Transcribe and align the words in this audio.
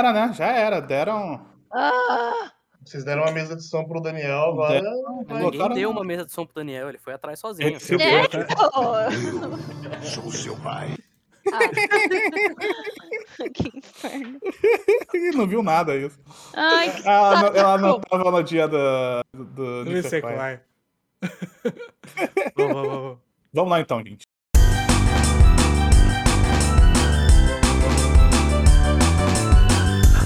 era, 0.00 0.12
né? 0.12 0.32
Já 0.34 0.46
era. 0.48 0.80
Deram. 0.80 1.46
Ah! 1.72 2.50
Vocês 2.84 3.04
deram 3.04 3.22
uma 3.22 3.30
mesa 3.32 3.54
de 3.54 3.62
som 3.62 3.84
pro 3.84 4.00
Daniel, 4.00 4.50
agora. 4.52 4.80
Deram- 4.80 5.18
Ninguém 5.28 5.42
Botaram- 5.42 5.74
deu 5.74 5.90
uma 5.90 6.02
mesa 6.04 6.24
de 6.24 6.32
som 6.32 6.44
pro 6.46 6.54
Daniel, 6.54 6.88
ele 6.88 6.98
foi 6.98 7.12
atrás 7.12 7.38
sozinho. 7.38 7.68
Ele 7.68 7.78
se 7.78 7.94
É, 7.94 8.22
botou- 8.22 8.44
pô. 8.46 10.02
Sou 10.02 10.32
seu 10.32 10.56
pai. 10.56 10.96
que 13.54 13.78
inferno. 13.78 14.38
Não 15.36 15.46
viu 15.46 15.62
nada 15.62 15.96
isso. 15.96 16.18
Ai, 16.54 16.90
que 16.90 17.06
Ela, 17.08 17.30
não- 17.34 17.40
saco. 17.46 17.56
ela 17.58 17.78
não 17.78 18.00
tava 18.00 18.30
no 18.30 18.42
dia 18.42 18.68
do. 18.68 18.76
do, 19.34 19.44
do 19.44 19.84
Vamos 19.84 20.12
é 20.12 20.16
Nicolas. 20.16 20.36
vai. 20.36 20.60
Vamos, 22.56 22.74
vamos, 22.74 22.88
vamos. 22.92 23.18
Vamos 23.52 23.70
lá 23.70 23.80
então, 23.80 23.98
gente. 24.04 24.26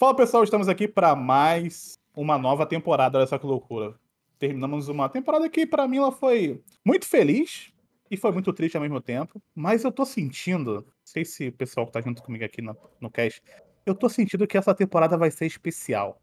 Fala 0.00 0.16
pessoal, 0.16 0.42
estamos 0.42 0.66
aqui 0.66 0.88
para 0.88 1.14
mais 1.14 1.98
uma 2.16 2.38
nova 2.38 2.64
temporada. 2.64 3.26
Que 3.26 3.46
loucura. 3.46 3.94
Terminamos 4.38 4.88
uma 4.88 5.10
temporada 5.10 5.46
que 5.50 5.66
para 5.66 5.86
mim 5.86 5.98
ela 5.98 6.10
foi 6.10 6.64
muito 6.82 7.06
feliz 7.06 7.70
e 8.10 8.16
foi 8.16 8.32
muito 8.32 8.50
triste 8.50 8.78
ao 8.78 8.82
mesmo 8.82 8.98
tempo. 8.98 9.42
Mas 9.54 9.84
eu 9.84 9.92
tô 9.92 10.06
sentindo, 10.06 10.76
não 10.76 10.84
sei 11.04 11.26
se 11.26 11.48
o 11.48 11.52
pessoal 11.52 11.84
que 11.84 11.92
tá 11.92 12.00
junto 12.00 12.22
comigo 12.22 12.42
aqui 12.42 12.62
no, 12.62 12.74
no 12.98 13.10
cast, 13.10 13.42
eu 13.84 13.94
tô 13.94 14.08
sentindo 14.08 14.46
que 14.46 14.56
essa 14.56 14.74
temporada 14.74 15.18
vai 15.18 15.30
ser 15.30 15.44
especial. 15.44 16.18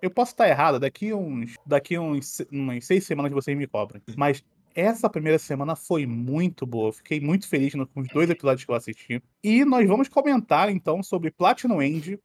Eu 0.00 0.10
posso 0.10 0.32
estar 0.32 0.48
errado, 0.48 0.80
daqui 0.80 1.12
uns, 1.12 1.56
daqui 1.66 1.98
uns, 1.98 2.40
umas 2.50 2.86
seis 2.86 3.04
semanas 3.04 3.30
vocês 3.32 3.54
me 3.54 3.66
cobrem. 3.66 4.00
Mas 4.16 4.42
essa 4.74 5.10
primeira 5.10 5.38
semana 5.38 5.76
foi 5.76 6.06
muito 6.06 6.64
boa. 6.64 6.90
Fiquei 6.90 7.20
muito 7.20 7.46
feliz 7.46 7.74
com 7.74 8.00
os 8.00 8.08
dois 8.08 8.30
episódios 8.30 8.64
que 8.64 8.70
eu 8.70 8.74
assisti. 8.74 9.22
E 9.44 9.62
nós 9.62 9.86
vamos 9.86 10.08
comentar 10.08 10.70
então 10.70 11.02
sobre 11.02 11.30
Platinum 11.30 11.82
End, 11.82 12.18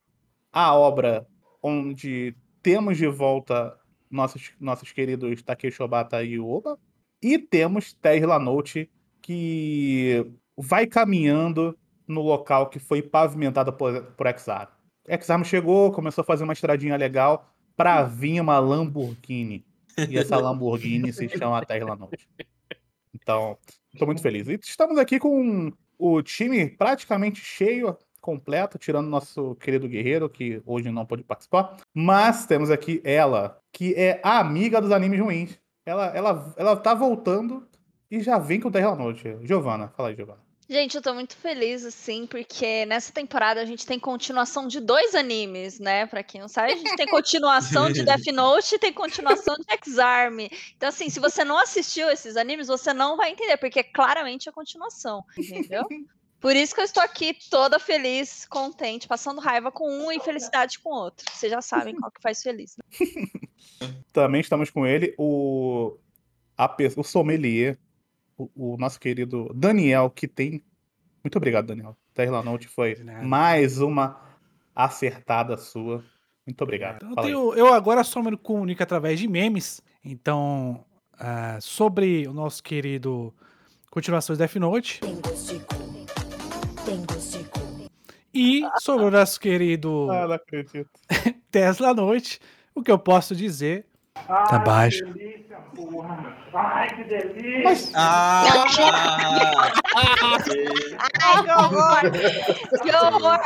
a 0.55 0.73
obra 0.73 1.27
onde 1.61 2.33
temos 2.63 2.97
de 2.97 3.07
volta 3.07 3.77
nossos, 4.09 4.53
nossos 4.57 4.93
queridos 4.93 5.43
Takeshi 5.43 5.83
Obata 5.83 6.23
e 6.23 6.39
Oba, 6.39 6.79
e 7.21 7.37
temos 7.37 7.93
Tesla 7.93 8.39
Note, 8.39 8.89
que 9.21 10.25
vai 10.55 10.87
caminhando 10.87 11.77
no 12.07 12.21
local 12.21 12.69
que 12.69 12.79
foi 12.79 13.01
pavimentado 13.01 13.73
por, 13.73 14.01
por 14.13 14.27
Exar. 14.27 14.71
Exarm 15.05 15.43
chegou, 15.43 15.91
começou 15.91 16.21
a 16.21 16.25
fazer 16.25 16.45
uma 16.45 16.53
estradinha 16.53 16.95
legal 16.95 17.53
para 17.75 18.03
vir 18.03 18.39
uma 18.39 18.57
Lamborghini. 18.57 19.65
E 20.09 20.17
essa 20.17 20.37
Lamborghini 20.37 21.11
se 21.11 21.27
chama 21.27 21.65
Tesla 21.65 21.97
Note. 21.97 22.29
Então, 23.13 23.57
estou 23.93 24.05
muito 24.05 24.21
feliz. 24.21 24.47
E 24.47 24.57
estamos 24.61 24.97
aqui 24.97 25.19
com 25.19 25.73
o 25.97 26.21
time 26.21 26.69
praticamente 26.69 27.41
cheio, 27.41 27.97
completo, 28.25 28.79
tirando 28.79 29.07
nosso 29.07 29.53
querido 29.55 29.87
guerreiro, 29.87 30.27
que 30.27 30.59
hoje 30.65 30.89
não 30.89 31.05
pôde 31.05 31.23
participar. 31.23 31.77
Mas 31.93 32.47
temos 32.47 32.71
aqui 32.71 32.99
ela, 33.03 33.59
que 33.71 33.93
é 33.93 34.19
a 34.23 34.39
amiga 34.39 34.81
dos 34.81 34.91
animes 34.91 35.19
ruins. 35.19 35.59
Ela, 35.85 36.07
ela, 36.07 36.53
ela 36.57 36.75
tá 36.75 36.95
voltando 36.95 37.67
e 38.09 38.19
já 38.21 38.39
vem 38.39 38.59
com 38.59 38.69
o 38.69 38.71
Terra 38.71 38.95
Noite. 38.95 39.37
Giovana, 39.43 39.89
fala 39.95 40.09
aí, 40.09 40.15
Giovana. 40.15 40.43
Gente, 40.67 40.95
eu 40.95 41.01
tô 41.03 41.13
muito 41.13 41.37
feliz, 41.37 41.85
assim, 41.85 42.25
porque 42.25 42.87
nessa 42.87 43.13
temporada 43.13 43.61
a 43.61 43.65
gente 43.65 43.85
tem 43.85 43.99
continuação 43.99 44.67
de 44.67 44.79
dois 44.79 45.13
animes, 45.13 45.79
né? 45.79 46.07
Pra 46.07 46.23
quem 46.23 46.41
não 46.41 46.47
sabe, 46.47 46.73
a 46.73 46.75
gente 46.75 46.95
tem 46.95 47.05
continuação 47.05 47.91
de 47.91 48.01
Death 48.03 48.25
Note 48.33 48.73
e 48.73 48.79
tem 48.79 48.91
continuação 48.91 49.55
de 49.55 49.71
X-Arm. 49.71 50.39
Então, 50.75 50.89
assim, 50.89 51.11
se 51.11 51.19
você 51.19 51.43
não 51.43 51.59
assistiu 51.59 52.09
esses 52.09 52.35
animes, 52.35 52.67
você 52.67 52.91
não 52.91 53.15
vai 53.15 53.29
entender, 53.29 53.57
porque 53.57 53.81
é 53.81 53.83
claramente 53.83 54.49
a 54.49 54.51
continuação, 54.51 55.23
entendeu? 55.37 55.83
Por 56.45 56.55
isso 56.55 56.75
que 56.75 56.81
eu 56.81 56.85
estou 56.85 57.01
aqui 57.01 57.35
toda 57.49 57.79
feliz, 57.79 58.45
contente, 58.45 59.07
passando 59.07 59.41
raiva 59.41 59.71
com 59.71 59.89
um 59.89 60.11
e 60.11 60.19
felicidade 60.19 60.77
com 60.77 60.91
o 60.91 60.95
outro. 60.95 61.25
Vocês 61.33 61.51
já 61.51 61.59
sabem 61.59 61.95
qual 61.95 62.11
que 62.11 62.21
faz 62.21 62.43
feliz, 62.43 62.77
né? 62.77 62.85
Também 64.13 64.41
estamos 64.41 64.69
com 64.69 64.85
ele, 64.85 65.15
o, 65.17 65.97
a, 66.55 66.71
o 66.97 67.03
sommelier, 67.03 67.79
o, 68.37 68.47
o 68.73 68.77
nosso 68.77 68.99
querido 68.99 69.51
Daniel, 69.55 70.07
que 70.11 70.27
tem. 70.27 70.63
Muito 71.23 71.35
obrigado, 71.35 71.65
Daniel. 71.65 71.97
Terra 72.13 72.43
Noite 72.43 72.67
foi 72.67 72.95
mais 73.23 73.81
uma 73.81 74.21
acertada 74.75 75.57
sua. 75.57 76.05
Muito 76.45 76.61
obrigado. 76.61 77.07
Então, 77.07 77.09
eu, 77.09 77.23
tenho- 77.23 77.53
eu 77.55 77.73
agora 77.73 78.03
só 78.03 78.21
me 78.21 78.37
comunico 78.37 78.83
através 78.83 79.19
de 79.19 79.27
memes. 79.27 79.81
Então, 80.03 80.85
ah, 81.13 81.57
sobre 81.59 82.27
o 82.27 82.33
nosso 82.33 82.61
querido 82.61 83.33
continuações 83.89 84.37
Death 84.37 84.57
Note 84.57 84.99
Tem 84.99 85.19
gosto 85.21 85.57
de 85.57 85.74
e 88.35 88.61
sobre 88.81 89.05
o 89.05 89.11
nosso 89.11 89.39
querido 89.39 90.09
Ah, 90.11 90.27
não 90.27 90.35
acredito. 90.35 90.89
Tesla 91.49 91.93
Noite, 91.93 92.39
o 92.75 92.83
que 92.83 92.91
eu 92.91 92.99
posso 92.99 93.33
dizer 93.35 93.85
tá 94.27 94.59
baixo. 94.59 95.03
Ah! 97.93 98.43
Ai, 99.95 101.43
que 101.43 101.51
horror! 101.51 102.01
Que 102.83 102.95
horror! 102.95 103.39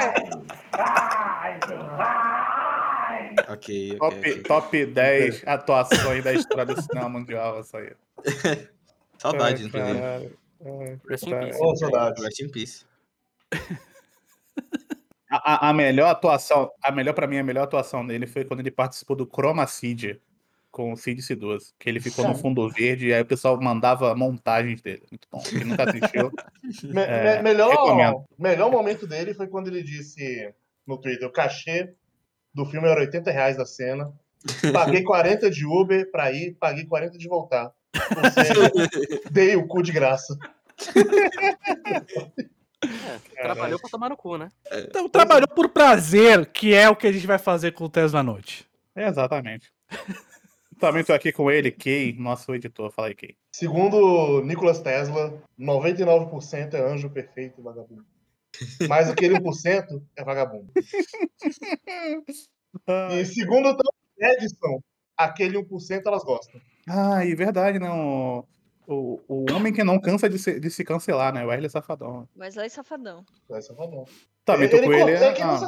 ok, 3.47 3.97
ok. 3.97 3.97
Top, 3.97 4.16
ok. 4.17 4.44
top 4.44 4.85
10 4.85 5.44
atuações 5.47 6.23
da 6.23 6.33
história 6.33 6.66
do 6.73 6.81
cinema 6.81 7.09
mundial, 7.09 7.59
essa 7.59 7.77
aí. 7.77 7.94
Saudade, 9.17 9.63
Ai, 9.63 9.67
inclusive. 9.67 10.00
Ai, 10.01 11.00
Rest 11.07 11.27
in 11.27 11.39
peace. 11.39 12.21
Rest 12.21 12.41
in 12.41 12.50
peace. 12.50 12.85
A, 15.29 15.69
a- 15.69 15.73
melhor 15.73 16.09
atuação, 16.09 16.72
a 16.81 16.91
melhor 16.91 17.13
para 17.13 17.28
mim, 17.28 17.38
a 17.38 17.44
melhor 17.44 17.63
atuação 17.63 18.06
dele 18.06 18.25
foi 18.25 18.44
quando 18.45 18.62
ele 18.62 18.72
participou 18.72 19.16
do 19.16 19.25
Chroma 19.31 19.67
Seed 19.67 20.17
com 20.72 20.94
o 20.94 20.97
Cid 20.97 21.22
C12, 21.22 21.73
que 21.79 21.90
ele 21.90 22.00
ficou 22.00 22.28
no 22.28 22.35
fundo 22.35 22.69
verde 22.69 23.07
e 23.07 23.13
aí 23.13 23.22
o 23.22 23.25
pessoal 23.25 23.59
mandava 23.59 24.16
montagens 24.16 24.81
dele. 24.81 25.03
Muito 25.12 25.28
bom. 25.31 25.39
Quem 25.41 25.63
nunca 25.66 25.84
assistiu, 25.89 26.31
Me- 26.94 27.01
É, 27.01 27.38
me- 27.38 27.41
melhor, 27.44 27.69
recomendo. 27.72 28.23
melhor 28.38 28.72
momento 28.72 29.07
dele 29.07 29.34
foi 29.34 29.47
quando 29.47 29.68
ele 29.68 29.81
disse 29.84 30.53
no 30.85 30.97
Twitter: 30.97 31.28
o 31.28 31.31
cachê 31.31 31.94
do 32.53 32.66
filme 32.66 32.88
era 32.88 33.00
80 33.01 33.31
reais 33.31 33.57
da 33.57 33.66
cena. 33.66 34.12
Paguei 34.72 35.03
40 35.03 35.50
de 35.50 35.66
Uber 35.66 36.09
pra 36.12 36.31
ir, 36.31 36.53
paguei 36.59 36.85
40 36.85 37.18
de 37.18 37.28
voltar. 37.28 37.72
Ou 38.16 38.31
seja, 38.31 38.53
dei 39.31 39.56
o 39.56 39.68
cu 39.68 39.81
de 39.84 39.91
graça. 39.91 40.38
É, 43.35 43.41
trabalhou 43.44 43.79
pra 43.79 43.90
tomar 43.90 44.09
no 44.09 44.17
cu, 44.17 44.38
né? 44.38 44.50
Então, 44.72 45.09
trabalhou 45.09 45.47
por 45.47 45.69
prazer, 45.69 46.45
que 46.45 46.73
é 46.73 46.90
o 46.90 46.95
que 46.95 47.07
a 47.07 47.12
gente 47.12 47.28
vai 47.28 47.38
fazer 47.38 47.73
com 47.73 47.85
o 47.85 47.90
Tesla 47.90 48.23
Noite. 48.23 48.67
É, 48.95 49.07
exatamente. 49.07 49.72
Também 50.79 51.03
tô 51.03 51.12
aqui 51.12 51.34
com 51.34 51.51
ele, 51.51 51.72
Kay, 51.72 52.13
nosso 52.18 52.56
editor. 52.56 52.89
Fala 52.91 53.09
aí, 53.09 53.16
Kay. 53.16 53.35
Segundo 53.53 54.41
Nicolas 54.45 54.79
Tesla, 54.79 55.38
99% 55.59 56.73
é 56.73 56.81
anjo 56.81 57.09
perfeito 57.09 57.59
e 57.59 57.63
vagabundo. 57.63 58.06
Mas 58.88 59.09
aquele 59.09 59.35
1% 59.35 60.01
é 60.16 60.23
vagabundo. 60.23 60.72
E 63.12 63.25
segundo 63.25 63.69
o 63.69 63.75
Tom 63.75 63.89
Edison, 64.19 64.80
aquele 65.18 65.57
1% 65.57 66.03
elas 66.06 66.24
gostam. 66.24 66.62
Ah, 66.88 67.25
e 67.25 67.33
verdade, 67.33 67.80
né? 67.80 67.88
O, 68.91 69.21
o, 69.27 69.51
homem 69.51 69.71
que 69.71 69.83
não 69.83 70.01
cansa 70.01 70.27
de 70.27 70.39
se, 70.39 70.59
de 70.59 70.68
se 70.71 70.83
cancelar, 70.83 71.31
né? 71.31 71.45
O 71.45 71.50
Wesley 71.50 71.69
Safadão. 71.69 72.27
Mas 72.36 72.56
lá 72.56 72.65
é 72.65 72.69
safadão. 72.69 73.24
É 73.47 73.74
bom. 73.75 74.03
Também 74.44 74.68
tô 74.68 74.77
ele 74.77 74.88
com 74.88 74.94
cortou, 74.94 75.09
ele. 75.09 75.24
é 75.24 75.33
que 75.33 75.41
ah. 75.44 75.59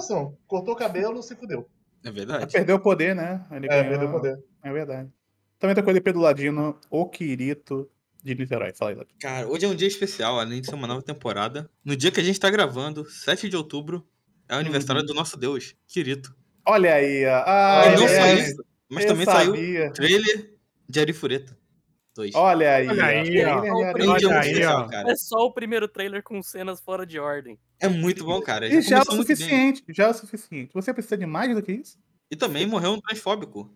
Cortou 0.48 0.74
o 0.74 0.76
cabelo, 0.76 1.22
se 1.22 1.36
fudeu. 1.36 1.70
É 2.04 2.10
verdade. 2.10 2.52
perdeu 2.52 2.78
o 2.78 2.80
poder, 2.80 3.16
né? 3.16 3.46
Ele 3.52 3.68
É, 3.68 3.70
ganhou- 3.70 3.90
perdeu 3.90 4.10
o 4.10 4.12
poder. 4.12 4.44
É 4.64 4.74
verdade. 4.74 5.12
Também 5.60 5.76
tô 5.76 5.84
com 5.84 5.92
ele 5.92 6.02
Pedro 6.02 6.20
Ladino, 6.20 6.80
o 6.90 7.08
Quirito 7.08 7.88
de 8.24 8.34
Niterói. 8.34 8.74
Fala 8.74 8.90
aí, 8.90 8.98
Ladino. 8.98 9.20
Cara, 9.20 9.48
hoje 9.48 9.66
é 9.66 9.70
um 9.70 9.76
dia 9.76 9.88
especial, 9.88 10.40
além 10.40 10.60
de 10.60 10.66
ser 10.68 10.74
uma 10.74 10.88
nova 10.88 11.04
temporada. 11.04 11.70
No 11.86 11.96
dia 11.96 12.10
que 12.10 12.20
a 12.20 12.24
gente 12.24 12.40
tá 12.40 12.50
gravando, 12.50 13.08
7 13.08 13.48
de 13.48 13.56
outubro, 13.56 14.04
é 14.50 14.56
o 14.56 14.58
aniversário 14.58 15.04
do 15.04 15.14
nosso 15.14 15.38
Deus, 15.38 15.76
Kirito. 15.88 16.36
Olha 16.66 16.96
aí. 16.96 17.24
Ah, 17.26 17.84
e 17.86 17.96
não 17.96 18.04
ele 18.04 18.08
só 18.08 18.26
é- 18.26 18.34
isso, 18.34 18.66
mas 18.90 19.06
também 19.06 19.26
saiu 19.26 19.54
sabia. 19.54 19.90
o 19.90 19.94
trailer 19.94 20.54
de 20.90 21.00
Arifureta. 21.00 21.61
Dois. 22.16 22.36
Olha 22.36 22.76
aí. 22.76 22.88
Olha 22.90 23.06
aí, 23.06 23.24
Trailer 23.26 23.48
ó. 23.48 23.60
Olha 24.12 24.34
é 24.34 24.38
aí, 24.40 24.66
ó. 24.66 24.90
É 25.10 25.16
só 25.16 25.38
o 25.46 25.54
primeiro 25.54 25.88
trailer 25.88 26.22
com 26.22 26.42
cenas 26.44 26.82
fora 26.82 27.06
de 27.06 27.18
ordem. 27.20 27.58
É 27.80 27.88
muito 27.88 28.26
bom, 28.26 28.42
cara. 28.42 28.68
E 28.68 28.82
já 28.82 28.98
é 28.98 29.02
o 29.02 29.06
suficiente. 29.06 29.84
Já 29.90 30.06
é 30.06 30.10
o 30.10 30.14
suficiente. 30.14 30.72
Você 30.74 30.94
precisa 30.94 31.18
de 31.18 31.26
mais 31.26 31.56
do 31.56 31.64
que 31.64 31.72
isso? 31.72 31.98
E 32.30 32.36
também 32.36 32.66
morreu 32.68 32.92
um 32.92 33.00
transfóbico 33.02 33.74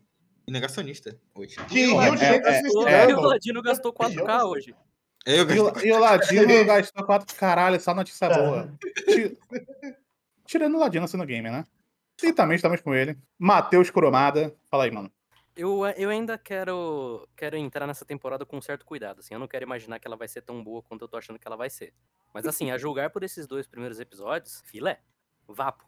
e 0.47 0.51
negacionista 0.51 1.17
hoje. 1.33 1.55
Que 1.67 1.83
É, 1.95 2.09
gente 2.17 2.23
é, 2.23 2.61
se 2.61 2.77
O. 2.77 3.21
Ladino 3.21 3.61
gastou 3.61 3.93
4K 3.93 4.43
hoje. 4.45 4.75
Eu 5.25 5.49
E 5.49 5.59
o, 5.59 5.73
e 5.85 5.91
o 5.91 5.99
Ladino 5.99 6.65
gastou 6.65 7.03
quatro 7.03 7.35
caralho, 7.35 7.79
só 7.79 7.93
notícia 7.95 8.29
Tá. 8.29 8.37
boa. 8.37 8.71
Ti- 9.07 9.37
Tirando 10.45 10.75
o 10.75 10.79
Ladino 10.79 11.07
sendo 11.07 11.25
gamer, 11.25 11.51
né? 11.51 11.63
E 12.21 12.31
também 12.31 12.55
estamos 12.55 12.79
com 12.81 12.93
ele. 12.93 13.17
Matheus 13.39 13.89
Cromada. 13.89 14.55
Fala 14.69 14.83
aí, 14.83 14.91
mano. 14.91 15.11
Eu, 15.55 15.85
eu 15.95 16.09
ainda 16.09 16.37
quero, 16.37 17.27
quero 17.35 17.55
entrar 17.55 17.87
nessa 17.87 18.03
temporada 18.03 18.45
com 18.45 18.57
um 18.57 18.61
certo 18.61 18.85
cuidado, 18.85 19.19
assim. 19.19 19.33
Eu 19.33 19.39
não 19.39 19.47
quero 19.47 19.63
imaginar 19.63 19.99
que 19.99 20.07
ela 20.07 20.17
vai 20.17 20.27
ser 20.27 20.41
tão 20.41 20.61
boa 20.61 20.81
quanto 20.83 21.03
eu 21.03 21.07
tô 21.07 21.15
achando 21.15 21.39
que 21.39 21.47
ela 21.47 21.55
vai 21.55 21.69
ser. 21.69 21.93
Mas 22.33 22.45
assim, 22.45 22.71
a 22.71 22.77
julgar 22.77 23.09
por 23.09 23.23
esses 23.23 23.47
dois 23.47 23.65
primeiros 23.65 23.99
episódios, 23.99 24.61
filé, 24.65 24.99
vapo. 25.47 25.85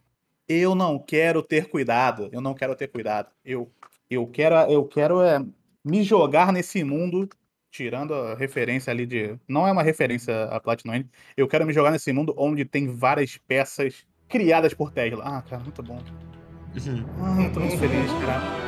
Eu 0.48 0.74
não 0.74 0.98
quero 0.98 1.42
ter 1.42 1.68
cuidado. 1.68 2.30
Eu 2.32 2.40
não 2.40 2.54
quero 2.54 2.74
ter 2.74 2.88
cuidado. 2.88 3.30
Eu, 3.44 3.70
eu 4.08 4.26
quero, 4.26 4.54
eu 4.70 4.86
quero 4.86 5.20
é, 5.20 5.44
me 5.84 6.02
jogar 6.02 6.50
nesse 6.50 6.82
mundo, 6.82 7.28
tirando 7.70 8.14
a 8.14 8.34
referência 8.34 8.90
ali 8.90 9.04
de. 9.04 9.38
Não 9.46 9.68
é 9.68 9.72
uma 9.72 9.82
referência 9.82 10.44
a 10.44 10.58
Platinum 10.58 10.94
End. 10.94 11.10
Eu 11.36 11.46
quero 11.46 11.66
me 11.66 11.74
jogar 11.74 11.90
nesse 11.90 12.10
mundo 12.10 12.34
onde 12.38 12.64
tem 12.64 12.88
várias 12.88 13.36
peças 13.36 14.06
criadas 14.26 14.72
por 14.72 14.90
Tesla. 14.90 15.22
Ah, 15.24 15.42
cara, 15.42 15.62
muito 15.62 15.82
bom. 15.82 16.02
Ah, 17.20 17.42
eu 17.42 17.52
tô 17.52 17.60
muito 17.60 17.76
feliz, 17.76 18.10
cara. 18.24 18.67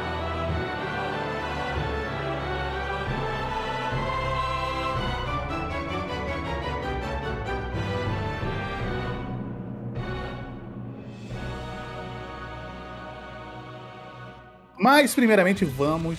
Mas, 14.80 15.14
primeiramente, 15.14 15.64
vamos 15.64 16.18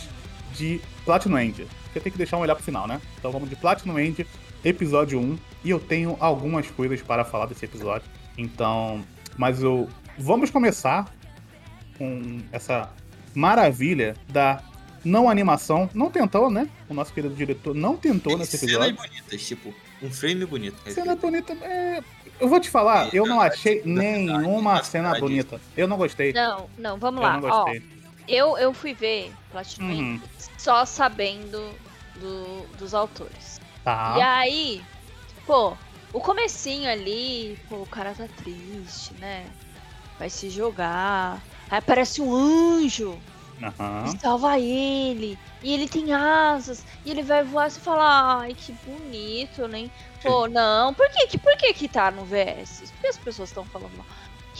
de 0.53 0.79
Platinum 1.03 1.39
End. 1.39 1.67
Porque 1.85 1.99
tem 1.99 2.11
que 2.11 2.17
deixar 2.17 2.37
um 2.37 2.41
olhar 2.41 2.55
pro 2.55 2.63
final, 2.63 2.87
né? 2.87 3.01
Então 3.17 3.31
vamos 3.31 3.49
de 3.49 3.55
Platinum 3.55 3.97
End, 3.99 4.25
episódio 4.63 5.19
1. 5.19 5.37
E 5.63 5.69
eu 5.71 5.79
tenho 5.79 6.15
algumas 6.19 6.69
coisas 6.69 7.01
para 7.01 7.25
falar 7.25 7.47
desse 7.47 7.65
episódio. 7.65 8.07
Então, 8.37 9.03
mas 9.37 9.61
eu. 9.63 9.89
Vamos 10.17 10.51
começar 10.51 11.11
com 11.97 12.39
essa 12.51 12.89
maravilha 13.33 14.15
da 14.29 14.61
não 15.03 15.29
animação. 15.29 15.89
Não 15.93 16.11
tentou, 16.11 16.51
né? 16.51 16.69
O 16.87 16.93
nosso 16.93 17.11
querido 17.13 17.33
diretor 17.33 17.73
não 17.73 17.97
tentou 17.97 18.37
nesse 18.37 18.57
Cenas 18.57 18.75
episódio. 18.75 18.95
bonitas, 18.95 19.41
tipo, 19.47 19.73
um 20.03 20.11
frame 20.11 20.45
bonito. 20.45 20.77
Cena 20.91 21.15
bonita. 21.15 21.53
é, 21.61 22.01
Eu 22.39 22.47
vou 22.47 22.59
te 22.59 22.69
falar, 22.69 23.13
eu 23.13 23.25
não 23.25 23.41
achei 23.41 23.81
nenhuma 23.85 24.83
cena 24.83 25.17
bonita. 25.19 25.59
Eu 25.75 25.87
não 25.87 25.97
gostei. 25.97 26.31
Não, 26.33 26.69
não, 26.77 26.97
vamos 26.99 27.21
Eu 27.21 27.27
lá. 27.27 27.39
não 27.39 27.49
Ó, 27.49 27.63
gostei. 27.63 28.00
Eu, 28.33 28.57
eu 28.57 28.73
fui 28.73 28.93
ver 28.93 29.33
Platinum 29.51 29.89
Uhum. 29.99 30.21
Só 30.57 30.85
sabendo 30.85 31.73
do- 32.15 32.65
dos 32.77 32.93
autores. 32.93 33.59
E 33.59 33.83
Tá. 33.83 34.27
aí, 34.37 34.83
pô, 35.45 35.75
o 36.13 36.19
comecinho 36.19 36.89
ali, 36.89 37.57
pô, 37.67 37.77
o 37.77 37.85
cara 37.85 38.13
tá 38.13 38.27
triste, 38.27 39.13
né? 39.15 39.45
Vai 40.19 40.29
se 40.29 40.49
jogar. 40.49 41.41
Aí 41.69 41.77
aparece 41.79 42.21
um 42.21 42.33
anjo 42.33 43.19
e 44.07 44.19
salva 44.19 44.59
ele. 44.59 45.37
E 45.63 45.73
ele 45.73 45.87
tem 45.87 46.11
asas. 46.13 46.85
E 47.05 47.11
ele 47.11 47.23
vai 47.23 47.43
voar 47.43 47.67
e 47.67 47.71
você 47.71 47.79
fala, 47.79 48.39
ai, 48.41 48.53
que 48.53 48.71
bonito, 48.85 49.67
nem. 49.67 49.91
Pô, 50.21 50.47
não, 50.47 50.93
por 50.93 51.09
que, 51.09 51.27
que, 51.27 51.37
por 51.37 51.55
que 51.57 51.73
que 51.73 51.87
tá 51.87 52.11
no 52.11 52.25
VS? 52.25 52.91
Por 52.91 53.01
que 53.01 53.07
as 53.07 53.17
pessoas 53.17 53.49
estão 53.49 53.65
falando 53.65 53.95
mal? 53.97 54.05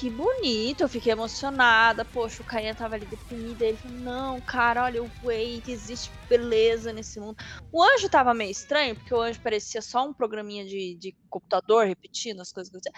Que 0.01 0.09
bonito, 0.09 0.81
eu 0.81 0.89
fiquei 0.89 1.11
emocionada. 1.11 2.03
Poxa, 2.03 2.41
o 2.41 2.45
Caia 2.45 2.73
tava 2.73 2.95
ali 2.95 3.05
deprimido. 3.05 3.61
Ele 3.61 3.77
falou: 3.77 3.99
Não, 3.99 4.41
cara, 4.41 4.85
olha, 4.85 4.99
voei, 5.21 5.61
que 5.61 5.71
existe 5.71 6.11
beleza 6.27 6.91
nesse 6.91 7.19
mundo. 7.19 7.35
O 7.71 7.83
anjo 7.83 8.09
tava 8.09 8.33
meio 8.33 8.49
estranho, 8.49 8.95
porque 8.95 9.13
o 9.13 9.21
anjo 9.21 9.39
parecia 9.43 9.79
só 9.79 10.03
um 10.07 10.11
programinha 10.11 10.65
de, 10.65 10.95
de 10.95 11.15
computador 11.29 11.85
repetindo 11.85 12.41
as 12.41 12.51
coisas 12.51 12.71
que 12.71 12.77
eu 12.77 12.93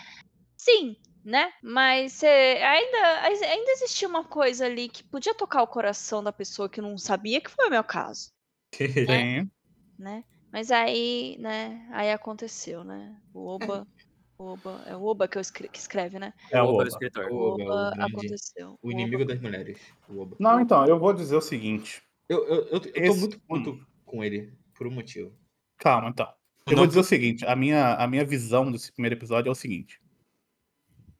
Sim, 0.57 0.95
né? 1.25 1.51
Mas 1.61 2.23
é, 2.23 2.65
ainda, 2.65 3.21
ainda 3.23 3.71
existia 3.71 4.07
uma 4.07 4.23
coisa 4.23 4.65
ali 4.65 4.87
que 4.87 5.03
podia 5.03 5.35
tocar 5.35 5.61
o 5.61 5.67
coração 5.67 6.23
da 6.23 6.31
pessoa 6.31 6.69
que 6.69 6.79
não 6.79 6.97
sabia, 6.97 7.41
que 7.41 7.51
foi 7.51 7.67
o 7.67 7.69
meu 7.69 7.83
caso, 7.83 8.31
Sim. 8.73 9.51
né? 9.99 10.23
Mas 10.53 10.71
aí, 10.71 11.35
né? 11.37 11.85
Aí 11.91 12.13
aconteceu, 12.13 12.81
né? 12.85 13.13
O 13.33 13.45
Oba. 13.45 13.85
Oba 14.37 14.83
é 14.87 14.95
o 14.95 15.03
Oba 15.03 15.27
que, 15.27 15.37
eu 15.37 15.41
escre- 15.41 15.67
que 15.69 15.77
escreve, 15.79 16.19
né? 16.19 16.33
É 16.51 16.61
o 16.61 16.65
Oba, 16.65 16.73
Oba. 16.73 16.83
o 16.83 16.87
escritor. 16.87 17.31
O 17.31 17.35
Oba, 17.35 17.63
Oba 17.63 17.95
o 17.97 18.05
aconteceu. 18.05 18.69
O 18.81 18.87
Oba- 18.87 18.91
inimigo 18.91 19.25
das 19.25 19.39
mulheres. 19.39 19.79
O 20.09 20.19
Oba. 20.21 20.35
Não, 20.39 20.59
então, 20.59 20.85
eu 20.85 20.99
vou 20.99 21.13
dizer 21.13 21.35
o 21.35 21.41
seguinte. 21.41 22.01
Eu, 22.27 22.45
eu, 22.47 22.55
eu, 22.55 22.65
eu 22.73 22.79
tô 22.79 22.89
Esse- 22.95 23.19
muito 23.19 23.39
puto 23.41 23.85
com 24.05 24.23
ele, 24.23 24.53
por 24.75 24.87
um 24.87 24.91
motivo. 24.91 25.31
Calma, 25.77 26.09
então. 26.09 26.27
Eu 26.65 26.71
Não- 26.71 26.77
vou 26.77 26.87
dizer 26.87 26.99
o 26.99 27.03
seguinte, 27.03 27.45
a 27.45 27.55
minha, 27.55 27.95
a 27.95 28.07
minha 28.07 28.23
visão 28.25 28.71
desse 28.71 28.91
primeiro 28.91 29.15
episódio 29.15 29.49
é 29.49 29.51
o 29.51 29.55
seguinte. 29.55 29.99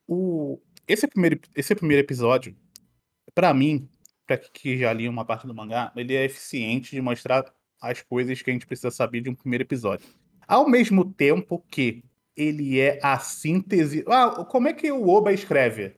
O, 0.06 0.60
esse, 0.86 1.06
primeiro, 1.06 1.40
esse 1.54 1.74
primeiro 1.74 2.02
episódio, 2.04 2.56
pra 3.34 3.52
mim, 3.54 3.88
pra 4.26 4.36
que 4.38 4.78
já 4.78 4.92
li 4.92 5.08
uma 5.08 5.24
parte 5.24 5.46
do 5.46 5.54
mangá, 5.54 5.92
ele 5.96 6.14
é 6.14 6.24
eficiente 6.24 6.90
de 6.92 7.00
mostrar 7.00 7.44
as 7.80 8.02
coisas 8.02 8.40
que 8.40 8.50
a 8.50 8.52
gente 8.52 8.66
precisa 8.66 8.90
saber 8.90 9.20
de 9.20 9.30
um 9.30 9.34
primeiro 9.34 9.64
episódio. 9.64 10.06
Ao 10.46 10.68
mesmo 10.68 11.12
tempo 11.12 11.64
que 11.70 12.02
ele 12.36 12.80
é 12.80 12.98
a 13.02 13.18
síntese... 13.18 14.04
Ah, 14.08 14.44
como 14.48 14.68
é 14.68 14.72
que 14.72 14.90
o 14.90 15.08
Oba 15.08 15.32
escreve? 15.32 15.94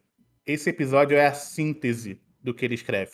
Esse 0.47 0.71
episódio 0.71 1.17
é 1.17 1.27
a 1.27 1.35
síntese 1.35 2.21
do 2.43 2.55
que 2.55 2.65
ele 2.65 2.75
escreve. 2.75 3.13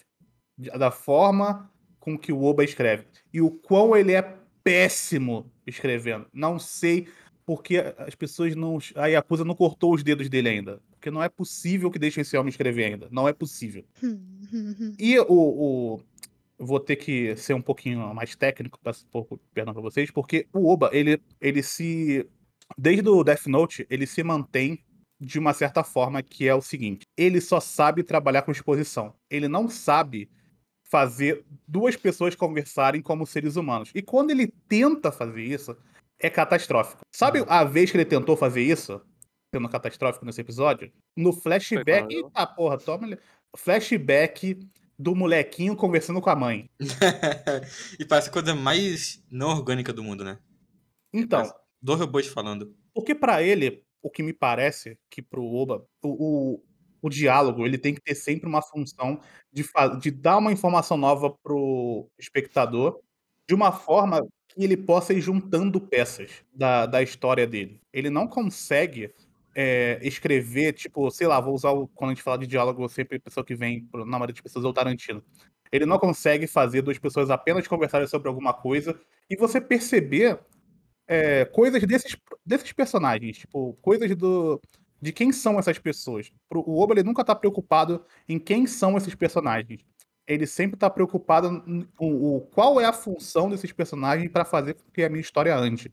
Da 0.58 0.90
forma 0.90 1.70
com 1.98 2.18
que 2.18 2.32
o 2.32 2.42
Oba 2.42 2.62
escreve. 2.64 3.04
E 3.32 3.40
o 3.40 3.50
quão 3.50 3.96
ele 3.96 4.12
é 4.12 4.36
péssimo 4.62 5.50
escrevendo. 5.66 6.26
Não 6.32 6.58
sei 6.58 7.08
porque 7.44 7.78
as 7.98 8.14
pessoas 8.14 8.54
não. 8.54 8.78
A 8.94 9.06
Yakuza 9.06 9.44
não 9.44 9.54
cortou 9.54 9.94
os 9.94 10.02
dedos 10.02 10.28
dele 10.28 10.48
ainda. 10.48 10.80
Porque 10.92 11.10
não 11.10 11.22
é 11.22 11.28
possível 11.28 11.90
que 11.90 11.98
deixem 11.98 12.20
esse 12.22 12.36
homem 12.36 12.50
escrever 12.50 12.84
ainda. 12.84 13.08
Não 13.10 13.26
é 13.28 13.32
possível. 13.32 13.84
E 14.98 15.18
o. 15.18 15.26
o- 15.28 16.00
vou 16.58 16.78
ter 16.78 16.94
que 16.96 17.34
ser 17.34 17.54
um 17.54 17.62
pouquinho 17.62 18.14
mais 18.14 18.36
técnico, 18.36 18.78
peço 18.80 19.04
um 19.06 19.10
pouco 19.10 19.40
perdão 19.52 19.72
pra 19.74 19.82
vocês, 19.82 20.10
porque 20.12 20.46
o 20.52 20.70
Oba, 20.70 20.90
ele, 20.92 21.20
ele 21.40 21.62
se. 21.62 22.24
Desde 22.76 23.08
o 23.08 23.24
Death 23.24 23.46
Note, 23.46 23.86
ele 23.90 24.06
se 24.06 24.22
mantém 24.22 24.84
de 25.20 25.38
uma 25.38 25.52
certa 25.52 25.84
forma, 25.84 26.22
que 26.22 26.48
é 26.48 26.54
o 26.54 26.60
seguinte: 26.60 27.06
ele 27.16 27.40
só 27.40 27.60
sabe 27.60 28.02
trabalhar 28.02 28.42
com 28.42 28.52
exposição. 28.52 29.14
Ele 29.30 29.48
não 29.48 29.68
sabe 29.68 30.28
fazer 30.82 31.44
duas 31.66 31.96
pessoas 31.96 32.34
conversarem 32.34 33.00
como 33.00 33.26
seres 33.26 33.56
humanos. 33.56 33.90
E 33.94 34.02
quando 34.02 34.30
ele 34.30 34.52
tenta 34.68 35.10
fazer 35.10 35.42
isso, 35.42 35.76
é 36.18 36.28
catastrófico. 36.28 37.00
Sabe 37.14 37.44
a 37.48 37.64
vez 37.64 37.90
que 37.90 37.96
ele 37.96 38.04
tentou 38.04 38.36
fazer 38.36 38.62
isso? 38.62 39.00
Sendo 39.54 39.68
catastrófico 39.68 40.24
nesse 40.24 40.40
episódio? 40.40 40.92
No 41.16 41.32
flashback. 41.32 42.14
Eita 42.14 42.46
porra, 42.46 42.78
toma. 42.78 43.18
Flashback 43.56 44.58
do 44.98 45.14
molequinho 45.14 45.76
conversando 45.76 46.20
com 46.20 46.30
a 46.30 46.36
mãe. 46.36 46.70
e 47.98 48.04
parece 48.04 48.28
a 48.28 48.32
coisa 48.32 48.54
mais 48.54 49.22
não 49.30 49.48
orgânica 49.48 49.92
do 49.92 50.02
mundo, 50.02 50.24
né? 50.24 50.38
Então, 51.12 51.52
Dois 51.82 51.98
robôs 51.98 52.26
falando. 52.26 52.74
porque 52.94 53.14
pra 53.14 53.42
ele, 53.42 53.84
o 54.02 54.10
que 54.10 54.22
me 54.22 54.32
parece 54.32 54.98
que 55.10 55.20
pro 55.20 55.44
Oba, 55.44 55.84
o, 56.02 56.54
o, 56.54 56.62
o 57.02 57.08
diálogo, 57.10 57.66
ele 57.66 57.78
tem 57.78 57.94
que 57.94 58.00
ter 58.00 58.14
sempre 58.14 58.48
uma 58.48 58.62
função 58.62 59.20
de, 59.52 59.64
de 60.00 60.10
dar 60.10 60.38
uma 60.38 60.52
informação 60.52 60.96
nova 60.96 61.30
pro 61.42 62.08
espectador 62.18 63.00
de 63.48 63.54
uma 63.54 63.72
forma 63.72 64.26
que 64.48 64.62
ele 64.62 64.76
possa 64.76 65.12
ir 65.12 65.20
juntando 65.20 65.80
peças 65.80 66.44
da, 66.52 66.86
da 66.86 67.02
história 67.02 67.46
dele. 67.46 67.80
Ele 67.92 68.10
não 68.10 68.28
consegue 68.28 69.12
é, 69.54 69.98
escrever, 70.02 70.72
tipo, 70.72 71.10
sei 71.10 71.26
lá, 71.26 71.40
vou 71.40 71.54
usar 71.54 71.70
o, 71.70 71.88
quando 71.88 72.10
a 72.10 72.14
gente 72.14 72.22
fala 72.22 72.38
de 72.38 72.46
diálogo, 72.46 72.88
sempre 72.88 73.16
a 73.16 73.20
pessoa 73.20 73.44
que 73.44 73.54
vem 73.54 73.88
na 73.92 74.04
maioria 74.04 74.34
das 74.34 74.40
pessoas 74.40 74.64
é 74.64 74.68
o 74.68 74.72
Tarantino. 74.72 75.22
Ele 75.70 75.86
não 75.86 75.98
consegue 75.98 76.46
fazer 76.46 76.82
duas 76.82 76.98
pessoas 76.98 77.30
apenas 77.30 77.66
conversarem 77.66 78.06
sobre 78.06 78.28
alguma 78.28 78.52
coisa 78.52 78.98
e 79.28 79.36
você 79.36 79.60
perceber 79.60 80.38
é, 81.06 81.44
coisas 81.44 81.82
desses, 81.82 82.16
desses 82.44 82.72
personagens, 82.72 83.38
tipo, 83.38 83.74
coisas 83.82 84.14
do, 84.16 84.60
de 85.00 85.12
quem 85.12 85.32
são 85.32 85.58
essas 85.58 85.78
pessoas. 85.78 86.32
O 86.50 86.80
Oba 86.80 86.94
ele 86.94 87.02
nunca 87.02 87.24
tá 87.24 87.34
preocupado 87.34 88.04
em 88.28 88.38
quem 88.38 88.66
são 88.66 88.96
esses 88.96 89.14
personagens. 89.14 89.84
Ele 90.26 90.46
sempre 90.46 90.78
tá 90.78 90.88
preocupado 90.88 91.62
em 91.66 91.86
o, 91.98 92.40
qual 92.52 92.80
é 92.80 92.84
a 92.84 92.92
função 92.92 93.50
desses 93.50 93.72
personagens 93.72 94.30
para 94.30 94.44
fazer 94.44 94.74
com 94.74 94.90
que 94.92 95.02
a 95.02 95.08
minha 95.08 95.20
história 95.20 95.56
ande. 95.56 95.92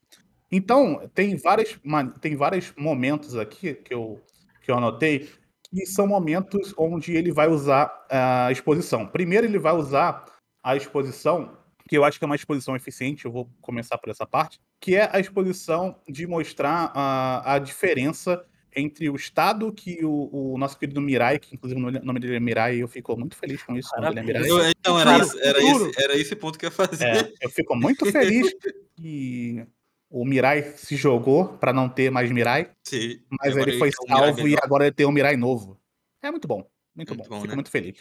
Então, 0.51 1.09
tem 1.13 1.35
várias, 1.35 1.79
tem 2.21 2.35
vários 2.35 2.73
momentos 2.77 3.35
aqui 3.35 3.73
que 3.73 3.93
eu, 3.93 4.21
que 4.61 4.71
eu 4.71 4.77
anotei 4.77 5.29
que 5.71 5.85
são 5.85 6.07
momentos 6.07 6.73
onde 6.77 7.15
ele 7.15 7.31
vai 7.31 7.47
usar 7.47 8.05
a 8.09 8.51
exposição. 8.51 9.05
Primeiro, 9.05 9.45
ele 9.45 9.59
vai 9.59 9.73
usar 9.73 10.25
a 10.63 10.75
exposição 10.75 11.57
que 11.87 11.97
eu 11.97 12.03
acho 12.03 12.19
que 12.19 12.25
é 12.25 12.27
uma 12.27 12.35
exposição 12.35 12.75
eficiente, 12.75 13.25
eu 13.25 13.31
vou 13.31 13.49
começar 13.61 13.97
por 13.97 14.09
essa 14.09 14.25
parte, 14.25 14.59
que 14.79 14.95
é 14.95 15.09
a 15.11 15.19
exposição 15.19 15.95
de 16.07 16.25
mostrar 16.25 16.91
a, 16.95 17.55
a 17.55 17.59
diferença 17.59 18.45
entre 18.75 19.09
o 19.09 19.15
estado 19.15 19.73
que 19.73 20.05
o, 20.05 20.29
o 20.53 20.57
nosso 20.57 20.77
querido 20.77 21.01
Mirai, 21.01 21.39
que 21.39 21.55
inclusive 21.55 21.81
o 21.81 21.91
nome 22.05 22.19
dele 22.19 22.35
é 22.35 22.39
Mirai, 22.39 22.77
eu 22.77 22.87
fico 22.87 23.17
muito 23.17 23.35
feliz 23.35 23.61
com 23.63 23.75
isso, 23.75 23.89
dele 23.99 24.31
é. 24.37 24.49
Eu- 24.49 24.69
então, 24.69 24.99
era, 24.99 25.11
Cara, 25.11 25.23
isso, 25.23 25.39
era, 25.39 25.59
esse, 25.61 26.03
era 26.03 26.15
esse 26.17 26.35
ponto 26.35 26.57
que 26.57 26.65
eu 26.65 26.69
ia 26.69 26.71
fazer. 26.75 27.03
É, 27.05 27.33
eu 27.41 27.49
fico 27.49 27.75
muito 27.75 28.05
feliz 28.11 28.53
que 28.95 29.65
o 30.09 30.23
Mirai 30.23 30.63
se 30.77 30.95
jogou 30.95 31.49
pra 31.57 31.73
não 31.73 31.89
ter 31.89 32.09
mais 32.09 32.31
Mirai, 32.31 32.71
Sim. 32.83 33.19
mas 33.41 33.57
ele 33.57 33.77
foi 33.77 33.91
salvo 34.07 34.47
e 34.47 34.55
agora 34.61 34.85
ele 34.85 34.95
tem 34.95 35.05
um 35.05 35.11
Mirai 35.11 35.35
novo. 35.35 35.79
É 36.21 36.29
muito 36.31 36.47
bom, 36.47 36.65
muito, 36.95 37.09
Muito 37.15 37.15
bom. 37.15 37.29
bom, 37.29 37.41
Fico 37.41 37.49
né? 37.49 37.55
muito 37.55 37.71
feliz. 37.71 37.97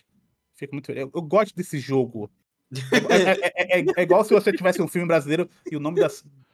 Fico 0.54 0.74
muito 0.74 0.86
feliz. 0.86 1.02
Eu, 1.02 1.10
eu 1.14 1.22
gosto 1.22 1.54
desse 1.56 1.78
jogo. 1.78 2.30
É, 2.70 2.70
é- 3.48 3.78
é- 3.78 3.80
é- 3.80 3.84
é 3.96 4.02
igual 4.02 4.22
se 4.24 4.34
você 4.34 4.52
tivesse 4.52 4.82
um 4.82 4.88
filme 4.88 5.06
brasileiro 5.08 5.48
e 5.70 5.76
o 5.76 5.80
nome 5.80 5.98
da 6.00 6.08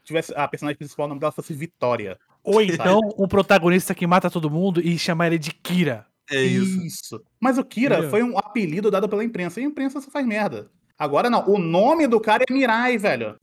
tivesse 0.05 0.33
a 0.35 0.47
personagem 0.47 0.77
principal, 0.77 1.07
o 1.07 1.09
nome 1.09 1.21
dela 1.21 1.33
fosse 1.33 1.55
Vitória. 1.55 2.19
Ou 2.43 2.61
então 2.61 3.01
um 3.19 3.27
protagonista 3.27 3.95
que 3.95 4.07
mata 4.07 4.31
todo 4.31 4.51
mundo 4.51 4.81
e 4.81 4.99
chamar 4.99 5.29
ele 5.29 5.39
de 5.39 5.53
Kira. 5.53 6.07
É 6.31 6.43
isso. 6.43 7.23
Mas 7.41 7.59
o 7.59 7.65
Kira 7.65 7.97
Entendeu? 7.97 8.11
foi 8.11 8.23
um 8.23 8.39
apelido 8.39 8.91
dado 8.91 9.09
pela 9.09 9.25
imprensa. 9.25 9.61
E 9.61 9.65
a 9.65 9.67
imprensa 9.67 10.01
só 10.01 10.11
faz 10.11 10.27
merda. 10.27 10.71
Agora 10.99 11.29
não, 11.29 11.49
o 11.49 11.59
nome 11.59 12.07
do 12.07 12.21
cara 12.21 12.45
é 12.49 12.53
Mirai, 12.53 12.97
velho. 12.97 13.37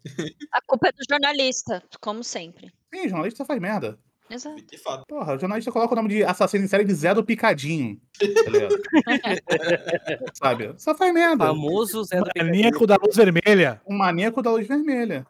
A 0.52 0.62
culpa 0.66 0.88
é 0.88 0.92
do 0.92 1.04
jornalista, 1.10 1.84
como 2.00 2.24
sempre. 2.24 2.72
Sim, 2.94 3.10
jornalista 3.10 3.38
só 3.40 3.46
faz 3.46 3.60
merda. 3.60 4.00
Exato. 4.30 4.66
De 4.66 4.78
fato. 4.78 5.04
Porra, 5.06 5.36
o 5.36 5.40
jornalista 5.40 5.72
coloca 5.72 5.94
o 5.94 5.96
nome 5.96 6.08
de 6.08 6.24
assassino 6.24 6.64
em 6.64 6.68
série 6.68 6.86
de 6.86 6.94
Zé 6.94 7.14
do 7.14 7.24
Picadinho. 7.24 8.00
Tá? 8.18 8.70
Sabe? 10.34 10.74
Só 10.78 10.96
faz 10.96 11.14
merda. 11.14 11.48
Famoso 11.48 12.02
Zé 12.06 12.18
do 12.18 12.24
Picadinho. 12.24 12.56
Maníaco 12.56 12.88
da 12.88 12.96
luz 12.96 13.16
vermelha. 13.16 13.82
Um 13.86 13.98
maníaco 13.98 14.42
da 14.42 14.52
luz 14.52 14.66
vermelha. 14.66 15.28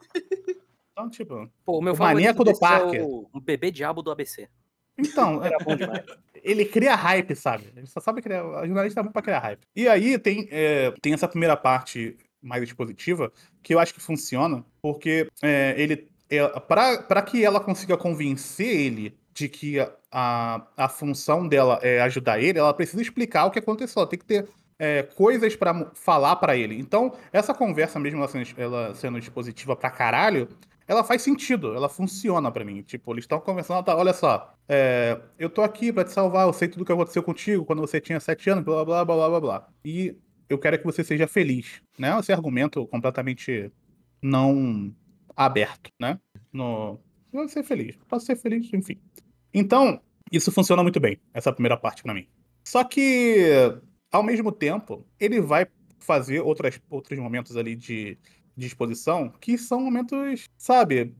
Então, 1.01 1.09
tipo. 1.09 1.49
Pô, 1.65 1.79
o 1.79 1.81
meu 1.81 1.93
O 1.93 1.97
maníaco 1.97 2.43
do 2.43 2.51
é 2.51 2.59
Parker. 2.59 3.03
o, 3.03 3.29
o 3.33 3.39
bebê 3.39 3.71
diabo 3.71 4.01
do 4.01 4.11
ABC. 4.11 4.47
Então, 4.97 5.41
ele 6.43 6.65
cria 6.65 6.95
hype, 6.95 7.35
sabe? 7.35 7.71
Ele 7.75 7.87
só 7.87 7.99
sabe 7.99 8.21
criar. 8.21 8.41
A 8.43 8.65
jornalista 8.65 8.99
é 8.99 9.03
bom 9.03 9.11
pra 9.11 9.21
criar 9.21 9.39
hype. 9.39 9.61
E 9.75 9.87
aí 9.87 10.17
tem, 10.19 10.47
é, 10.51 10.93
tem 11.01 11.13
essa 11.13 11.27
primeira 11.27 11.55
parte 11.57 12.17
mais 12.41 12.63
expositiva 12.63 13.31
que 13.61 13.73
eu 13.73 13.79
acho 13.79 13.93
que 13.93 14.01
funciona, 14.01 14.63
porque 14.81 15.27
é, 15.41 15.75
ele. 15.77 16.09
É, 16.29 16.47
pra, 16.61 17.01
pra 17.03 17.21
que 17.21 17.43
ela 17.43 17.59
consiga 17.59 17.97
convencer 17.97 18.67
ele 18.67 19.17
de 19.33 19.49
que 19.49 19.79
a, 20.11 20.65
a, 20.77 20.87
função 20.89 21.47
dela 21.47 21.79
é 21.81 22.01
ajudar 22.01 22.39
ele, 22.39 22.59
ela 22.59 22.73
precisa 22.73 23.01
explicar 23.01 23.45
o 23.45 23.51
que 23.51 23.59
aconteceu. 23.59 24.01
Ela 24.01 24.09
tem 24.09 24.19
que 24.19 24.25
ter 24.25 24.47
é, 24.79 25.03
coisas 25.03 25.55
pra 25.55 25.73
mo- 25.73 25.91
falar 25.93 26.35
pra 26.37 26.55
ele. 26.55 26.79
Então, 26.79 27.13
essa 27.33 27.53
conversa, 27.53 27.99
mesmo 27.99 28.19
ela 28.19 28.27
sendo, 28.27 28.47
ela 28.57 28.95
sendo 28.95 29.17
expositiva 29.17 29.75
pra 29.75 29.89
caralho, 29.91 30.47
ela 30.87 31.03
faz 31.03 31.21
sentido, 31.21 31.73
ela 31.75 31.87
funciona 31.89 32.51
pra 32.51 32.65
mim. 32.65 32.81
Tipo, 32.81 33.13
eles 33.13 33.23
estão 33.23 33.39
conversando, 33.39 33.83
tá, 33.83 33.95
olha 33.95 34.13
só, 34.13 34.53
é, 34.67 35.19
eu 35.37 35.49
tô 35.49 35.61
aqui 35.61 35.91
pra 35.91 36.03
te 36.03 36.11
salvar, 36.11 36.47
eu 36.47 36.53
sei 36.53 36.67
tudo 36.67 36.85
que 36.85 36.91
aconteceu 36.91 37.23
contigo 37.23 37.65
quando 37.65 37.79
você 37.79 38.01
tinha 38.01 38.19
sete 38.19 38.49
anos, 38.49 38.63
blá 38.63 38.83
blá 38.83 39.05
blá 39.05 39.15
blá 39.15 39.29
blá 39.29 39.39
blá. 39.39 39.69
E 39.85 40.15
eu 40.49 40.59
quero 40.59 40.77
que 40.77 40.85
você 40.85 41.03
seja 41.03 41.27
feliz, 41.27 41.81
né? 41.97 42.17
Esse 42.19 42.31
argumento 42.31 42.85
completamente 42.87 43.71
não 44.21 44.93
aberto, 45.35 45.89
né? 45.99 46.19
No, 46.51 46.99
eu 47.31 47.47
ser 47.47 47.63
feliz, 47.63 47.97
posso 48.07 48.25
ser 48.25 48.35
feliz, 48.35 48.71
enfim. 48.73 48.99
Então, 49.53 50.01
isso 50.31 50.51
funciona 50.51 50.83
muito 50.83 50.99
bem, 50.99 51.17
essa 51.33 51.51
primeira 51.51 51.77
parte 51.77 52.03
pra 52.03 52.13
mim. 52.13 52.27
Só 52.63 52.83
que, 52.83 53.49
ao 54.11 54.23
mesmo 54.23 54.51
tempo, 54.51 55.05
ele 55.19 55.41
vai 55.41 55.65
fazer 55.99 56.41
outras, 56.41 56.81
outros 56.89 57.17
momentos 57.19 57.55
ali 57.55 57.75
de, 57.75 58.17
de 58.55 58.67
exposição 58.67 59.29
que 59.39 59.57
são 59.57 59.81
momentos, 59.81 60.45
sabe, 60.57 61.15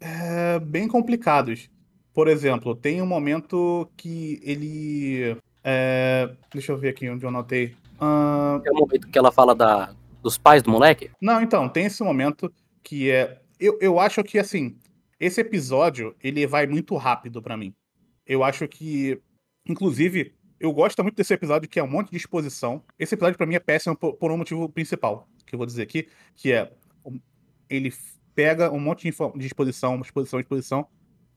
é, 0.00 0.58
bem 0.58 0.88
complicados. 0.88 1.70
Por 2.12 2.28
exemplo, 2.28 2.74
tem 2.76 3.02
um 3.02 3.06
momento 3.06 3.90
que 3.96 4.40
ele. 4.42 5.36
é, 5.64 6.30
deixa 6.52 6.72
eu 6.72 6.76
ver 6.78 6.90
aqui 6.90 7.08
onde 7.08 7.24
eu 7.24 7.28
anotei. 7.28 7.74
Ah, 8.00 8.60
É 8.64 8.70
o 8.70 8.74
momento 8.74 9.08
que 9.08 9.18
ela 9.18 9.32
fala 9.32 9.54
da, 9.54 9.94
dos 10.22 10.38
pais 10.38 10.62
do 10.62 10.70
moleque. 10.70 11.10
não, 11.20 11.40
então, 11.42 11.68
tem 11.68 11.86
esse 11.86 12.02
momento 12.02 12.52
que 12.82 13.10
é. 13.10 13.40
Eu, 13.58 13.78
eu 13.80 13.98
acho 13.98 14.22
que, 14.22 14.38
assim, 14.38 14.76
esse 15.18 15.40
episódio, 15.40 16.14
ele 16.22 16.46
vai 16.46 16.66
muito 16.66 16.94
rápido 16.96 17.40
pra 17.40 17.56
mim. 17.56 17.72
Eu 18.26 18.44
acho 18.44 18.66
que, 18.68 19.20
inclusive, 19.66 20.34
eu 20.60 20.72
gosto 20.72 21.02
muito 21.02 21.16
desse 21.16 21.34
episódio, 21.34 21.68
que 21.68 21.78
é 21.78 21.82
um 21.82 21.90
monte 21.90 22.10
de 22.10 22.16
exposição. 22.16 22.82
Esse 22.98 23.14
episódio, 23.14 23.36
pra 23.36 23.46
mim, 23.46 23.54
é 23.54 23.60
péssimo 23.60 23.96
por, 23.96 24.14
por 24.14 24.30
um 24.30 24.36
motivo 24.36 24.68
principal, 24.68 25.28
que 25.54 25.56
eu 25.56 25.58
vou 25.58 25.66
dizer 25.66 25.82
aqui, 25.82 26.08
que 26.36 26.52
é. 26.52 26.72
Ele 27.68 27.92
pega 28.34 28.70
um 28.70 28.78
monte 28.78 29.02
de, 29.02 29.46
exposição, 29.46 30.00
exposição, 30.00 30.40
exposição, 30.40 30.86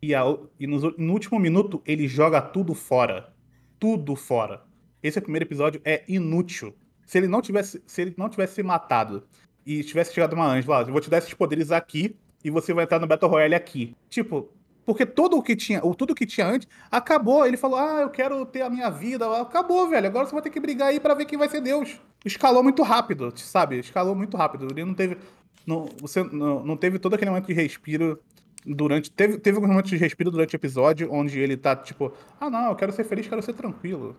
e, 0.01 0.13
a, 0.13 0.23
e 0.59 0.67
nos 0.67 0.83
u- 0.83 0.93
no 0.97 1.13
último 1.13 1.39
minuto, 1.39 1.81
ele 1.85 2.07
joga 2.07 2.41
tudo 2.41 2.73
fora. 2.73 3.33
Tudo 3.79 4.15
fora. 4.15 4.63
Esse 5.01 5.21
primeiro 5.21 5.45
episódio 5.45 5.81
é 5.85 6.03
inútil. 6.07 6.75
Se 7.05 7.17
ele 7.17 7.27
não 7.27 7.41
tivesse, 7.41 7.81
se 7.85 8.01
ele 8.01 8.13
não 8.17 8.29
tivesse 8.29 8.55
se 8.55 8.63
matado 8.63 9.23
e 9.65 9.83
tivesse 9.83 10.13
chegado 10.13 10.33
uma 10.33 10.45
anjo 10.47 10.69
lá, 10.69 10.81
eu 10.81 10.87
vou 10.91 10.99
te 11.01 11.09
dar 11.09 11.19
esses 11.19 11.33
poderes 11.33 11.71
aqui 11.71 12.15
e 12.43 12.49
você 12.49 12.73
vai 12.73 12.83
entrar 12.83 12.99
no 12.99 13.07
Battle 13.07 13.29
Royale 13.29 13.55
aqui. 13.55 13.95
Tipo, 14.09 14.49
porque 14.87 15.05
tudo 15.05 15.35
o 15.35 15.43
que 15.43 15.53
tinha, 15.53 15.85
o 15.85 15.93
tudo 15.93 16.15
que 16.15 16.25
tinha 16.25 16.47
antes 16.47 16.65
acabou. 16.89 17.45
Ele 17.45 17.57
falou: 17.57 17.77
"Ah, 17.77 17.99
eu 18.03 18.09
quero 18.09 18.45
ter 18.45 18.61
a 18.61 18.69
minha 18.69 18.89
vida". 18.89 19.29
Acabou, 19.41 19.89
velho. 19.89 20.07
Agora 20.07 20.25
você 20.25 20.31
vai 20.31 20.41
ter 20.41 20.49
que 20.49 20.61
brigar 20.61 20.87
aí 20.87 20.99
pra 20.99 21.13
ver 21.13 21.25
quem 21.25 21.37
vai 21.37 21.49
ser 21.49 21.59
Deus. 21.59 21.99
Escalou 22.23 22.63
muito 22.63 22.81
rápido, 22.83 23.33
sabe? 23.35 23.79
Escalou 23.79 24.15
muito 24.15 24.37
rápido. 24.37 24.65
Ele 24.71 24.85
não 24.85 24.93
teve 24.93 25.17
não, 25.65 25.89
você 25.99 26.23
não, 26.23 26.63
não 26.63 26.77
teve 26.77 26.99
todo 26.99 27.15
aquele 27.15 27.29
momento 27.29 27.47
de 27.47 27.53
respiro 27.53 28.17
durante 28.65 29.11
teve 29.11 29.37
teve 29.39 29.57
alguns 29.57 29.69
momentos 29.69 29.91
de 29.91 29.97
respiro 29.97 30.31
durante 30.31 30.55
o 30.55 30.57
episódio 30.57 31.11
onde 31.11 31.37
ele 31.37 31.57
tá 31.57 31.75
tipo: 31.75 32.13
"Ah, 32.39 32.49
não, 32.49 32.69
eu 32.69 32.75
quero 32.77 32.93
ser 32.93 33.03
feliz, 33.03 33.27
quero 33.27 33.41
ser 33.41 33.53
tranquilo. 33.53 34.15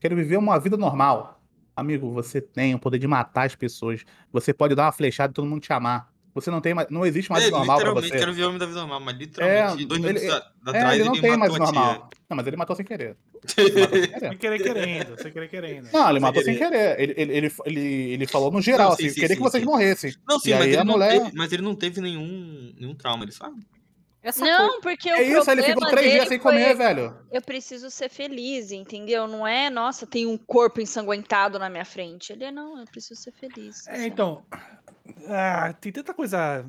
Quero 0.00 0.14
viver 0.14 0.36
uma 0.36 0.56
vida 0.60 0.76
normal". 0.76 1.42
Amigo, 1.74 2.12
você 2.12 2.40
tem 2.40 2.74
o 2.76 2.78
poder 2.78 2.98
de 2.98 3.08
matar 3.08 3.46
as 3.46 3.56
pessoas. 3.56 4.04
Você 4.32 4.54
pode 4.54 4.74
dar 4.76 4.84
uma 4.84 4.92
flechada 4.92 5.32
e 5.32 5.34
todo 5.34 5.48
mundo 5.48 5.62
te 5.62 5.72
amar. 5.72 6.11
Você 6.34 6.50
não 6.50 6.60
tem 6.62 6.72
mais. 6.72 6.88
Não 6.88 7.04
existe 7.04 7.30
mais 7.30 7.44
É, 7.44 7.50
normal 7.50 7.76
pra 7.78 7.88
literalmente, 7.90 8.08
você. 8.14 8.18
quero 8.18 8.32
ver 8.32 8.42
o 8.44 8.46
homem 8.48 8.58
da 8.58 8.64
vida 8.66 8.80
normal, 8.80 9.00
mas 9.00 9.16
literalmente, 9.18 9.82
É, 9.82 9.86
dois 9.86 10.02
ele- 10.02 10.12
minutos 10.20 10.30
a- 10.30 10.36
É, 10.66 10.70
atrás, 10.70 10.94
ele 11.00 11.04
não 11.08 11.20
tem 11.20 11.36
mais 11.36 11.52
tia. 11.52 11.58
normal. 11.58 12.10
Não, 12.30 12.36
mas 12.36 12.46
ele 12.46 12.56
matou 12.56 12.74
sem 12.76 12.84
querer. 12.86 13.16
Ele 13.58 13.80
matou 13.80 13.98
sem 14.20 14.38
querer. 14.38 14.62
Querendo, 14.62 15.20
sem 15.22 15.32
querer 15.32 15.48
querendo. 15.48 15.88
Não, 15.92 16.04
ele 16.08 16.12
Sem 16.12 16.20
matou 16.20 16.42
sem 16.42 16.56
querer. 16.56 16.98
Ele, 17.00 17.14
ele, 17.16 17.32
ele, 17.36 17.52
ele, 17.66 17.80
ele 18.12 18.26
falou 18.26 18.50
no 18.50 18.62
geral, 18.62 18.90
Não, 18.90 18.96
sim, 18.96 19.04
assim, 19.06 19.14
sim, 19.14 19.20
queria 19.20 19.28
sim, 19.28 19.42
que 19.42 19.42
vocês 19.50 19.62
sim. 19.62 19.68
morressem. 19.68 20.14
Não, 20.26 20.38
sim, 20.38 20.50
E 20.50 20.54
mas, 20.54 20.66
ele 20.68 20.76
a 20.78 20.84
não 20.84 20.92
mulher- 20.94 21.20
teve, 21.24 21.36
mas 21.36 21.52
ele 21.52 21.62
não 21.62 21.74
teve 21.74 22.00
nenhum, 22.00 22.72
nenhum 22.78 22.94
trauma, 22.94 23.24
ele 23.24 23.32
sabe? 23.32 23.66
Essa 24.22 24.44
Não, 24.44 24.80
porque 24.80 25.10
o 25.10 25.14
É 25.16 25.22
isso, 25.24 25.50
ele 25.50 25.62
problema 25.62 25.64
ficou 25.74 25.88
três 25.90 26.06
dele 26.06 26.10
dias 26.12 26.28
sem 26.28 26.38
foi, 26.38 26.52
comer, 26.52 26.74
velho. 26.76 27.16
Eu 27.32 27.42
preciso 27.42 27.90
ser 27.90 28.08
feliz, 28.08 28.70
entendeu? 28.70 29.26
Não 29.26 29.44
é, 29.44 29.68
nossa, 29.68 30.06
tem 30.06 30.24
um 30.26 30.38
corpo 30.38 30.80
ensanguentado 30.80 31.58
na 31.58 31.68
minha 31.68 31.84
frente. 31.84 32.32
Ele 32.32 32.44
é, 32.44 32.52
não, 32.52 32.78
eu 32.78 32.84
preciso 32.86 33.20
ser 33.20 33.32
feliz. 33.32 33.86
É, 33.88 34.06
então. 34.06 34.44
Ah, 35.28 35.72
tem 35.80 35.92
tanta 35.92 36.12
coisa. 36.14 36.64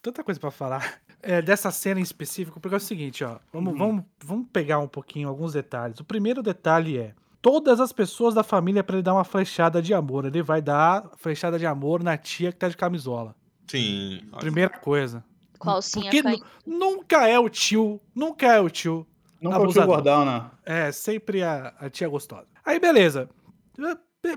Tanta 0.00 0.24
coisa 0.24 0.40
pra 0.40 0.50
falar 0.50 1.00
é, 1.22 1.40
dessa 1.40 1.70
cena 1.70 2.00
em 2.00 2.02
específico, 2.02 2.58
porque 2.58 2.74
é 2.74 2.78
o 2.78 2.80
seguinte, 2.80 3.22
ó. 3.24 3.38
Vamos, 3.52 3.72
Uhum. 3.72 3.78
vamos, 3.78 4.04
vamos 4.24 4.46
pegar 4.52 4.78
um 4.78 4.88
pouquinho 4.88 5.28
alguns 5.28 5.52
detalhes. 5.52 6.00
O 6.00 6.04
primeiro 6.04 6.42
detalhe 6.42 6.98
é. 6.98 7.14
Todas 7.40 7.80
as 7.80 7.92
pessoas 7.92 8.34
da 8.34 8.42
família 8.44 8.84
pra 8.84 8.96
ele 8.96 9.02
dar 9.02 9.14
uma 9.14 9.24
flechada 9.24 9.82
de 9.82 9.92
amor. 9.92 10.24
Ele 10.24 10.42
vai 10.42 10.62
dar 10.62 11.10
flechada 11.16 11.58
de 11.58 11.66
amor 11.66 12.02
na 12.02 12.16
tia 12.16 12.52
que 12.52 12.58
tá 12.58 12.68
de 12.68 12.76
camisola. 12.76 13.34
Sim. 13.68 14.22
Primeira 14.38 14.70
coisa. 14.70 15.24
Qual 15.58 15.80
sim 15.82 16.02
Porque 16.02 16.22
nu- 16.22 16.44
nunca 16.66 17.26
é 17.28 17.38
o 17.38 17.48
tio. 17.48 18.00
Nunca 18.14 18.46
é 18.46 18.60
o 18.60 18.68
tio. 18.70 19.06
Nunca 19.40 19.56
o 19.56 19.60
tio 19.60 19.64
Abusador. 19.82 19.94
gordão, 19.96 20.24
né? 20.24 20.50
É, 20.64 20.92
sempre 20.92 21.42
a, 21.42 21.74
a 21.80 21.90
tia 21.90 22.08
gostosa. 22.08 22.46
Aí, 22.64 22.78
beleza. 22.78 23.28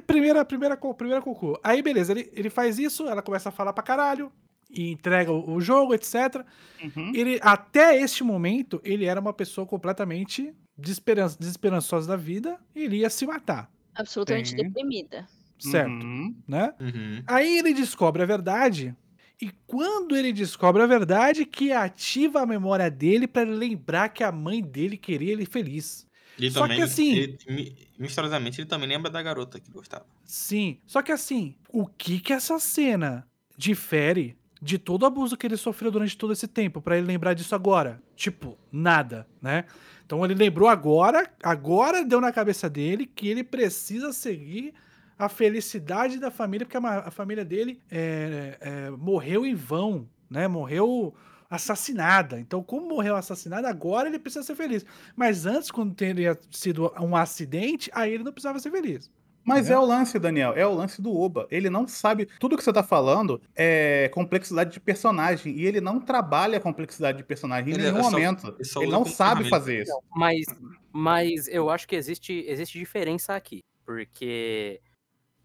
Primeira, 0.08 0.44
primeira, 0.44 0.76
primeira 0.76 1.22
cocô. 1.22 1.60
Aí, 1.64 1.82
beleza, 1.82 2.12
ele, 2.12 2.30
ele 2.34 2.50
faz 2.50 2.80
isso, 2.80 3.08
ela 3.08 3.22
começa 3.22 3.50
a 3.50 3.52
falar 3.52 3.72
pra 3.72 3.84
caralho, 3.84 4.32
e 4.70 4.92
entrega 4.92 5.32
o, 5.32 5.54
o 5.56 5.62
jogo, 5.62 5.94
etc. 5.94 6.44
Uhum. 6.84 7.12
Ele, 7.14 7.40
até 7.42 7.96
este 8.00 8.24
momento, 8.24 8.82
ele 8.84 9.06
era 9.06 9.20
uma 9.22 9.34
pessoa 9.34 9.66
completamente 9.68 10.54
desesperan 10.78 11.28
desesperançosa 11.40 12.08
da 12.08 12.16
vida, 12.16 12.60
e 12.76 12.84
ele 12.84 12.98
ia 12.98 13.10
se 13.10 13.26
matar, 13.26 13.72
Absolutamente 13.94 14.50
Sim. 14.50 14.58
deprimida. 14.58 15.26
certo? 15.60 16.04
Uhum. 16.04 16.36
Né? 16.48 16.74
Uhum. 16.80 17.24
Aí 17.28 17.60
ele 17.60 17.74
descobre 17.74 18.24
a 18.24 18.26
verdade, 18.26 18.96
e 19.42 19.52
quando 19.68 20.16
ele 20.16 20.34
descobre 20.34 20.82
a 20.82 20.88
verdade, 20.88 21.46
que 21.46 21.72
ativa 21.72 22.42
a 22.42 22.46
memória 22.46 22.90
dele 22.90 23.28
pra 23.28 23.44
ele 23.44 23.52
lembrar 23.56 24.10
que 24.10 24.24
a 24.24 24.32
mãe 24.32 24.62
dele 24.62 24.98
queria 24.98 25.32
ele 25.34 25.46
feliz. 25.46 26.05
Ele 26.38 26.52
Só 26.52 26.64
que 26.64 26.68
também, 26.70 26.84
assim- 26.84 27.14
ele- 27.16 27.38
mi- 27.50 27.76
misteriosamente, 27.98 28.60
ele 28.62 28.68
também 28.68 28.90
lembra 28.90 29.10
da 29.10 29.22
garota 29.22 29.60
que 29.60 29.72
gostava. 29.72 30.06
Sim. 30.26 30.80
Só 30.86 31.02
que 31.02 31.12
assim, 31.12 31.56
o 31.70 31.86
que 31.88 32.20
que 32.20 32.34
essa 32.34 32.60
cena 32.60 33.26
difere 33.58 34.36
de 34.62 34.78
todo 34.78 35.04
o 35.04 35.06
abuso 35.06 35.38
que 35.38 35.46
ele 35.48 35.58
sofreu 35.58 35.92
durante 35.92 36.18
todo 36.18 36.34
esse 36.34 36.48
tempo 36.48 36.82
pra 36.82 36.98
ele 36.98 37.08
lembrar 37.08 37.34
disso 37.34 37.56
agora? 37.56 38.02
Tipo, 38.16 38.58
nada, 38.72 39.28
né? 39.42 39.66
Então 40.06 40.24
ele 40.26 40.34
lembrou 40.36 40.68
agora, 40.70 41.30
agora 41.42 42.04
deu 42.04 42.20
na 42.22 42.32
cabeça 42.32 42.70
dele 42.70 43.06
que 43.06 43.28
ele 43.28 43.44
precisa 43.44 44.12
seguir 44.14 44.74
a 45.18 45.30
felicidade 45.30 46.20
da 46.20 46.30
família, 46.30 46.66
porque 46.66 46.78
a, 46.78 47.00
a 47.08 47.12
família 47.12 47.46
dele 47.46 47.80
é, 47.90 48.58
é, 48.60 48.90
morreu 48.92 49.46
em 49.46 49.56
vão, 49.56 50.08
né? 50.30 50.48
Morreu 50.48 51.16
assassinada. 51.56 52.40
Então, 52.40 52.62
como 52.64 52.88
morreu 52.88 53.16
assassinada, 53.16 53.68
agora 53.68 54.08
ele 54.08 54.20
precisa 54.20 54.44
ser 54.44 54.56
feliz. 54.56 54.86
Mas 55.16 55.46
antes, 55.46 55.72
quando 55.72 55.94
teria 55.96 56.38
sido 56.52 56.92
um 57.00 57.16
acidente, 57.16 57.90
aí 57.94 58.14
ele 58.14 58.24
não 58.24 58.32
precisava 58.32 58.60
ser 58.60 58.72
feliz. 58.72 59.12
Mas 59.48 59.68
Né? 59.70 59.76
é 59.76 59.78
o 59.80 59.86
lance, 59.86 60.18
Daniel, 60.18 60.54
é 60.56 60.66
o 60.66 60.74
lance 60.74 61.00
do 61.02 61.16
Oba. 61.16 61.48
Ele 61.52 61.70
não 61.70 61.88
sabe. 61.88 62.26
Tudo 62.40 62.58
que 62.58 62.64
você 62.64 62.74
tá 62.74 62.82
falando 62.82 63.40
é 63.56 64.10
complexidade 64.12 64.72
de 64.74 64.80
personagem. 64.80 65.56
E 65.56 65.66
ele 65.68 65.80
não 65.80 66.00
trabalha 66.00 66.58
a 66.58 66.62
complexidade 66.62 67.20
de 67.20 67.24
personagem 67.24 67.70
em 67.72 67.76
Ele 67.76 67.84
nenhum 67.84 68.00
é 68.00 68.04
só- 68.04 68.10
momento. 68.12 68.48
ele 68.48 68.86
Ele 68.86 68.92
não 68.92 69.06
sabe 69.06 69.48
fazer 69.48 69.84
isso. 69.84 69.92
Mas, 70.16 70.46
mas 70.92 71.48
eu 71.48 71.70
acho 71.70 71.88
que 71.88 71.96
existe, 71.96 72.44
existe 72.48 72.80
diferença 72.80 73.36
aqui. 73.36 73.64
Porque 73.86 74.82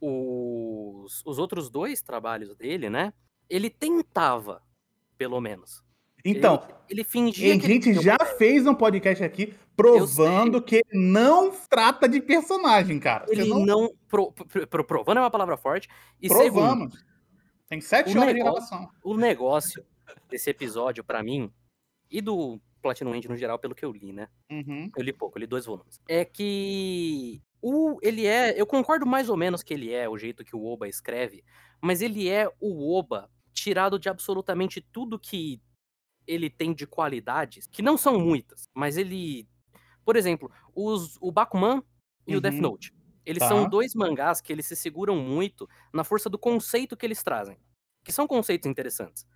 os, 0.00 1.22
os 1.26 1.38
outros 1.38 1.68
dois 1.68 2.00
trabalhos 2.00 2.54
dele, 2.56 2.88
né? 2.88 3.12
Ele 3.50 3.68
tentava, 3.68 4.62
pelo 5.18 5.40
menos. 5.42 5.82
Então, 6.24 6.62
Ele 6.88 7.04
fingia 7.04 7.52
a 7.52 7.54
ele 7.56 7.66
gente 7.66 7.94
já 7.94 8.14
ideia. 8.16 8.34
fez 8.36 8.66
um 8.66 8.74
podcast 8.74 9.22
aqui 9.24 9.54
provando 9.76 10.60
que 10.62 10.76
ele 10.76 11.06
não 11.10 11.50
trata 11.68 12.08
de 12.08 12.20
personagem, 12.20 12.98
cara. 12.98 13.24
Você 13.26 13.32
Ele 13.32 13.48
não 13.48 13.64
não. 13.64 13.94
pro- 14.08 14.32
pro- 14.32 14.66
pro- 14.66 14.84
provando 14.84 15.18
é 15.18 15.20
uma 15.20 15.30
palavra 15.30 15.56
forte. 15.56 15.88
E 16.20 16.28
segundo, 16.28 16.52
provamos. 16.52 17.04
Tem 17.68 17.80
sete 17.80 18.16
horas 18.18 18.34
de 18.34 18.40
negócio- 18.42 18.68
gravação. 18.68 18.90
o 19.04 19.16
negócio 19.16 19.84
desse 20.28 20.50
episódio, 20.50 21.02
pra 21.04 21.22
mim, 21.22 21.50
e 22.10 22.20
do 22.20 22.60
Platinum 22.82 23.14
End 23.14 23.28
no 23.28 23.36
geral, 23.36 23.58
pelo 23.58 23.74
que 23.74 23.84
eu 23.84 23.92
li, 23.92 24.12
né? 24.12 24.28
Uhum. 24.50 24.90
Eu 24.96 25.02
li 25.04 25.12
pouco, 25.12 25.38
eu 25.38 25.40
li 25.40 25.46
dois 25.46 25.64
volumes. 25.66 26.00
É 26.08 26.24
que 26.24 27.40
o 27.62 27.98
ele 28.02 28.26
é, 28.26 28.60
eu 28.60 28.66
concordo 28.66 29.06
mais 29.06 29.28
ou 29.28 29.36
menos 29.36 29.62
que 29.62 29.72
ele 29.72 29.92
é 29.92 30.08
o 30.08 30.18
jeito 30.18 30.44
que 30.44 30.56
o 30.56 30.64
Oba 30.64 30.88
escreve, 30.88 31.44
mas 31.80 32.02
ele 32.02 32.28
é 32.28 32.50
o 32.60 32.92
Oba 32.98 33.30
tirado 33.52 33.98
de 33.98 34.08
absolutamente 34.08 34.80
tudo 34.80 35.18
que 35.18 35.60
ele 36.26 36.48
tem 36.50 36.72
de 36.72 36.86
qualidades, 36.86 37.66
que 37.66 37.82
não 37.82 37.96
são 37.96 38.18
muitas, 38.18 38.68
mas 38.74 38.96
ele, 38.96 39.46
por 40.04 40.16
exemplo, 40.16 40.50
os, 40.74 41.16
o 41.20 41.30
Bakuman 41.32 41.82
e 42.26 42.36
o 42.36 42.40
Death 42.40 42.54
Uhum. 42.54 42.60
Note, 42.60 42.94
eles 43.26 43.40
Tá. 43.40 43.48
são 43.48 43.68
dois 43.68 43.94
mangás 43.94 44.40
que 44.40 44.52
eles 44.52 44.66
se 44.66 44.76
seguram 44.76 45.16
muito 45.16 45.68
na 45.92 46.04
força 46.04 46.28
do 46.30 46.38
conceito 46.38 46.96
que 46.96 47.04
eles 47.06 47.22
trazem, 47.22 47.56
que 48.04 48.12
são 48.12 48.26
conceitos 48.26 48.68
interessantes. 48.68 49.26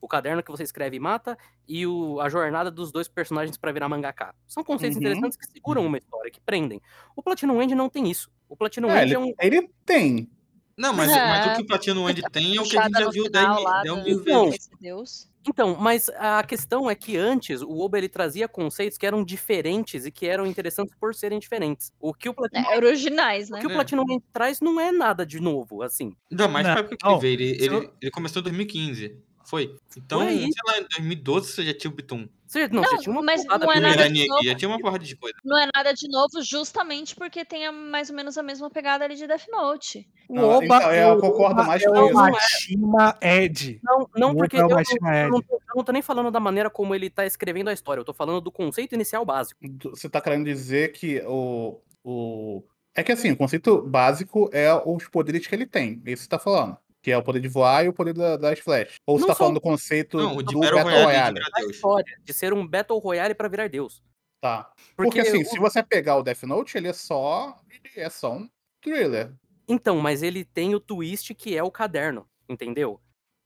O 0.00 0.06
caderno 0.08 0.42
que 0.42 0.50
você 0.50 0.62
escreve 0.64 0.96
e 0.96 1.00
mata 1.00 1.38
e 1.66 1.86
o, 1.86 2.20
a 2.20 2.28
jornada 2.28 2.70
dos 2.70 2.92
dois 2.92 3.08
personagens 3.08 3.56
para 3.56 3.72
virar 3.72 3.88
mangaka. 3.88 4.34
São 4.46 4.62
conceitos 4.62 4.96
Uhum. 4.98 5.02
interessantes 5.02 5.38
que 5.38 5.46
seguram 5.46 5.86
uma 5.86 5.96
história, 5.96 6.30
que 6.30 6.40
prendem. 6.42 6.80
O 7.16 7.22
Platinum 7.22 7.62
End 7.62 7.74
não 7.74 7.88
tem 7.88 8.10
isso. 8.10 8.30
O 8.48 8.54
Platinum 8.56 8.90
É, 8.90 9.02
End 9.02 9.04
ele, 9.06 9.14
é 9.14 9.18
um. 9.18 9.32
ele 9.40 9.70
tem. 9.86 10.30
Não, 10.76 10.92
mas, 10.92 11.10
É. 11.10 11.26
mas 11.26 11.46
o 11.46 11.56
que 11.56 11.62
o 11.62 11.66
Platino 11.66 12.10
End 12.10 12.20
tem 12.32 12.56
é 12.56 12.60
o 12.60 12.64
que 12.64 12.76
a 12.76 12.82
gente 12.84 12.98
já 12.98 13.08
viu 13.10 13.24
final 13.24 13.54
10 13.54 13.64
lá 13.64 13.82
mil, 13.82 13.94
10 13.94 14.04
do- 14.04 14.04
mil 14.10 14.20
Então, 14.20 14.44
vezes. 14.50 14.58
Esse 14.66 14.80
Deus. 14.80 15.30
Então, 15.46 15.76
mas 15.78 16.08
a 16.10 16.42
questão 16.42 16.88
é 16.90 16.94
que 16.94 17.16
antes 17.16 17.60
o 17.60 17.78
Oba 17.78 17.98
ele 17.98 18.08
trazia 18.08 18.48
conceitos 18.48 18.96
que 18.96 19.06
eram 19.06 19.22
diferentes 19.24 20.06
e 20.06 20.10
que 20.10 20.26
eram 20.26 20.46
interessantes 20.46 20.94
por 20.98 21.14
serem 21.14 21.38
diferentes. 21.38 21.92
O 22.00 22.14
que 22.14 22.28
o 22.28 22.34
Platinum, 22.34 22.64
É, 22.70 22.76
originais, 22.76 23.50
o 23.50 23.52
né? 23.52 23.60
que 23.60 23.66
o 23.66 23.70
É. 23.70 23.74
Platinum 23.74 24.04
End 24.10 24.24
traz 24.32 24.60
não 24.60 24.80
é 24.80 24.90
nada 24.92 25.26
de 25.26 25.40
novo, 25.40 25.82
assim. 25.82 26.16
Ainda 26.30 26.48
mais 26.48 26.66
Não, 26.66 26.72
pra 26.72 26.80
época 26.80 26.96
que 26.96 27.14
veio. 27.14 27.34
Ele, 27.34 27.64
ele, 27.64 27.90
ele 28.00 28.10
começou 28.10 28.40
em 28.40 28.44
2015. 28.44 29.22
Foi. 29.44 29.76
Então, 29.96 30.20
Foi 30.20 30.30
sei 30.38 30.50
lá, 30.66 30.78
em 30.78 30.86
2012 30.96 31.52
você 31.52 31.64
já 31.64 31.74
tinha 31.74 31.90
o 31.90 31.94
Bitum. 31.94 32.28
Você, 32.46 32.68
não, 32.68 32.82
Não, 32.82 32.88
você 32.90 32.98
tinha 32.98 33.12
uma 33.12 33.22
mas 33.22 33.42
porrada 33.44 33.66
não 33.66 33.72
é 33.72 33.80
nada 33.80 34.08
de 34.10 34.26
novo. 34.28 34.44
já 34.44 34.54
tinha 34.54 34.68
uma 34.68 34.78
porrada 34.80 35.04
de 35.04 35.16
coisa. 35.16 35.34
Não 35.44 35.58
é 35.58 35.68
nada 35.74 35.92
de 35.92 36.08
novo, 36.08 36.42
justamente 36.42 37.14
porque 37.16 37.44
tem 37.44 37.66
a- 37.66 37.72
mais 37.72 38.10
ou 38.10 38.16
menos 38.16 38.38
a 38.38 38.42
mesma 38.42 38.70
pegada 38.70 39.04
ali 39.04 39.16
de 39.16 39.26
Death 39.26 39.46
Note. 39.50 40.08
O 40.28 40.34
Não, 40.36 40.48
Oba, 40.50 40.64
então, 40.64 40.92
eu 40.92 41.14
o 41.14 41.20
concordo 41.20 41.54
Oba 41.60 41.64
mais 41.64 41.82
é 41.82 41.86
com 41.86 41.98
o 41.98 42.04
isso. 42.06 42.14
Mashima 42.14 43.18
Ed. 43.20 43.80
Não, 43.82 44.08
não 44.16 44.30
O 44.32 44.36
porque 44.36 44.56
Oba 44.60 44.80
é 44.80 44.84
eu, 44.84 45.02
o 45.02 45.14
eu 45.14 45.30
não 45.30 45.42
tô, 45.42 45.54
eu 45.54 45.76
não 45.76 45.84
tô 45.84 45.92
nem 45.92 46.02
falando 46.02 46.30
da 46.30 46.40
maneira 46.40 46.70
como 46.70 46.94
ele 46.94 47.10
tá 47.10 47.26
escrevendo 47.26 47.68
a 47.68 47.72
história, 47.72 48.00
eu 48.00 48.04
tô 48.04 48.14
falando 48.14 48.40
do 48.40 48.52
conceito 48.52 48.94
inicial 48.94 49.24
básico. 49.24 49.60
Você 49.90 50.08
tá 50.08 50.20
querendo 50.20 50.44
dizer 50.44 50.92
que 50.92 51.22
o, 51.26 51.80
o. 52.04 52.62
É 52.94 53.02
que 53.02 53.10
assim, 53.10 53.32
o 53.32 53.36
conceito 53.36 53.82
básico 53.82 54.48
é 54.52 54.72
os 54.86 55.08
poderes 55.08 55.44
que 55.46 55.54
ele 55.54 55.66
tem. 55.66 56.00
Isso 56.06 56.22
você 56.22 56.28
tá 56.28 56.38
falando. 56.38 56.76
Que 57.04 57.12
é 57.12 57.18
o 57.18 57.22
poder 57.22 57.38
de 57.40 57.48
voar 57.48 57.84
e 57.84 57.88
o 57.88 57.92
poder 57.92 58.14
da- 58.14 58.38
das 58.38 58.58
flechas. 58.58 58.94
Ou 59.06 59.18
você 59.18 59.20
Não 59.20 59.28
tá 59.28 59.34
só- 59.34 59.38
falando 59.40 59.54
do 59.56 59.60
conceito 59.60 60.16
Não, 60.16 60.36
do 60.36 60.58
Battle 60.58 60.82
Royale, 60.82 61.04
Royale. 61.04 61.40
A 61.54 61.62
história 61.66 62.18
de 62.24 62.32
ser 62.32 62.54
um 62.54 62.66
Battle 62.66 62.98
Royale 62.98 63.34
pra 63.34 63.46
virar 63.46 63.68
Deus. 63.68 64.02
Tá. 64.40 64.72
Porque, 64.96 65.18
Porque, 65.18 65.20
assim, 65.20 65.42
o- 65.42 65.44
se 65.46 65.58
você 65.58 65.82
pegar 65.82 66.16
o 66.16 66.22
Death 66.22 66.44
Note, 66.44 66.78
ele 66.78 66.88
é 66.88 66.92
só. 66.94 67.56
Ele 67.70 67.92
é 68.00 68.08
só 68.08 68.32
um 68.32 68.48
thriller. 68.82 69.34
Então, 69.68 69.98
mas 70.00 70.22
ele 70.22 70.46
tem 70.46 70.74
o 70.74 70.80
twist 70.80 71.34
que 71.34 71.54
é 71.54 71.62
o 71.62 71.70
caderno, 71.70 72.26
entendeu? 72.48 72.98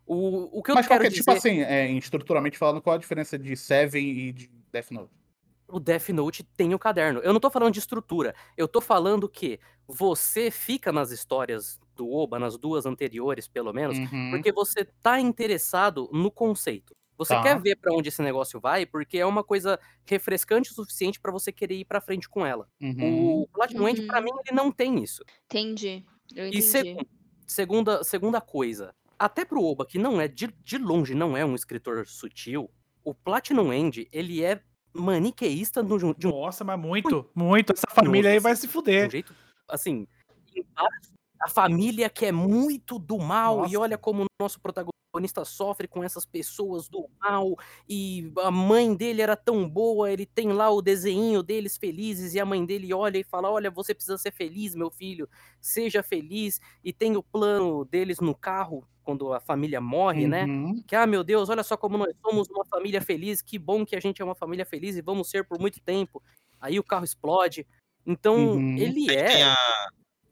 O, 0.07 0.59
o 0.59 0.63
que 0.63 0.71
eu 0.71 0.75
Mas 0.77 0.87
quero 0.87 1.01
que 1.01 1.07
é, 1.09 1.11
dizer, 1.11 1.21
tipo 1.23 1.33
assim, 1.33 1.61
é, 1.63 1.91
estruturalmente 1.91 2.57
falando, 2.57 2.81
qual 2.81 2.95
a 2.95 2.99
diferença 2.99 3.37
de 3.37 3.57
Seven 3.57 4.05
e 4.09 4.33
de 4.33 4.49
Death 4.73 4.91
Note? 4.93 5.13
o 5.71 5.79
Death 5.79 6.09
Note 6.09 6.43
tem 6.57 6.73
o 6.75 6.79
caderno. 6.79 7.21
Eu 7.21 7.33
não 7.33 7.41
tô 7.41 7.51
falando 7.51 7.75
de 7.75 7.79
estrutura, 7.79 8.35
eu 8.57 8.67
tô 8.67 8.81
falando 8.81 9.29
que 9.29 9.61
você 9.87 10.51
fica 10.51 10.91
nas 10.91 11.11
histórias 11.11 11.79
do 11.99 12.11
Oba, 12.11 12.39
nas 12.39 12.57
duas 12.57 12.87
anteriores, 12.87 13.47
pelo 13.49 13.73
menos, 13.73 13.99
Uhum. 13.99 14.31
porque 14.31 14.51
você 14.53 14.85
tá 15.03 15.21
interessado 15.21 16.09
no 16.13 16.31
conceito. 16.31 16.97
Você 17.19 17.35
Tá. 17.35 17.43
quer 17.43 17.61
ver 17.61 17.77
pra 17.77 17.93
onde 17.93 18.09
esse 18.09 18.23
negócio 18.23 18.61
vai, 18.61 18.87
porque 18.87 19.19
é 19.19 19.27
uma 19.27 19.43
coisa 19.43 19.79
refrescante 20.07 20.71
o 20.71 20.75
suficiente 20.75 21.21
pra 21.21 21.33
você 21.33 21.51
querer 21.51 21.75
ir 21.81 21.85
pra 21.85 22.01
frente 22.01 22.29
com 22.29 22.47
ela. 22.47 22.69
Uhum. 22.81 23.41
O 23.43 23.49
Platinum 23.49 23.89
End, 23.89 24.03
pra 24.07 24.19
Uhum. 24.21 24.25
mim, 24.25 24.31
ele 24.47 24.57
não 24.57 24.71
tem 24.71 25.03
isso. 25.03 25.25
Entendi. 25.47 26.05
Eu 26.35 26.45
E 26.45 26.49
entendi. 26.49 26.63
segu- 26.63 27.07
segunda, 27.45 28.05
segunda 28.05 28.41
coisa, 28.41 28.95
até 29.19 29.45
pro 29.45 29.65
Oba, 29.65 29.85
que 29.85 29.99
não 29.99 30.21
é, 30.21 30.29
de, 30.29 30.47
de 30.63 30.79
longe, 30.79 31.13
não 31.15 31.37
é 31.37 31.45
um 31.45 31.57
escritor 31.57 32.07
sutil, 32.07 32.71
o 33.05 33.13
Platinum 33.13 33.73
End, 33.73 34.09
ele 34.13 34.45
é 34.45 34.63
maniqueísta 34.93 35.83
no, 35.83 35.99
de 36.15 36.27
um 36.29 36.31
Nossa, 36.31 36.63
mas 36.63 36.79
muito, 36.79 37.29
muito. 37.35 37.73
Essa 37.73 37.87
família 37.93 38.31
aí 38.31 38.39
vai 38.39 38.55
se 38.55 38.63
de 38.63 38.69
um 38.69 38.71
fuder. 38.71 39.11
jeito, 39.11 39.35
assim, 39.69 40.07
em 40.55 40.65
vários- 40.75 41.11
a 41.41 41.49
família 41.49 42.09
que 42.11 42.27
é 42.27 42.33
muito 42.33 42.99
do 42.99 43.19
mal, 43.19 43.61
e 43.61 43.63
Nossa. 43.63 43.79
olha 43.81 43.99
como 43.99 44.23
o 44.25 44.27
nosso 44.41 44.61
protagonista 44.61 45.45
sofre 45.45 45.89
com 45.89 46.03
essas 46.05 46.25
pessoas 46.27 46.89
do 46.89 47.09
mal, 47.21 47.57
e 47.89 48.33
a 48.39 48.51
mãe 48.51 48.95
dele 48.95 49.23
era 49.23 49.37
tão 49.37 49.69
boa, 49.69 50.11
ele 50.13 50.27
tem 50.27 50.53
lá 50.53 50.71
o 50.71 50.83
desenho 50.83 51.43
deles 51.43 51.77
felizes, 51.77 52.35
e 52.35 52.41
a 52.41 52.45
mãe 52.45 52.65
dele 52.65 52.93
olha 52.93 53.19
e 53.19 53.25
fala, 53.25 53.51
olha, 53.51 53.71
você 53.71 53.95
precisa 53.95 54.19
ser 54.19 54.33
feliz, 54.33 54.75
meu 54.75 54.91
filho, 54.91 55.29
seja 55.61 56.03
feliz, 56.03 56.61
e 56.85 56.93
tem 56.93 57.17
o 57.17 57.23
plano 57.23 57.85
deles 57.85 58.21
no 58.21 58.35
carro, 58.35 58.87
quando 59.03 59.33
a 59.33 59.41
família 59.41 59.81
morre, 59.81 60.27
né? 60.27 60.45
Uhum. 60.45 60.83
Que, 60.87 60.95
ah, 60.95 61.07
meu 61.07 61.25
Deus, 61.25 61.49
olha 61.49 61.63
só 61.63 61.79
como 61.79 61.97
nós 61.97 62.15
somos 62.21 62.47
uma 62.51 62.65
família 62.67 63.01
feliz, 63.01 63.41
que 63.41 63.59
bom 63.59 63.87
que 63.87 63.97
a 63.97 64.01
gente 64.01 64.21
é 64.21 64.25
uma 64.25 64.35
família 64.35 64.67
feliz 64.67 64.97
e 64.97 65.01
vamos 65.01 65.31
ser 65.31 65.45
por 65.45 65.59
muito 65.59 65.81
tempo. 65.81 66.23
Aí 66.61 66.79
o 66.79 66.85
carro 66.85 67.07
explode. 67.07 67.67
Então, 68.07 68.37
Uhum. 68.37 68.77
ele 68.77 69.11
é. 69.11 69.55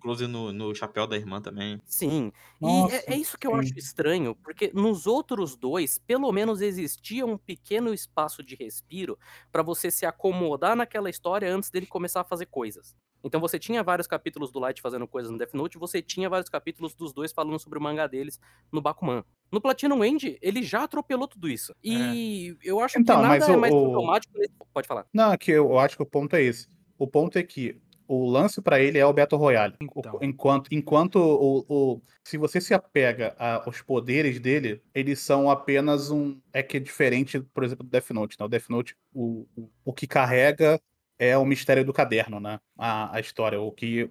Close 0.00 0.26
no, 0.26 0.52
no 0.52 0.74
chapéu 0.74 1.06
da 1.06 1.16
irmã 1.16 1.40
também. 1.40 1.80
Sim. 1.84 2.32
E 2.60 2.64
Nossa, 2.64 2.96
é, 2.96 3.04
é 3.14 3.16
isso 3.16 3.38
que 3.38 3.46
eu 3.46 3.52
sim. 3.52 3.58
acho 3.58 3.78
estranho, 3.78 4.34
porque 4.36 4.70
nos 4.74 5.06
outros 5.06 5.56
dois, 5.56 5.98
pelo 5.98 6.30
menos 6.32 6.60
existia 6.60 7.24
um 7.26 7.36
pequeno 7.36 7.92
espaço 7.92 8.42
de 8.42 8.54
respiro 8.54 9.18
pra 9.50 9.62
você 9.62 9.90
se 9.90 10.06
acomodar 10.06 10.76
naquela 10.76 11.10
história 11.10 11.54
antes 11.54 11.70
dele 11.70 11.86
começar 11.86 12.20
a 12.20 12.24
fazer 12.24 12.46
coisas. 12.46 12.94
Então 13.24 13.40
você 13.40 13.58
tinha 13.58 13.82
vários 13.82 14.06
capítulos 14.06 14.52
do 14.52 14.60
Light 14.60 14.80
fazendo 14.80 15.08
coisas 15.08 15.32
no 15.32 15.38
Death 15.38 15.54
Note, 15.54 15.78
você 15.78 16.00
tinha 16.00 16.28
vários 16.28 16.48
capítulos 16.48 16.94
dos 16.94 17.12
dois 17.12 17.32
falando 17.32 17.58
sobre 17.58 17.78
o 17.78 17.82
mangá 17.82 18.06
deles 18.06 18.38
no 18.70 18.80
Bakuman. 18.80 19.24
No 19.50 19.60
Platinum 19.60 20.04
End, 20.04 20.38
ele 20.40 20.62
já 20.62 20.84
atropelou 20.84 21.26
tudo 21.26 21.48
isso. 21.48 21.74
E 21.82 22.56
eu 22.62 22.78
acho 22.80 22.98
Então, 22.98 23.16
que 23.16 23.22
nada 23.22 23.34
mas 23.38 23.48
é 23.48 23.56
o- 23.56 23.60
mais 23.60 23.72
o- 23.74 23.76
automático. 23.78 24.38
nesse- 24.38 24.52
Pode 24.72 24.86
falar. 24.86 25.06
Não, 25.12 25.32
é 25.32 25.38
que 25.38 25.50
eu 25.50 25.76
acho 25.78 25.96
que 25.96 26.02
o 26.02 26.06
ponto 26.06 26.36
é 26.36 26.42
esse. 26.42 26.68
O 26.98 27.06
ponto 27.06 27.36
é 27.38 27.42
que 27.42 27.80
o 28.08 28.28
lance 28.30 28.60
pra 28.62 28.80
ele 28.80 28.98
é 28.98 29.04
o 29.06 29.12
Battle 29.12 29.40
Royale. 29.40 29.74
Então. 29.80 30.18
Enquanto, 30.22 30.68
enquanto 30.72 31.16
o, 31.16 31.64
o- 31.68 32.02
se 32.24 32.36
você 32.38 32.60
se 32.60 32.72
apega 32.74 33.34
a- 33.38 33.62
aos 33.66 33.82
poderes 33.82 34.38
dele, 34.40 34.80
eles 34.94 35.18
são 35.20 35.50
apenas 35.50 36.10
um. 36.10 36.38
É 36.52 36.62
que 36.62 36.76
é 36.76 36.80
diferente, 36.80 37.40
por 37.40 37.64
exemplo, 37.64 37.84
do 37.84 37.90
Death 37.90 38.10
Note. 38.10 38.36
Né? 38.38 38.46
O 38.46 38.48
Death 38.48 38.68
Note, 38.68 38.96
o, 39.12 39.46
o, 39.56 39.70
o 39.84 39.92
que 39.92 40.06
carrega 40.06 40.80
é 41.18 41.36
o 41.36 41.44
mistério 41.44 41.84
do 41.84 41.92
caderno, 41.92 42.38
né? 42.40 42.58
A, 42.78 43.16
a 43.16 43.20
história, 43.20 43.60
o 43.60 43.72
que, 43.72 44.08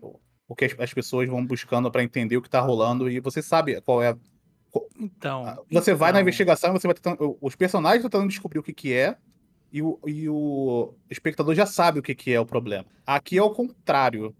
o 0.47 0.55
que 0.55 0.65
as, 0.65 0.75
as 0.79 0.93
pessoas 0.93 1.29
vão 1.29 1.45
buscando 1.45 1.89
pra 1.91 2.03
entender 2.03 2.37
o 2.37 2.41
que 2.41 2.49
tá 2.49 2.59
rolando 2.61 3.09
e 3.09 3.19
você 3.19 3.41
sabe 3.41 3.79
qual 3.81 4.01
é. 4.01 4.09
a- 4.09 4.17
Então. 4.99 5.63
Você 5.71 5.93
vai 5.93 6.11
na 6.11 6.17
então, 6.19 6.21
investigação 6.23 6.69
e 6.75 6.79
você 6.79 6.87
vai 6.87 6.93
tentando. 6.95 7.37
Os 7.41 7.55
personagens 7.55 7.99
estão 8.03 8.09
tentando 8.09 8.29
descobrir 8.29 8.59
o 8.59 8.63
que, 8.63 8.73
que 8.73 8.93
é. 8.93 9.15
E 9.75 9.81
o, 9.81 9.99
e 10.07 10.29
o 10.29 10.93
espectador 11.09 11.53
já 11.53 11.65
sabe 11.65 11.99
o 11.99 12.01
que, 12.01 12.15
que 12.15 12.31
é 12.31 12.39
o 12.39 12.45
problema. 12.45 12.85
Aqui 13.05 13.37
é 13.37 13.43
o 13.43 13.49
contrário. 13.49 14.33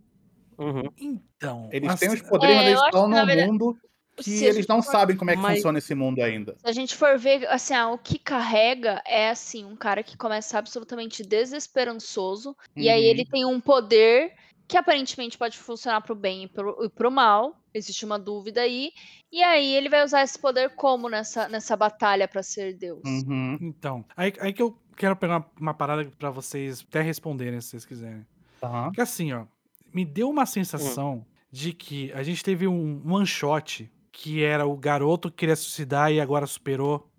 Uhum. 0.57 0.83
Então. 0.97 1.67
Eles 1.73 1.89
assim, 1.89 2.05
têm 2.05 2.15
os 2.15 2.21
poderes, 2.21 2.55
É, 2.55 2.59
mas 2.59 2.67
eles 2.69 2.81
estão 2.85 3.07
num 3.09 3.15
verdade, 3.25 3.45
mundo 3.51 3.77
que 4.15 4.23
se 4.23 4.45
eles 4.45 4.65
não 4.65 4.81
for- 4.81 4.91
sabem 4.93 5.17
como 5.17 5.31
é 5.31 5.35
que 5.35 5.41
Mas- 5.41 5.55
funciona 5.57 5.77
esse 5.79 5.93
mundo 5.93 6.21
ainda. 6.21 6.55
Se 6.57 6.69
a 6.69 6.71
gente 6.71 6.95
for 6.95 7.17
ver, 7.19 7.45
assim, 7.49 7.73
ah, 7.73 7.89
o 7.91 7.97
que 7.97 8.17
carrega 8.17 9.01
é, 9.05 9.29
assim, 9.29 9.65
um 9.65 9.75
cara 9.75 10.01
que 10.01 10.15
começa 10.15 10.57
absolutamente 10.57 11.21
desesperançoso, 11.21 12.55
e 12.73 12.87
aí 12.89 13.03
Uhum. 13.03 13.09
ele 13.09 13.25
tem 13.25 13.43
um 13.45 13.59
poder 13.59 14.31
que 14.67 14.77
aparentemente 14.77 15.37
pode 15.37 15.57
funcionar 15.57 15.99
pro 16.01 16.15
bem 16.15 16.43
e 16.45 16.47
pro, 16.47 16.83
e 16.85 16.89
pro 16.89 17.11
mal. 17.11 17.55
Existe 17.73 18.05
uma 18.05 18.17
dúvida 18.17 18.61
aí. 18.61 18.91
E 19.31 19.43
aí 19.43 19.73
ele 19.75 19.89
vai 19.89 20.03
usar 20.03 20.23
esse 20.23 20.39
poder 20.39 20.69
como 20.75 21.09
nessa, 21.09 21.47
nessa 21.49 21.75
batalha 21.75 22.25
pra 22.27 22.41
ser 22.41 22.73
Deus? 22.73 23.01
Uhum. 23.05 23.57
Então, 23.61 24.05
aí, 24.15 24.33
aí 24.39 24.53
que 24.53 24.61
eu 24.63 24.75
quero 24.95 25.15
pegar 25.15 25.37
uma, 25.37 25.51
uma 25.59 25.73
parada 25.73 26.05
pra 26.17 26.29
vocês 26.29 26.85
até 26.87 27.01
responderem, 27.01 27.59
se 27.61 27.69
vocês 27.69 27.85
quiserem. 27.85 28.25
Aham. 28.63 28.85
Porque 28.85 29.01
assim, 29.01 29.33
ó, 29.33 29.45
me 29.93 30.03
deu 30.05 30.29
uma 30.29 30.45
sensação 30.45 31.25
de 31.51 31.73
que 31.73 32.11
a 32.13 32.23
gente 32.23 32.43
teve 32.43 32.67
um 32.67 33.01
one 33.09 33.25
shot 33.25 33.91
que 34.11 34.43
era 34.43 34.65
o 34.65 34.77
garoto 34.77 35.29
que 35.29 35.37
queria 35.37 35.55
suicidar 35.55 36.11
e 36.11 36.21
agora 36.21 36.47
superou. 36.47 37.09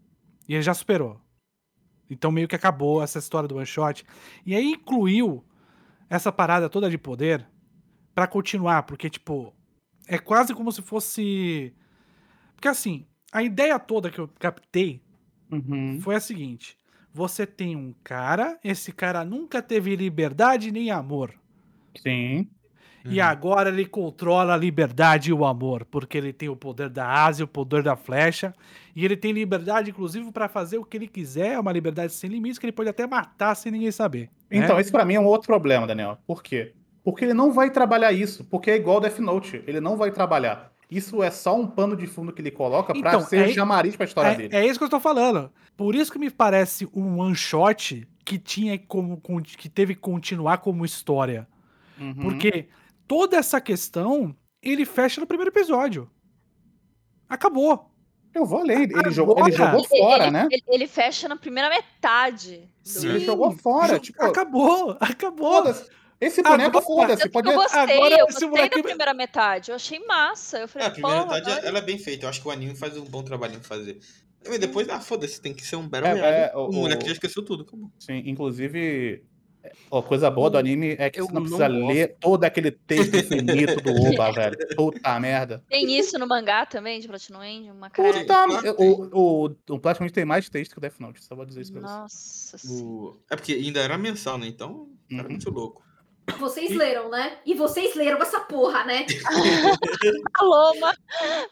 E 0.49 0.55
ele 0.55 0.63
já 0.63 0.73
superou. 0.73 1.21
Então 2.09 2.31
meio 2.31 2.49
que 2.49 2.55
acabou 2.57 3.03
essa 3.03 3.19
história 3.19 3.49
do 3.49 3.57
one 3.57 3.67
shot. 3.67 4.05
E 4.45 4.55
aí 4.55 4.73
incluiu 4.73 5.45
essa 6.09 6.33
parada 6.33 6.69
toda 6.69 6.89
de 6.89 6.97
poder 6.97 7.47
pra 8.15 8.27
continuar, 8.27 8.85
porque 8.85 9.11
tipo, 9.11 9.55
é 10.07 10.19
quase 10.19 10.55
como 10.55 10.73
se 10.73 10.81
fosse 10.81 11.75
Porque 12.55 12.69
assim, 12.69 13.07
a 13.33 13.43
ideia 13.43 13.79
toda 13.79 14.11
que 14.11 14.19
eu 14.19 14.29
captei 14.39 15.03
Uhum. 15.51 16.01
foi 16.01 16.15
a 16.17 16.21
seguinte: 16.21 16.77
você 17.17 17.47
tem 17.47 17.75
um 17.75 17.95
cara, 18.05 18.59
esse 18.63 18.93
cara 18.93 19.25
nunca 19.25 19.63
teve 19.63 19.97
liberdade 19.97 20.71
nem 20.71 20.91
amor. 20.91 21.33
Sim. 21.97 22.47
E 23.07 23.21
Uhum. 23.21 23.25
agora 23.27 23.71
ele 23.71 23.87
controla 23.87 24.53
a 24.53 24.57
liberdade 24.57 25.31
e 25.31 25.33
o 25.33 25.47
amor, 25.47 25.87
porque 25.87 26.19
ele 26.19 26.31
tem 26.33 26.51
o 26.51 26.57
poder 26.57 26.91
da 26.91 27.07
asa 27.09 27.41
e 27.41 27.45
o 27.45 27.49
poder 27.49 27.83
da 27.83 27.97
flecha, 27.97 28.53
e 28.95 29.03
ele 29.03 29.17
tem 29.17 29.33
liberdade, 29.33 29.91
inclusive, 29.91 30.31
pra 30.31 30.47
fazer 30.47 30.77
o 30.77 30.85
que 30.85 30.97
ele 30.99 31.07
quiser, 31.09 31.53
é 31.53 31.59
uma 31.61 31.73
liberdade 31.73 32.13
sem 32.13 32.29
limites, 32.29 32.59
que 32.59 32.67
ele 32.67 32.73
pode 32.73 32.91
até 32.91 33.07
matar 33.07 33.55
sem 33.55 33.73
ninguém 33.73 33.91
saber. 33.93 34.29
né? 34.51 34.59
Então, 34.59 34.79
esse 34.79 34.93
pra 34.93 35.05
mim 35.05 35.15
é 35.15 35.21
um 35.21 35.25
outro 35.25 35.47
problema, 35.47 35.87
Daniel. 35.87 36.19
Por 36.27 36.43
quê? 36.43 36.75
Porque 37.03 37.25
ele 37.25 37.33
não 37.35 37.51
vai 37.53 37.71
trabalhar 37.71 38.13
isso, 38.13 38.45
porque 38.45 38.71
é 38.73 38.77
igual 38.77 39.01
Death 39.01 39.21
Note. 39.21 39.63
Ele 39.67 39.81
não 39.81 39.97
vai 39.97 40.11
trabalhar. 40.11 40.71
Isso 40.91 41.23
é 41.23 41.31
só 41.31 41.59
um 41.59 41.67
pano 41.67 41.97
de 41.97 42.07
fundo 42.07 42.33
que 42.33 42.41
ele 42.41 42.51
coloca 42.51 42.93
pra 42.95 43.11
Então, 43.11 43.21
ser 43.23 43.49
é- 43.51 43.53
chamariz 43.53 43.97
pra 43.97 44.07
história 44.07 44.35
dele. 44.37 44.55
É, 44.55 44.61
é 44.61 44.67
isso 44.67 44.79
que 44.79 44.85
eu 44.85 44.89
tô 44.89 45.01
falando. 45.01 45.51
Por 45.77 45.95
isso 45.95 46.13
que 46.13 46.19
me 46.19 46.31
parece 46.31 46.89
um 46.95 47.19
one 47.21 47.35
shot 47.35 48.07
que 48.25 48.39
tinha 48.39 48.79
como 48.79 49.21
que 49.43 49.69
teve 49.69 49.95
que 49.95 50.01
continuar 50.01 50.59
como 50.59 50.85
história, 50.85 51.49
Uhum. 51.99 52.15
porque 52.15 52.69
toda 53.07 53.37
essa 53.37 53.61
questão 53.61 54.35
ele 54.63 54.85
fecha 54.85 55.21
no 55.21 55.27
primeiro 55.27 55.51
episódio. 55.51 56.09
Acabou. 57.29 57.91
Eu 58.35 58.45
vou 58.45 58.61
além. 58.61 58.83
Ele 58.83 59.11
jogou, 59.11 59.39
ele 59.41 59.53
jogou 59.57 59.83
fora, 59.85 60.25
ele, 60.25 60.31
né? 60.31 60.49
ele- 60.51 60.63
ele 60.69 60.87
fecha 60.87 61.27
na 61.27 61.37
primeira 61.37 61.69
metade. 61.71 62.69
Sim. 62.83 63.09
Ele 63.09 63.21
jogou 63.21 63.51
fora. 63.53 63.99
Tipo, 63.99 64.23
acabou, 64.23 64.97
acabou. 65.01 65.65
Esse 66.21 66.43
boneco, 66.43 66.81
foda-se. 66.83 67.29
Pode... 67.29 67.49
eu 67.49 67.55
gostei, 67.55 67.81
agora 67.81 68.15
eu 68.15 68.25
esse 68.27 68.33
gostei 68.33 68.49
moleque- 68.49 68.77
da 68.77 68.83
primeira 68.83 69.15
metade. 69.15 69.71
Eu 69.71 69.77
achei 69.77 69.99
massa. 70.07 70.59
Eu 70.59 70.65
É, 70.65 70.69
falei, 70.69 70.89
a 70.89 70.91
primeira 70.91 71.21
metade 71.23 71.51
olha- 71.51 71.61
ela 71.61 71.79
é 71.79 71.83
bem 71.83 71.99
feita. 71.99 72.25
Eu 72.25 72.31
acho 72.31 72.41
que 72.41 72.49
o 72.49 72.51
anime 72.51 72.75
faz 72.75 72.97
um 72.97 73.05
bom 73.05 73.23
trabalho 73.23 73.57
em 73.57 73.63
fazer. 73.63 73.99
Mas 74.49 74.59
depois, 74.59 74.89
ah, 74.89 75.01
foda-se, 75.01 75.41
tem 75.41 75.53
que 75.53 75.67
ser 75.67 75.77
um 75.77 75.89
Battle 75.89 76.09
É, 76.11 76.13
Royale. 76.15 76.37
é, 76.37 76.57
o, 76.57 76.69
o- 76.69 76.73
moleque 76.73 77.05
o- 77.05 77.07
já 77.09 77.13
esqueceu 77.13 77.45
tudo. 77.45 77.65
Acabou. 77.65 77.91
Sim, 77.99 78.23
inclusive, 78.27 79.23
a 79.93 80.01
coisa 80.01 80.31
boa 80.31 80.49
do 80.49 80.57
anime 80.57 80.95
é 80.99 81.11
que 81.11 81.21
Eu 81.21 81.27
você 81.27 81.33
não 81.35 81.41
não 81.41 81.49
precisa 81.49 81.69
gosto. 81.69 81.87
ler 81.89 82.17
todo 82.21 82.45
aquele 82.45 82.71
texto 82.71 83.15
infinito 83.17 83.81
do 83.83 83.91
Oba, 83.91 84.31
velho. 84.33 84.57
Puta 84.77 85.19
merda. 85.21 85.65
Tem 85.69 85.99
isso 85.99 86.17
no 86.19 86.27
mangá 86.29 86.65
também, 86.65 87.01
de 87.01 87.09
Platinum 87.09 87.43
End? 87.43 87.71
Uma 87.73 87.91
caralho. 87.91 88.25
Puta, 88.25 88.75
o, 88.79 89.47
o, 89.49 89.57
o 89.75 89.79
Platinum 89.81 90.09
tem 90.09 90.25
mais 90.25 90.49
texto 90.49 90.73
que 90.73 90.79
o 90.79 90.81
Death 90.81 91.01
Note, 91.01 91.23
só 91.25 91.35
vou 91.35 91.45
dizer 91.45 91.63
isso 91.63 91.73
pra 91.73 91.81
você. 91.83 91.87
Nossa 91.89 92.59
senhora. 92.59 92.85
O- 92.87 93.17
É 93.29 93.35
porque 93.37 93.53
ainda 93.53 93.81
era 93.81 93.99
mensal, 93.99 94.39
né? 94.39 94.47
Então, 94.47 94.89
era 95.11 95.25
Uhum. 95.25 95.31
muito 95.31 95.51
louco. 95.51 95.85
Vocês 96.39 96.75
leram, 96.75 97.09
né? 97.09 97.39
E 97.47 97.55
vocês 97.55 97.95
leram 97.95 98.21
essa 98.21 98.41
porra, 98.41 98.85
né? 98.85 99.07
Paloma 100.37 100.95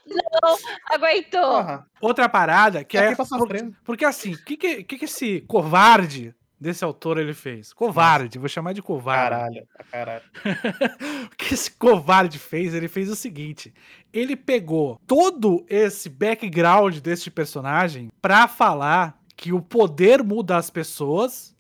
não 0.07 0.59
aguentou. 0.91 1.41
Porra, 1.41 1.87
Outra 2.01 2.29
parada 2.29 2.85
que 2.85 2.97
tá 2.97 3.05
é. 3.05 3.07
aqui 3.09 3.17
pra 3.17 3.25
sofrer. 3.25 3.71
Porque 3.85 4.05
assim, 4.05 4.35
o 4.35 4.45
que, 4.45 4.57
que, 4.57 4.83
que 4.83 4.99
que 4.99 5.05
esse 5.05 5.43
covarde 5.43 6.35
desse 6.61 6.85
autor 6.85 7.19
ele 7.19 7.35
fez? 7.35 7.73
Covarde, 7.73 8.39
vou 8.39 8.49
chamar 8.49 8.73
de 8.73 8.83
covarde. 8.83 9.31
Caralho, 9.31 9.69
caralho. 9.91 10.25
O 11.33 11.37
que 11.37 11.55
esse 11.55 11.71
covarde 11.71 12.39
fez? 12.39 12.75
Ele 12.75 12.89
fez 12.89 13.09
o 13.09 13.17
seguinte: 13.17 13.73
ele 14.13 14.37
pegou 14.37 15.01
todo 15.07 15.65
esse 15.69 16.09
background 16.09 16.99
desse 16.99 17.31
personagem 17.31 18.11
pra 18.21 18.49
falar 18.49 19.19
que 19.37 19.53
o 19.53 19.61
poder 19.61 20.23
muda 20.23 20.57
as 20.57 20.71
pessoas 20.71 21.54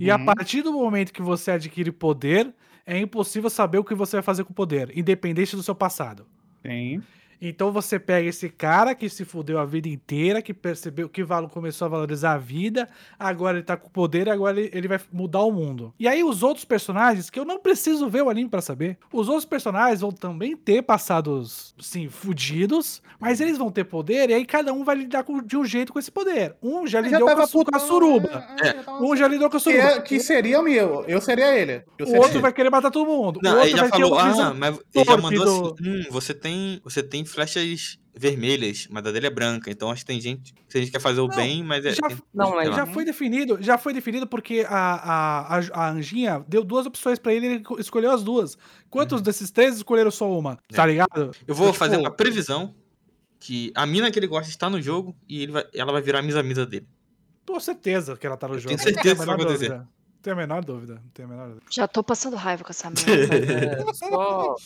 e 0.00 0.10
a 0.10 0.16
Uhum. 0.16 0.24
partir 0.24 0.62
do 0.62 0.72
momento 0.72 1.12
que 1.12 1.22
você 1.22 1.52
adquire 1.52 1.90
poder, 1.92 2.54
é 2.86 2.98
impossível 2.98 3.50
saber 3.50 3.78
o 3.78 3.84
que 3.84 3.94
você 3.94 4.16
vai 4.16 4.22
fazer 4.22 4.44
com 4.44 4.52
o 4.52 4.54
poder, 4.54 4.96
independente 4.96 5.56
do 5.56 5.62
seu 5.62 5.74
passado. 5.74 6.26
Sim. 6.64 7.08
Então 7.40 7.70
você 7.72 7.98
pega 7.98 8.28
esse 8.28 8.48
cara 8.48 8.94
que 8.94 9.08
se 9.08 9.24
fudeu 9.24 9.58
a 9.58 9.64
vida 9.64 9.88
inteira, 9.88 10.42
que 10.42 10.52
percebeu 10.52 11.08
que 11.08 11.22
valo- 11.22 11.48
começou 11.48 11.86
a 11.86 11.88
valorizar 11.88 12.32
a 12.32 12.38
vida, 12.38 12.88
agora 13.18 13.56
ele 13.58 13.64
tá 13.64 13.76
com 13.76 13.88
poder 13.88 14.26
e 14.26 14.30
agora 14.30 14.58
ele, 14.58 14.70
ele 14.72 14.88
vai 14.88 15.00
mudar 15.12 15.42
o 15.42 15.52
mundo. 15.52 15.92
E 15.98 16.08
aí 16.08 16.24
os 16.24 16.42
outros 16.42 16.64
personagens, 16.64 17.30
que 17.30 17.38
eu 17.38 17.44
não 17.44 17.58
preciso 17.58 18.08
ver 18.08 18.22
o 18.22 18.30
anime 18.30 18.48
pra 18.50 18.60
saber, 18.60 18.98
os 19.12 19.28
outros 19.28 19.44
personagens 19.44 20.00
vão 20.00 20.10
também 20.10 20.56
ter 20.56 20.82
passados, 20.82 21.74
sim, 21.80 22.08
fudidos, 22.08 23.02
mas 23.20 23.40
eles 23.40 23.56
vão 23.58 23.70
ter 23.70 23.84
poder 23.84 24.30
e 24.30 24.34
aí 24.34 24.44
cada 24.44 24.72
um 24.72 24.84
vai 24.84 24.96
lidar 24.96 25.24
com- 25.24 25.42
de 25.42 25.56
um 25.56 25.64
jeito 25.64 25.92
com 25.92 25.98
esse 25.98 26.10
poder. 26.10 26.54
Um 26.62 26.86
já 26.86 26.98
Ele 26.98 27.08
lidou 27.10 27.28
com 27.34 27.40
a, 27.42 27.46
puto- 27.48 27.70
com 27.70 27.76
a 27.76 27.80
suruba. 27.80 28.44
É, 28.60 28.68
é, 28.68 28.72
já 28.74 28.82
tava- 28.82 29.02
Um 29.04 29.16
já 29.16 29.28
lidou 29.28 29.48
com 29.50 29.56
a 29.56 29.60
Que, 29.60 29.64
suruba. 29.64 29.82
é- 29.88 30.00
que 30.00 30.20
seria 30.20 30.60
o 30.60 30.62
meu. 30.62 31.04
Eu 31.06 31.20
seria 31.20 31.56
ele. 31.56 31.82
Eu 31.98 32.04
O 32.04 32.06
seria 32.06 32.20
outro 32.20 32.34
ele. 32.36 32.42
vai 32.42 32.52
querer 32.52 32.70
matar 32.70 32.90
todo 32.90 33.06
mundo. 33.06 33.40
Não, 33.42 33.50
o 33.52 33.54
outro 33.54 33.68
ele 33.68 33.76
já 33.76 33.82
vai 33.86 33.90
falou, 33.90 34.18
ah, 34.18 34.54
mas 34.54 34.78
ele 34.94 35.04
já 35.04 35.16
mandou 35.16 35.44
do- 35.44 35.74
assim, 35.74 35.90
hum, 36.00 36.04
você 36.10 36.34
tem, 36.34 36.80
você 36.84 37.02
tem 37.02 37.24
flechas 37.32 37.98
vermelhas, 38.14 38.88
mas 38.90 39.06
a 39.06 39.12
dele 39.12 39.28
é 39.28 39.30
branca, 39.30 39.70
então 39.70 39.90
acho 39.92 40.00
que 40.02 40.06
tem 40.06 40.20
gente, 40.20 40.52
tem 40.68 40.82
gente 40.82 40.86
que 40.90 40.96
quer 40.98 41.00
fazer 41.02 41.20
o 41.20 41.28
Não, 41.28 41.36
bem, 41.36 41.62
mas 41.62 41.86
é... 41.86 41.92
já- 41.94 42.08
tem- 42.08 42.18
Não, 42.34 42.50
mas. 42.56 42.74
Já 42.74 42.84
foi 42.84 43.04
definido, 43.04 43.58
já 43.60 43.78
foi 43.78 43.92
definido 43.92 44.26
porque 44.26 44.66
a, 44.68 44.76
a, 44.76 45.58
a, 45.58 45.60
a 45.72 45.90
Anjinha 45.92 46.44
deu 46.48 46.64
duas 46.64 46.84
opções 46.86 47.18
pra 47.18 47.32
ele 47.32 47.46
e 47.46 47.50
ele 47.50 47.64
escolheu 47.78 48.10
as 48.10 48.24
duas. 48.24 48.58
Quantos 48.90 49.22
desses 49.22 49.50
três 49.52 49.76
escolheram 49.76 50.10
só 50.10 50.28
uma? 50.36 50.58
Tá 50.72 50.84
ligado? 50.84 51.30
Eu 51.46 51.54
vou 51.54 51.66
Então, 51.68 51.74
fazer 51.78 51.96
tipo, 51.96 52.08
uma 52.08 52.10
previsão 52.14 52.74
que 53.38 53.70
a 53.74 53.86
mina 53.86 54.10
que 54.10 54.18
ele 54.18 54.26
gosta 54.26 54.50
está 54.50 54.68
no 54.68 54.82
jogo 54.82 55.16
e 55.28 55.42
ele 55.44 55.52
vai, 55.52 55.64
ela 55.72 55.92
vai 55.92 56.02
virar 56.02 56.18
a 56.18 56.22
misa-misa 56.22 56.66
dele. 56.66 56.88
Com 57.46 57.60
certeza 57.60 58.16
que 58.16 58.26
ela 58.26 58.36
tá 58.36 58.48
no 58.48 58.58
jogo. 58.58 58.68
tenho 58.68 58.78
certeza 58.80 58.96
Não 58.96 59.02
que 59.02 59.02
tenho 59.02 59.12
a 59.12 59.16
isso 59.16 59.26
vai 59.26 59.36
menor 59.36 59.46
acontecer. 59.48 59.68
dúvida. 59.68 59.88
Não 60.18 60.22
tenho 60.22 60.34
a 60.34 60.38
menor 60.38 60.64
dúvida. 60.64 61.02
Tenho 61.14 61.28
a 61.28 61.30
menor 61.30 61.46
dúvida. 61.50 61.66
Já 61.70 61.86
tô 61.86 62.02
passando 62.02 62.34
raiva 62.36 62.64
com 62.64 62.70
essa 62.70 62.90
merda. 62.90 63.36
É, 63.36 63.94
só, 63.94 64.56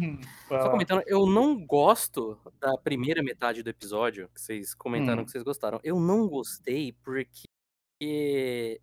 Hum, 0.00 0.20
só 0.48 0.70
comentando, 0.70 1.02
eu 1.06 1.26
não 1.26 1.64
gosto 1.66 2.38
da 2.60 2.76
primeira 2.78 3.22
metade 3.22 3.62
do 3.62 3.70
episódio, 3.70 4.28
que 4.34 4.40
vocês 4.40 4.74
comentaram 4.74 5.22
Hum. 5.22 5.24
que 5.24 5.32
vocês 5.32 5.42
gostaram. 5.42 5.80
Eu 5.82 5.98
não 5.98 6.28
gostei 6.28 6.92
porque 6.92 7.48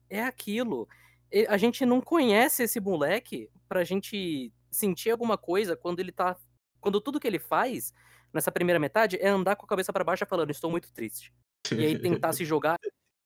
é 0.09 0.23
aquilo. 0.23 0.87
A 1.49 1.57
gente 1.57 1.85
não 1.85 2.01
conhece 2.01 2.63
esse 2.63 2.79
moleque 2.79 3.49
pra 3.67 3.83
gente 3.83 4.53
sentir 4.71 5.11
alguma 5.11 5.37
coisa 5.37 5.75
quando 5.77 5.99
ele 5.99 6.11
tá. 6.11 6.37
Quando 6.81 7.01
tudo 7.01 7.19
que 7.19 7.27
ele 7.27 7.39
faz 7.39 7.93
nessa 8.33 8.51
primeira 8.51 8.79
metade 8.79 9.17
é 9.17 9.27
andar 9.29 9.55
com 9.55 9.65
a 9.65 9.69
cabeça 9.69 9.93
pra 9.93 10.03
baixo 10.03 10.25
falando, 10.27 10.51
estou 10.51 10.69
muito 10.69 10.91
triste. 10.93 11.33
E 11.71 11.85
aí 11.85 11.95
tentar 11.99 12.33
se 12.33 12.45
jogar. 12.45 12.77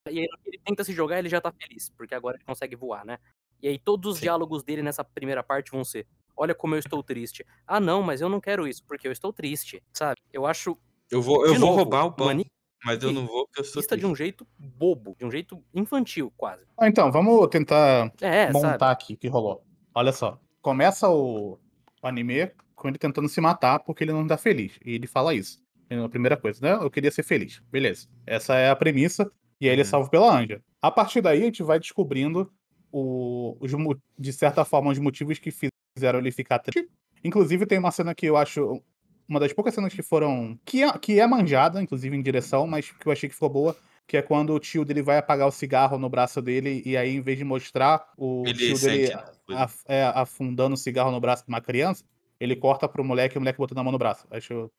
E 0.09 0.19
aí 0.19 0.27
ele 0.45 0.59
tenta 0.63 0.83
se 0.83 0.93
jogar, 0.93 1.19
ele 1.19 1.29
já 1.29 1.41
tá 1.41 1.51
feliz, 1.51 1.89
porque 1.89 2.15
agora 2.15 2.37
ele 2.37 2.45
consegue 2.45 2.75
voar, 2.75 3.05
né? 3.05 3.17
E 3.61 3.67
aí 3.67 3.77
todos 3.79 4.13
os 4.13 4.19
Sim. 4.19 4.23
diálogos 4.23 4.63
dele 4.63 4.81
nessa 4.83 5.03
primeira 5.03 5.43
parte 5.43 5.71
vão 5.71 5.83
ser: 5.83 6.07
Olha 6.41 6.55
como 6.55 6.73
eu 6.73 6.79
estou 6.79 7.03
triste. 7.03 7.45
Ah, 7.67 7.81
não, 7.81 8.01
mas 8.01 8.21
eu 8.21 8.29
não 8.29 8.39
quero 8.39 8.65
isso, 8.65 8.81
porque 8.85 9.05
eu 9.05 9.11
estou 9.11 9.33
triste, 9.33 9.83
sabe? 9.91 10.21
Eu 10.31 10.45
acho 10.45 10.77
Eu 11.11 11.21
vou, 11.21 11.45
eu 11.45 11.51
De 11.53 11.59
vou 11.59 11.67
novo, 11.69 11.79
roubar 11.79 12.05
o 12.05 12.11
pão, 12.13 12.27
mani- 12.27 12.45
mas 12.85 13.03
eu 13.03 13.11
não 13.11 13.27
vou 13.27 13.45
porque 13.45 13.59
eu 13.59 13.65
sou 13.65 13.81
Lista 13.81 13.97
de 13.97 14.05
um 14.05 14.09
triste. 14.13 14.19
jeito 14.23 14.47
bobo, 14.57 15.15
de 15.19 15.25
um 15.25 15.31
jeito 15.31 15.61
infantil, 15.73 16.31
quase. 16.37 16.63
Ah, 16.77 16.87
Então, 16.87 17.11
vamos 17.11 17.45
tentar 17.49 18.09
É, 18.21 18.49
montar 18.53 18.77
sabe? 18.79 18.83
aqui 18.93 19.13
o 19.15 19.17
que 19.17 19.27
rolou. 19.27 19.65
Olha 19.93 20.13
só. 20.13 20.39
Começa 20.61 21.09
o, 21.09 21.59
o 22.01 22.07
anime 22.07 22.49
com 22.73 22.87
ele 22.87 22.97
tentando 22.97 23.27
se 23.27 23.41
matar 23.41 23.79
porque 23.79 24.05
ele 24.05 24.13
não 24.13 24.25
tá 24.25 24.37
feliz. 24.37 24.79
E 24.85 24.93
ele 24.93 25.07
fala 25.07 25.33
isso. 25.35 25.61
É 25.89 25.97
a 25.97 26.07
primeira 26.07 26.37
coisa, 26.37 26.59
né? 26.61 26.73
Eu 26.81 26.89
queria 26.89 27.11
ser 27.11 27.23
feliz. 27.23 27.61
Beleza. 27.69 28.07
Essa 28.25 28.55
é 28.55 28.69
a 28.69 28.75
premissa. 28.77 29.29
E 29.59 29.65
aí 29.67 29.73
ele 29.73 29.81
é 29.81 29.83
Uhum. 29.83 29.89
salvo 29.89 30.09
pela 30.09 30.39
Anja. 30.39 30.63
A 30.81 30.89
partir 30.89 31.19
daí, 31.19 31.41
a 31.41 31.45
gente 31.45 31.63
vai 31.63 31.79
descobrindo, 31.79 32.49
o, 32.91 33.57
os 33.59 33.71
de 34.17 34.31
certa 34.31 34.63
forma, 34.63 34.89
os 34.91 34.99
motivos 34.99 35.37
que 35.39 35.51
fizeram 35.51 35.69
ele 36.03 36.31
ficar 36.31 36.59
triste. 36.59 36.89
Inclusive, 37.23 37.65
tem 37.65 37.77
uma 37.77 37.91
cena 37.91 38.15
que 38.15 38.25
eu 38.25 38.37
acho 38.37 38.81
uma 39.27 39.39
das 39.39 39.53
poucas 39.53 39.73
cenas 39.73 39.93
que 39.93 40.01
foram. 40.01 40.57
que 40.65 40.83
é, 40.83 40.97
que 40.97 41.19
é 41.19 41.27
manjada, 41.27 41.81
inclusive 41.81 42.15
em 42.15 42.21
direção, 42.21 42.65
mas 42.65 42.91
que 42.91 43.07
eu 43.07 43.11
achei 43.11 43.27
que 43.29 43.35
ficou 43.35 43.49
boa. 43.49 43.75
Que 44.07 44.17
é 44.17 44.21
quando 44.23 44.53
o 44.55 44.59
tio 44.59 44.83
dele 44.83 45.03
vai 45.03 45.19
apagar 45.19 45.47
o 45.47 45.51
cigarro 45.51 45.99
no 45.99 46.09
braço 46.09 46.41
dele, 46.41 46.81
e 46.83 46.97
aí, 46.97 47.15
em 47.15 47.21
vez 47.21 47.37
de 47.37 47.43
mostrar 47.43 48.11
o 48.17 48.43
Ele 48.47 48.57
tio 48.57 48.79
dele 48.79 49.11
coisa. 49.45 49.61
af- 49.63 49.83
é, 49.87 50.03
afundando 50.15 50.73
o 50.73 50.77
cigarro 50.77 51.11
no 51.11 51.19
braço 51.19 51.43
de 51.43 51.49
uma 51.49 51.61
criança, 51.61 52.03
ele 52.39 52.55
corta 52.55 52.89
pro 52.89 53.03
moleque 53.03 53.35
e 53.35 53.37
o 53.37 53.41
moleque 53.41 53.59
botando 53.59 53.77
a 53.77 53.83
mão 53.83 53.91
no 53.91 53.99
braço. 53.99 54.25
Acho. 54.31 54.71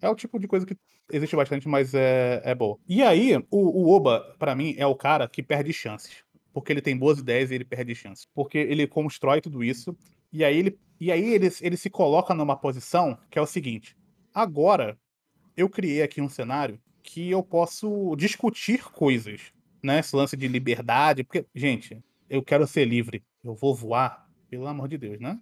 É 0.00 0.08
o 0.08 0.14
tipo 0.14 0.38
de 0.38 0.46
coisa 0.46 0.64
que 0.64 0.76
existe 1.10 1.34
bastante, 1.34 1.66
mas 1.66 1.94
é, 1.94 2.40
é 2.44 2.54
boa. 2.54 2.78
E 2.88 3.02
aí, 3.02 3.36
o, 3.50 3.82
o 3.82 3.90
Oba, 3.90 4.36
pra 4.38 4.54
mim, 4.54 4.74
é 4.78 4.86
o 4.86 4.94
cara 4.94 5.26
que 5.26 5.42
perde 5.42 5.72
chances. 5.72 6.22
Porque 6.52 6.72
ele 6.72 6.80
tem 6.80 6.96
boas 6.96 7.18
ideias 7.18 7.50
e 7.50 7.54
ele 7.56 7.64
perde 7.64 7.92
chances. 7.94 8.28
Porque 8.32 8.56
ele 8.58 8.86
constrói 8.86 9.40
tudo 9.40 9.64
isso. 9.64 9.96
E 10.32 10.44
aí 10.44 10.58
ele, 10.58 10.78
e 11.00 11.12
aí 11.12 11.34
ele, 11.34 11.50
ele 11.60 11.76
se 11.76 11.90
coloca 11.90 12.34
numa 12.34 12.56
posição 12.56 13.18
que 13.30 13.38
é 13.38 13.42
o 13.42 13.46
seguinte: 13.46 13.96
agora 14.34 14.98
eu 15.56 15.68
criei 15.68 16.02
aqui 16.02 16.20
um 16.20 16.28
cenário 16.28 16.78
que 17.02 17.30
eu 17.30 17.42
posso 17.42 18.14
discutir 18.16 18.84
coisas, 18.84 19.52
né? 19.82 20.00
Esse 20.00 20.14
lance 20.14 20.36
de 20.36 20.48
liberdade, 20.48 21.22
porque, 21.24 21.46
gente, 21.54 22.02
eu 22.28 22.42
quero 22.42 22.66
ser 22.66 22.84
livre, 22.84 23.22
eu 23.44 23.54
vou 23.54 23.74
voar, 23.74 24.28
pelo 24.50 24.66
amor 24.66 24.88
de 24.88 24.98
Deus, 24.98 25.20
né? 25.20 25.38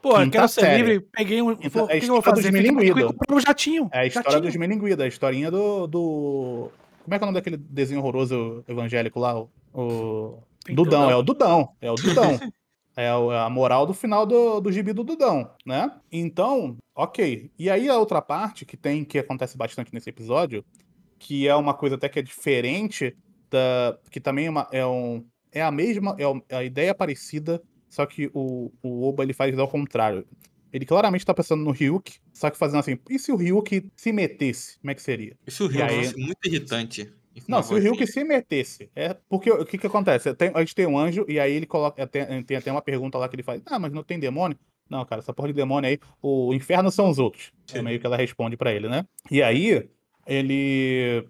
Pô, 0.00 0.18
eu 0.18 0.30
quero 0.30 0.48
ser 0.48 0.62
série. 0.62 0.82
livre, 0.82 1.06
peguei 1.12 1.40
um. 1.40 1.52
Então, 1.52 1.88
é 1.88 1.98
eu 1.98 2.00
vou 2.00 2.18
história 2.18 2.50
dos 2.50 3.14
um 3.30 3.40
jatinho. 3.40 3.88
É 3.92 4.00
a 4.00 4.06
história 4.06 4.32
jatinho. 4.32 4.50
dos 4.50 4.56
Meninguida, 4.56 5.04
a 5.04 5.06
historinha 5.06 5.50
do, 5.50 5.86
do. 5.86 6.72
Como 7.04 7.14
é 7.14 7.18
que 7.18 7.24
é 7.24 7.26
o 7.26 7.30
nome 7.30 7.38
daquele 7.38 7.56
desenho 7.56 8.00
horroroso 8.00 8.64
evangélico 8.66 9.20
lá? 9.20 9.38
O, 9.38 9.48
o... 9.72 10.42
Dudão, 10.70 11.08
é 11.08 11.16
o 11.16 11.22
Dudão. 11.22 11.68
É 11.80 11.90
o 11.90 11.94
Dudão. 11.94 12.38
é 12.96 13.04
é 13.06 13.08
a 13.38 13.48
moral 13.50 13.86
do 13.86 13.94
final 13.94 14.26
do, 14.26 14.60
do 14.60 14.70
gibi 14.72 14.92
do 14.92 15.02
Dudão, 15.04 15.50
né? 15.66 15.90
Então, 16.10 16.76
ok. 16.94 17.50
E 17.58 17.70
aí 17.70 17.88
a 17.88 17.96
outra 17.98 18.20
parte 18.22 18.64
que 18.66 18.76
tem, 18.76 19.04
que 19.04 19.18
acontece 19.18 19.56
bastante 19.56 19.92
nesse 19.94 20.10
episódio, 20.10 20.64
que 21.18 21.46
é 21.48 21.54
uma 21.54 21.74
coisa 21.74 21.94
até 21.96 22.08
que 22.08 22.18
é 22.18 22.22
diferente 22.22 23.16
da. 23.50 23.98
Que 24.10 24.20
também 24.20 24.46
é, 24.46 24.50
uma, 24.50 24.68
é, 24.72 24.86
um, 24.86 25.24
é 25.50 25.62
a 25.62 25.70
mesma. 25.70 26.14
É 26.18 26.26
um- 26.28 26.42
é 26.48 26.56
a 26.56 26.64
ideia 26.64 26.94
parecida, 26.94 27.62
só 27.88 28.04
que 28.06 28.30
o, 28.34 28.70
o 28.82 29.08
Oba 29.08 29.22
ele 29.22 29.32
faz 29.32 29.56
ao 29.58 29.68
contrário. 29.68 30.26
Ele 30.72 30.86
claramente 30.86 31.26
tá 31.26 31.34
pensando 31.34 31.62
no 31.62 31.70
Ryuk, 31.70 32.14
só 32.32 32.48
que 32.48 32.56
fazendo 32.56 32.80
assim, 32.80 32.98
e 33.10 33.18
se 33.18 33.30
o 33.30 33.36
Ryuk 33.36 33.90
se 33.94 34.10
metesse? 34.10 34.78
Como 34.80 34.90
é 34.90 34.94
que 34.94 35.02
seria? 35.02 35.36
Isso 35.46 35.66
o 35.66 35.70
E 35.70 35.74
Rio 35.74 35.84
aí- 35.84 36.14
muito 36.16 36.38
irritante. 36.46 37.12
Não, 37.48 37.62
se 37.62 37.72
o 37.74 37.78
Ryuk 37.78 38.06
se 38.06 38.22
metesse. 38.24 38.90
É 38.94 39.14
porque 39.28 39.50
o 39.50 39.64
que 39.64 39.78
que 39.78 39.86
acontece? 39.86 40.34
Tem- 40.34 40.50
a 40.54 40.60
gente 40.60 40.74
tem 40.74 40.86
um 40.86 40.98
anjo 40.98 41.24
e 41.28 41.38
aí 41.40 41.52
ele 41.52 41.66
coloca. 41.66 42.06
Tem, 42.06 42.42
tem 42.42 42.56
até 42.56 42.70
uma 42.70 42.82
pergunta 42.82 43.18
lá 43.18 43.28
que 43.28 43.34
ele 43.36 43.42
faz: 43.42 43.62
Ah, 43.66 43.78
mas 43.78 43.92
não 43.92 44.02
tem 44.02 44.18
demônio? 44.18 44.58
Não, 44.88 45.04
cara, 45.06 45.20
essa 45.20 45.32
porra 45.32 45.48
de 45.48 45.54
demônio 45.54 45.88
aí, 45.88 45.98
o 46.20 46.52
inferno 46.52 46.90
são 46.90 47.08
os 47.08 47.18
outros. 47.18 47.50
É 47.72 47.78
Sim. 47.78 47.82
meio 47.82 47.98
que 47.98 48.04
ela 48.06 48.16
responde 48.16 48.56
pra 48.56 48.72
ele, 48.72 48.88
né? 48.88 49.06
E 49.30 49.42
aí, 49.42 49.88
ele. 50.26 51.26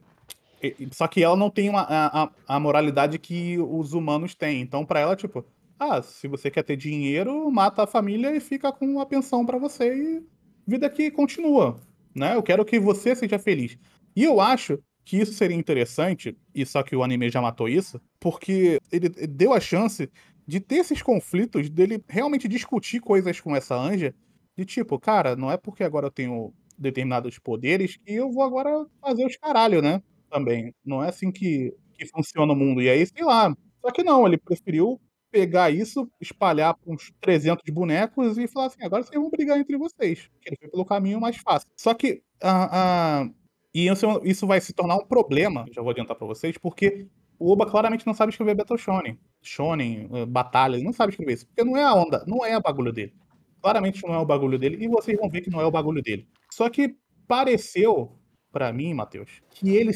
Só 0.93 1.09
que 1.09 1.23
ela 1.23 1.37
não 1.37 1.51
tem 1.51 1.69
uma, 1.69 1.83
a, 1.83 2.31
a- 2.47 2.61
moralidade 2.61 3.19
que 3.19 3.59
os 3.59 3.93
humanos 3.93 4.35
têm. 4.35 4.61
Então, 4.61 4.85
pra 4.85 5.01
ela, 5.01 5.17
tipo, 5.17 5.45
ah, 5.79 6.01
se 6.03 6.29
você 6.29 6.51
quer 6.51 6.63
ter 6.63 6.77
dinheiro, 6.77 7.51
mata 7.51 7.83
a 7.83 7.87
família 7.87 8.35
e 8.35 8.41
fica 8.41 8.73
com 8.73 8.87
uma 8.87 9.05
pensão 9.07 9.45
pra 9.45 9.59
você 9.59 9.93
e 9.95 10.23
vida 10.67 10.89
que 10.89 11.11
continua, 11.11 11.81
né? 12.15 12.37
Eu 12.37 12.43
quero 12.43 12.65
que 12.65 12.79
você 12.79 13.15
seja 13.17 13.39
feliz. 13.39 13.77
E 14.15 14.23
eu 14.23 14.41
acho 14.41 14.79
que 15.05 15.17
isso 15.19 15.33
seria 15.33 15.57
interessante, 15.57 16.37
e 16.55 16.65
só 16.65 16.83
que 16.83 16.95
o 16.97 17.03
anime 17.03 17.31
já 17.31 17.41
matou 17.43 17.69
isso, 17.69 18.01
porque 18.21 18.79
ele 18.91 19.09
deu 19.09 19.53
a 19.53 19.61
chance 19.61 20.11
de 20.47 20.61
ter 20.61 20.77
esses 20.77 21.03
conflitos, 21.03 21.69
dele 21.71 22.03
realmente 22.09 22.49
discutir 22.49 23.01
coisas 23.01 23.41
com 23.41 23.55
essa 23.55 23.75
anja, 23.77 24.15
de 24.57 24.65
tipo, 24.65 24.99
cara, 24.99 25.35
não 25.37 25.51
é 25.51 25.57
porque 25.57 25.83
agora 25.85 26.07
eu 26.07 26.11
tenho 26.11 26.53
determinados 26.79 27.39
poderes 27.39 27.97
que 27.97 28.15
eu 28.15 28.31
vou 28.31 28.43
agora 28.43 28.87
fazer 29.01 29.25
os 29.27 29.37
caralho, 29.37 29.81
né? 29.83 30.03
Também. 30.31 30.75
Não 30.85 31.03
é 31.03 31.09
assim 31.09 31.31
que, 31.31 31.75
que 31.95 32.07
funciona 32.07 32.53
o 32.53 32.57
mundo. 32.57 32.83
E 32.83 32.89
aí, 32.89 33.07
sei 33.07 33.25
lá. 33.25 33.55
Só 33.81 33.91
que 33.93 34.03
não, 34.03 34.27
ele 34.27 34.39
preferiu 34.39 35.01
pegar 35.31 35.71
isso, 35.71 36.09
espalhar 36.21 36.75
para 36.75 36.93
uns 36.93 37.11
300 37.21 37.63
bonecos 37.73 38.37
e 38.39 38.47
falar 38.47 38.67
assim: 38.67 38.83
agora 38.85 39.03
vocês 39.03 39.19
vão 39.21 39.31
brigar 39.31 39.59
entre 39.59 39.77
vocês. 39.77 40.29
Ele 40.45 40.57
foi 40.57 40.69
pelo 40.69 40.85
caminho 40.85 41.21
mais 41.21 41.37
fácil. 41.39 41.69
Só 41.77 41.95
que 41.95 42.23
a- 42.43 43.29
e 43.75 43.89
isso, 43.89 44.07
isso 44.25 44.47
vai 44.47 44.61
se 44.61 44.73
tornar 44.73 44.97
um 44.97 45.07
problema, 45.07 45.65
já 45.73 45.81
vou 45.81 45.91
adiantar 45.91 46.17
pra 46.17 46.27
vocês, 46.27 46.57
porque 46.59 47.07
o 47.39 47.51
Oba 47.51 47.67
claramente 47.67 48.07
não 48.07 48.15
sabe 48.15 48.31
escrever 48.31 48.55
Battle 48.55 48.79
Shonen. 48.79 49.19
Shonen, 49.41 50.09
eh, 50.13 50.27
batalha, 50.27 50.77
ele 50.77 50.85
não 50.85 50.93
sabe 50.93 51.11
escrever 51.11 51.35
isso. 51.35 51.47
Porque 51.47 51.65
não 51.65 51.77
é 51.77 51.83
a 51.83 51.93
onda, 51.93 52.25
não 52.27 52.45
é 52.45 52.57
o 52.57 52.61
bagulho 52.61 52.93
dele. 52.93 53.13
Claramente 53.61 54.03
não 54.07 54.15
é 54.15 54.19
o 54.19 54.27
bagulho 54.27 54.59
dele, 54.59 54.85
e 54.85 54.89
vocês 54.89 55.19
vão 55.19 55.29
ver 55.29 55.41
que 55.41 55.51
não 55.51 55.61
é 55.61 55.67
o 55.67 55.71
bagulho 55.71 56.03
dele. 56.03 56.27
Só 56.51 56.69
que 56.69 56.95
pareceu, 57.27 58.13
pra 58.53 58.73
mim, 58.73 58.95
Matheus, 58.95 59.43
que 59.51 59.71
ele 59.71 59.93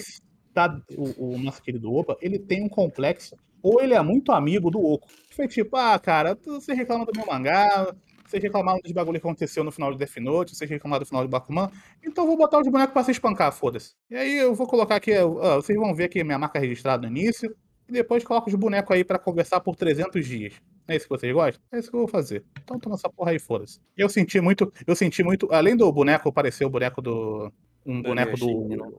tá. 0.55 0.81
O, 0.97 1.35
o 1.35 1.39
nosso 1.39 1.63
querido 1.63 1.93
Oba, 1.93 2.17
ele 2.21 2.39
tem 2.39 2.65
um 2.65 2.69
complexo. 2.69 3.37
Ou 3.63 3.83
ele 3.83 3.95
é 3.95 4.03
muito 4.03 4.33
amigo 4.33 4.71
do 4.71 4.81
Oco. 4.81 5.09
Foi 5.31 5.49
tipo, 5.49 5.77
ah, 5.77 5.99
cara, 5.99 6.39
você 6.45 6.73
reclama 6.73 7.05
do 7.05 7.13
meu 7.15 7.27
mangá, 7.27 7.93
vocês 8.31 8.43
reclamaram 8.43 8.81
dos 8.83 8.93
bagulho 8.93 9.21
que 9.21 9.27
aconteceu 9.27 9.63
no 9.65 9.71
final 9.71 9.93
de 9.93 9.99
Death 9.99 10.17
Note, 10.19 10.55
vocês 10.55 10.69
reclamaram 10.69 11.03
do 11.03 11.07
final 11.07 11.23
de 11.23 11.31
Bakuman, 11.31 11.71
então 12.03 12.25
eu 12.25 12.29
vou 12.29 12.37
botar 12.37 12.61
os 12.61 12.69
bonecos 12.69 12.93
pra 12.93 13.05
se 13.05 13.11
espancar, 13.11 13.53
foda-se. 13.53 13.95
E 14.11 14.17
aí 14.17 14.37
eu 14.37 14.55
vou 14.55 14.67
colocar 14.67 14.97
aqui, 14.97 15.17
ó, 15.19 15.57
vocês 15.57 15.79
vão 15.79 15.95
ver 15.95 16.05
aqui 16.05 16.23
minha 16.25 16.39
marca 16.39 16.59
registrada 16.59 17.09
no 17.09 17.17
início, 17.17 17.55
e 17.89 17.93
depois 17.93 18.25
coloco 18.25 18.49
os 18.49 18.55
bonecos 18.55 18.95
aí 18.95 19.05
pra 19.05 19.19
conversar 19.19 19.61
por 19.61 19.77
300 19.77 20.27
dias. 20.27 20.55
É 20.89 20.97
isso 20.97 21.07
que 21.07 21.17
vocês 21.17 21.33
gostam? 21.33 21.63
É 21.73 21.79
isso 21.79 21.91
que 21.91 21.97
eu 21.97 22.01
vou 22.01 22.09
fazer. 22.09 22.45
Então 22.63 22.79
toma 22.79 22.95
essa 22.95 23.09
porra 23.09 23.31
aí, 23.33 23.39
foda-se. 23.39 23.81
Eu 23.97 24.09
senti 24.09 24.41
muito, 24.41 24.73
eu 24.87 24.95
senti 24.95 25.23
muito, 25.23 25.49
além 25.53 25.77
do 25.77 25.91
boneco 25.93 26.33
parecer 26.33 26.65
o 26.65 26.71
boneco 26.71 27.01
do... 27.03 27.53
Um 27.85 28.03
Do 28.03 28.09
boneco 28.09 28.37
Inuyashiki, 28.37 28.77
do... 28.77 28.85
né? 28.85 28.93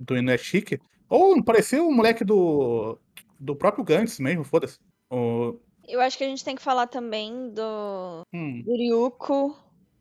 Do 0.00 0.16
Inuyashiki, 0.16 0.80
ou 1.08 1.44
pareceu 1.44 1.86
o 1.86 1.92
moleque 1.92 2.24
do... 2.24 2.98
Do 3.38 3.56
próprio 3.56 3.84
Gantz 3.84 4.18
mesmo, 4.18 4.44
foda-se. 4.44 4.78
O... 5.10 5.58
Eu 5.86 6.00
acho 6.00 6.16
que 6.16 6.24
a 6.24 6.28
gente 6.28 6.44
tem 6.44 6.56
que 6.56 6.62
falar 6.62 6.86
também 6.86 7.50
do, 7.50 8.22
Hum, 8.32 8.62
do 8.64 8.72
Ryuko, 8.76 9.56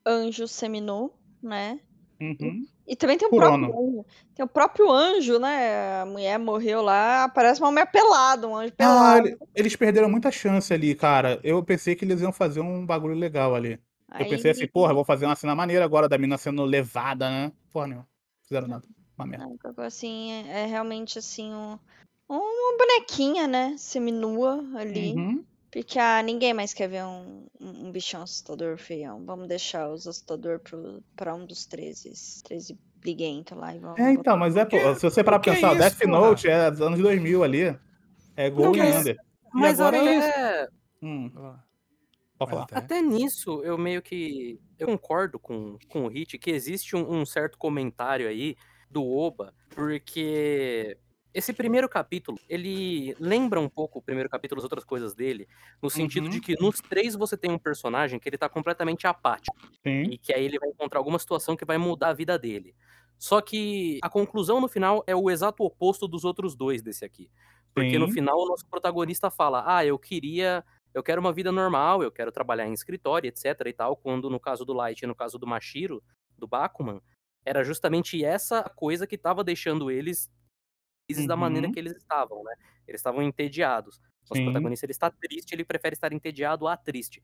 anjo 0.05 0.47
seminu, 0.47 1.11
né? 1.41 1.79
uhum. 2.19 2.65
E 2.87 2.95
também 2.95 3.17
tem 3.17 3.27
o 3.27 3.31
próprio 3.31 3.79
anjo. 3.79 4.05
Tem 4.35 4.45
o 4.45 4.49
próprio 4.49 4.91
anjo, 4.91 5.39
né? 5.39 6.01
A 6.01 6.05
mulher 6.05 6.37
morreu 6.37 6.81
lá, 6.81 7.29
parece 7.29 7.61
uma 7.61 7.71
mulher 7.71 7.89
pelada, 7.91 8.47
um 8.47 8.55
anjo 8.55 8.73
Ah, 8.73 8.75
pelado. 8.77 9.27
ele- 9.27 9.37
eles 9.55 9.75
perderam 9.75 10.09
muita 10.09 10.31
chance 10.31 10.73
ali, 10.73 10.93
cara. 10.93 11.39
Eu 11.43 11.63
pensei 11.63 11.95
que 11.95 12.03
eles 12.03 12.21
iam 12.21 12.33
fazer 12.33 12.59
um 12.59 12.85
bagulho 12.85 13.15
legal 13.15 13.55
ali. 13.55 13.79
Eu 14.19 14.27
pensei 14.27 14.51
assim, 14.51 14.67
porra, 14.67 14.93
vou 14.93 15.05
fazer 15.05 15.25
uma 15.25 15.35
cena 15.37 15.55
maneira 15.55 15.85
agora 15.85 16.09
da 16.09 16.17
mina 16.17 16.37
sendo 16.37 16.65
levada, 16.65 17.29
né? 17.29 17.51
Porra, 17.71 17.87
não. 17.87 18.05
Fizeram 18.43 18.67
nada. 18.67 18.85
Uma 19.17 19.25
merda. 19.25 19.45
Não, 19.45 19.85
assim, 19.85 20.31
é, 20.31 20.63
é 20.63 20.65
realmente 20.65 21.17
assim, 21.17 21.53
um, 21.53 21.79
uma 22.27 22.77
bonequinha, 22.77 23.47
né? 23.47 23.75
Seminua 23.77 24.61
ali. 24.75 25.15
Uhum. 25.15 25.45
Porque 25.71 25.97
ah, 25.97 26.21
ninguém 26.21 26.53
mais 26.53 26.73
quer 26.73 26.87
ver 26.89 27.03
um, 27.03 27.45
um, 27.59 27.87
um 27.87 27.91
bichão 27.91 28.23
assustador 28.23 28.77
feião. 28.77 29.23
Vamos 29.25 29.47
deixar 29.47 29.89
os 29.89 30.05
assustador 30.05 30.59
pro, 30.59 31.01
pra 31.15 31.33
um 31.33 31.45
dos 31.45 31.65
13. 31.65 32.11
13 32.43 32.77
briguento 32.97 33.55
lá 33.55 33.73
e 33.75 33.79
vamos. 33.79 33.97
É, 33.99 34.11
então, 34.11 34.35
mas 34.37 34.55
é, 34.57 34.65
pô, 34.65 34.77
se 34.95 35.01
você 35.01 35.23
parar 35.23 35.39
pra 35.39 35.53
pensar, 35.53 35.69
isso, 35.71 35.79
Death 35.79 35.97
porra? 35.99 36.11
Note 36.11 36.47
é 36.49 36.69
dos 36.69 36.81
anos 36.81 36.99
2000 36.99 37.43
ali. 37.43 37.79
É 38.35 38.49
Gol 38.49 38.65
Não, 38.65 38.75
e 38.75 38.77
mas- 38.79 38.95
Under. 38.97 39.17
Mas 39.53 39.79
agora 39.79 39.97
é 39.97 40.17
até, 40.17 40.69
Hum, 41.01 41.29
pode 42.37 42.51
falar. 42.51 42.63
até- 42.63 42.77
até 42.77 43.01
nisso, 43.01 43.61
eu 43.63 43.77
meio 43.77 44.01
que. 44.01 44.59
Eu 44.77 44.87
concordo 44.87 45.39
com, 45.39 45.77
com 45.89 46.05
o 46.05 46.07
Hit 46.07 46.37
que 46.37 46.51
existe 46.51 46.95
um, 46.95 47.19
um 47.21 47.25
certo 47.25 47.57
comentário 47.57 48.27
aí 48.27 48.55
do 48.89 49.05
Oba, 49.05 49.53
porque 49.69 50.97
esse 51.33 51.53
primeiro 51.53 51.87
capítulo, 51.89 52.37
ele 52.49 53.15
lembra 53.19 53.59
um 53.59 53.69
pouco 53.69 53.99
o 53.99 54.01
primeiro 54.01 54.29
capítulo, 54.29 54.59
as 54.59 54.63
outras 54.63 54.83
coisas 54.83 55.13
dele, 55.15 55.47
no 55.81 55.89
sentido 55.89 56.29
de 56.29 56.37
Uhum. 56.37 56.41
que 56.41 56.55
nos 56.59 56.81
três 56.81 57.15
você 57.15 57.37
tem 57.37 57.51
um 57.51 57.59
personagem 57.59 58.19
que 58.19 58.27
ele 58.29 58.37
tá 58.37 58.49
completamente 58.49 59.07
apático. 59.07 59.57
Sim. 59.85 60.11
E 60.11 60.17
que 60.17 60.33
aí 60.33 60.43
ele 60.45 60.59
vai 60.59 60.69
encontrar 60.69 60.99
alguma 60.99 61.19
situação 61.19 61.55
que 61.55 61.65
vai 61.65 61.77
mudar 61.77 62.09
a 62.09 62.13
vida 62.13 62.37
dele. 62.37 62.75
Só 63.17 63.39
que 63.41 63.99
a 64.03 64.09
conclusão 64.09 64.59
no 64.59 64.67
final 64.67 65.03
é 65.07 65.15
o 65.15 65.29
exato 65.29 65.63
oposto 65.63 66.07
dos 66.07 66.23
outros 66.25 66.55
dois 66.55 66.81
desse 66.81 67.05
aqui. 67.05 67.29
Porque 67.73 67.97
no 67.99 68.07
Sim. 68.07 68.13
final 68.13 68.37
o 68.39 68.47
nosso 68.47 68.67
protagonista 68.67 69.29
fala: 69.31 69.63
Ah, 69.65 69.85
eu 69.85 69.97
queria. 69.99 70.63
Eu 70.93 71.01
quero 71.03 71.21
uma 71.21 71.31
vida 71.31 71.51
normal, 71.53 72.03
eu 72.03 72.11
quero 72.11 72.31
trabalhar 72.33 72.67
em 72.67 72.73
escritório, 72.73 73.27
etc 73.29 73.45
e 73.65 73.71
tal. 73.73 73.95
Quando 73.95 74.29
no 74.29 74.39
caso 74.39 74.65
do 74.65 74.73
Light 74.73 75.01
e 75.03 75.07
no 75.07 75.15
caso 75.15 75.37
do 75.39 75.47
Mashiro, 75.47 76.03
do 76.37 76.45
Bakuman, 76.47 76.99
era 77.45 77.63
justamente 77.63 78.23
essa 78.25 78.63
coisa 78.75 79.07
que 79.07 79.17
tava 79.17 79.43
deixando 79.43 79.89
eles 79.89 80.29
felizes 81.11 81.27
da 81.27 81.35
maneira 81.35 81.67
Uhum. 81.67 81.73
que 81.73 81.79
eles 81.79 81.95
estavam, 81.95 82.43
né? 82.43 82.53
Eles 82.87 82.99
estavam 82.99 83.21
entediados. 83.21 83.99
Nosso 84.29 84.35
Sim. 84.35 84.43
protagonista 84.45 84.85
ele 84.85 84.91
está 84.91 85.09
triste, 85.09 85.51
ele 85.53 85.65
prefere 85.65 85.93
estar 85.95 86.13
entediado 86.13 86.67
a 86.67 86.77
triste. 86.77 87.21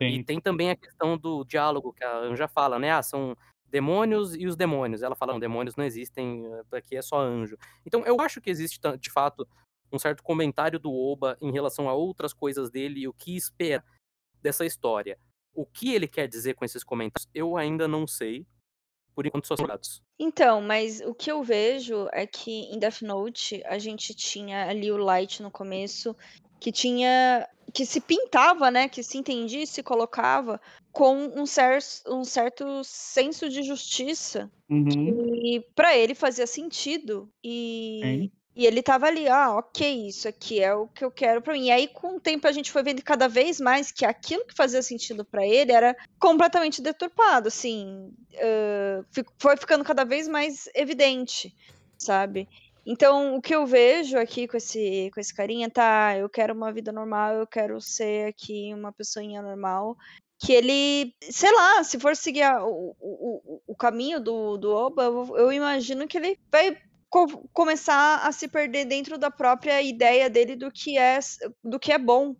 E 0.00 0.16
Sim. 0.16 0.22
tem 0.24 0.40
também 0.40 0.70
a 0.70 0.76
questão 0.76 1.16
do 1.16 1.44
diálogo 1.44 1.92
que 1.92 2.04
a 2.04 2.18
Anja 2.18 2.48
fala, 2.48 2.78
né? 2.78 2.90
Ah, 2.92 3.02
são 3.02 3.36
demônios 3.66 4.34
e 4.34 4.46
os 4.46 4.56
demônios. 4.56 5.02
Ela 5.02 5.14
fala, 5.14 5.32
não, 5.32 5.40
demônios 5.40 5.76
não 5.76 5.84
existem, 5.84 6.44
eh, 6.46 6.76
aqui 6.76 6.96
é 6.96 7.02
só 7.02 7.20
anjo. 7.20 7.56
Então, 7.86 8.04
eu 8.04 8.20
acho 8.20 8.40
que 8.40 8.50
existe, 8.50 8.80
de 8.98 9.10
fato, 9.10 9.46
um 9.92 9.98
certo 9.98 10.22
comentário 10.22 10.78
do 10.78 10.92
Oba 10.92 11.36
em 11.40 11.52
relação 11.52 11.88
a 11.88 11.94
outras 11.94 12.32
coisas 12.32 12.68
dele 12.70 13.00
e 13.00 13.08
o 13.08 13.12
que 13.12 13.36
espera 13.36 13.84
dessa 14.42 14.66
história. 14.66 15.18
O 15.54 15.64
que 15.64 15.94
ele 15.94 16.08
quer 16.08 16.26
dizer 16.28 16.54
com 16.54 16.64
esses 16.64 16.82
comentários, 16.82 17.28
eu 17.32 17.56
ainda 17.56 17.86
não 17.86 18.06
sei. 18.06 18.44
Por 19.14 19.26
enquanto, 19.26 19.46
só 19.46 19.54
dados. 19.54 20.02
Então, 20.18 20.60
mas 20.60 21.00
o 21.00 21.14
que 21.14 21.30
eu 21.30 21.42
vejo 21.42 22.08
é 22.12 22.26
que 22.26 22.50
em 22.72 22.78
Death 22.78 23.02
Note 23.02 23.62
a 23.66 23.78
gente 23.78 24.14
tinha 24.14 24.66
ali 24.66 24.90
o 24.90 24.96
Light 24.96 25.42
no 25.42 25.50
começo, 25.50 26.16
que 26.58 26.70
tinha. 26.70 27.48
que 27.72 27.86
se 27.86 28.00
pintava, 28.00 28.70
né? 28.70 28.88
Que 28.88 29.02
se 29.02 29.18
entendia 29.18 29.62
e 29.62 29.66
se 29.66 29.82
colocava 29.82 30.60
com 30.92 31.16
um, 31.36 31.46
cer 31.46 31.78
um 32.08 32.24
certo 32.24 32.82
senso 32.84 33.48
de 33.48 33.62
justiça. 33.62 34.50
Uhum. 34.68 35.34
E 35.44 35.60
pra 35.74 35.96
ele 35.96 36.14
fazia 36.14 36.46
sentido. 36.46 37.28
E 37.42 38.00
Sim. 38.02 38.32
E 38.56 38.66
ele 38.66 38.82
tava 38.82 39.06
ali, 39.06 39.28
ah, 39.28 39.54
ok, 39.56 40.08
isso 40.08 40.26
aqui 40.28 40.60
é 40.60 40.74
o 40.74 40.88
que 40.88 41.04
eu 41.04 41.10
quero 41.10 41.40
pra 41.40 41.52
mim. 41.54 41.66
E 41.66 41.70
aí, 41.70 41.86
com 41.88 42.16
o 42.16 42.20
tempo, 42.20 42.46
a 42.48 42.52
gente 42.52 42.70
foi 42.72 42.82
vendo 42.82 43.00
cada 43.02 43.28
vez 43.28 43.60
mais 43.60 43.92
que 43.92 44.04
aquilo 44.04 44.44
que 44.44 44.54
fazia 44.56 44.82
sentido 44.82 45.24
pra 45.24 45.46
ele 45.46 45.70
era 45.72 45.96
completamente 46.18 46.82
deturpado, 46.82 47.48
assim. 47.48 48.12
fi- 49.12 49.24
foi 49.38 49.56
ficando 49.56 49.84
cada 49.84 50.04
vez 50.04 50.26
mais 50.28 50.68
evidente, 50.74 51.54
sabe? 51.98 52.48
Então, 52.84 53.36
o 53.36 53.42
que 53.42 53.54
eu 53.54 53.66
vejo 53.66 54.18
aqui 54.18 54.48
com 54.48 54.56
esse, 54.56 55.10
com 55.14 55.20
esse 55.20 55.34
carinha, 55.34 55.70
tá, 55.70 56.16
eu 56.18 56.28
quero 56.28 56.54
uma 56.54 56.72
vida 56.72 56.90
normal, 56.90 57.34
eu 57.34 57.46
quero 57.46 57.80
ser 57.80 58.28
aqui 58.28 58.72
uma 58.74 58.92
pessoinha 58.92 59.42
normal. 59.42 59.96
Que 60.42 60.54
ele, 60.54 61.14
sei 61.20 61.52
lá, 61.52 61.84
se 61.84 61.98
for 62.00 62.16
seguir 62.16 62.42
a- 62.42 62.64
o, 62.64 62.96
o, 62.98 63.42
o- 63.56 63.62
o 63.66 63.76
caminho 63.76 64.18
do, 64.18 64.56
do 64.56 64.70
Oba, 64.74 65.04
eu, 65.04 65.36
eu 65.36 65.52
imagino 65.52 66.08
que 66.08 66.16
ele 66.16 66.38
vai 66.50 66.76
co- 67.10 67.48
começar 67.52 68.26
a 68.26 68.32
se 68.32 68.48
perder 68.48 68.84
dentro 68.86 69.18
da 69.18 69.30
própria 69.30 69.82
ideia 69.82 70.30
dele 70.30 70.56
do 70.56 70.70
que 70.70 70.96
é, 70.98 71.18
do 71.64 71.78
que 71.78 71.92
é 71.92 71.98
bom, 71.98 72.36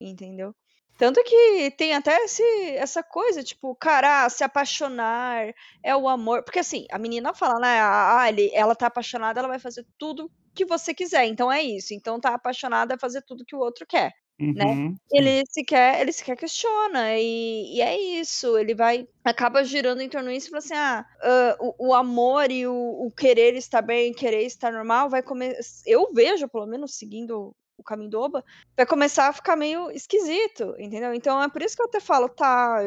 entendeu? 0.00 0.54
Tanto 0.96 1.22
que 1.24 1.70
tem 1.72 1.92
até 1.94 2.16
esse, 2.24 2.42
essa 2.76 3.02
coisa, 3.02 3.42
tipo, 3.42 3.74
cara, 3.74 4.24
ah, 4.24 4.30
se 4.30 4.44
apaixonar 4.44 5.52
é 5.82 5.96
o 5.96 6.08
amor. 6.08 6.44
Porque 6.44 6.60
assim, 6.60 6.86
a 6.90 6.98
menina 6.98 7.34
fala, 7.34 7.58
né? 7.60 7.80
Ah, 7.80 8.26
ele, 8.28 8.50
ela 8.54 8.76
tá 8.76 8.86
apaixonada, 8.86 9.40
ela 9.40 9.48
vai 9.48 9.58
fazer 9.58 9.84
tudo 9.98 10.30
que 10.54 10.64
você 10.64 10.94
quiser. 10.94 11.26
Então 11.26 11.50
é 11.50 11.60
isso. 11.62 11.92
Então 11.94 12.20
tá 12.20 12.34
apaixonada 12.34 12.94
é 12.94 12.98
fazer 12.98 13.22
tudo 13.22 13.44
que 13.44 13.56
o 13.56 13.58
outro 13.58 13.84
quer. 13.86 14.12
Né? 14.38 14.64
Uhum. 14.64 14.96
Ele 15.12 15.44
sequer, 15.48 16.00
ele 16.00 16.12
sequer 16.12 16.36
questiona, 16.36 17.16
e, 17.18 17.76
e 17.76 17.80
é 17.80 17.98
isso, 18.20 18.56
ele 18.58 18.74
vai, 18.74 19.06
acaba 19.24 19.64
girando 19.64 20.00
em 20.00 20.08
torno 20.08 20.32
disso 20.32 20.48
e 20.48 20.50
fala 20.50 20.58
assim, 20.58 20.74
ah, 20.74 21.06
ah, 21.22 21.56
o, 21.60 21.88
o 21.88 21.94
amor 21.94 22.50
e 22.50 22.66
o, 22.66 22.72
o 22.72 23.10
querer 23.10 23.54
estar 23.54 23.82
bem, 23.82 24.12
querer 24.12 24.42
estar 24.42 24.72
normal, 24.72 25.08
vai 25.08 25.22
começar, 25.22 25.62
eu 25.86 26.12
vejo, 26.12 26.48
pelo 26.48 26.66
menos, 26.66 26.96
seguindo 26.96 27.54
o 27.76 27.82
caminho 27.82 28.10
do 28.10 28.20
Oba, 28.20 28.44
vai 28.76 28.86
começar 28.86 29.28
a 29.28 29.32
ficar 29.32 29.56
meio 29.56 29.90
esquisito, 29.90 30.74
entendeu? 30.78 31.12
Então 31.12 31.42
é 31.42 31.48
por 31.48 31.62
isso 31.62 31.76
que 31.76 31.82
eu 31.82 31.86
até 31.86 32.00
falo, 32.00 32.28
tá, 32.28 32.80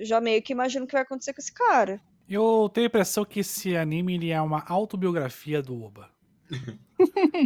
já 0.00 0.20
meio 0.20 0.42
que 0.42 0.52
imagino 0.52 0.84
o 0.84 0.88
que 0.88 0.94
vai 0.94 1.02
acontecer 1.02 1.32
com 1.32 1.40
esse 1.40 1.52
cara. 1.52 2.00
Eu 2.28 2.70
tenho 2.72 2.86
a 2.86 2.88
impressão 2.88 3.24
que 3.24 3.40
esse 3.40 3.76
anime 3.76 4.14
ele 4.14 4.30
é 4.30 4.40
uma 4.40 4.64
autobiografia 4.66 5.62
do 5.62 5.82
Oba. 5.82 6.10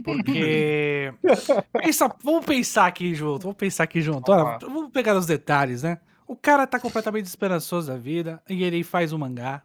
Porque. 0.05 1.13
Pensa, 1.73 2.15
vamos 2.23 2.45
pensar 2.45 2.87
aqui 2.87 3.15
junto, 3.15 3.43
vamos 3.43 3.57
pensar 3.57 3.85
aqui 3.85 4.01
junto. 4.01 4.31
Olha, 4.31 4.59
vamos 4.59 4.91
pegar 4.91 5.17
os 5.17 5.27
detalhes, 5.27 5.83
né? 5.83 5.99
O 6.27 6.35
cara 6.35 6.67
tá 6.67 6.81
completamente 6.81 7.25
desesperançoso 7.25 7.89
da 7.89 7.97
vida 7.97 8.43
e 8.49 8.65
ele 8.65 8.83
faz 8.83 9.13
um 9.13 9.19
mangá, 9.19 9.63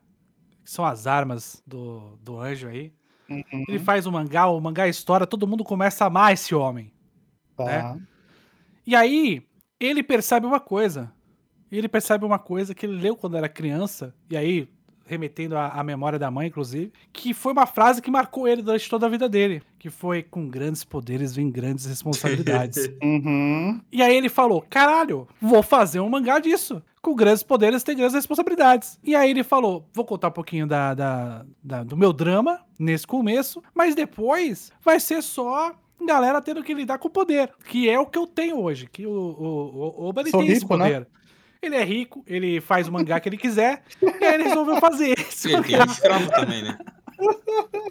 que 0.63 0.69
são 0.71 0.85
as 0.85 1.07
armas 1.07 1.61
do, 1.65 2.17
do 2.21 2.39
anjo 2.39 2.67
aí. 2.67 2.93
Uhum, 3.29 3.65
Ele 3.67 3.79
faz 3.79 4.05
o 4.05 4.11
mangá, 4.11 4.47
o 4.47 4.59
mangá 4.59 4.87
estoura, 4.87 5.25
todo 5.25 5.47
mundo 5.47 5.63
começa 5.63 6.03
a 6.03 6.07
amar 6.07 6.33
esse 6.33 6.53
homem. 6.53 6.93
tá. 7.55 7.97
E 8.85 8.95
aí, 8.95 9.47
ele 9.79 10.03
percebe 10.03 10.45
uma 10.45 10.59
coisa. 10.59 11.11
Ele 11.71 11.87
percebe 11.87 12.25
uma 12.25 12.37
coisa 12.37 12.75
que 12.75 12.85
ele 12.85 13.01
leu 13.01 13.15
quando 13.15 13.37
era 13.37 13.47
criança, 13.47 14.13
e 14.29 14.35
aí, 14.35 14.67
remetendo 15.05 15.57
à, 15.57 15.67
à 15.69 15.83
memória 15.83 16.17
da 16.19 16.29
mãe, 16.31 16.47
inclusive, 16.47 16.91
que 17.11 17.33
foi 17.33 17.51
uma 17.53 17.65
frase 17.65 18.01
que 18.01 18.09
marcou 18.11 18.47
ele 18.47 18.61
durante 18.61 18.89
toda 18.89 19.05
a 19.05 19.09
vida 19.09 19.27
dele. 19.27 19.61
Que 19.79 19.89
foi: 19.89 20.23
com 20.23 20.47
grandes 20.47 20.83
poderes 20.83 21.35
vem 21.35 21.49
grandes 21.49 21.85
responsabilidades. 21.85 22.89
Uhum. 23.01 23.79
e 23.91 24.01
aí 24.01 24.15
ele 24.15 24.29
falou: 24.29 24.63
caralho, 24.69 25.27
vou 25.41 25.63
fazer 25.63 25.99
um 25.99 26.09
mangá 26.09 26.39
disso. 26.39 26.81
Com 27.01 27.15
grandes 27.15 27.41
poderes 27.41 27.81
tem 27.83 27.95
grandes 27.95 28.13
responsabilidades. 28.15 28.99
E 29.03 29.15
aí 29.15 29.29
ele 29.31 29.43
falou: 29.43 29.85
vou 29.93 30.05
contar 30.05 30.27
um 30.27 30.31
pouquinho 30.31 30.67
da, 30.67 30.93
da- 30.93 31.45
da- 31.63 31.83
do 31.83 31.97
meu 31.97 32.13
drama 32.13 32.59
nesse 32.77 33.07
começo, 33.07 33.61
mas 33.73 33.95
depois 33.95 34.71
vai 34.83 34.99
ser 34.99 35.21
só 35.23 35.73
galera 36.05 36.41
tendo 36.41 36.63
que 36.63 36.73
lidar 36.73 36.97
com 36.97 37.07
o 37.07 37.11
poder, 37.11 37.51
que 37.65 37.87
é 37.89 37.99
o 37.99 38.05
que 38.07 38.17
eu 38.17 38.25
tenho 38.25 38.59
hoje. 38.59 38.87
Que 38.91 39.05
o, 39.05 39.11
o, 39.11 40.01
o 40.03 40.05
Oba 40.09 40.21
ele 40.21 40.31
Sou 40.31 40.39
tem 40.41 40.49
esse 40.49 40.61
rico, 40.61 40.75
né? 40.77 41.05
Ele 41.61 41.75
é 41.75 41.83
rico, 41.83 42.23
ele 42.25 42.59
faz 42.59 42.87
o 42.87 42.91
mangá 42.91 43.19
que 43.19 43.29
ele 43.29 43.37
quiser, 43.37 43.83
e 44.01 44.25
aí 44.25 44.33
ele 44.35 44.43
resolveu 44.45 44.77
fazer 44.77 45.09
esse 45.19 45.49
E 45.49 45.53
ele 45.53 45.63
tem 45.63 45.79
um 45.79 45.83
escravo 45.85 46.31
também, 46.31 46.63
né? 46.63 46.77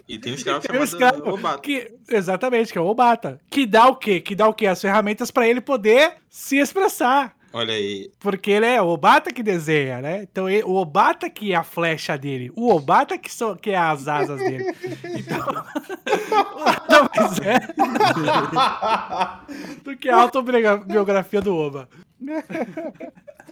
E 0.09 0.19
tem 0.19 0.33
um 0.33 0.35
escravo 0.35 0.59
Tem 0.59 0.71
um 0.71 0.73
chamado 0.85 1.13
escravo 1.13 1.29
Obata. 1.33 1.61
que, 1.61 1.89
exatamente, 2.09 2.73
que 2.73 2.77
é 2.77 2.81
o 2.81 2.85
Obata. 2.85 3.39
Que 3.49 3.65
dá 3.65 3.87
o 3.87 3.95
quê? 3.95 4.19
Que 4.19 4.35
dá 4.35 4.45
o 4.49 4.53
quê? 4.53 4.67
As 4.67 4.81
ferramentas 4.81 5.31
pra 5.31 5.47
ele 5.47 5.61
poder 5.61 6.15
se 6.29 6.57
expressar. 6.57 7.33
Olha 7.53 7.73
aí. 7.73 8.09
Porque 8.19 8.51
ele 8.51 8.65
é 8.65 8.81
o 8.81 8.87
Obata 8.87 9.31
que 9.31 9.41
desenha, 9.43 10.01
né? 10.01 10.23
Então 10.23 10.49
ele- 10.49 10.63
o 10.63 10.73
Obata 10.75 11.29
que 11.29 11.53
é 11.53 11.55
a 11.55 11.63
flecha 11.63 12.17
dele. 12.17 12.51
O 12.57 12.69
Obata 12.73 13.17
que, 13.17 13.31
são, 13.31 13.55
que 13.55 13.69
é 13.71 13.77
as 13.77 14.05
asas 14.07 14.37
dele. 14.37 14.65
Então. 15.15 15.39
Nada 16.65 17.09
mais 17.15 17.39
é 17.39 17.59
do 19.83 19.95
que 19.97 20.09
a 20.09 20.17
autobiografia 20.17 21.41
do 21.41 21.55
Oba. 21.55 21.87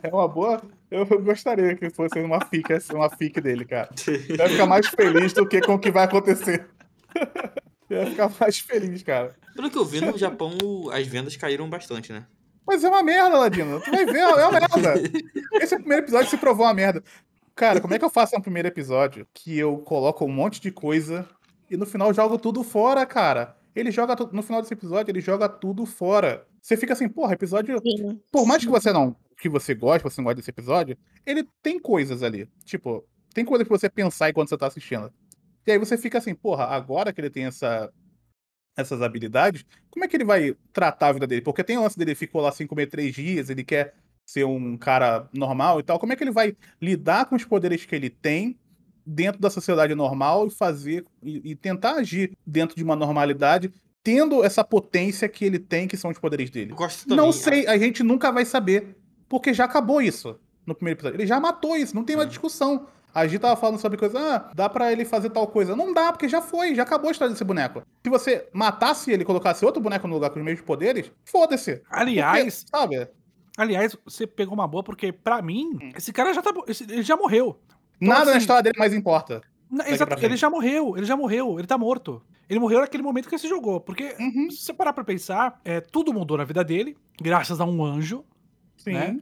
É 0.01 0.07
uma 0.13 0.27
boa. 0.27 0.61
Eu 0.89 1.05
gostaria 1.21 1.75
que 1.75 1.89
fosse 1.89 2.19
uma 2.19 2.43
fic, 2.45 2.67
uma 2.93 3.09
fic 3.09 3.39
dele, 3.39 3.65
cara. 3.65 3.89
Vai 4.37 4.49
ficar 4.49 4.65
mais 4.65 4.87
feliz 4.87 5.33
do 5.33 5.47
que 5.47 5.61
com 5.61 5.75
o 5.75 5.79
que 5.79 5.91
vai 5.91 6.05
acontecer. 6.05 6.67
Vai 7.89 8.05
ficar 8.05 8.31
mais 8.39 8.59
feliz, 8.59 9.01
cara. 9.01 9.35
Pelo 9.55 9.71
que 9.71 9.77
eu 9.77 9.83
vi, 9.83 9.99
no 9.99 10.15
Japão 10.15 10.55
as 10.93 11.07
vendas 11.07 11.35
caíram 11.35 11.67
bastante, 11.67 12.13
né? 12.13 12.27
Mas 12.65 12.83
é 12.83 12.87
uma 12.87 13.01
merda, 13.01 13.35
Ladino. 13.35 13.81
Tu 13.81 13.89
vai 13.89 14.05
ver, 14.05 14.19
é 14.19 14.45
uma 14.45 14.51
merda. 14.51 14.93
Esse 15.53 15.75
primeiro 15.75 16.03
episódio 16.03 16.29
se 16.29 16.37
provou 16.37 16.67
uma 16.67 16.73
merda. 16.73 17.03
Cara, 17.55 17.81
como 17.81 17.95
é 17.95 17.99
que 17.99 18.05
eu 18.05 18.09
faço 18.11 18.37
um 18.37 18.41
primeiro 18.41 18.67
episódio 18.67 19.27
que 19.33 19.57
eu 19.57 19.79
coloco 19.79 20.23
um 20.23 20.31
monte 20.31 20.61
de 20.61 20.71
coisa 20.71 21.27
e 21.67 21.75
no 21.75 21.87
final 21.87 22.13
jogo 22.13 22.37
tudo 22.37 22.63
fora, 22.63 23.03
cara? 23.07 23.57
Ele 23.75 23.89
joga 23.89 24.15
no 24.31 24.43
final 24.43 24.61
desse 24.61 24.73
episódio, 24.73 25.11
ele 25.11 25.19
joga 25.19 25.49
tudo 25.49 25.83
fora. 25.85 26.45
Você 26.61 26.77
fica 26.77 26.93
assim, 26.93 27.09
porra, 27.09 27.33
episódio. 27.33 27.79
Sim. 27.79 28.21
Por 28.31 28.45
mais 28.45 28.63
que 28.63 28.69
você 28.69 28.93
não. 28.93 29.15
Que 29.39 29.49
você 29.49 29.73
goste, 29.73 30.03
você 30.03 30.19
não 30.19 30.25
gosta 30.25 30.35
desse 30.35 30.51
episódio, 30.51 30.97
ele 31.25 31.47
tem 31.63 31.79
coisas 31.79 32.21
ali. 32.21 32.47
Tipo, 32.65 33.05
tem 33.33 33.45
coisa 33.45 33.63
que 33.63 33.69
você 33.69 33.89
pensar 33.89 34.29
enquanto 34.29 34.49
você 34.49 34.57
tá 34.57 34.67
assistindo. 34.67 35.11
E 35.65 35.71
aí 35.71 35.77
você 35.77 35.97
fica 35.97 36.17
assim, 36.17 36.35
porra, 36.35 36.65
agora 36.65 37.13
que 37.13 37.21
ele 37.21 37.29
tem 37.29 37.45
essa, 37.45 37.91
essas 38.75 39.01
habilidades, 39.01 39.65
como 39.89 40.03
é 40.03 40.07
que 40.07 40.17
ele 40.17 40.25
vai 40.25 40.55
tratar 40.73 41.07
a 41.07 41.11
vida 41.13 41.25
dele? 41.25 41.41
Porque 41.41 41.63
tem 41.63 41.77
o 41.77 41.81
lance 41.81 41.97
dele 41.97 42.15
ficou 42.15 42.41
lá 42.41 42.51
sem 42.51 42.67
comer 42.67 42.87
três 42.87 43.15
dias, 43.15 43.49
ele 43.49 43.63
quer 43.63 43.95
ser 44.25 44.45
um 44.45 44.77
cara 44.77 45.27
normal 45.33 45.79
e 45.79 45.83
tal. 45.83 45.97
Como 45.99 46.13
é 46.13 46.15
que 46.15 46.23
ele 46.23 46.31
vai 46.31 46.55
lidar 46.81 47.25
com 47.25 47.35
os 47.35 47.45
poderes 47.45 47.85
que 47.85 47.95
ele 47.95 48.09
tem 48.09 48.59
dentro 49.05 49.41
da 49.41 49.49
sociedade 49.49 49.95
normal 49.95 50.47
e 50.47 50.51
fazer 50.51 51.05
e, 51.23 51.51
e 51.51 51.55
tentar 51.55 51.93
agir 51.93 52.31
dentro 52.45 52.75
de 52.75 52.83
uma 52.83 52.95
normalidade, 52.95 53.71
tendo 54.03 54.43
essa 54.43 54.63
potência 54.63 55.27
que 55.27 55.43
ele 55.43 55.59
tem, 55.59 55.87
que 55.87 55.97
são 55.97 56.11
os 56.11 56.19
poderes 56.19 56.49
dele? 56.49 56.73
Não 57.15 57.31
sei, 57.31 57.67
a 57.67 57.77
gente 57.77 58.03
nunca 58.03 58.31
vai 58.31 58.45
saber, 58.45 58.95
porque 59.29 59.53
já 59.53 59.63
acabou 59.65 60.01
isso 60.01 60.37
no 60.65 60.75
primeiro 60.75 60.97
episódio. 60.97 61.17
Ele 61.17 61.27
já 61.27 61.39
matou 61.39 61.77
isso, 61.77 61.95
não 61.95 62.03
tem 62.03 62.15
mais 62.17 62.27
discussão. 62.27 62.87
A 63.13 63.25
gente 63.25 63.39
tava 63.41 63.55
falando 63.55 63.79
sobre 63.79 63.97
coisa, 63.97 64.19
ah, 64.19 64.51
dá 64.53 64.69
pra 64.69 64.91
ele 64.91 65.03
fazer 65.03 65.29
tal 65.31 65.47
coisa. 65.47 65.75
Não 65.75 65.93
dá, 65.93 66.11
porque 66.11 66.27
já 66.29 66.41
foi, 66.41 66.75
já 66.75 66.83
acabou 66.83 67.07
a 67.09 67.11
história 67.11 67.31
desse 67.31 67.43
boneco. 67.43 67.81
Se 68.03 68.09
você 68.09 68.47
matasse 68.53 69.11
ele 69.11 69.23
e 69.23 69.25
colocasse 69.25 69.65
outro 69.65 69.81
boneco 69.81 70.07
no 70.07 70.13
lugar 70.13 70.29
com 70.29 70.39
os 70.39 70.45
mesmos 70.45 70.63
poderes, 70.65 71.11
foda-se. 71.25 71.81
Aliás, 71.89 72.63
Porque, 72.63 72.77
sabe? 72.77 73.07
aliás, 73.57 73.97
você 74.05 74.27
pegou 74.27 74.53
uma 74.53 74.67
boa, 74.67 74.83
porque 74.83 75.11
pra 75.11 75.41
mim, 75.41 75.77
esse 75.97 76.13
cara 76.13 76.33
já 76.33 76.41
tá. 76.41 76.51
Ele 76.87 77.01
já 77.01 77.17
morreu. 77.17 77.59
Então, 77.99 78.13
Nada 78.13 78.25
na 78.25 78.31
assim, 78.31 78.39
história 78.41 78.61
dele 78.63 78.77
mais 78.77 78.93
importa. 78.93 79.41
Na- 79.71 79.89
exato, 79.89 80.23
ele 80.23 80.37
já 80.37 80.49
morreu, 80.49 80.95
ele 80.95 81.05
já 81.05 81.17
morreu, 81.17 81.57
ele 81.57 81.67
tá 81.67 81.77
morto. 81.79 82.21
Ele 82.47 82.59
morreu 82.59 82.79
naquele 82.79 83.03
momento 83.03 83.27
que 83.27 83.33
ele 83.35 83.41
se 83.41 83.47
jogou. 83.49 83.79
Porque, 83.79 84.15
Uhum, 84.19 84.49
se 84.51 84.57
você 84.65 84.73
parar 84.73 84.93
pra 84.93 85.03
pensar, 85.03 85.59
é, 85.65 85.79
tudo 85.81 86.13
mudou 86.13 86.37
na 86.37 86.43
vida 86.43 86.63
dele, 86.63 86.95
graças 87.19 87.59
a 87.59 87.65
um 87.65 87.83
anjo. 87.83 88.23
Sim. 88.79 88.93
Né? 88.93 89.19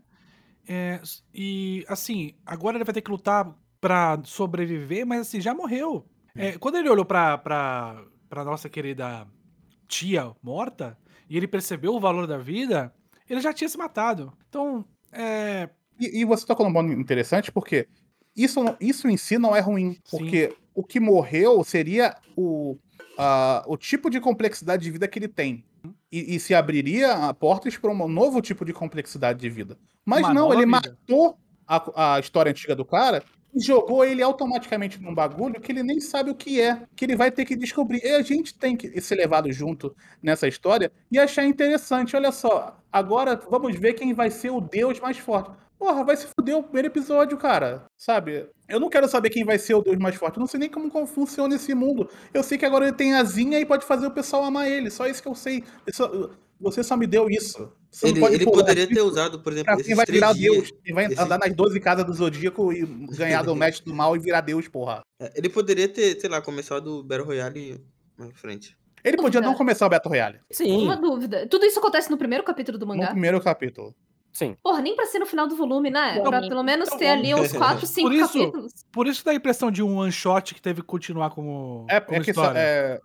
É, 0.69 1.01
e, 1.33 1.85
assim, 1.87 2.33
agora 2.45 2.77
ele 2.77 2.83
vai 2.83 2.93
ter 2.93 3.01
que 3.01 3.11
lutar 3.11 3.55
pra 3.79 4.19
sobreviver, 4.23 5.05
mas, 5.05 5.21
assim, 5.21 5.39
já 5.39 5.53
morreu. 5.53 6.05
É, 6.35 6.57
quando 6.57 6.75
ele 6.77 6.89
olhou 6.89 7.05
pra, 7.05 7.37
pra, 7.37 8.03
pra 8.29 8.43
nossa 8.43 8.67
querida 8.69 9.27
tia 9.87 10.31
morta, 10.41 10.97
e 11.29 11.35
ele 11.37 11.47
percebeu 11.47 11.93
o 11.93 11.99
valor 11.99 12.27
da 12.27 12.37
vida, 12.37 12.93
ele 13.29 13.39
já 13.41 13.53
tinha 13.53 13.67
se 13.69 13.77
matado. 13.77 14.33
Então, 14.49 14.85
é. 15.11 15.69
E, 15.99 16.21
e 16.21 16.25
você 16.25 16.45
tocou 16.45 16.65
num 16.65 16.73
ponto 16.73 16.91
interessante, 16.91 17.51
porque 17.51 17.87
isso, 18.35 18.59
isso 18.79 19.07
em 19.07 19.17
si 19.17 19.37
não 19.37 19.55
é 19.55 19.59
ruim. 19.59 19.93
Sim. 20.03 20.17
Porque 20.17 20.55
o 20.75 20.83
que 20.83 20.99
morreu 20.99 21.63
seria 21.63 22.15
o, 22.35 22.77
a- 23.17 23.63
o 23.67 23.75
tipo 23.77 24.09
de 24.09 24.19
complexidade 24.19 24.83
de 24.83 24.91
vida 24.91 25.07
que 25.07 25.17
ele 25.17 25.27
tem. 25.27 25.63
E, 26.11 26.35
e 26.35 26.39
se 26.39 26.55
abriria 26.55 27.11
a 27.11 27.33
portas 27.33 27.77
para 27.77 27.91
um 27.91 28.07
novo 28.07 28.41
tipo 28.41 28.63
de 28.63 28.71
complexidade 28.71 29.39
de 29.39 29.49
vida. 29.49 29.77
Mas 30.05 30.21
Uma 30.21 30.33
não, 30.33 30.53
ele 30.53 30.65
vida. 30.65 30.71
matou 30.71 31.37
a, 31.67 32.15
a 32.15 32.19
história 32.19 32.49
antiga 32.49 32.75
do 32.75 32.85
cara 32.85 33.21
e 33.53 33.59
jogou 33.59 34.05
ele 34.05 34.21
automaticamente 34.21 35.01
num 35.01 35.13
bagulho 35.13 35.59
que 35.59 35.71
ele 35.71 35.83
nem 35.83 35.99
sabe 35.99 36.29
o 36.29 36.35
que 36.35 36.61
é, 36.61 36.83
que 36.95 37.05
ele 37.05 37.15
vai 37.15 37.31
ter 37.31 37.43
que 37.43 37.55
descobrir. 37.55 38.01
E 38.03 38.09
a 38.09 38.21
gente 38.21 38.53
tem 38.53 38.75
que 38.75 39.01
ser 39.01 39.15
levado 39.15 39.51
junto 39.51 39.95
nessa 40.21 40.47
história 40.47 40.91
e 41.11 41.17
achar 41.17 41.45
interessante. 41.45 42.15
Olha 42.15 42.31
só, 42.31 42.77
agora 42.91 43.35
vamos 43.49 43.75
ver 43.75 43.93
quem 43.93 44.13
vai 44.13 44.29
ser 44.29 44.51
o 44.51 44.61
deus 44.61 44.99
mais 44.99 45.17
forte. 45.17 45.51
Porra, 45.77 46.03
vai 46.03 46.17
se 46.17 46.27
fuder 46.27 46.57
o 46.57 46.63
primeiro 46.63 46.87
episódio, 46.87 47.37
cara. 47.37 47.85
Sabe? 47.97 48.47
Eu 48.67 48.79
não 48.79 48.89
quero 48.89 49.07
saber 49.07 49.29
quem 49.29 49.43
vai 49.45 49.59
ser 49.59 49.75
o 49.75 49.81
Deus 49.81 49.97
mais 49.97 50.15
forte. 50.15 50.37
Eu 50.37 50.41
não 50.41 50.47
sei 50.47 50.59
nem 50.59 50.69
como, 50.69 50.89
como 50.89 51.05
funciona 51.05 51.55
esse 51.55 51.73
mundo. 51.75 52.09
Eu 52.33 52.41
sei 52.43 52.57
que 52.57 52.65
agora 52.65 52.87
ele 52.87 52.95
tem 52.95 53.13
asinha 53.13 53.59
e 53.59 53.65
pode 53.65 53.85
fazer 53.85 54.07
o 54.07 54.11
pessoal 54.11 54.43
amar 54.43 54.69
ele. 54.69 54.89
Só 54.89 55.05
isso 55.07 55.21
que 55.21 55.27
eu 55.27 55.35
sei. 55.35 55.63
Só- 55.91 56.29
Você 56.59 56.83
só 56.83 56.97
me 56.97 57.05
deu 57.05 57.29
isso. 57.29 57.71
Você 57.91 58.07
Ele, 58.07 58.19
pode 58.19 58.33
ele 58.35 58.45
poderia 58.45 58.83
isso 58.85 58.93
ter 58.93 59.01
usado, 59.01 59.39
por 59.43 59.53
exemplo, 59.53 59.73
quem 59.75 59.81
esses 59.81 59.95
vai 59.95 60.05
três 60.07 60.19
virar 60.19 60.33
dias. 60.33 60.53
Deus. 60.55 60.71
Quem 60.83 60.95
vai 60.95 61.05
esses- 61.05 61.19
andar 61.19 61.37
nas 61.37 61.53
12 61.53 61.79
casas 61.79 62.03
do 62.03 62.11
Zodíaco 62.13 62.73
e 62.73 62.83
ganhar 63.15 63.43
do 63.43 63.55
mestre 63.55 63.85
do 63.85 63.93
mal 63.93 64.15
e 64.15 64.19
virar 64.19 64.41
Deus, 64.41 64.67
porra. 64.67 65.01
É, 65.21 65.31
Ele 65.35 65.49
poderia 65.49 65.87
ter, 65.87 66.19
sei 66.19 66.27
lá, 66.29 66.41
começado 66.41 66.87
o 66.99 67.03
Battle 67.03 67.27
Royale 67.27 67.79
pra 68.15 68.27
frente. 68.33 68.75
Ele 69.03 69.15
podia 69.17 69.39
não 69.39 69.49
Dúvida. 69.49 69.57
começar 69.59 69.85
o 69.85 69.89
Battle 69.89 70.09
Royale 70.09 70.39
Sim, 70.51 70.83
Uma 70.83 70.97
dúvida. 70.97 71.45
Tudo 71.47 71.63
isso 71.65 71.77
acontece 71.77 72.09
no 72.09 72.17
primeiro 72.17 72.43
capítulo 72.43 72.77
do 72.79 72.85
no 72.87 72.95
mangá? 72.95 73.11
primeiro 73.11 73.39
capítulo. 73.39 73.95
Sim. 74.37 74.55
Porra, 74.63 74.81
nem 74.81 74.95
pra 74.95 75.05
ser 75.05 75.19
no 75.19 75.25
final 75.25 75.47
do 75.47 75.55
volume, 75.55 75.89
né? 75.89 76.15
Não, 76.15 76.29
pra 76.29 76.41
pelo 76.41 76.63
menos 76.63 76.87
então 76.87 76.97
ter 76.99 77.07
ali 77.07 77.33
uns 77.33 77.51
4, 77.51 77.85
5 77.85 78.07
Por 78.07 78.13
isso- 78.15 78.39
capítulos. 78.39 78.71
Por 78.91 79.07
isso 79.07 79.25
dá 79.25 79.31
a 79.31 79.35
impressão 79.35 79.71
de 79.71 79.81
um 79.83 79.97
one 79.97 80.11
shot 80.11 80.53
que 80.53 80.61
teve 80.61 80.81
que 80.81 80.87
continuar 80.87 81.29
como, 81.31 81.85
É, 81.89 81.99
como 81.99 82.17
é 82.17 82.23
que 82.23 82.31
essa- 82.31 82.41
história. 82.41 82.59
é, 82.59 83.01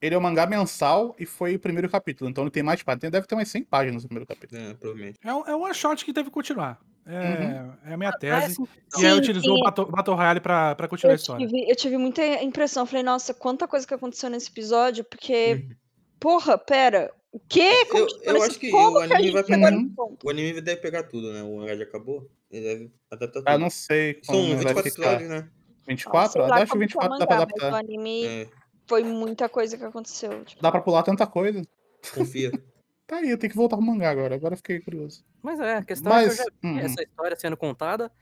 ele 0.00 0.14
é 0.14 0.18
um 0.18 0.20
mangá 0.20 0.46
mensal 0.46 1.14
e 1.18 1.26
foi 1.26 1.56
o 1.56 1.58
primeiro 1.58 1.88
capítulo. 1.88 2.30
Então 2.30 2.44
ele 2.44 2.50
tem 2.50 2.62
mais 2.62 2.82
páginas. 2.82 3.10
Deve 3.10 3.26
ter 3.26 3.34
umas 3.34 3.48
100 3.48 3.64
páginas 3.64 4.02
no 4.04 4.08
primeiro 4.08 4.26
capítulo. 4.26 4.60
É, 4.60 4.74
provavelmente. 4.74 5.18
É 5.24 5.34
um, 5.34 5.46
é 5.46 5.56
um 5.56 5.62
one 5.64 5.74
shot 5.74 6.04
que 6.04 6.12
teve 6.12 6.28
que 6.28 6.34
continuar. 6.34 6.78
É, 7.10 7.90
é 7.90 7.94
a 7.94 7.96
minha 7.96 8.12
tese. 8.12 8.54
Sim, 8.54 8.66
E 9.02 9.06
aí 9.06 9.12
utilizou 9.18 9.54
sim. 9.56 9.60
o 9.62 9.64
Battle, 9.64 9.86
Battle 9.90 10.14
Royale 10.16 10.40
pra, 10.40 10.74
pra 10.74 10.86
continuar 10.86 11.12
a 11.12 11.14
Eu 11.14 11.16
história. 11.16 11.46
tive, 11.46 11.70
eu 11.70 11.74
tive 11.74 11.96
muita 11.96 12.22
impressão. 12.42 12.84
Falei, 12.84 13.02
nossa, 13.02 13.32
quanta 13.32 13.66
coisa 13.66 13.86
que 13.86 13.94
aconteceu 13.94 14.28
nesse 14.28 14.50
episódio, 14.50 15.02
porque, 15.04 15.54
Uhum. 15.54 15.76
porra, 16.20 16.58
pera, 16.58 17.10
o 17.32 17.40
quê? 17.40 17.84
Como 17.86 17.98
Eu- 18.04 18.06
que 18.06 18.28
eu 18.28 18.42
acho 18.42 18.58
que 18.58 18.70
como 18.70 18.98
o 18.98 19.00
anime 19.00 19.30
vai 19.30 19.44
pegar-? 19.44 19.72
O 20.24 20.30
anime 20.30 20.60
deve 20.60 20.80
pegar 20.80 21.02
tudo, 21.04 21.32
né? 21.32 21.42
O 21.42 21.56
mangá 21.58 21.76
já 21.76 21.84
acabou. 21.84 22.30
Ele 22.50 22.64
deve 22.64 22.92
adaptar 23.10 23.40
tudo. 23.40 23.48
Ah, 23.48 23.58
não 23.58 23.70
sei 23.70 24.14
como 24.26 24.38
São 24.38 24.46
vai 24.46 24.56
24 24.56 24.82
ficar. 24.90 25.02
episódios, 25.14 25.30
né? 25.30 25.48
24? 25.86 26.32
Sei 26.32 26.40
lá 26.42 26.54
Acho 26.56 26.64
que 26.64 26.70
como 26.70 26.80
24 26.80 27.10
foi 27.10 27.18
dá 27.18 27.26
pra 27.26 27.36
o 27.36 27.38
mangá, 27.38 27.46
mas 27.54 27.62
adaptar. 27.64 27.72
O 27.72 27.76
anime 27.76 28.26
É, 28.26 28.48
foi 28.86 29.02
muita 29.04 29.48
coisa 29.48 29.76
que 29.78 29.84
aconteceu. 29.84 30.44
tipo. 30.44 30.62
Dá 30.62 30.70
pra 30.70 30.80
pular 30.80 31.02
tanta 31.02 31.26
coisa. 31.26 31.62
confia. 32.14 32.50
Tá 33.08 33.16
aí, 33.16 33.30
eu 33.30 33.38
tenho 33.38 33.50
que 33.50 33.56
voltar 33.56 33.74
pro 33.78 33.86
mangá 33.86 34.10
agora. 34.10 34.34
Agora 34.34 34.52
eu 34.52 34.58
fiquei 34.58 34.80
curioso. 34.80 35.24
Mas 35.42 35.58
é, 35.60 35.76
a 35.76 35.82
questão 35.82 36.12
é 36.14 36.18
que 36.18 36.24
eu 36.24 36.28
Mas. 36.28 36.36
já 36.36 36.44
vi 36.44 36.68
uhum. 36.68 36.78
essa 36.78 37.02
história 37.02 37.36
sendo 37.40 37.56
contada. 37.56 38.12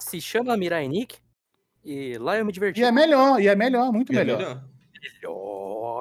Se 0.00 0.20
chama 0.20 0.56
Mirai 0.56 0.88
Nikki. 0.88 1.20
E 1.84 2.18
lá 2.18 2.36
eu 2.36 2.44
me 2.44 2.50
diverti. 2.50 2.80
E 2.80 2.82
é 2.82 2.90
melhor, 2.90 3.40
e 3.40 3.46
é 3.46 3.54
melhor, 3.54 3.92
muito 3.92 4.12
E 4.12 4.16
é 4.16 4.18
melhor. 4.18 4.38
melhor, 4.38 4.64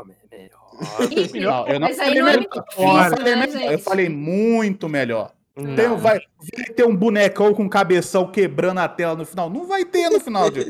melhor. 0.03 1.67
Eu 1.69 1.79
não 1.79 1.93
falei 1.93 2.19
é 2.19 2.23
melhor. 2.23 2.47
falei 2.75 3.35
né, 3.35 3.47
melhor, 3.47 3.61
eu 3.63 3.69
gente? 3.71 3.83
falei 3.83 4.09
muito 4.09 4.89
melhor. 4.89 5.33
Não. 5.55 5.75
Tem, 5.75 5.87
vai, 5.97 6.19
vai 6.55 6.65
ter 6.73 6.85
um 6.85 6.95
bonecão 6.95 7.53
com 7.53 7.67
cabeção 7.69 8.31
quebrando 8.31 8.79
a 8.79 8.87
tela 8.87 9.15
no 9.15 9.25
final. 9.25 9.49
Não 9.49 9.67
vai 9.67 9.83
ter 9.83 10.09
no 10.09 10.19
final, 10.19 10.49
de. 10.49 10.63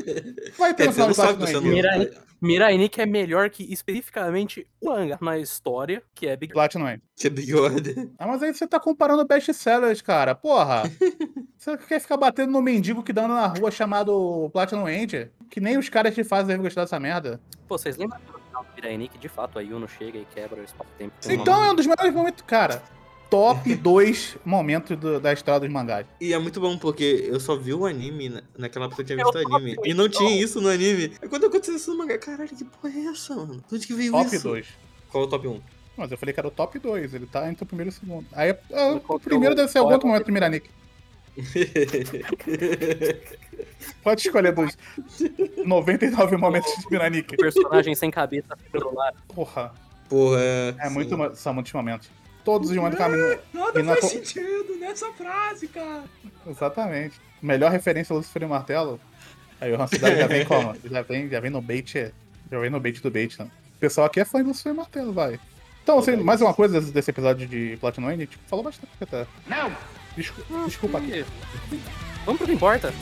Vai 0.58 0.74
ter 0.74 0.82
Quer 0.82 0.86
no 0.88 0.92
final 0.92 1.08
de 1.08 1.14
sabe. 1.14 1.60
Mirai- 1.68 2.10
Mirai 2.40 2.76
Nikki 2.76 3.00
é 3.00 3.06
melhor 3.06 3.48
que 3.50 3.72
especificamente 3.72 4.66
o 4.80 4.90
mangá 4.90 5.16
na 5.20 5.38
história, 5.38 6.02
que 6.12 6.26
é 6.26 6.36
Big 6.36 6.52
Platinum. 6.52 6.98
Que 7.14 7.28
é 7.28 7.30
Big 7.30 7.54
Order. 7.54 8.10
Ah, 8.18 8.26
mas 8.26 8.42
aí 8.42 8.52
você 8.52 8.66
tá 8.66 8.80
comparando 8.80 9.24
best-sellers, 9.24 10.02
cara. 10.02 10.34
Porra. 10.34 10.82
você 11.56 11.76
quer 11.78 12.00
ficar 12.00 12.16
batendo 12.16 12.50
no 12.50 12.60
mendigo 12.60 13.04
que 13.04 13.12
dá 13.12 13.28
na 13.28 13.46
rua 13.46 13.70
chamado 13.70 14.50
Platinum 14.52 14.88
End? 14.88 15.30
Que 15.48 15.60
nem 15.60 15.78
os 15.78 15.88
caras 15.88 16.12
te 16.16 16.24
fazem 16.24 16.58
gostar 16.58 16.80
dessa 16.80 16.98
merda. 16.98 17.40
Pô, 17.68 17.78
vocês 17.78 17.96
lembram 17.96 18.18
final 18.52 18.64
do 18.64 18.74
Mirai 18.76 18.96
Nikki, 18.96 19.18
de 19.18 19.28
fato, 19.28 19.58
a 19.58 19.62
Yuno 19.62 19.88
chega 19.88 20.18
e 20.18 20.24
quebra 20.26 20.60
o 20.60 20.64
espaço-tempo? 20.64 21.14
Então 21.28 21.54
uma- 21.58 21.66
é 21.66 21.70
um 21.70 21.74
dos 21.74 21.86
melhores 21.86 22.14
momentos, 22.14 22.44
cara. 22.46 22.82
Top 23.30 23.62
2 23.76 24.36
momentos 24.44 24.96
do- 24.98 25.18
da 25.18 25.32
história 25.32 25.60
dos 25.60 25.70
mangás. 25.70 26.06
E 26.20 26.32
é 26.34 26.38
muito 26.38 26.60
bom, 26.60 26.76
porque 26.76 27.26
eu 27.28 27.40
só 27.40 27.56
vi 27.56 27.72
o 27.72 27.86
anime 27.86 28.28
na- 28.28 28.42
naquela 28.58 28.84
época 28.86 29.02
que 29.02 29.12
eu 29.12 29.16
tinha 29.16 29.24
visto 29.24 29.38
o 29.38 29.42
top 29.42 29.54
anime. 29.56 29.76
E 29.84 29.94
não 29.94 30.08
tinha 30.08 30.42
isso 30.42 30.60
no 30.60 30.68
anime. 30.68 31.12
Aí 31.20 31.28
quando 31.28 31.46
aconteceu 31.46 31.74
isso 31.76 31.90
no 31.92 31.98
mangá, 31.98 32.18
caralho, 32.18 32.48
que 32.50 32.64
porra 32.64 32.92
é 32.94 33.04
essa, 33.06 33.34
mano? 33.34 33.64
De 33.68 33.74
onde 33.74 33.86
que 33.86 33.94
veio 33.94 34.12
Top 34.12 34.26
isso? 34.34 34.42
2. 34.48 34.66
Qual 35.10 35.24
é 35.24 35.26
o 35.26 35.30
top 35.30 35.48
1? 35.48 35.60
Mas 35.96 36.10
eu 36.10 36.16
falei 36.18 36.32
que 36.32 36.40
era 36.40 36.48
o 36.48 36.50
top 36.50 36.78
2. 36.78 37.12
Ele 37.14 37.26
tá 37.26 37.48
entre 37.48 37.64
o 37.64 37.66
primeiro 37.66 37.90
e 37.90 37.92
o 37.92 37.94
segundo. 37.94 38.26
Aí 38.32 38.50
ah, 38.72 38.92
o 38.94 39.00
que 39.00 39.14
é 39.14 39.18
primeiro 39.18 39.54
deve 39.54 39.68
ser 39.68 39.78
algum 39.78 39.92
é 39.94 39.98
momento 39.98 40.26
do 40.26 40.32
Miranik. 40.32 40.70
Pode 44.02 44.20
escolher 44.26 44.52
dos 44.52 44.76
99 45.64 46.36
momentos 46.36 46.72
de 46.76 46.86
Miranik. 46.90 47.36
personagem 47.36 47.94
sem 47.94 48.10
cabeça 48.10 48.56
celular. 48.70 49.12
Porra. 49.28 49.72
Porra, 50.08 50.38
é. 50.40 50.74
É 50.78 50.88
sim. 50.88 50.94
muito, 50.94 51.36
são 51.36 51.54
muitos 51.54 51.72
momentos. 51.72 52.10
Todos 52.44 52.70
os 52.70 52.76
momentos 52.76 52.98
que 52.98 53.04
a 53.04 53.08
menina- 53.08 53.38
Nada 53.54 53.82
na 53.82 53.96
faz 53.96 54.12
sentido 54.12 54.76
nessa 54.80 55.10
frase, 55.12 55.68
cara. 55.68 56.04
Exatamente. 56.46 57.20
Melhor 57.40 57.70
referência 57.70 58.12
ao 58.12 58.18
Lucifer 58.18 58.42
e 58.42 58.46
o 58.46 58.48
Martelo. 58.48 59.00
Aí 59.60 59.72
o 59.72 59.80
Hansidari 59.80 60.16
já 60.18 60.26
vem 60.26 60.44
como? 60.44 60.74
Já 60.84 61.02
vem, 61.02 61.28
já 61.28 61.38
vem 61.40 61.50
no 61.50 61.62
bait. 61.62 62.12
Já 62.50 62.58
vem 62.58 62.70
no 62.70 62.80
bait 62.80 63.00
do 63.00 63.10
bait, 63.10 63.38
né? 63.38 63.48
O 63.76 63.78
pessoal 63.78 64.06
aqui 64.08 64.18
é 64.20 64.24
fã 64.24 64.42
do 64.42 64.48
Lucifer 64.48 64.72
e 64.72 64.76
Martelo, 64.76 65.12
vai. 65.12 65.38
Então, 65.84 65.98
assim, 65.98 66.16
mais 66.16 66.40
uma 66.40 66.52
coisa 66.54 66.80
desse, 66.80 66.92
desse 66.92 67.10
episódio 67.10 67.46
de 67.46 67.76
Platinum 67.80 68.10
End, 68.10 68.26
tipo, 68.26 68.42
falou 68.48 68.64
bastante 68.64 68.90
até. 69.00 69.26
Não! 69.46 69.72
Desculpa, 70.16 70.64
desculpa 70.66 70.98
aqui. 70.98 71.24
Vamos 72.24 72.38
pro 72.38 72.46
que 72.46 72.52
importa. 72.52 72.92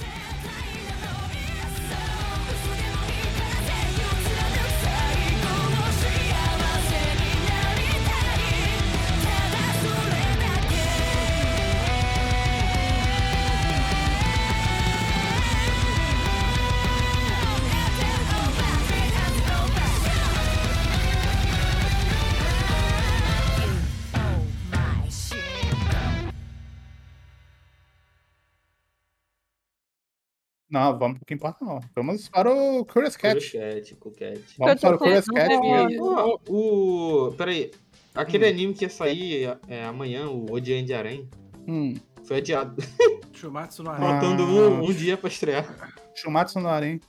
Não, 30.70 30.96
vamos 30.98 31.18
pro 31.18 31.26
que 31.26 31.34
importa, 31.34 31.64
não. 31.64 31.80
Vamos 31.94 32.28
para 32.28 32.50
o 32.50 32.84
Curious 32.84 33.16
Cat. 33.16 33.40
Cat, 33.52 33.96
Cat. 34.18 34.40
Vamos 34.58 34.80
para 34.80 34.94
o 34.96 34.98
Curious 34.98 35.26
Cat. 35.26 35.50
e- 35.52 36.00
Ó, 36.00 36.38
o. 36.48 37.32
Peraí. 37.36 37.70
Aquele 38.14 38.46
Hum. 38.46 38.48
anime 38.50 38.74
que 38.74 38.84
ia 38.84 38.90
sair 38.90 39.56
é, 39.68 39.84
amanhã, 39.84 40.28
o 40.28 40.52
Odian 40.52 40.84
de 40.84 40.92
Arém, 40.92 41.28
Hum, 41.68 41.94
foi 42.24 42.38
adiado. 42.38 42.76
Shumatsu 43.32 43.82
no 43.82 43.90
Ah. 43.90 43.94
Arém. 43.94 44.08
Faltando 44.08 44.42
um, 44.44 44.84
um 44.84 44.92
dia 44.92 45.16
pra 45.16 45.28
estrear. 45.28 45.92
Shumatsu 46.14 46.58
no 46.60 46.68
Arém. 46.68 47.00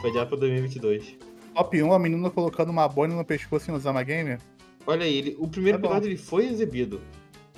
Foi 0.00 0.10
adiado 0.10 0.28
pra 0.30 0.38
2022. 0.38 1.16
Top 1.54 1.82
1, 1.82 1.92
a 1.92 1.98
menina 1.98 2.28
colocando 2.30 2.68
uma 2.70 2.86
boina 2.86 3.14
no 3.14 3.24
pescoço 3.24 3.70
em 3.70 3.74
Osama 3.74 4.02
Gamer. 4.02 4.38
Olha 4.86 5.04
aí, 5.04 5.16
ele, 5.16 5.36
o 5.38 5.48
primeiro 5.48 5.78
É 5.78 5.80
episódio 5.80 6.08
ele 6.08 6.16
foi 6.18 6.46
exibido. 6.46 7.00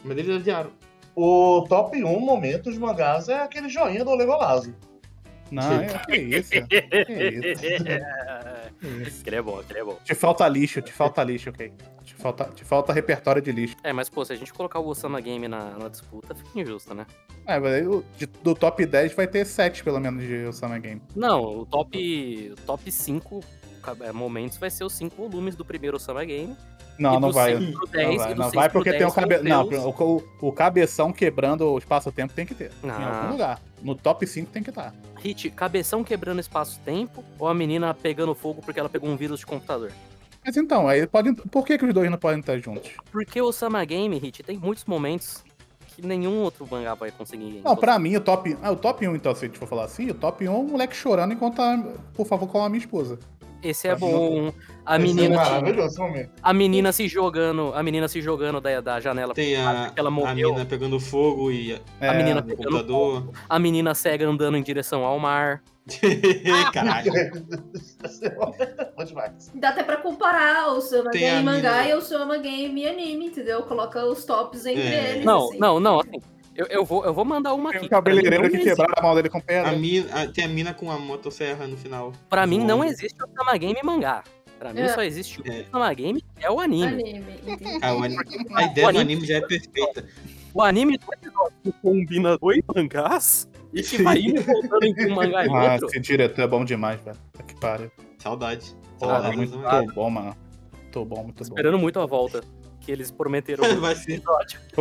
Mas 0.05 0.17
eles 0.17 0.37
adiaram. 0.37 0.71
O 1.17 1.67
top 1.69 2.03
1 2.05 2.21
momento 2.21 2.71
de 2.71 2.79
mangás 2.79 3.29
é 3.29 3.41
aquele 3.41 3.69
joinha 3.69 4.05
do 4.05 4.15
Legolazo. 4.15 4.73
Não, 5.51 5.73
é, 5.81 5.87
que 6.07 6.17
isso? 6.17 6.51
Que 8.81 8.87
isso? 9.07 9.21
Aquele 9.21 9.37
é 9.37 9.43
bom, 9.43 9.59
aquele 9.61 9.79
é 9.81 9.85
bom. 9.85 9.99
Te 10.05 10.15
falta 10.15 10.47
lixo, 10.49 10.81
te 10.83 10.93
falta 10.93 11.23
lixo, 11.25 11.51
ok? 11.51 11.73
Te 12.05 12.15
falta, 12.15 12.45
te 12.55 12.65
falta 12.65 12.93
repertório 12.93 13.41
de 13.43 13.51
lixo. 13.53 13.77
É, 13.83 13.93
mas 13.93 14.09
pô, 14.09 14.25
se 14.25 14.33
a 14.33 14.37
gente 14.37 14.53
colocar 14.53 14.79
o 14.79 14.87
Osama 14.89 15.21
Game 15.21 15.47
na, 15.49 15.71
na 15.79 15.89
disputa, 15.89 16.35
fica 16.35 16.61
injusto, 16.61 16.95
né? 16.95 17.07
É, 17.47 17.59
mas 17.59 17.73
aí 17.73 17.87
o- 17.87 18.05
de- 18.17 18.27
do 18.27 18.55
top 18.55 18.85
10 18.85 19.15
vai 19.15 19.27
ter 19.27 19.45
7, 19.47 19.83
pelo 19.83 19.99
menos, 20.01 20.23
de 20.23 20.45
Osama 20.47 20.79
Game. 20.79 21.01
Não, 21.17 21.43
o 21.61 21.67
top, 21.67 22.53
o 22.53 22.57
top 22.63 22.91
5 22.91 23.41
ca- 23.83 23.97
é, 24.03 24.13
momentos 24.13 24.59
vai 24.59 24.71
ser 24.71 24.85
os 24.85 24.93
5 24.93 25.17
volumes 25.29 25.57
do 25.57 25.65
primeiro 25.65 25.97
Osama 25.97 26.25
Game. 26.25 26.57
Não, 26.99 27.21
não 27.21 27.33
vai. 27.33 27.57
6 27.57 27.71
pro 27.71 27.81
Não 27.81 27.87
10, 27.93 28.17
vai, 28.17 28.35
não 28.35 28.43
6 28.45 28.55
vai 28.55 28.69
porque 28.71 28.91
10 28.91 28.99
tem 29.03 29.07
o 29.07 29.13
cabe... 29.15 29.35
são 29.37 29.45
Não, 29.45 29.65
o, 29.91 30.17
o- 30.43 30.49
o 30.49 30.53
cabeção 30.53 31.13
quebrando 31.13 31.71
o 31.71 31.79
espaço-tempo 31.79 32.33
tem 32.35 32.45
que 32.45 32.55
ter. 32.55 32.73
Em 32.83 32.91
Ah. 32.91 33.21
algum 33.21 33.33
lugar. 33.33 33.61
No 33.83 33.95
top 33.95 34.27
5 34.27 34.51
tem 34.51 34.63
que 34.63 34.71
estar. 34.71 34.93
Hit, 35.21 35.51
cabeção 35.51 36.03
quebrando 36.03 36.41
espaço-tempo 36.41 37.23
ou 37.39 37.47
a 37.49 37.55
menina 37.55 37.95
pegando 37.95 38.35
fogo 38.35 38.61
porque 38.63 38.81
ela 38.81 38.89
pegou 38.89 39.09
um 39.09 39.17
vírus 39.17 39.41
de 39.41 39.47
computador? 39.47 39.93
Mas 40.45 40.57
então, 40.57 40.89
aí 40.89 41.07
podem. 41.07 41.35
Por 41.35 41.65
que, 41.65 41.77
que 41.79 41.85
os 41.85 41.93
dois 41.95 42.11
não 42.11 42.19
podem 42.19 42.41
estar 42.41 42.59
juntos? 42.59 42.91
Porque 43.13 43.41
o 43.41 43.47
Osama 43.47 43.85
Game, 43.85 44.17
Hit, 44.19 44.43
tem 44.43 44.57
muitos 44.57 44.85
momentos 44.85 45.45
que 45.95 46.05
nenhum 46.07 46.41
outro 46.43 46.67
mangá 46.71 46.95
vai 46.95 47.11
conseguir. 47.11 47.61
Não, 47.65 47.77
pra 47.77 47.99
mim, 47.99 48.17
o 48.17 48.21
top. 48.21 48.57
Ah, 48.63 48.71
o 48.71 48.77
top 48.77 49.07
1, 49.07 49.15
então, 49.17 49.35
se 49.35 49.45
a 49.45 49.49
gente 49.49 49.59
for 49.59 49.67
falar 49.69 49.85
assim, 49.85 50.09
o 50.11 50.15
top 50.15 50.47
1 50.49 50.53
é 50.53 50.57
um 50.57 50.63
moleque 50.69 50.95
chorando 50.97 51.35
enquanto 51.35 51.57
tá, 51.57 51.85
por 52.15 52.27
favor, 52.27 52.49
com 52.49 52.63
a 52.63 52.69
minha 52.69 52.79
esposa. 52.79 53.19
Esse 53.63 53.89
é 53.89 53.93
Acho 53.93 54.01
bom. 54.01 54.53
A 54.87 54.97
Esse 54.97 55.05
é 55.05 55.15
menina, 55.15 55.37
maravilhoso 55.37 55.89
esse 55.89 55.99
momento. 55.99 56.31
a 56.43 56.53
menina 56.55 56.93
se 56.93 57.09
jogando, 57.09 57.73
a 57.75 57.83
menina 57.83 58.07
se 58.09 58.23
jogando 58.23 58.61
da, 58.61 58.81
da 58.81 59.01
janela. 59.01 59.35
Tem 59.35 59.57
a, 59.57 59.91
que 59.93 59.99
ela 60.01 60.09
a 60.09 60.13
morreu. 60.13 60.53
mina 60.55 60.65
pegando 60.65 60.99
fogo 61.01 61.51
e 61.51 61.75
a- 61.75 61.79
É, 62.01 62.09
A 62.09 62.15
menina 62.15 62.41
pegando 62.43 62.63
computador. 62.65 63.31
A 63.49 63.59
menina 63.59 63.95
cega 63.95 64.27
andando 64.27 64.57
em 64.57 64.63
direção 64.63 65.05
ao 65.05 65.19
mar. 65.19 65.63
Caralho. 66.73 67.13
Dá 69.55 69.69
até 69.71 69.83
pra 69.83 69.97
comparar 69.97 70.69
o 70.73 70.81
Soma 70.81 71.11
Tem 71.11 71.29
a 71.29 71.33
Game 71.35 71.45
mangá 71.45 71.83
mina- 71.83 71.89
e 71.89 71.95
o 71.95 72.01
Soma 72.01 72.39
Game 72.39 72.87
anime, 72.87 73.27
entendeu? 73.27 73.63
Coloca 73.63 74.05
os 74.07 74.25
tops 74.25 74.67
entre 74.67 74.83
É. 74.83 75.11
eles. 75.13 75.25
Não, 75.25 75.49
assim. 75.49 75.59
não, 75.59 75.81
não, 75.81 76.01
assim. 76.01 76.21
Eu, 76.59 76.67
eu, 76.67 76.85
vou, 76.85 77.05
eu 77.05 77.15
vou 77.15 77.25
mandar 77.25 77.55
uma 77.55 77.71
Tem 77.71 77.77
aqui. 77.79 77.87
um 77.87 77.89
pra 77.89 77.99
mim 78.01 78.05
cabeleireiro 78.21 78.51
que 78.51 78.59
quebraram 78.65 78.93
a 78.97 79.03
mão 79.03 79.15
dele 79.15 79.29
com 79.31 79.39
A 79.39 79.41
pedra. 79.41 79.73
mina, 79.73 80.09
a- 80.13 80.27
tem 80.27 80.45
a 80.45 80.49
mina 80.49 80.75
com 80.75 80.91
a 80.91 80.99
motosserra 80.99 81.69
no 81.69 81.77
final. 81.77 82.13
Pra 82.29 82.49
mim 82.49 82.59
não 82.59 82.83
existe 82.83 83.17
o 83.23 83.29
Sama 83.37 83.57
Game 83.57 83.79
mangá. 83.85 84.25
Pra 84.59 84.73
mim 84.73 84.81
É. 84.81 84.89
só 84.89 85.01
existe 85.03 85.41
o 85.41 85.45
É. 85.47 85.63
Que 85.63 86.17
é 86.45 86.51
o 86.51 86.59
anime. 86.59 86.87
Anime. 86.89 87.79
Ah, 87.81 87.95
o 87.95 88.03
ani- 88.03 88.17
a 88.57 88.63
ideia 88.65 88.89
O 88.89 88.93
do 88.93 88.99
anime- 88.99 89.13
anime 89.15 89.25
já 89.27 89.37
é 89.37 89.41
perfeita. 89.41 90.05
O 90.53 90.61
anime 90.61 90.99
que 90.99 91.73
combina 91.81 92.37
dois 92.39 92.61
mangás 92.75 93.49
e 93.73 93.81
que 93.81 94.03
vai 94.03 94.19
indo 94.19 94.43
voltando 94.43 94.85
entre 94.85 95.13
um 95.13 95.15
mangá 95.15 95.47
e 95.47 95.49
Ah, 95.49 95.73
outro. 95.75 95.87
esse 95.87 96.01
diretor 96.01 96.43
é 96.43 96.47
bom 96.49 96.65
demais, 96.65 97.01
velho. 97.03 97.17
Que 97.47 97.55
pariu. 97.61 97.89
Saudade. 98.19 98.75
Porra, 98.99 99.13
Saudade. 99.23 99.37
muito 99.37 99.57
bom, 99.95 100.11
mano. 100.11 100.37
Muito 100.83 101.05
bom, 101.05 101.23
muito 101.23 101.37
bom. 101.37 101.43
Esperando 101.45 101.79
muito 101.79 102.01
a 102.01 102.07
volta 102.07 102.41
que 102.89 102.93
eles 102.93 103.11
prometeram 103.11 103.63
Vai 103.81 103.95
ser. 103.95 104.23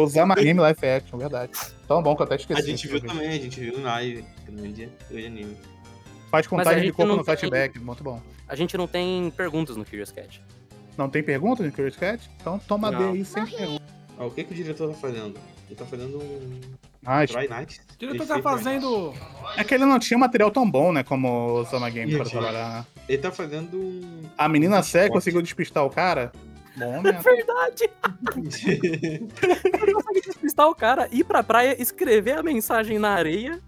Zama 0.07 0.33
Game 0.35 0.57
Live 0.57 0.87
Action, 0.87 1.17
verdade. 1.17 1.51
Tão 1.85 2.01
bom 2.01 2.15
que 2.15 2.21
eu 2.21 2.25
até 2.25 2.37
esqueci. 2.37 2.61
A 2.61 2.63
gente 2.63 2.87
viu 2.87 3.01
também, 3.01 3.27
a 3.27 3.31
gente 3.33 3.59
viu 3.59 3.77
no 3.77 3.83
live. 3.83 4.23
No 4.47 4.65
dia 4.69 4.89
de 5.11 5.25
anime. 5.25 5.57
Faz 6.31 6.47
contagem 6.47 6.83
de 6.85 6.93
corpo 6.93 7.11
no 7.11 7.17
tem- 7.17 7.25
flashback, 7.25 7.77
muito 7.79 8.01
bom. 8.05 8.21
A 8.47 8.55
gente 8.55 8.77
não 8.77 8.87
tem 8.87 9.29
perguntas 9.35 9.75
no 9.75 9.83
Curious 9.83 10.09
Cat. 10.11 10.41
Não 10.97 11.09
tem 11.09 11.21
pergunta 11.21 11.61
no 11.63 11.69
Curious 11.71 11.97
Cat? 11.97 12.29
Então 12.39 12.57
toma 12.59 12.89
Não. 12.89 13.11
D 13.11 13.17
aí 13.19 13.25
sem 13.25 13.45
pergunta. 13.45 13.83
Ó, 14.17 14.27
o 14.27 14.31
que, 14.31 14.45
que 14.45 14.53
o 14.53 14.55
diretor 14.55 14.89
tá 14.89 14.95
fazendo? 14.95 15.37
Ele 15.67 15.75
tá 15.75 15.85
fazendo 15.85 16.17
um. 16.17 16.59
Ah, 17.05 17.27
Try 17.27 17.47
Night. 17.49 17.81
O 17.93 17.97
diretor 17.99 18.23
Ele 18.23 18.25
tá 18.25 18.41
fazendo. 18.41 19.13
é 19.57 19.63
que 19.65 19.73
ele 19.73 19.83
não 19.85 19.99
tinha 19.99 20.17
material 20.17 20.49
tão 20.49 20.69
bom, 20.69 20.93
né? 20.93 21.03
Como 21.03 21.27
o 21.59 21.63
Zama 21.65 21.89
Game 21.89 22.09
tinha. 22.09 22.23
trabalhar. 22.23 22.85
Ele 23.07 23.17
tá 23.17 23.31
fazendo 23.31 23.77
um. 23.77 24.21
A 24.37 24.47
menina 24.47 24.81
cega 24.81 25.05
Esporte. 25.05 25.11
conseguiu 25.13 25.41
despistar 25.41 25.85
o 25.85 25.89
cara? 25.89 26.31
Bom, 26.77 27.01
né? 27.01 27.11
Verdade! 27.13 27.89
Ele 28.65 29.93
consegue 29.93 30.21
despistar 30.21 30.67
o 30.69 30.75
cara, 30.75 31.07
ir 31.11 31.23
pra 31.23 31.43
praia, 31.43 31.81
escrever 31.81 32.37
a 32.37 32.43
mensagem 32.43 32.99
na 32.99 33.09
areia. 33.09 33.59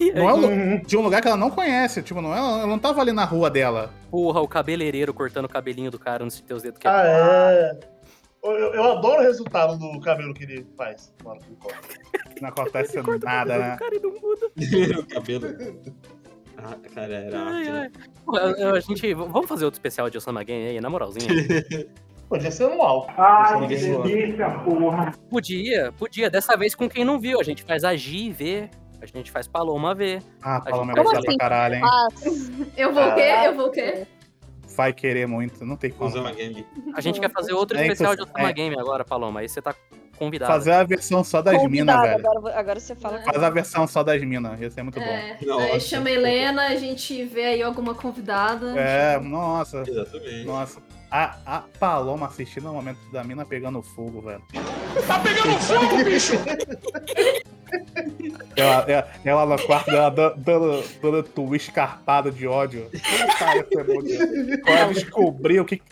E 0.00 0.04
aí, 0.10 0.14
Não 0.14 0.28
é 0.28 0.34
um 0.34 0.80
de 0.82 0.96
um 0.96 1.02
lugar 1.02 1.20
que 1.20 1.28
ela 1.28 1.36
não 1.36 1.50
conhece. 1.50 2.02
Tipo, 2.02 2.20
não 2.22 2.34
é, 2.34 2.38
ela 2.38 2.66
não 2.66 2.78
tava 2.78 3.00
ali 3.00 3.12
na 3.12 3.24
rua 3.24 3.50
dela. 3.50 3.92
porra, 4.10 4.40
o 4.40 4.48
cabeleireiro 4.48 5.12
cortando 5.12 5.44
o 5.46 5.48
cabelinho 5.48 5.90
do 5.90 5.98
cara 5.98 6.24
antes 6.24 6.36
de 6.36 6.42
ter 6.44 6.54
os 6.54 6.62
dedos 6.62 6.78
Ah, 6.78 7.02
quebrados. 7.02 7.10
é. 7.12 7.80
Eu, 8.42 8.52
eu 8.72 8.84
adoro 8.92 9.20
o 9.20 9.22
resultado 9.22 9.76
do 9.78 10.00
cabelo 10.00 10.32
que 10.32 10.44
ele 10.44 10.66
faz. 10.76 11.12
na 11.22 11.30
hora 11.30 11.40
que 11.40 11.46
ele 11.46 11.56
corta. 11.60 11.88
Não 12.40 12.48
acontece 12.48 12.96
Ele 12.96 13.04
corta 13.04 13.26
o 13.26 13.28
nada, 13.28 13.50
cabelo 13.52 13.68
né? 13.68 13.74
do 13.74 13.78
cara 13.78 13.96
e 13.96 14.00
não 14.00 14.10
muda. 14.18 14.46
o 15.00 15.06
cabelo. 15.06 15.46
Ah, 16.56 16.76
cara, 16.94 17.14
era 17.14 17.38
Ai, 17.42 17.64
né? 17.64 17.90
ai. 18.32 18.54
Eu- 18.62 18.74
a 18.74 18.80
gente, 18.80 19.12
vamos 19.12 19.46
fazer 19.46 19.64
outro 19.66 19.76
especial 19.76 20.08
de 20.08 20.16
Osama 20.16 20.42
Game 20.42 20.68
aí, 20.68 20.80
na 20.80 20.88
moralzinha. 20.88 21.28
Podia 22.30 22.50
ser 22.50 22.64
anual. 22.70 23.08
Ai, 23.18 23.64
eu 23.64 24.02
ver. 24.02 24.36
porra. 24.64 25.12
Podia, 25.28 25.92
podia. 25.98 26.30
Dessa 26.30 26.56
vez 26.56 26.74
com 26.76 26.88
quem 26.88 27.04
não 27.04 27.18
viu. 27.18 27.40
A 27.40 27.42
gente 27.42 27.64
faz 27.64 27.82
a 27.84 27.94
Gi 27.96 28.30
ver. 28.30 28.70
A 29.02 29.06
gente 29.06 29.30
faz 29.32 29.48
Paloma 29.48 29.94
ver. 29.94 30.22
Ah, 30.40 30.60
fala 30.62 30.76
gente- 30.76 30.86
melhor 30.86 31.04
Como 31.04 31.10
pra 31.20 31.28
assim? 31.28 31.38
caralho, 31.38 31.74
hein? 31.74 31.82
Ah, 31.84 32.06
Eu 32.76 32.92
vou 32.94 33.02
o 33.08 33.14
quê? 33.14 33.32
Eu 33.46 33.54
vou 33.56 33.66
o 33.66 33.70
quê? 33.72 34.06
Vai 34.76 34.92
querer 34.92 35.26
muito, 35.26 35.64
não 35.64 35.76
tem 35.76 35.90
como. 35.90 36.08
Usama 36.08 36.30
Game. 36.30 36.64
A 36.94 37.00
gente 37.00 37.18
quer 37.20 37.30
fazer 37.32 37.52
outro 37.52 37.76
É 37.76 37.82
especial 37.82 38.14
de. 38.14 38.22
Osama 38.22 38.48
É. 38.48 38.52
Game 38.52 38.78
agora, 38.78 39.04
Paloma. 39.04 39.40
Aí 39.40 39.48
você 39.48 39.60
tá 39.60 39.74
convidado. 40.16 40.52
Fazer 40.52 40.72
a 40.72 40.84
versão 40.84 41.24
só 41.24 41.42
das 41.42 41.60
minas, 41.64 42.00
velho. 42.00 42.18
agora, 42.28 42.56
agora 42.58 42.78
você 42.78 42.94
fala. 42.94 43.20
Faz 43.22 43.42
a 43.42 43.50
versão 43.50 43.86
só 43.88 44.02
das 44.04 44.22
minas, 44.22 44.60
ia 44.60 44.70
ser 44.70 44.82
muito 44.84 45.00
bom. 45.00 45.06
É, 45.06 45.36
Nossa. 45.44 45.64
aí 45.64 45.80
chama 45.80 46.08
a 46.08 46.12
Helena, 46.12 46.66
a 46.68 46.76
gente 46.76 47.24
vê 47.24 47.44
aí 47.46 47.62
alguma 47.62 47.94
convidada. 47.94 48.78
É, 48.78 49.18
nossa, 49.18 49.82
Exatamente. 49.86 50.44
nossa. 50.44 50.80
A, 51.10 51.36
a 51.44 51.60
Paloma 51.78 52.26
assistindo 52.26 52.70
o 52.70 52.72
momento 52.72 52.98
da 53.10 53.24
mina 53.24 53.44
pegando 53.44 53.82
fogo, 53.82 54.20
velho. 54.20 54.42
Ela, 58.56 58.84
ela, 58.88 59.10
ela 59.24 59.46
no 59.46 59.62
quarto 59.66 59.90
dela 59.90 60.10
dando, 60.10 60.84
dando, 61.00 61.22
twist 61.22 61.68
escarpada 61.68 62.30
de 62.30 62.46
ódio. 62.46 62.88
Demais. 62.92 64.62
Quando 64.62 64.78
ela 64.78 64.92
descobriu 64.92 65.62
o 65.62 65.66
que. 65.66 65.82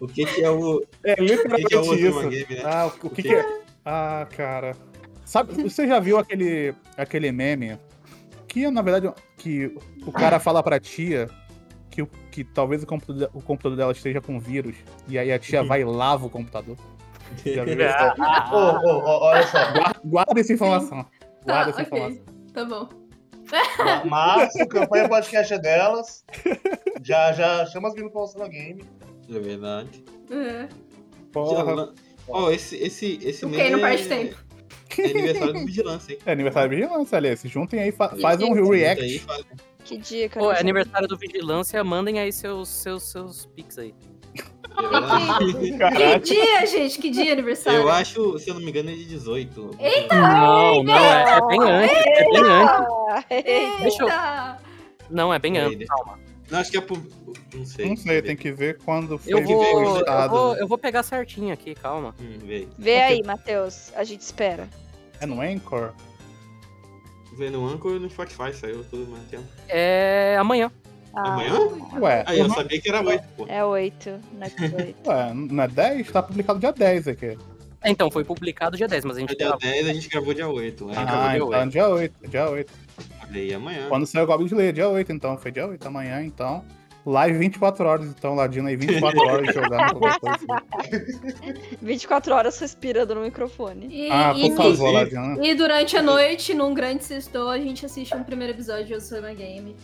O 0.00 0.06
que, 0.06 0.24
que 0.24 0.42
é 0.42 0.50
o. 0.50 0.84
É 1.04 1.12
O 1.12 1.16
que, 1.16 1.36
que 1.36 1.74
é 1.74 1.78
o 1.78 1.94
literalmente 1.94 2.06
isso. 2.06 2.28
Game, 2.28 2.62
né? 2.62 2.62
Ah, 2.64 2.86
o, 2.86 3.06
o 3.06 3.10
que, 3.10 3.22
que 3.22 3.34
é? 3.34 3.62
Ah, 3.84 4.26
cara. 4.36 4.76
Sabe, 5.24 5.62
você 5.62 5.86
já 5.86 6.00
viu 6.00 6.18
aquele, 6.18 6.74
aquele 6.96 7.30
meme 7.30 7.78
que, 8.48 8.70
na 8.70 8.80
verdade, 8.80 9.12
que 9.36 9.76
o 10.06 10.10
cara 10.10 10.40
fala 10.40 10.62
pra 10.62 10.80
tia 10.80 11.28
que, 12.44 12.50
o- 12.50 12.52
talvez 12.54 12.82
o 12.82 12.86
computador, 12.86 13.30
o 13.34 13.42
computador 13.42 13.76
dela 13.76 13.92
esteja 13.92 14.20
com 14.20 14.38
vírus 14.38 14.76
e 15.08 15.18
aí 15.18 15.32
a 15.32 15.38
tia 15.38 15.62
vai 15.62 15.80
e 15.82 15.84
lava 15.84 16.26
o 16.26 16.30
computador? 16.30 16.76
Ô, 18.52 19.24
olha 19.24 19.46
só. 19.46 19.72
Guarda, 19.72 20.00
guarda 20.04 20.40
essa 20.40 20.52
informação. 20.52 21.06
Guarda 21.44 21.72
Tá, 21.72 21.80
essa 21.80 21.82
ok. 21.82 21.98
informação. 21.98 22.24
Tá 22.52 22.64
bom. 22.64 22.88
Mas 24.08 24.54
o 24.56 24.66
campanha 24.68 25.08
podcast 25.08 25.54
é 25.54 25.58
delas. 25.58 26.24
Já, 27.02 27.32
já 27.32 27.64
chama 27.66 27.88
as 27.88 27.94
meninas 27.94 28.12
pra 28.12 28.22
Osama 28.22 28.48
Game. 28.48 28.84
É 29.30 29.38
verdade. 29.38 30.04
É. 30.30 30.68
Porra. 31.32 31.92
Ó, 32.28 32.50
esse, 32.50 32.76
esse, 32.76 33.18
esse 33.22 33.44
Ok, 33.46 33.56
meme 33.56 33.70
não 33.76 33.86
é- 33.86 33.90
perde 33.90 34.08
tempo. 34.08 34.36
É 34.98 35.04
aniversário 35.04 35.52
do 35.52 35.64
Vigilância, 35.66 36.12
hein? 36.12 36.18
É 36.26 36.32
aniversário 36.32 36.70
de 36.70 36.76
vigilância, 36.76 37.16
ali. 37.18 37.36
Se 37.36 37.46
juntem 37.48 37.80
aí, 37.80 37.92
fa 37.92 38.08
faz 38.20 38.40
um 38.42 38.52
Aí, 38.52 38.62
react. 38.80 39.18
faz- 39.20 39.44
Que 39.88 39.96
dica. 39.96 40.38
Pô, 40.38 40.52
é 40.52 40.60
aniversário 40.60 41.08
do 41.08 41.16
Vigilância, 41.16 41.82
mandem 41.82 42.18
aí 42.18 42.30
seus, 42.32 42.68
seus, 42.68 43.04
seus 43.04 43.46
pics 43.46 43.78
aí. 43.78 43.94
Que 45.96 46.18
dia, 46.20 46.66
gente? 46.66 46.98
Que 46.98 47.10
dia 47.10 47.30
é 47.30 47.32
aniversário? 47.32 47.80
Eu 47.80 47.88
acho, 47.88 48.38
se 48.38 48.50
eu 48.50 48.54
não 48.54 48.60
me 48.60 48.70
engano, 48.70 48.90
é 48.90 48.94
de 48.94 49.04
18. 49.06 49.70
Eita! 49.80 50.14
Não, 50.14 50.82
não, 50.82 50.94
é, 50.94 51.36
é 51.38 51.46
bem 51.46 51.60
antes, 51.62 51.96
é 51.96 52.24
bem 52.24 52.38
antes. 52.38 52.86
Ah, 53.10 53.24
Deixa 53.80 54.02
eu- 54.02 54.06
Eita! 54.08 54.58
Não, 55.10 55.32
é 55.34 55.38
bem 55.38 55.58
antes, 55.58 55.88
calma. 55.88 56.18
Não, 56.50 56.58
acho 56.60 56.70
que 56.70 56.76
é 56.76 56.80
por. 56.80 56.98
Não 57.54 57.66
sei. 57.66 57.88
Não 57.88 57.96
sei, 57.96 58.22
tem 58.22 58.36
que 58.36 58.52
ver 58.52 58.78
quando 58.84 59.18
foi 59.18 59.32
Eu 59.32 59.42
vou, 59.42 59.64
eu, 59.64 60.28
vou, 60.30 60.56
eu 60.56 60.66
vou 60.68 60.78
pegar 60.78 61.02
certinho 61.02 61.52
aqui, 61.52 61.74
calma. 61.74 62.14
Hum, 62.20 62.38
vê. 62.44 62.68
Vê 62.78 63.00
aí, 63.00 63.22
Matheus. 63.22 63.92
A 63.96 64.04
gente 64.04 64.20
espera. 64.20 64.68
É 65.20 65.26
no 65.26 65.40
Anchor? 65.40 65.92
Vê 67.38 67.50
no 67.50 67.64
Anchor 67.68 67.94
e 67.94 67.98
no 68.00 68.10
Spotify, 68.10 68.52
saiu 68.52 68.84
tudo 68.90 69.06
mesmo 69.10 69.24
tempo. 69.30 69.44
É 69.68 70.36
amanhã. 70.40 70.70
Ah, 71.14 71.34
Amanhã? 71.34 71.52
Ué, 72.00 72.24
Aí 72.26 72.38
eu 72.40 72.50
sabia 72.50 72.80
que 72.80 72.88
era 72.88 73.00
8, 73.02 73.24
pô. 73.36 73.46
É 73.48 73.64
8, 73.64 74.20
não 74.32 74.46
é 74.46 74.50
18. 74.50 74.96
Ué, 75.08 75.34
não 75.34 75.62
é 75.64 75.68
10? 75.68 76.10
Tá 76.10 76.22
publicado 76.22 76.58
dia 76.58 76.72
10 76.72 77.08
aqui. 77.08 77.38
É, 77.80 77.90
Então, 77.90 78.10
foi 78.10 78.24
publicado 78.24 78.76
dia 78.76 78.88
10, 78.88 79.04
mas 79.04 79.16
a 79.16 79.20
gente 79.20 79.28
dia 79.36 79.38
gravou. 79.38 79.58
10 79.60 79.88
a 79.88 79.92
gente 79.92 80.08
gravou 80.08 80.34
dia 80.34 80.48
8. 80.48 80.88
Aí 80.90 80.96
Ah, 80.96 81.28
dia 81.28 81.36
então 81.38 81.68
dia 81.68 81.88
8, 81.88 82.28
dia 82.28 82.50
8. 82.50 82.72
olha 83.22 83.40
aí 83.40 83.54
amanhã. 83.54 83.88
Quando 83.88 84.04
saiu 84.06 84.24
o 84.24 84.26
Goblin 84.26 84.46
Slayer, 84.46 84.72
dia 84.72 84.88
8, 84.88 85.12
então. 85.12 85.36
Foi 85.38 85.50
dia 85.52 85.66
8 85.66 85.86
amanhã, 85.86 86.22
então. 86.22 86.64
Live 87.06 87.38
24 87.38 87.86
horas, 87.88 88.06
então, 88.08 88.34
Ladino 88.34 88.68
aí 88.68 88.76
24 88.76 89.18
horas 89.20 89.54
jogando 89.54 89.98
qualquer 89.98 90.20
coisa. 90.20 91.78
24 91.80 92.34
horas 92.34 92.58
respirando 92.58 93.14
no 93.14 93.22
microfone. 93.22 93.86
E, 93.90 94.10
Ah, 94.10 94.34
e- 94.36 94.50
por 94.50 94.56
favor, 94.56 94.92
Ladino. 94.92 95.42
e 95.44 95.54
durante 95.54 95.96
a 95.96 96.02
noite, 96.02 96.52
num 96.52 96.74
grande 96.74 97.04
sextou, 97.04 97.48
a 97.48 97.58
gente 97.58 97.86
assiste 97.86 98.14
um 98.14 98.22
primeiro 98.22 98.52
episódio 98.52 98.84
de 98.84 98.94
Osama 98.94 99.32
Game. 99.32 99.74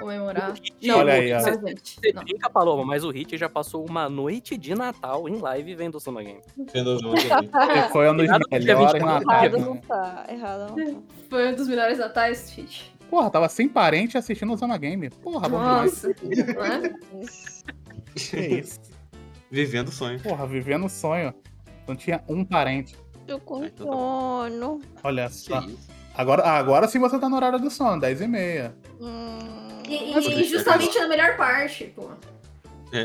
Comemorar. 0.00 0.54
Não, 0.82 0.98
Olha 0.98 1.12
aí, 1.14 1.32
ó. 1.32 1.36
não, 1.40 1.68
gente. 1.68 1.98
Você 2.00 2.12
brinca, 2.12 2.50
Paloma, 2.50 2.84
mas 2.84 3.04
o 3.04 3.10
Hit 3.10 3.36
já 3.36 3.48
passou 3.48 3.84
uma 3.84 4.08
noite 4.08 4.56
de 4.56 4.74
Natal 4.74 5.28
em 5.28 5.38
live 5.38 5.74
vendo 5.74 5.96
o 5.96 6.00
Summer 6.00 6.24
Game. 6.24 6.40
Vendo 6.72 6.94
os 6.96 7.02
nomes 7.02 7.24
também. 7.24 7.50
Foi 7.92 8.08
um 8.10 8.16
dos 8.16 8.26
melhores 8.26 8.46
24. 8.50 9.06
natais. 9.06 9.42
Errado 9.54 9.58
não 9.64 9.76
tá. 9.76 10.24
Errado 10.28 10.76
não 10.76 10.94
tá. 10.94 11.00
Foi 11.30 11.48
um 11.50 11.54
dos 11.54 11.68
melhores 11.68 11.98
natais, 11.98 12.50
Fit. 12.50 12.94
Porra, 13.10 13.30
tava 13.30 13.48
sem 13.48 13.68
parente 13.68 14.18
assistindo 14.18 14.52
o 14.52 14.56
Zama 14.56 14.76
Game. 14.76 15.08
Porra, 15.10 15.48
bom 15.48 15.58
demais. 15.58 16.02
Nossa. 16.02 16.10
é? 16.10 17.22
Isso. 17.24 17.64
Que 18.14 18.36
isso. 18.58 18.80
Vivendo 19.50 19.88
o 19.88 19.92
sonho. 19.92 20.20
Porra, 20.20 20.46
vivendo 20.46 20.86
o 20.86 20.88
sonho. 20.88 21.32
Não 21.86 21.94
tinha 21.96 22.22
um 22.28 22.44
parente. 22.44 22.96
Tô 23.26 23.38
com 23.40 23.62
Ai, 23.62 23.72
sono. 23.76 24.80
Olha 25.04 25.28
só. 25.30 25.64
Agora, 26.14 26.42
agora 26.48 26.88
sim 26.88 26.98
você 26.98 27.18
tá 27.18 27.28
no 27.28 27.36
horário 27.36 27.58
do 27.60 27.70
sono, 27.70 28.00
10 28.00 28.20
e 28.22 28.26
meia. 28.26 28.74
Hum, 29.00 29.38
E, 29.88 30.12
Mas- 30.14 30.26
e- 30.26 30.40
e 30.40 30.44
justamente 30.44 30.98
na 30.98 31.08
melhor 31.08 31.36
parte, 31.36 31.84
pô. 31.94 32.10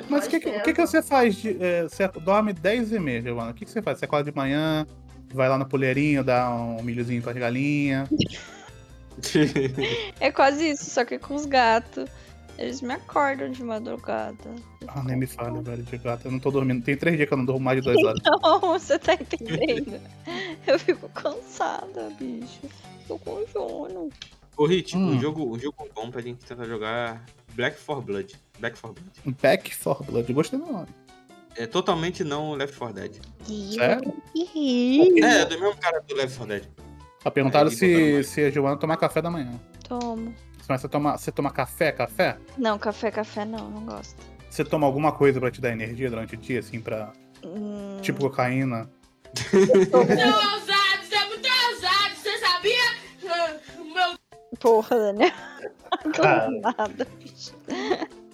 Mas 0.10 0.26
o 0.26 0.30
que, 0.30 0.40
que, 0.40 0.50
o 0.50 0.64
que, 0.64 0.74
que 0.74 0.82
você 0.82 1.02
faz? 1.02 1.36
De, 1.36 1.58
é, 1.64 1.84
você 1.84 2.08
dorme 2.08 2.52
10 2.54 2.92
e 2.94 3.00
meia, 3.00 3.22
Giovana. 3.22 3.52
O 3.52 3.54
que, 3.54 3.66
que 3.66 3.72
você 3.72 3.82
faz? 3.82 4.00
Você 4.00 4.06
acorda 4.06 4.30
de 4.32 4.36
manhã, 4.36 4.86
vai 5.34 5.48
lá 5.48 5.58
no 5.58 5.66
poleirinho, 5.66 6.24
dá 6.24 6.50
um 6.50 6.82
milhozinho 6.82 7.22
pras 7.22 7.36
galinhas. 7.38 8.10
É 10.20 10.32
quase 10.32 10.72
isso, 10.72 10.90
só 10.90 11.04
que 11.06 11.18
com 11.20 11.36
os 11.36 11.46
gatos. 11.46 12.10
Eles 12.58 12.82
me 12.82 12.94
acordam 12.94 13.50
de 13.52 13.64
madrugada. 13.64 14.38
Ah, 14.88 15.02
nem 15.04 15.18
me 15.18 15.26
fale, 15.26 15.60
velho, 15.62 15.82
de 15.82 15.98
gato. 15.98 16.26
Eu 16.26 16.32
não 16.32 16.40
tô 16.40 16.52
dormindo. 16.52 16.84
Tem 16.84 16.96
três 16.96 17.18
dias 17.18 17.28
que 17.28 17.34
eu 17.34 17.38
não 17.40 17.46
durmo 17.46 17.62
mais 17.62 17.82
de 17.82 17.84
duas 17.84 17.98
horas. 18.06 18.20
Não, 18.44 18.60
você 18.60 19.00
tá 19.00 19.16
entendendo? 19.16 20.00
Eu 20.68 20.78
fico 20.78 21.10
cansada, 21.10 22.12
bicho. 22.20 22.62
Tô 23.08 23.18
com 23.18 23.44
sono. 23.52 24.10
Ô, 24.56 24.68
Hit, 24.68 24.96
Hum. 24.96 25.14
um, 25.16 25.20
jogo, 25.20 25.56
um 25.56 25.60
jogo 25.60 25.90
bom 25.96 26.12
pra 26.12 26.22
gente 26.22 26.46
tentar 26.46 26.66
jogar 26.66 27.26
Black 27.56 27.76
for 27.76 28.02
Blood. 28.04 28.36
Black 28.60 28.78
for 28.78 28.94
Blood. 28.94 29.36
Back 29.42 29.74
for 29.76 30.04
Blood. 30.04 30.32
Gostei 30.32 30.60
do 30.60 30.66
nome. 30.72 30.88
É 31.56 31.66
totalmente 31.66 32.24
não 32.24 32.54
Left 32.54 32.78
4 32.78 32.94
Dead. 32.96 33.16
Sério? 33.74 34.14
É, 35.24 35.46
do 35.46 35.60
mesmo 35.60 35.76
cara 35.78 36.00
do 36.02 36.16
Left 36.16 36.38
4 36.38 36.46
Dead. 36.48 36.70
Só 37.24 37.30
perguntaram 37.30 37.70
Aí, 37.70 37.76
se, 37.76 38.24
se 38.26 38.42
a 38.42 38.50
Joana 38.52 38.76
tomar 38.78 38.98
café 38.98 39.22
da 39.22 39.32
manhã. 39.32 39.52
Tomo. 39.88 40.36
Mas 40.68 40.82
você 40.82 40.90
toma, 40.90 41.18
você 41.18 41.32
toma 41.32 41.50
café, 41.52 41.92
café? 41.92 42.38
Não, 42.58 42.78
café, 42.78 43.10
café 43.12 43.46
não, 43.46 43.70
não 43.70 43.86
gosto. 43.86 44.22
Você 44.50 44.64
toma 44.64 44.86
alguma 44.86 45.12
coisa 45.12 45.40
pra 45.40 45.50
te 45.50 45.60
dar 45.62 45.72
energia 45.72 46.10
durante 46.10 46.36
o 46.36 46.38
dia, 46.38 46.60
assim, 46.60 46.80
pra. 46.80 47.12
Hum, 47.44 47.98
Tipo 48.02 48.20
cocaína? 48.20 48.90
ousado, 49.94 51.04
você 51.04 51.16
é 51.16 51.28
muito 51.28 51.48
ousado, 51.72 52.16
você 52.16 52.38
sabia? 52.38 52.84
Meu 53.94 54.18
Porra, 54.60 54.96
Daniel. 54.98 55.32
Cara. 56.14 56.50
Não 56.50 56.62
nada. 56.62 57.08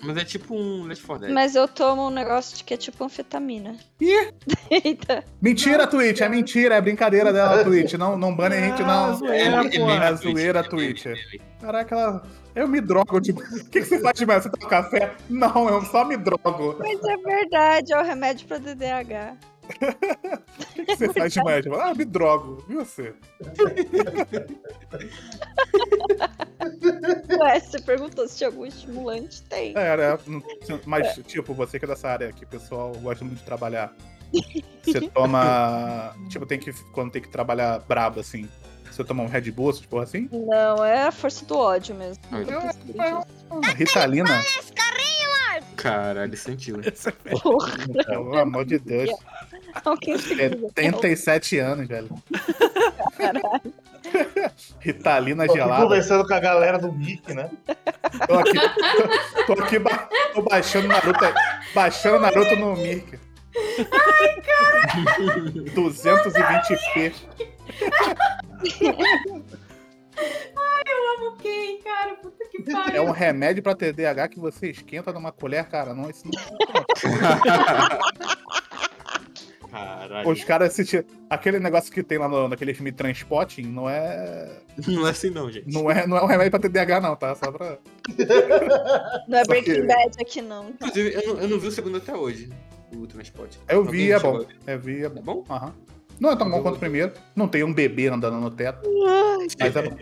Mas 0.01 0.17
é 0.17 0.23
tipo 0.23 0.55
um 0.55 0.83
Left 0.85 1.05
4 1.05 1.25
Dead. 1.25 1.33
Mas 1.33 1.55
eu 1.55 1.67
tomo 1.67 2.07
um 2.07 2.09
negócio 2.09 2.55
de 2.57 2.63
que 2.63 2.73
é 2.73 2.77
tipo 2.77 3.03
anfetamina. 3.03 3.75
Ih! 3.99 4.33
Eita. 4.71 5.23
Mentira, 5.41 5.85
Twitch! 5.87 6.21
É 6.21 6.29
mentira, 6.29 6.75
é 6.75 6.81
brincadeira 6.81 7.33
dela, 7.33 7.61
Twitch. 7.65 7.93
Não, 7.93 8.17
não 8.17 8.35
bane 8.35 8.55
a 8.55 8.59
gente, 8.61 8.81
Ah, 8.83 8.85
não. 8.85 9.15
zoeira, 9.15 9.45
É, 9.45 9.51
pô. 9.63 9.85
meme, 9.85 9.91
É 10.05 10.09
Twitch, 10.13 10.21
zoeira, 10.21 10.59
é 10.59 10.63
Twitch. 10.63 11.05
meme. 11.05 11.41
Caraca, 11.61 11.95
ela. 11.95 12.23
Eu 12.55 12.67
me 12.67 12.81
drogo, 12.81 13.19
tipo. 13.21 13.41
O 13.43 13.65
que, 13.69 13.79
que 13.81 13.83
você 13.83 13.99
faz 13.99 14.17
de 14.17 14.25
manhã? 14.25 14.41
Você 14.41 14.49
toma 14.49 14.69
café? 14.69 15.11
Não, 15.29 15.69
eu 15.69 15.81
só 15.85 16.03
me 16.05 16.17
drogo. 16.17 16.75
Mas 16.79 16.99
é 17.03 17.17
verdade, 17.17 17.93
é 17.93 17.99
o 18.01 18.03
remédio 18.03 18.47
pra 18.47 18.57
DDH. 18.57 19.35
O 20.59 20.73
que, 20.73 20.85
que 20.85 20.95
você 20.95 21.13
faz 21.13 21.33
de? 21.33 21.61
Tipo, 21.61 21.75
ah, 21.75 21.93
me 21.93 22.05
drogo. 22.05 22.63
E 22.69 22.73
você? 22.73 23.13
Ué, 27.39 27.59
você 27.59 27.81
perguntou 27.81 28.27
se 28.27 28.37
tinha 28.37 28.49
algum 28.49 28.65
estimulante? 28.65 29.41
Tem. 29.43 29.73
É? 29.75 29.95
Não- 30.27 30.43
Mas, 30.85 31.19
tipo, 31.27 31.53
você 31.53 31.79
que 31.79 31.85
é 31.85 31.87
dessa 31.87 32.09
área 32.09 32.31
que 32.33 32.43
o 32.43 32.47
pessoal 32.47 32.91
gosta 33.01 33.23
muito 33.25 33.39
de 33.39 33.45
trabalhar. 33.45 33.93
Você 34.83 35.01
toma. 35.09 36.13
Tipo, 36.29 36.45
tem 36.45 36.59
que. 36.59 36.71
Quando 36.91 37.11
tem 37.11 37.21
que 37.21 37.29
trabalhar 37.29 37.79
brabo, 37.79 38.19
assim. 38.19 38.47
Você 38.91 39.03
toma 39.03 39.23
um 39.23 39.27
Red 39.27 39.49
Bull, 39.51 39.69
essas 39.69 39.85
porra 39.85 40.03
assim? 40.03 40.29
Não, 40.31 40.83
é 40.83 41.03
a 41.07 41.11
força 41.11 41.45
do 41.45 41.57
ódio 41.57 41.95
mesmo. 41.95 42.21
Ritalina? 43.77 44.43
Caralho, 45.75 46.35
sentiu. 46.35 46.81
Porra, 47.41 47.73
Pelo 48.05 48.37
amor 48.37 48.65
de 48.65 48.77
Deus. 48.79 49.09
alguém 49.85 50.17
segura. 50.17 50.49
77 50.75 51.57
anos, 51.59 51.87
velho. 51.87 52.09
Caralho. 53.17 53.73
Ritalina 54.79 55.45
Tô 55.47 55.53
gelada. 55.53 55.83
conversando 55.83 56.27
com 56.27 56.33
a 56.33 56.39
galera 56.39 56.77
do 56.79 56.91
Mickey, 56.91 57.33
né? 57.33 57.49
Tô 58.27 58.39
aqui, 58.39 58.59
tô, 59.45 59.55
tô 59.55 59.63
aqui 59.63 59.79
ba- 59.79 60.09
tô 60.33 60.41
baixando 60.41 60.87
Naruto, 60.87 61.19
baixando 61.73 62.19
Naruto 62.19 62.55
no 62.57 62.75
Mirk. 62.75 63.17
Ai, 63.55 64.41
cara. 64.41 64.99
220p. 65.75 67.13
Amo 71.17 71.35
quem, 71.37 71.81
cara? 71.81 72.15
Puta 72.15 72.45
que 72.49 72.61
pariu. 72.63 72.95
É 72.95 73.01
um 73.01 73.11
remédio 73.11 73.61
pra 73.63 73.75
TDAH 73.75 74.27
que 74.29 74.39
você 74.39 74.71
esquenta 74.71 75.11
numa 75.13 75.31
colher, 75.31 75.65
cara. 75.67 75.93
Não, 75.93 76.09
isso 76.09 76.23
não... 76.25 76.31
Caralho. 79.69 80.29
Os 80.29 80.43
caras 80.43 80.69
assistiram. 80.71 81.05
Aquele 81.29 81.59
negócio 81.59 81.91
que 81.91 82.01
tem 82.01 82.17
lá 82.17 82.27
no, 82.27 82.47
naquele 82.47 82.73
filme 82.73 82.91
Transpotting 82.91 83.63
não 83.67 83.87
é. 83.87 84.61
Não 84.87 85.07
é 85.07 85.11
assim 85.11 85.29
não, 85.29 85.51
gente. 85.51 85.71
Não 85.71 85.91
é, 85.91 86.07
não 86.07 86.17
é 86.17 86.23
um 86.23 86.25
remédio 86.25 86.51
pra 86.51 86.59
TDAH, 86.59 87.01
não, 87.01 87.15
tá? 87.15 87.35
Só 87.35 87.51
pra. 87.51 87.77
Não 89.27 89.37
é 89.37 89.43
Breaking 89.45 89.85
Bad 89.85 90.15
aqui, 90.19 90.41
não. 90.41 90.69
Inclusive, 90.69 91.13
eu 91.13 91.27
não, 91.27 91.41
eu 91.41 91.47
não 91.47 91.59
vi 91.59 91.67
o 91.67 91.71
segundo 91.71 91.97
até 91.97 92.15
hoje. 92.15 92.49
O 92.95 93.05
transporte. 93.05 93.59
Eu 93.69 93.79
Alguém 93.79 94.07
vi, 94.07 94.11
é 94.11 94.19
bom. 94.19 94.43
Eu 94.65 94.79
vi, 94.79 95.01
é 95.03 95.05
É 95.05 95.09
bom. 95.09 95.21
bom? 95.21 95.45
Aham. 95.53 95.75
Não 96.19 96.31
é 96.31 96.35
tão 96.35 96.49
bom 96.49 96.61
quanto 96.61 96.75
o 96.75 96.79
primeiro. 96.79 97.13
Não 97.35 97.47
tem 97.47 97.63
um 97.63 97.73
bebê 97.73 98.07
andando 98.07 98.39
no 98.39 98.51
teto, 98.51 98.89
mas 99.59 99.75
é 99.75 99.81
bom. 99.81 99.95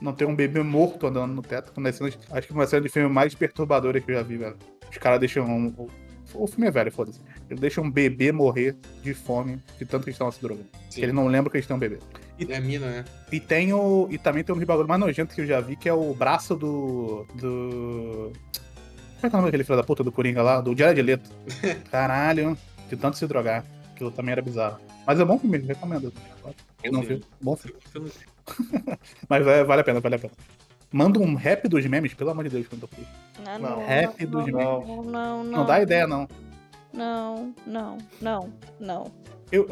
Não 0.00 0.14
tem 0.14 0.26
um 0.26 0.34
bebê 0.34 0.62
morto 0.62 1.06
andando 1.06 1.34
no 1.34 1.42
teto. 1.42 1.72
Acho 2.30 2.46
que 2.46 2.52
uma 2.52 2.66
cena 2.66 2.82
de 2.82 2.88
filme 2.88 3.08
mais 3.12 3.34
perturbadora 3.34 4.00
que 4.00 4.10
eu 4.10 4.16
já 4.16 4.22
vi, 4.22 4.38
velho. 4.38 4.56
Os 4.90 4.96
caras 4.96 5.20
deixam. 5.20 5.44
Um, 5.44 5.88
o, 6.34 6.46
filme 6.46 6.68
é 6.68 6.70
velho, 6.70 6.90
foda-se. 6.90 7.20
Eles 7.48 7.60
deixam 7.60 7.84
um 7.84 7.90
bebê 7.90 8.32
morrer 8.32 8.76
de 9.02 9.12
fome, 9.12 9.62
de 9.78 9.84
tanto 9.84 10.04
que 10.04 10.10
eles 10.10 10.14
estão 10.14 10.30
se 10.30 10.40
drogando. 10.40 10.66
Ele 10.96 11.12
não 11.12 11.26
lembra 11.26 11.50
que 11.50 11.58
eles 11.58 11.66
têm 11.66 11.76
um 11.76 11.78
bebê. 11.78 11.98
É 12.48 12.56
a 12.56 12.60
mina, 12.60 12.86
né? 12.86 13.04
E 13.30 13.38
tem 13.38 13.74
o. 13.74 14.08
E 14.10 14.16
também 14.16 14.42
tem 14.42 14.54
um 14.54 14.64
bagulho 14.64 14.88
mais 14.88 15.00
nojento 15.00 15.34
que 15.34 15.42
eu 15.42 15.46
já 15.46 15.60
vi, 15.60 15.76
que 15.76 15.88
é 15.88 15.92
o 15.92 16.14
braço 16.14 16.56
do. 16.56 17.26
do. 17.34 18.32
Como 19.20 19.26
é 19.26 19.28
que 19.28 19.36
é 19.36 19.38
o 19.38 19.40
nome 19.40 19.44
daquele 19.44 19.64
filho 19.64 19.76
da 19.76 19.84
puta 19.84 20.02
do 20.02 20.10
Coringa 20.10 20.42
lá? 20.42 20.62
Do 20.62 20.76
Jared 20.76 21.02
Leto. 21.02 21.30
Caralho, 21.92 22.56
de 22.88 22.96
tanto 22.96 23.18
se 23.18 23.26
drogar. 23.26 23.64
Aquilo 24.00 24.10
também 24.10 24.32
era 24.32 24.40
bizarro. 24.40 24.78
Mas 25.06 25.20
é 25.20 25.24
bom 25.26 25.38
filme, 25.38 25.58
recomendo. 25.58 26.10
Quem 26.80 26.90
não 26.90 27.02
viu, 27.02 27.20
bom 27.38 27.54
filme. 27.54 27.76
Mas 29.28 29.46
é, 29.46 29.62
vale 29.62 29.82
a 29.82 29.84
pena, 29.84 30.00
vale 30.00 30.14
a 30.14 30.18
pena. 30.18 30.32
Manda 30.90 31.20
um 31.20 31.34
rap 31.34 31.68
dos 31.68 31.84
memes, 31.84 32.14
pelo 32.14 32.30
amor 32.30 32.44
de 32.44 32.50
Deus, 32.50 32.66
quando 32.66 32.82
eu 32.84 32.88
fui. 32.88 33.04
Não, 33.44 33.58
Não. 33.58 33.70
não, 33.76 33.86
Rap 33.86 34.24
dos 34.24 34.46
memes. 34.46 34.64
não, 34.64 34.86
não, 34.86 35.04
não, 35.04 35.44
Não 35.44 35.66
dá 35.66 35.82
ideia, 35.82 36.06
não. 36.06 36.26
Não, 36.94 37.54
não, 37.66 37.98
não, 38.22 38.52
não. 38.80 39.12
Eu, 39.52 39.68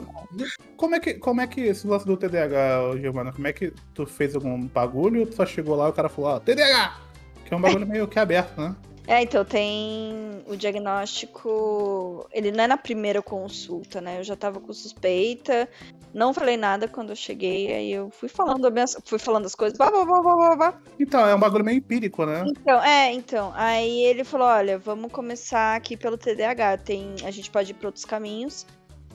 como, 0.76 0.94
é 0.94 1.00
que, 1.00 1.14
como 1.14 1.40
é 1.40 1.46
que 1.46 1.62
esse 1.62 1.86
lance 1.86 2.04
do 2.04 2.16
TDAH, 2.16 2.98
Giovana? 3.00 3.32
Como 3.32 3.46
é 3.46 3.52
que 3.52 3.72
tu 3.94 4.04
fez 4.04 4.34
algum 4.34 4.66
bagulho 4.66 5.20
ou 5.20 5.26
tu 5.26 5.36
só 5.36 5.46
chegou 5.46 5.74
lá 5.74 5.86
e 5.86 5.90
o 5.90 5.94
cara 5.94 6.10
falou, 6.10 6.32
ó, 6.32 6.38
TDAH! 6.38 7.00
Que 7.46 7.54
é 7.54 7.56
um 7.56 7.60
bagulho 7.62 7.86
meio 7.88 8.06
que 8.06 8.18
aberto, 8.18 8.60
né? 8.60 8.76
É, 9.08 9.22
então 9.22 9.42
tem 9.42 10.42
o 10.46 10.54
diagnóstico. 10.54 12.28
Ele 12.30 12.52
não 12.52 12.64
é 12.64 12.66
na 12.66 12.76
primeira 12.76 13.22
consulta, 13.22 14.02
né? 14.02 14.18
Eu 14.20 14.24
já 14.24 14.36
tava 14.36 14.60
com 14.60 14.70
suspeita, 14.72 15.66
não 16.12 16.34
falei 16.34 16.58
nada 16.58 16.86
quando 16.86 17.08
eu 17.10 17.16
cheguei, 17.16 17.72
aí 17.72 17.90
eu 17.92 18.10
fui 18.10 18.28
falando, 18.28 18.66
a 18.66 18.70
minha- 18.70 18.84
fui 19.06 19.18
falando 19.18 19.46
as 19.46 19.54
coisas. 19.54 19.78
Blá, 19.78 19.90
blá, 19.90 20.04
blá, 20.04 20.20
blá, 20.20 20.56
blá. 20.56 20.80
Então, 21.00 21.26
é 21.26 21.34
um 21.34 21.38
bagulho 21.40 21.64
meio 21.64 21.78
empírico, 21.78 22.26
né? 22.26 22.44
Então, 22.46 22.82
é, 22.84 23.10
então. 23.12 23.50
Aí 23.54 24.04
ele 24.04 24.24
falou: 24.24 24.46
olha, 24.46 24.78
vamos 24.78 25.10
começar 25.10 25.74
aqui 25.74 25.96
pelo 25.96 26.18
TDAH. 26.18 26.76
Tem, 26.78 27.14
a 27.24 27.30
gente 27.30 27.50
pode 27.50 27.70
ir 27.70 27.74
para 27.74 27.88
outros 27.88 28.04
caminhos, 28.04 28.66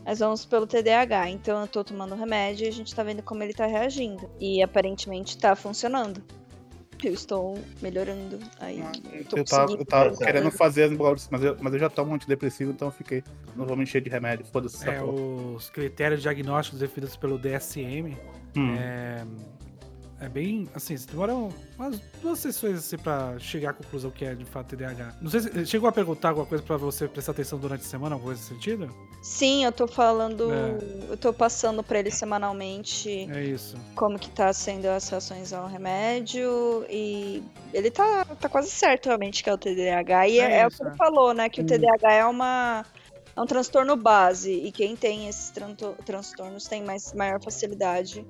mas 0.03 0.19
vamos 0.19 0.43
pelo 0.43 0.65
TDAH. 0.65 1.29
Então 1.29 1.61
eu 1.61 1.67
tô 1.67 1.83
tomando 1.83 2.15
remédio 2.15 2.65
e 2.65 2.67
a 2.69 2.71
gente 2.73 2.95
tá 2.95 3.03
vendo 3.03 3.21
como 3.21 3.43
ele 3.43 3.53
tá 3.53 3.67
reagindo. 3.67 4.27
E 4.39 4.61
aparentemente 4.63 5.37
tá 5.37 5.55
funcionando. 5.55 6.23
Eu 7.03 7.13
estou 7.13 7.59
melhorando. 7.81 8.39
Aí 8.59 8.81
eu 9.13 9.25
tô 9.25 9.37
Eu 9.37 9.43
tava, 9.45 9.73
eu 9.73 9.85
tava 9.85 10.15
querendo 10.17 10.49
fazer 10.51 10.89
bagulho, 10.95 11.21
mas 11.29 11.43
eu, 11.43 11.57
mas 11.59 11.73
eu 11.73 11.79
já 11.79 11.89
tomo 11.89 12.15
antidepressivo, 12.15 12.71
então 12.71 12.87
eu 12.87 12.91
fiquei. 12.91 13.23
Não 13.55 13.65
vou 13.65 13.75
me 13.75 13.83
encher 13.83 14.01
de 14.01 14.09
remédio, 14.09 14.45
foda-se 14.45 14.87
É, 14.89 15.03
os 15.03 15.69
critérios 15.69 16.21
diagnósticos 16.21 16.79
definidos 16.79 17.15
pelo 17.15 17.37
DSM 17.37 18.17
Hum. 18.55 18.75
é, 18.77 19.25
é 20.25 20.29
bem. 20.29 20.67
Assim, 20.73 20.95
você 20.97 21.07
demora 21.09 21.33
umas 21.33 21.99
duas 22.21 22.39
sessões 22.39 22.77
assim, 22.79 22.97
pra 22.97 23.37
chegar 23.39 23.71
à 23.71 23.73
conclusão 23.73 24.09
que 24.11 24.25
é 24.25 24.33
de 24.35 24.45
fato 24.45 24.75
TDAH. 24.75 25.15
Não 25.21 25.29
sei 25.29 25.41
se 25.41 25.65
chegou 25.65 25.87
a 25.87 25.91
perguntar 25.91 26.29
alguma 26.29 26.45
coisa 26.45 26.63
pra 26.63 26.77
você 26.77 27.07
prestar 27.07 27.31
atenção 27.33 27.59
durante 27.59 27.81
a 27.81 27.87
semana, 27.87 28.15
alguma 28.15 28.33
coisa 28.33 28.41
nesse 28.41 28.53
sentido? 28.53 28.93
Sim, 29.21 29.65
eu 29.65 29.71
tô 29.71 29.87
falando. 29.87 30.51
É. 30.51 31.11
Eu 31.11 31.17
tô 31.17 31.31
passando 31.33 31.83
pra 31.83 31.99
ele 31.99 32.11
semanalmente 32.11 33.09
É 33.31 33.43
isso. 33.43 33.75
como 33.95 34.17
que 34.19 34.29
tá 34.29 34.51
sendo 34.53 34.85
as 34.87 35.07
reações 35.09 35.53
ao 35.53 35.67
remédio. 35.67 36.85
E 36.89 37.43
ele 37.73 37.89
tá, 37.91 38.25
tá 38.25 38.49
quase 38.49 38.69
certo 38.69 39.07
realmente 39.07 39.43
que 39.43 39.49
é 39.49 39.53
o 39.53 39.57
TDAH. 39.57 40.27
E 40.27 40.39
é, 40.39 40.43
É 40.51 40.57
é 40.59 40.67
o 40.67 40.69
que 40.71 40.81
ele 40.81 40.89
é. 40.91 40.95
falou, 40.95 41.33
né? 41.33 41.49
Que 41.49 41.61
o 41.61 41.63
Hum. 41.63 41.67
TDAH 41.67 42.13
é 42.13 42.25
uma. 42.25 42.85
É 43.35 43.41
um 43.41 43.47
transtorno 43.47 43.95
base. 43.95 44.51
E 44.51 44.71
quem 44.71 44.95
tem 44.95 45.27
esses 45.27 45.51
transtornos 46.05 46.67
tem 46.67 46.83
mais, 46.83 47.13
maior 47.13 47.41
facilidade. 47.41 48.23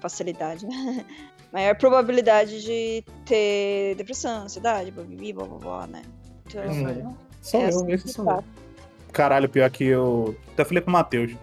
Facilidade, 0.00 0.66
né? 0.66 1.04
Maior 1.52 1.74
probabilidade 1.76 2.62
de 2.62 3.02
ter 3.24 3.94
depressão, 3.96 4.42
ansiedade, 4.42 4.90
blá, 4.90 5.04
blá, 5.04 5.44
blá, 5.46 5.58
blá, 5.58 5.86
né? 5.86 6.02
Então, 6.46 6.62
aí. 6.62 7.00
é 7.00 7.28
Sou 7.40 7.64
assim 7.64 7.88
eu, 7.88 7.94
esse 7.94 8.08
sou 8.08 8.24
tá. 8.24 8.36
eu. 8.36 8.44
Caralho, 9.12 9.48
pior 9.48 9.70
que 9.70 9.84
eu. 9.84 10.36
Até 10.52 10.64
falei 10.64 10.82
pro 10.82 10.92
Matheus. 10.92 11.34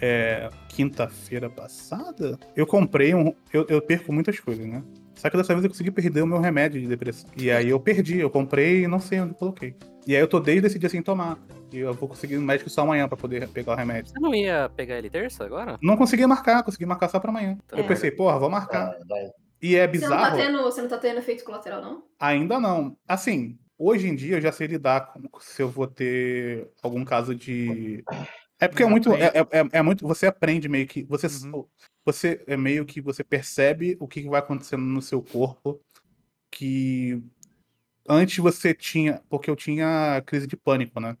É, 0.00 0.50
quinta-feira 0.68 1.48
passada, 1.48 2.36
eu 2.56 2.66
comprei 2.66 3.14
um. 3.14 3.32
Eu, 3.52 3.64
eu 3.68 3.80
perco 3.80 4.12
muitas 4.12 4.40
coisas, 4.40 4.66
né? 4.66 4.82
Só 5.14 5.30
que 5.30 5.36
dessa 5.36 5.54
vez 5.54 5.64
eu 5.64 5.70
consegui 5.70 5.92
perder 5.92 6.22
o 6.22 6.26
meu 6.26 6.40
remédio 6.40 6.80
de 6.80 6.88
depressão. 6.88 7.30
E 7.36 7.50
aí 7.50 7.68
eu 7.68 7.78
perdi, 7.78 8.18
eu 8.18 8.28
comprei 8.28 8.82
e 8.82 8.88
não 8.88 8.98
sei 8.98 9.20
onde 9.20 9.34
coloquei. 9.34 9.76
E 10.06 10.14
aí 10.16 10.20
eu 10.22 10.28
tô 10.28 10.40
desde 10.40 10.66
esse 10.66 10.78
dia 10.78 10.88
sem 10.88 11.02
tomar. 11.02 11.38
E 11.72 11.78
eu 11.78 11.94
vou 11.94 12.08
conseguir 12.08 12.36
no 12.36 12.42
médico 12.42 12.68
só 12.68 12.82
amanhã 12.82 13.08
pra 13.08 13.16
poder 13.16 13.48
pegar 13.48 13.72
o 13.72 13.76
remédio. 13.76 14.12
Você 14.12 14.18
não 14.20 14.34
ia 14.34 14.68
pegar 14.76 14.98
ele 14.98 15.08
terça 15.08 15.44
agora? 15.44 15.78
Não 15.82 15.96
consegui 15.96 16.26
marcar, 16.26 16.62
consegui 16.62 16.84
marcar 16.86 17.08
só 17.08 17.18
pra 17.20 17.30
amanhã. 17.30 17.56
Tá. 17.66 17.78
Eu 17.78 17.86
pensei, 17.86 18.10
porra, 18.10 18.38
vou 18.38 18.50
marcar. 18.50 18.94
Vai. 19.08 19.30
E 19.62 19.76
é 19.76 19.86
Você 19.86 20.00
não, 20.00 20.10
tá 20.10 20.16
bizarro. 20.30 20.36
tendo, 20.36 20.62
você 20.62 20.82
não 20.82 20.88
tá 20.88 20.98
tendo 20.98 21.18
efeito 21.18 21.44
colateral, 21.44 21.80
não? 21.80 22.02
Ainda 22.18 22.58
não. 22.58 22.96
Assim, 23.06 23.56
hoje 23.78 24.08
em 24.08 24.14
dia 24.16 24.36
eu 24.36 24.40
já 24.40 24.50
sei 24.50 24.66
lidar 24.66 25.12
com 25.30 25.40
se 25.40 25.62
eu 25.62 25.68
vou 25.68 25.86
ter 25.86 26.68
algum 26.82 27.04
caso 27.04 27.32
de. 27.34 28.04
É 28.60 28.66
porque 28.68 28.82
é 28.82 28.86
muito. 28.86 29.12
É, 29.14 29.26
é- 29.28 29.60
é- 29.60 29.68
é 29.72 29.82
muito. 29.82 30.06
Você 30.06 30.26
aprende 30.26 30.68
meio 30.68 30.86
que. 30.86 31.04
Você, 31.04 31.28
Uhum. 31.46 31.64
você 32.04 32.42
é 32.48 32.56
meio 32.56 32.84
que 32.84 33.00
você 33.00 33.22
percebe 33.22 33.96
o 34.00 34.08
que 34.08 34.28
vai 34.28 34.40
acontecendo 34.40 34.82
no 34.82 35.00
seu 35.00 35.22
corpo. 35.22 35.80
Que 36.50 37.22
antes 38.08 38.38
você 38.38 38.74
tinha. 38.74 39.22
Porque 39.28 39.50
eu 39.50 39.56
tinha 39.56 40.22
crise 40.26 40.46
de 40.46 40.56
pânico, 40.56 41.00
né? 41.00 41.16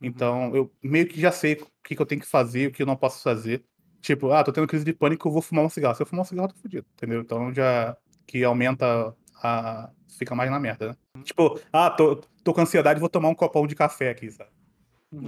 Então, 0.00 0.54
eu 0.54 0.72
meio 0.82 1.06
que 1.06 1.20
já 1.20 1.30
sei 1.30 1.54
o 1.54 1.66
que, 1.84 1.94
que 1.94 2.00
eu 2.00 2.06
tenho 2.06 2.20
que 2.20 2.26
fazer, 2.26 2.68
o 2.68 2.72
que 2.72 2.82
eu 2.82 2.86
não 2.86 2.96
posso 2.96 3.22
fazer. 3.22 3.62
Tipo, 4.00 4.32
ah, 4.32 4.42
tô 4.42 4.50
tendo 4.50 4.66
crise 4.66 4.84
de 4.84 4.94
pânico, 4.94 5.28
eu 5.28 5.32
vou 5.32 5.42
fumar 5.42 5.64
um 5.64 5.68
cigarro. 5.68 5.94
Se 5.94 6.02
eu 6.02 6.06
fumar 6.06 6.22
um 6.22 6.28
cigarro, 6.28 6.48
eu 6.48 6.54
tô 6.54 6.60
fudido, 6.60 6.86
entendeu? 6.94 7.20
Então 7.20 7.52
já 7.52 7.96
que 8.26 8.42
aumenta 8.42 9.14
a. 9.42 9.90
fica 10.18 10.34
mais 10.34 10.50
na 10.50 10.58
merda, 10.58 10.88
né? 10.88 11.22
Tipo, 11.22 11.60
ah, 11.72 11.90
tô, 11.90 12.16
tô 12.42 12.54
com 12.54 12.62
ansiedade, 12.62 13.00
vou 13.00 13.10
tomar 13.10 13.28
um 13.28 13.34
copão 13.34 13.66
de 13.66 13.74
café 13.74 14.10
aqui, 14.10 14.30
sabe? 14.30 14.50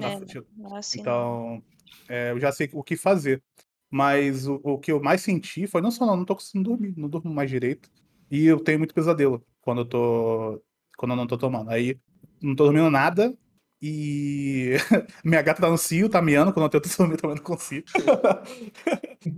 É, 0.00 0.74
é 0.74 0.78
assim. 0.78 1.00
Então, 1.00 1.62
é, 2.09 2.30
eu 2.30 2.40
já 2.40 2.50
sei 2.53 2.70
o 2.72 2.82
que 2.82 2.96
fazer. 2.96 3.42
Mas 3.90 4.48
o, 4.48 4.59
o 4.62 4.78
que 4.78 4.90
eu 4.90 5.03
mais 5.03 5.20
senti 5.20 5.66
foi, 5.66 5.82
não 5.82 5.90
só 5.90 6.07
não, 6.07 6.16
não 6.16 6.24
tô 6.24 6.34
conseguindo 6.34 6.70
dormir, 6.70 6.94
não 6.96 7.11
durmo 7.11 7.32
mais 7.32 7.50
direito. 7.50 7.90
E 8.30 8.46
eu 8.46 8.59
tenho 8.59 8.78
muito 8.78 8.94
pesadelo 8.94 9.44
quando 9.61 9.82
eu 9.82 9.84
tô. 9.84 10.62
Quando 10.97 11.12
eu 11.12 11.16
não 11.16 11.26
tô 11.26 11.38
tomando. 11.38 11.70
Aí 11.70 11.99
não 12.43 12.55
tô 12.55 12.64
dormindo 12.64 12.90
nada. 12.90 13.36
E 13.80 14.76
minha 15.24 15.43
gata 15.43 15.61
tá 15.61 15.68
no 15.68 15.76
cio, 15.76 16.09
tá 16.09 16.22
miando, 16.22 16.53
quando 16.53 16.64
eu 16.66 16.70
tento 16.80 16.88
dormir 16.97 17.16
também 17.16 17.36
não 17.36 17.43
consigo. 17.43 17.86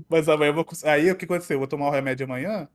Mas 0.08 0.28
amanhã 0.28 0.50
eu 0.50 0.54
vou. 0.54 0.66
Aí 0.84 1.10
o 1.10 1.16
que 1.16 1.24
aconteceu? 1.24 1.54
Eu 1.56 1.58
vou 1.60 1.68
tomar 1.68 1.88
o 1.88 1.90
remédio 1.90 2.24
amanhã. 2.26 2.68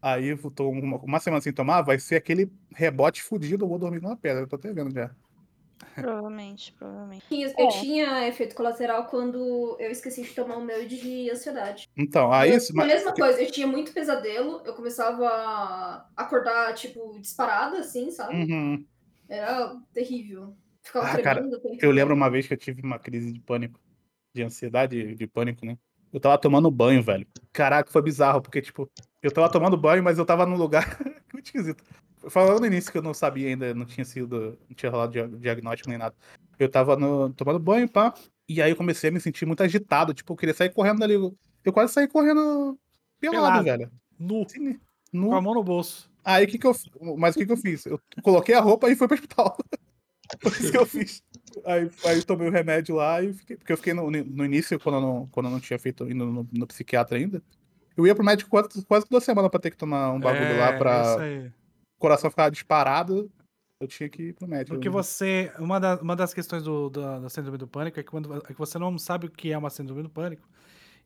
Aí 0.00 0.26
eu 0.28 0.50
tô 0.50 0.68
uma, 0.70 0.98
uma 0.98 1.20
semana 1.20 1.40
sem 1.40 1.52
tomar, 1.52 1.82
vai 1.82 1.98
ser 1.98 2.16
aquele 2.16 2.50
rebote 2.74 3.22
fudido, 3.22 3.64
eu 3.64 3.68
vou 3.68 3.78
dormir 3.78 4.00
numa 4.00 4.16
pedra. 4.16 4.42
Eu 4.42 4.48
tô 4.48 4.56
até 4.56 4.72
vendo 4.72 4.92
já. 4.92 5.10
Provavelmente, 5.94 6.72
provavelmente. 6.72 7.24
Eu, 7.30 7.66
É. 7.66 7.68
tinha 7.80 8.28
efeito 8.28 8.54
colateral 8.54 9.06
quando 9.06 9.76
eu 9.78 9.90
esqueci 9.90 10.22
de 10.22 10.34
tomar 10.34 10.56
o 10.56 10.64
meu 10.64 10.86
de 10.86 11.30
ansiedade. 11.30 11.88
Então, 11.96 12.32
aí. 12.32 12.50
Eu- 12.50 12.56
isso- 12.58 12.78
a 12.80 12.84
mesma 12.84 13.12
coisa, 13.14 13.40
eu 13.42 13.50
tinha 13.50 13.66
muito 13.66 13.92
pesadelo, 13.92 14.62
eu 14.64 14.74
começava 14.74 15.26
a 15.28 16.06
acordar, 16.16 16.74
tipo, 16.74 17.18
disparada, 17.20 17.78
assim, 17.78 18.10
sabe? 18.10 18.34
Uhum. 18.34 18.84
Era 19.28 19.76
terrível. 19.92 20.56
Ficava 20.82 21.06
Ah, 21.08 21.20
cara, 21.22 21.44
Eu 21.80 21.90
lembro 21.90 22.14
uma 22.14 22.30
vez 22.30 22.46
que 22.46 22.54
eu 22.54 22.58
tive 22.58 22.80
uma 22.82 22.98
crise 22.98 23.32
de 23.32 23.40
pânico, 23.40 23.80
de 24.34 24.42
ansiedade, 24.42 25.14
de 25.14 25.26
pânico, 25.26 25.66
né? 25.66 25.76
Eu 26.12 26.20
tava 26.20 26.38
tomando 26.38 26.70
banho, 26.70 27.02
velho. 27.02 27.26
Caraca, 27.52 27.90
foi 27.90 28.00
bizarro, 28.02 28.40
porque, 28.40 28.62
tipo, 28.62 28.88
eu 29.22 29.32
tava 29.32 29.50
tomando 29.50 29.76
banho, 29.76 30.02
mas 30.02 30.16
eu 30.18 30.24
tava 30.24 30.46
num 30.46 30.56
lugar 30.56 30.84
muito 31.32 31.46
esquisito. 31.46 31.82
Falando 32.28 32.60
no 32.60 32.66
início 32.66 32.90
que 32.90 32.98
eu 32.98 33.02
não 33.02 33.14
sabia 33.14 33.48
ainda, 33.48 33.74
não 33.74 33.84
tinha 33.84 34.04
sido, 34.04 34.58
não 34.68 34.74
tinha 34.74 34.90
rolado 34.90 35.12
dia- 35.12 35.28
diagnóstico 35.28 35.88
nem 35.88 35.98
nada. 35.98 36.14
Eu 36.58 36.68
tava 36.68 36.96
no- 36.96 37.30
tomando 37.32 37.58
banho, 37.58 37.88
pá, 37.88 38.14
e 38.48 38.60
aí 38.62 38.70
eu 38.70 38.76
comecei 38.76 39.10
a 39.10 39.12
me 39.12 39.20
sentir 39.20 39.44
muito 39.46 39.62
agitado, 39.62 40.14
tipo, 40.14 40.32
eu 40.32 40.36
queria 40.36 40.54
sair 40.54 40.70
correndo 40.72 40.98
dali. 41.00 41.14
Eu 41.64 41.72
quase 41.72 41.92
saí 41.92 42.08
correndo 42.08 42.78
pelado, 43.20 43.42
Pelado. 43.46 43.64
velho. 43.64 43.90
Nu. 44.18 44.42
Assim, 44.42 44.72
Com 44.74 44.78
nu. 45.12 45.34
a 45.34 45.40
mão 45.40 45.54
no 45.54 45.62
bolso. 45.62 46.10
Aí 46.24 46.44
o 46.44 46.48
que 46.48 46.58
que 46.58 46.66
eu. 46.66 46.72
Mas 47.18 47.34
o 47.36 47.38
que 47.38 47.46
que 47.46 47.52
eu 47.52 47.56
fiz? 47.56 47.86
Eu 47.86 48.00
coloquei 48.22 48.54
a 48.54 48.60
roupa 48.60 48.90
e 48.90 48.96
fui 48.96 49.06
pro 49.06 49.14
hospital. 49.14 49.56
Foi 50.42 50.50
isso 50.52 50.72
que 50.72 50.76
eu 50.76 50.86
fiz. 50.86 51.22
Aí, 51.64 51.88
aí 52.04 52.22
tomei 52.24 52.48
o 52.48 52.50
remédio 52.50 52.96
lá 52.96 53.22
e 53.22 53.32
fiquei. 53.32 53.56
Porque 53.56 53.72
eu 53.72 53.76
fiquei 53.76 53.94
no, 53.94 54.10
no 54.10 54.44
início, 54.44 54.78
quando 54.80 54.96
eu, 54.96 55.00
não, 55.00 55.26
quando 55.28 55.46
eu 55.46 55.52
não 55.52 55.60
tinha 55.60 55.78
feito 55.78 56.02
indo 56.10 56.26
no, 56.26 56.48
no 56.52 56.66
psiquiatra 56.66 57.16
ainda. 57.16 57.40
Eu 57.96 58.04
ia 58.06 58.14
pro 58.14 58.24
médico 58.24 58.50
quase, 58.50 58.84
quase 58.86 59.06
toda 59.06 59.20
semana 59.24 59.48
pra 59.48 59.60
ter 59.60 59.70
que 59.70 59.76
tomar 59.76 60.12
um 60.12 60.18
bagulho 60.20 60.58
lá 60.58 60.70
É, 60.70 60.78
pra 60.78 61.02
isso 61.02 61.18
aí. 61.20 61.52
O 61.96 62.00
coração 62.00 62.30
ficar 62.30 62.50
disparado. 62.50 63.30
Eu 63.80 63.86
tinha 63.88 64.08
que 64.08 64.22
ir 64.28 64.32
pro 64.34 64.48
médico. 64.48 64.74
Porque 64.74 64.88
você. 64.88 65.52
Uma, 65.58 65.78
da- 65.78 65.96
uma 66.00 66.16
das 66.16 66.32
questões 66.32 66.62
do, 66.62 66.88
da, 66.88 67.18
da 67.18 67.28
síndrome 67.28 67.58
do 67.58 67.66
pânico 67.68 68.00
é 68.00 68.02
que, 68.02 68.10
quando, 68.10 68.34
é 68.34 68.40
que 68.40 68.54
você 68.54 68.78
não 68.78 68.96
sabe 68.98 69.26
o 69.26 69.30
que 69.30 69.52
é 69.52 69.58
uma 69.58 69.68
síndrome 69.70 70.02
do 70.02 70.08
pânico. 70.10 70.48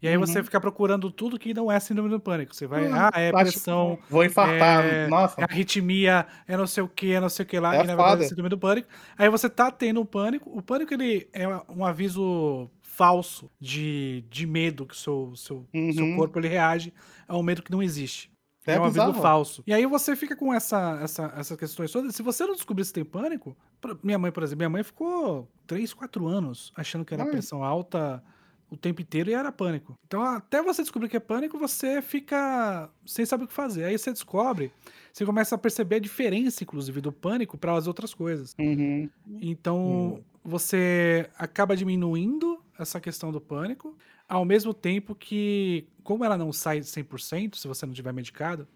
E 0.02 0.08
aí 0.08 0.16
você 0.16 0.38
Uhum. 0.38 0.44
fica 0.44 0.58
procurando 0.60 1.10
tudo 1.10 1.38
que 1.38 1.52
não 1.52 1.70
é 1.70 1.78
síndrome 1.78 2.08
do 2.08 2.18
pânico. 2.20 2.54
Você 2.54 2.66
vai. 2.66 2.86
Hum, 2.88 2.94
ah, 2.94 3.10
é 3.20 3.30
pressão. 3.32 3.98
Vou 4.08 4.24
infartar. 4.24 4.84
é, 4.84 5.08
Nossa. 5.08 5.40
é 5.40 5.44
arritmia, 5.44 6.26
é 6.46 6.56
não 6.56 6.66
sei 6.66 6.82
o 6.82 6.88
que, 6.88 7.12
é 7.12 7.20
não 7.20 7.28
sei 7.28 7.44
o 7.44 7.46
que 7.48 7.58
lá, 7.60 7.74
É 7.74 7.80
que 7.82 7.86
na 7.86 7.96
verdade 7.96 8.24
é 8.24 8.28
síndrome 8.28 8.48
do 8.48 8.56
pânico. 8.58 8.88
Aí 9.18 9.28
você 9.28 9.50
tá 9.50 9.70
tendo 9.70 10.00
um 10.00 10.06
pânico. 10.06 10.48
O 10.56 10.62
pânico 10.62 10.94
ele 10.94 11.28
é 11.32 11.46
um 11.68 11.84
aviso 11.84 12.70
falso 12.80 13.50
de, 13.60 14.24
de 14.30 14.46
medo 14.46 14.86
que 14.86 14.94
o 14.94 14.96
seu, 14.96 15.32
seu, 15.36 15.66
seu 15.94 16.04
Uhum. 16.04 16.16
corpo 16.16 16.38
ele 16.38 16.48
reage 16.48 16.94
a 17.28 17.36
um 17.36 17.42
medo 17.42 17.62
que 17.62 17.70
não 17.70 17.82
existe. 17.82 18.30
É 18.70 18.76
É, 18.76 18.80
um 18.80 18.84
aviso 18.84 19.00
bizarro. 19.06 19.22
falso. 19.22 19.62
E 19.66 19.72
aí 19.72 19.84
você 19.86 20.14
fica 20.16 20.34
com 20.36 20.52
essa, 20.52 20.98
essa, 21.02 21.32
essas 21.36 21.58
questões 21.58 21.90
todas. 21.92 22.14
Se 22.14 22.22
você 22.22 22.44
não 22.46 22.54
descobrir 22.54 22.84
se 22.84 22.92
tem 22.92 23.04
pânico, 23.04 23.56
pra- 23.80 23.96
minha 24.02 24.18
mãe, 24.18 24.30
por 24.32 24.42
exemplo, 24.42 24.58
minha 24.58 24.70
mãe 24.70 24.82
ficou 24.82 25.48
3, 25.66 25.92
4 25.94 26.26
anos 26.26 26.72
achando 26.76 27.04
que 27.04 27.14
era 27.14 27.24
Ai. 27.24 27.30
pressão 27.30 27.62
alta 27.64 28.22
o 28.70 28.76
tempo 28.76 29.02
inteiro 29.02 29.28
e 29.30 29.34
era 29.34 29.50
pânico. 29.50 29.98
Então, 30.06 30.22
até 30.22 30.62
você 30.62 30.82
descobrir 30.82 31.08
que 31.08 31.16
é 31.16 31.20
pânico, 31.20 31.58
você 31.58 32.00
fica 32.00 32.88
sem 33.04 33.26
saber 33.26 33.44
o 33.44 33.48
que 33.48 33.52
fazer. 33.52 33.82
Aí 33.82 33.98
você 33.98 34.12
descobre, 34.12 34.72
você 35.12 35.26
começa 35.26 35.56
a 35.56 35.58
perceber 35.58 35.96
a 35.96 35.98
diferença, 35.98 36.62
inclusive, 36.62 37.00
do 37.00 37.10
pânico 37.10 37.58
para 37.58 37.74
as 37.76 37.88
outras 37.88 38.14
coisas. 38.14 38.54
Uhum. 38.60 39.10
Então, 39.40 40.22
você 40.44 41.28
acaba 41.36 41.76
diminuindo 41.76 42.62
essa 42.78 43.00
questão 43.00 43.32
do 43.32 43.40
pânico, 43.40 43.96
ao 44.30 44.44
mesmo 44.44 44.72
tempo 44.72 45.14
que, 45.14 45.86
como 46.02 46.24
ela 46.24 46.38
não 46.38 46.52
sai 46.52 46.80
100%, 46.80 47.56
se 47.56 47.68
você 47.68 47.84
não 47.84 47.92
tiver 47.92 48.12
medicado, 48.12 48.66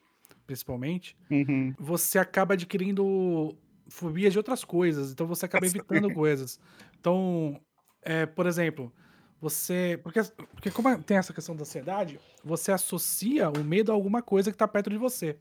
principalmente, 0.47 1.17
Uhum. 1.31 1.73
você 1.79 2.19
acaba 2.19 2.55
adquirindo 2.55 3.57
fobia 3.89 4.31
de 4.31 4.37
outras 4.39 4.65
coisas, 4.65 5.13
então 5.13 5.27
você 5.27 5.47
acaba 5.47 5.65
evitando 5.67 6.13
coisas. 6.13 6.59
Então, 7.01 7.61
é, 8.03 8.27
por 8.27 8.47
exemplo, 8.47 8.93
você. 9.41 9.99
Porque, 10.03 10.21
porque 10.53 10.71
como 10.71 10.99
tem 11.03 11.17
essa 11.19 11.33
questão 11.33 11.55
da 11.55 11.63
ansiedade, 11.63 12.19
você 12.43 12.73
associa 12.73 13.49
o 13.51 13.63
medo 13.65 13.93
a 13.93 13.95
alguma 13.95 14.23
coisa 14.23 14.51
que 14.51 14.55
está 14.55 14.67
perto 14.69 14.91
de 14.91 14.99
você. 14.99 15.39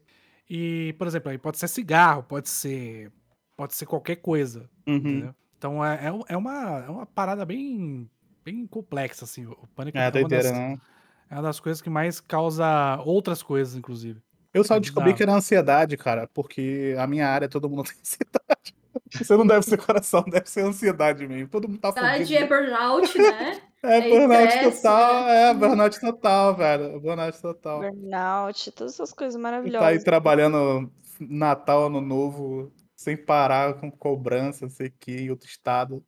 E, 0.49 0.93
por 0.97 1.07
exemplo, 1.07 1.31
aí 1.31 1.37
pode 1.37 1.57
ser 1.57 1.67
cigarro, 1.67 2.23
pode 2.23 2.49
ser. 2.49 3.11
Pode 3.55 3.75
ser 3.75 3.85
qualquer 3.85 4.17
coisa. 4.17 4.69
Uhum. 4.87 4.95
Entendeu? 4.97 5.35
Então 5.57 5.85
é, 5.85 5.95
é, 6.07 6.33
é 6.33 6.37
uma, 6.37 6.79
é 6.85 6.89
uma 6.89 7.05
parada 7.05 7.45
bem, 7.45 8.09
bem 8.43 8.67
complexa, 8.67 9.25
assim. 9.25 9.45
O 9.45 9.67
pânico 9.75 9.97
É 9.97 10.05
uma 10.05 10.11
doideira, 10.11 10.49
das, 10.49 10.51
né? 10.51 10.81
é 11.29 11.35
uma 11.35 11.43
das 11.43 11.59
coisas 11.59 11.81
que 11.81 11.89
mais 11.89 12.19
causa 12.19 12.99
outras 13.05 13.41
coisas, 13.43 13.75
inclusive. 13.75 14.21
Eu 14.53 14.63
só 14.63 14.75
É 14.75 14.79
descobri 14.79 15.13
bizarro. 15.13 15.17
que 15.17 15.23
era 15.23 15.33
ansiedade, 15.33 15.97
cara, 15.97 16.27
porque 16.33 16.95
a 16.99 17.07
minha 17.07 17.27
área 17.27 17.49
todo 17.49 17.69
mundo 17.69 17.83
tem 17.89 17.97
ansiedade. 17.99 18.75
Você 19.11 19.35
não 19.37 19.45
deve 19.45 19.63
ser 19.63 19.77
coração, 19.77 20.23
deve 20.23 20.49
ser 20.49 20.61
ansiedade 20.61 21.27
mesmo. 21.27 21.47
Todo 21.49 21.67
mundo 21.67 21.79
tá 21.79 21.89
Ansiedade 21.89 22.35
é 22.35 22.47
burnout, 22.47 23.17
né? 23.17 23.61
É, 23.85 23.97
é 23.97 24.09
burnout 24.09 24.47
estresse, 24.47 24.81
total, 24.81 25.25
né? 25.25 25.49
é, 25.49 25.53
burnout 25.53 25.99
total, 25.99 26.55
velho. 26.55 27.01
Burnout 27.01 27.41
total. 27.41 27.79
Burnout, 27.81 28.71
todas 28.71 28.93
essas 28.93 29.11
coisas 29.11 29.35
maravilhosas. 29.39 29.81
tá 29.87 29.87
aí 29.89 30.01
trabalhando 30.01 30.89
Natal, 31.19 31.87
Ano 31.87 31.99
Novo, 31.99 32.71
sem 32.95 33.17
parar, 33.17 33.73
com 33.73 33.91
cobrança, 33.91 34.65
não 34.65 34.69
sei 34.71 34.87
o 34.87 34.93
que, 34.97 35.11
em 35.23 35.29
outro 35.29 35.49
estado. 35.49 36.01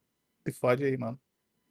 Se 0.47 0.53
fode 0.53 0.85
aí, 0.85 0.95
mano. 0.97 1.19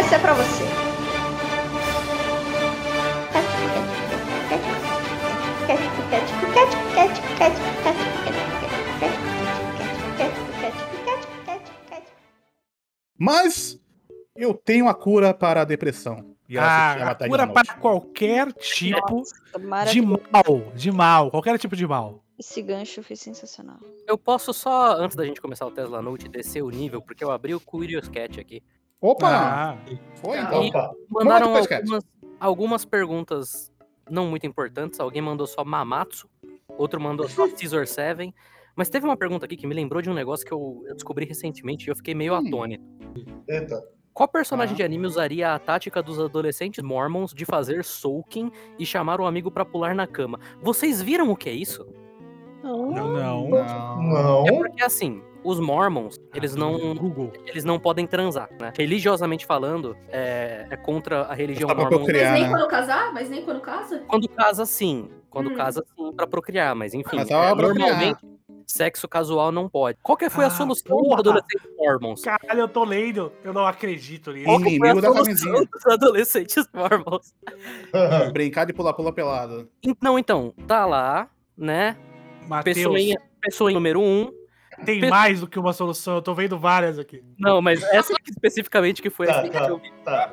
essa 0.00 0.16
é 0.16 0.18
pra 0.18 0.32
você. 0.32 0.64
Mas 13.18 13.78
eu 14.34 14.54
tenho 14.54 14.88
a 14.88 14.94
cura 14.94 15.34
para 15.34 15.60
a 15.60 15.64
depressão. 15.64 16.34
E 16.48 16.56
Ah, 16.58 17.10
a 17.10 17.14
cura 17.14 17.46
para 17.46 17.74
qualquer 17.74 18.50
tipo 18.54 19.22
Nossa, 19.60 19.92
de 19.92 20.00
mal, 20.00 20.72
de 20.74 20.90
mal, 20.90 21.30
qualquer 21.30 21.58
tipo 21.58 21.76
de 21.76 21.86
mal. 21.86 22.24
Esse 22.38 22.62
gancho 22.62 23.02
foi 23.02 23.16
sensacional. 23.16 23.78
Eu 24.08 24.16
posso 24.16 24.54
só, 24.54 24.96
antes 24.96 25.14
da 25.14 25.26
gente 25.26 25.42
começar 25.42 25.66
o 25.66 25.70
Tesla 25.70 26.00
Note, 26.00 26.26
descer 26.26 26.62
o 26.62 26.70
nível, 26.70 27.02
porque 27.02 27.22
eu 27.22 27.30
abri 27.30 27.54
o 27.54 27.60
Curious 27.60 28.08
Cat 28.08 28.40
aqui. 28.40 28.62
Opa! 29.00 29.28
Ah, 29.28 29.76
Foi 30.16 30.38
então. 30.38 30.66
Opa, 30.66 30.92
Mandaram 31.10 31.54
algumas, 31.54 32.04
algumas 32.38 32.84
perguntas 32.84 33.72
não 34.10 34.26
muito 34.28 34.46
importantes. 34.46 35.00
Alguém 35.00 35.22
mandou 35.22 35.46
só 35.46 35.64
Mamatsu, 35.64 36.28
outro 36.76 37.00
mandou 37.00 37.28
só 37.28 37.46
Scissor 37.56 37.86
7. 37.86 38.34
Mas 38.76 38.88
teve 38.88 39.04
uma 39.06 39.16
pergunta 39.16 39.44
aqui 39.46 39.56
que 39.56 39.66
me 39.66 39.74
lembrou 39.74 40.00
de 40.02 40.08
um 40.10 40.14
negócio 40.14 40.44
que 40.46 40.52
eu, 40.52 40.82
eu 40.86 40.94
descobri 40.94 41.24
recentemente 41.26 41.86
e 41.86 41.90
eu 41.90 41.96
fiquei 41.96 42.14
meio 42.14 42.34
Hum. 42.34 42.46
atônito. 42.46 42.84
eita. 43.48 43.82
Qual 44.12 44.28
personagem 44.28 44.74
Ah. 44.74 44.76
de 44.76 44.82
anime 44.82 45.06
usaria 45.06 45.54
a 45.54 45.58
tática 45.58 46.02
dos 46.02 46.20
adolescentes 46.20 46.82
mormons 46.84 47.32
de 47.32 47.44
fazer 47.46 47.84
soaking 47.84 48.50
e 48.78 48.84
chamar 48.84 49.20
o 49.20 49.26
amigo 49.26 49.50
pra 49.50 49.64
pular 49.64 49.94
na 49.94 50.06
cama? 50.06 50.38
Vocês 50.60 51.00
viram 51.00 51.30
o 51.30 51.36
que 51.36 51.48
é 51.48 51.52
isso? 51.52 51.86
Não. 52.62 52.90
Não. 52.90 53.48
Não. 53.48 54.46
É 54.46 54.52
porque 54.52 54.82
assim, 54.82 55.22
os 55.42 55.58
mormons, 55.58 56.16
eles 56.34 56.54
não, 56.54 56.94
Google. 56.94 57.32
eles 57.46 57.64
não 57.64 57.78
podem 57.78 58.06
transar, 58.06 58.48
né? 58.60 58.72
Religiosamente 58.76 59.46
falando, 59.46 59.96
é, 60.08 60.66
é 60.70 60.76
contra 60.76 61.22
a 61.22 61.34
religião 61.34 61.68
mormon. 61.68 61.88
procriar. 61.88 62.32
Mas 62.32 62.40
nem 62.40 62.42
né? 62.50 62.56
quando 62.58 62.68
casar? 62.70 63.12
Mas 63.12 63.30
nem 63.30 63.44
quando 63.44 63.60
casa? 63.60 64.02
Quando 64.06 64.28
casa, 64.28 64.66
sim. 64.66 65.10
Quando 65.30 65.50
Hum. 65.50 65.54
casa, 65.54 65.84
sim, 65.96 66.12
pra 66.16 66.26
procriar. 66.26 66.74
Mas 66.74 66.92
enfim, 66.92 67.16
Mas 67.16 67.30
é, 67.30 67.54
procriar. 67.54 67.88
normalmente, 67.88 68.18
sexo 68.66 69.08
casual 69.08 69.50
não 69.52 69.68
pode. 69.68 69.98
Qual 70.02 70.16
que 70.18 70.28
foi 70.28 70.44
a 70.44 70.48
Ah, 70.48 70.50
solução 70.50 70.96
dos 71.02 71.12
adolescentes 71.18 71.70
mormons? 71.78 72.20
Caralho, 72.22 72.60
eu 72.60 72.68
tô 72.68 72.84
lendo. 72.84 73.32
Eu 73.44 73.52
não 73.52 73.64
acredito 73.66 74.32
nisso. 74.32 74.44
Qual 74.46 74.58
que 74.60 74.76
foi 74.78 74.88
a 74.90 74.94
solução 75.00 75.64
dos 75.72 75.86
adolescentes 75.86 76.66
mormons? 76.74 77.32
Brincar 78.32 78.66
de 78.66 78.72
pular-pula 78.72 79.12
pelado. 79.12 79.68
Não, 80.02 80.18
então, 80.18 80.52
tá 80.66 80.84
lá, 80.84 81.28
né? 81.56 81.96
Matheus, 82.48 82.76
Pessoinha, 82.76 83.16
pessoinha 83.40 83.74
número 83.74 84.00
um. 84.00 84.32
Tem 84.84 85.08
mais 85.08 85.40
do 85.40 85.46
que 85.46 85.58
uma 85.58 85.72
solução. 85.72 86.16
Eu 86.16 86.22
tô 86.22 86.34
vendo 86.34 86.58
várias 86.58 86.98
aqui. 86.98 87.22
Não, 87.38 87.60
mas 87.62 87.82
essa 87.92 88.12
aqui 88.12 88.30
especificamente 88.30 89.00
que 89.02 89.10
foi 89.10 89.26
Tá, 89.26 89.32
essa 89.34 89.42
que 89.48 89.50
tá. 89.58 89.68
eu 89.68 89.78
vi. 89.78 89.90
Tá. 90.04 90.32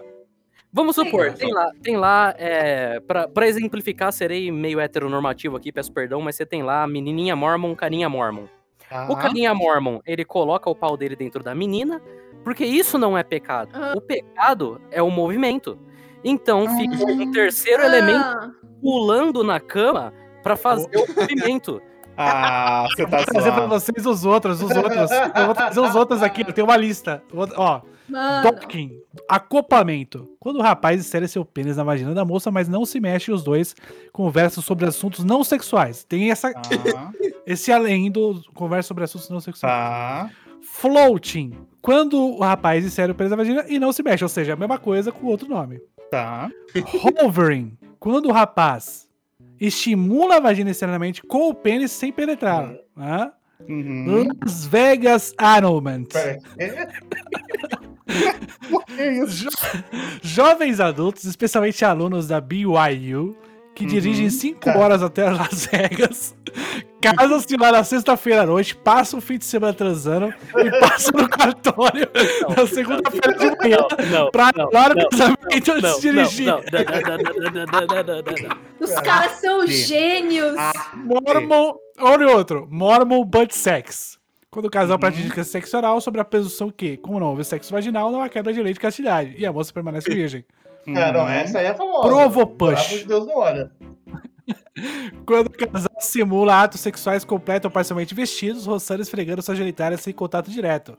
Vamos 0.71 0.95
supor, 0.95 1.31
tem 1.33 1.51
lá, 1.53 1.71
tem 1.81 1.95
lá, 1.97 2.35
é, 2.37 2.99
pra, 2.99 3.27
pra 3.27 3.47
exemplificar, 3.47 4.11
serei 4.11 4.51
meio 4.51 4.79
heteronormativo 4.79 5.55
aqui, 5.55 5.71
peço 5.71 5.91
perdão, 5.91 6.21
mas 6.21 6.35
você 6.35 6.45
tem 6.45 6.61
lá 6.61 6.85
menininha 6.85 7.35
mormon, 7.35 7.73
carinha 7.73 8.09
mormon. 8.09 8.45
Tá? 8.89 9.07
O 9.09 9.15
carinha 9.15 9.53
mormon, 9.55 9.99
ele 10.05 10.23
coloca 10.25 10.69
o 10.69 10.75
pau 10.75 10.95
dele 10.97 11.15
dentro 11.15 11.41
da 11.41 11.55
menina, 11.55 12.01
porque 12.43 12.65
isso 12.65 12.97
não 12.97 13.17
é 13.17 13.23
pecado. 13.23 13.69
Ah. 13.73 13.93
O 13.95 14.01
pecado 14.01 14.79
é 14.91 15.01
o 15.01 15.09
movimento. 15.09 15.79
Então 16.23 16.67
fica 16.77 16.95
Ah. 16.97 17.11
um 17.13 17.31
terceiro 17.31 17.81
elemento 17.83 18.25
Ah, 18.25 18.51
pulando 18.81 19.43
na 19.43 19.59
cama 19.59 20.13
pra 20.43 20.55
fazer 20.55 20.89
o 20.95 21.19
movimento. 21.19 21.81
Ah, 22.17 22.85
você 22.89 23.05
tá 23.05 23.17
Vou 23.17 23.25
trazer 23.25 23.51
pra 23.51 23.65
vocês 23.67 24.05
os 24.05 24.25
outros, 24.25 24.61
os 24.61 24.71
outros. 24.75 25.11
Eu 25.35 25.45
vou 25.45 25.55
trazer 25.55 25.79
os 25.79 25.95
outros 25.95 26.23
aqui. 26.23 26.41
Eu 26.41 26.51
tenho 26.53 26.65
uma 26.67 26.75
lista. 26.77 27.21
Vou- 27.31 27.47
Ó, 27.55 27.81
mano. 28.09 28.51
docking, 28.51 28.91
acoplamento. 29.29 30.27
Quando 30.39 30.57
o 30.57 30.61
rapaz 30.61 30.99
insere 30.99 31.27
seu 31.27 31.45
pênis 31.45 31.77
na 31.77 31.83
vagina 31.83 32.13
da 32.13 32.25
moça, 32.25 32.49
mas 32.49 32.67
não 32.67 32.85
se 32.85 32.99
mexe, 32.99 33.31
os 33.31 33.43
dois 33.43 33.75
conversam 34.11 34.63
sobre 34.63 34.85
assuntos 34.87 35.23
não 35.23 35.43
sexuais. 35.43 36.03
Tem 36.03 36.31
essa, 36.31 36.51
Tá, 36.53 36.61
esse 37.45 37.71
além 37.71 38.09
do 38.09 38.41
conversa 38.53 38.87
sobre 38.87 39.03
assuntos 39.03 39.29
não 39.29 39.39
sexuais. 39.39 39.71
tá. 39.73 40.29
Floating. 40.61 41.53
Quando 41.81 42.19
o 42.21 42.39
rapaz 42.41 42.83
insere 42.85 43.11
o 43.11 43.15
pênis 43.15 43.31
na 43.31 43.37
vagina 43.37 43.65
e 43.67 43.79
não 43.79 43.91
se 43.93 44.03
mexe, 44.03 44.23
ou 44.23 44.29
seja, 44.29 44.53
a 44.53 44.55
mesma 44.55 44.77
coisa 44.77 45.11
com 45.11 45.27
outro 45.27 45.47
nome. 45.47 45.79
Tá. 46.11 46.49
Hovering. 47.23 47.77
Quando 47.99 48.27
o 48.29 48.31
rapaz 48.31 49.06
estimula 49.59 50.37
a 50.37 50.39
vagina 50.39 50.69
externamente 50.71 51.21
com 51.23 51.49
o 51.49 51.53
pênis 51.53 51.91
sem 51.91 52.11
penetrar. 52.11 52.73
né? 52.95 53.31
Uhum. 53.67 54.27
Las 54.43 54.65
Vegas 54.67 55.33
Annulment. 55.37 56.05
Jo- 59.27 59.49
Jovens 60.21 60.79
adultos, 60.79 61.25
especialmente 61.25 61.83
alunos 61.83 62.27
da 62.27 62.39
BYU, 62.39 63.35
que 63.77 63.85
dirigem 63.85 64.27
5 64.27 64.71
horas 64.71 65.03
até 65.03 65.29
Las 65.29 65.67
Vegas, 65.67 66.35
casam-se 66.99 67.55
lá 67.57 67.71
na 67.71 67.83
sexta-feira 67.83 68.41
à 68.41 68.45
noite, 68.47 68.75
passam 68.75 69.19
o 69.19 69.21
fim 69.21 69.37
de 69.37 69.45
semana 69.45 69.71
transando 69.71 70.33
e 70.57 70.79
passam 70.79 71.13
no 71.21 71.29
cartório 71.29 72.09
não, 72.41 72.55
na 72.55 72.67
segunda-feira 72.67 73.37
de 73.37 73.57
manhã 73.57 73.77
não, 74.11 74.31
pra 74.31 74.49
anular 74.49 74.93
o 74.93 75.09
casamento 75.09 75.71
antes 75.73 75.95
de 75.95 76.01
dirigir. 76.01 76.53
Os 78.79 78.93
caras 78.95 79.33
são 79.33 79.67
gênios! 79.67 80.55
Mormon, 80.95 81.75
olha 81.99 82.29
outro, 82.29 82.67
Mormon 82.71 83.23
Butt 83.23 83.55
Sex. 83.55 84.17
Quando 84.49 84.65
o 84.65 84.71
casal 84.71 84.95
uhum. 84.95 85.01
pratica 85.01 85.43
sexo 85.43 85.77
oral, 85.77 86.01
sobre 86.01 86.19
a 86.19 86.25
presunção 86.25 86.71
que, 86.71 86.97
como 86.97 87.19
não 87.19 87.27
houve 87.27 87.43
sexo 87.43 87.71
vaginal, 87.71 88.11
não 88.11 88.23
há 88.23 88.29
quebra 88.29 88.51
de 88.51 88.63
lei 88.63 88.73
de 88.73 88.79
castidade, 88.79 89.35
e 89.37 89.45
a 89.45 89.53
moça 89.53 89.71
permanece 89.71 90.09
virgem. 90.09 90.43
É, 90.87 91.11
não, 91.11 91.21
uhum. 91.21 91.29
essa 91.29 91.59
aí 91.59 91.65
é 91.65 91.73
famosa. 91.73 92.07
Provo 92.07 92.47
Pelo 92.47 92.69
amor 92.71 92.75
push. 92.77 92.89
de 92.99 93.05
Deus, 93.05 93.25
não 93.27 93.37
olha. 93.37 93.71
Quando 95.25 95.47
o 95.47 95.49
casal 95.49 95.89
simula 95.99 96.63
atos 96.63 96.79
sexuais 96.79 97.25
completos 97.25 97.65
ou 97.65 97.71
parcialmente 97.71 98.13
vestidos, 98.15 98.65
roçando 98.65 99.01
e 99.01 99.03
esfregando 99.03 99.41
sua 99.41 99.55
genitália 99.55 99.97
sem 99.97 100.13
contato 100.13 100.49
direto. 100.49 100.97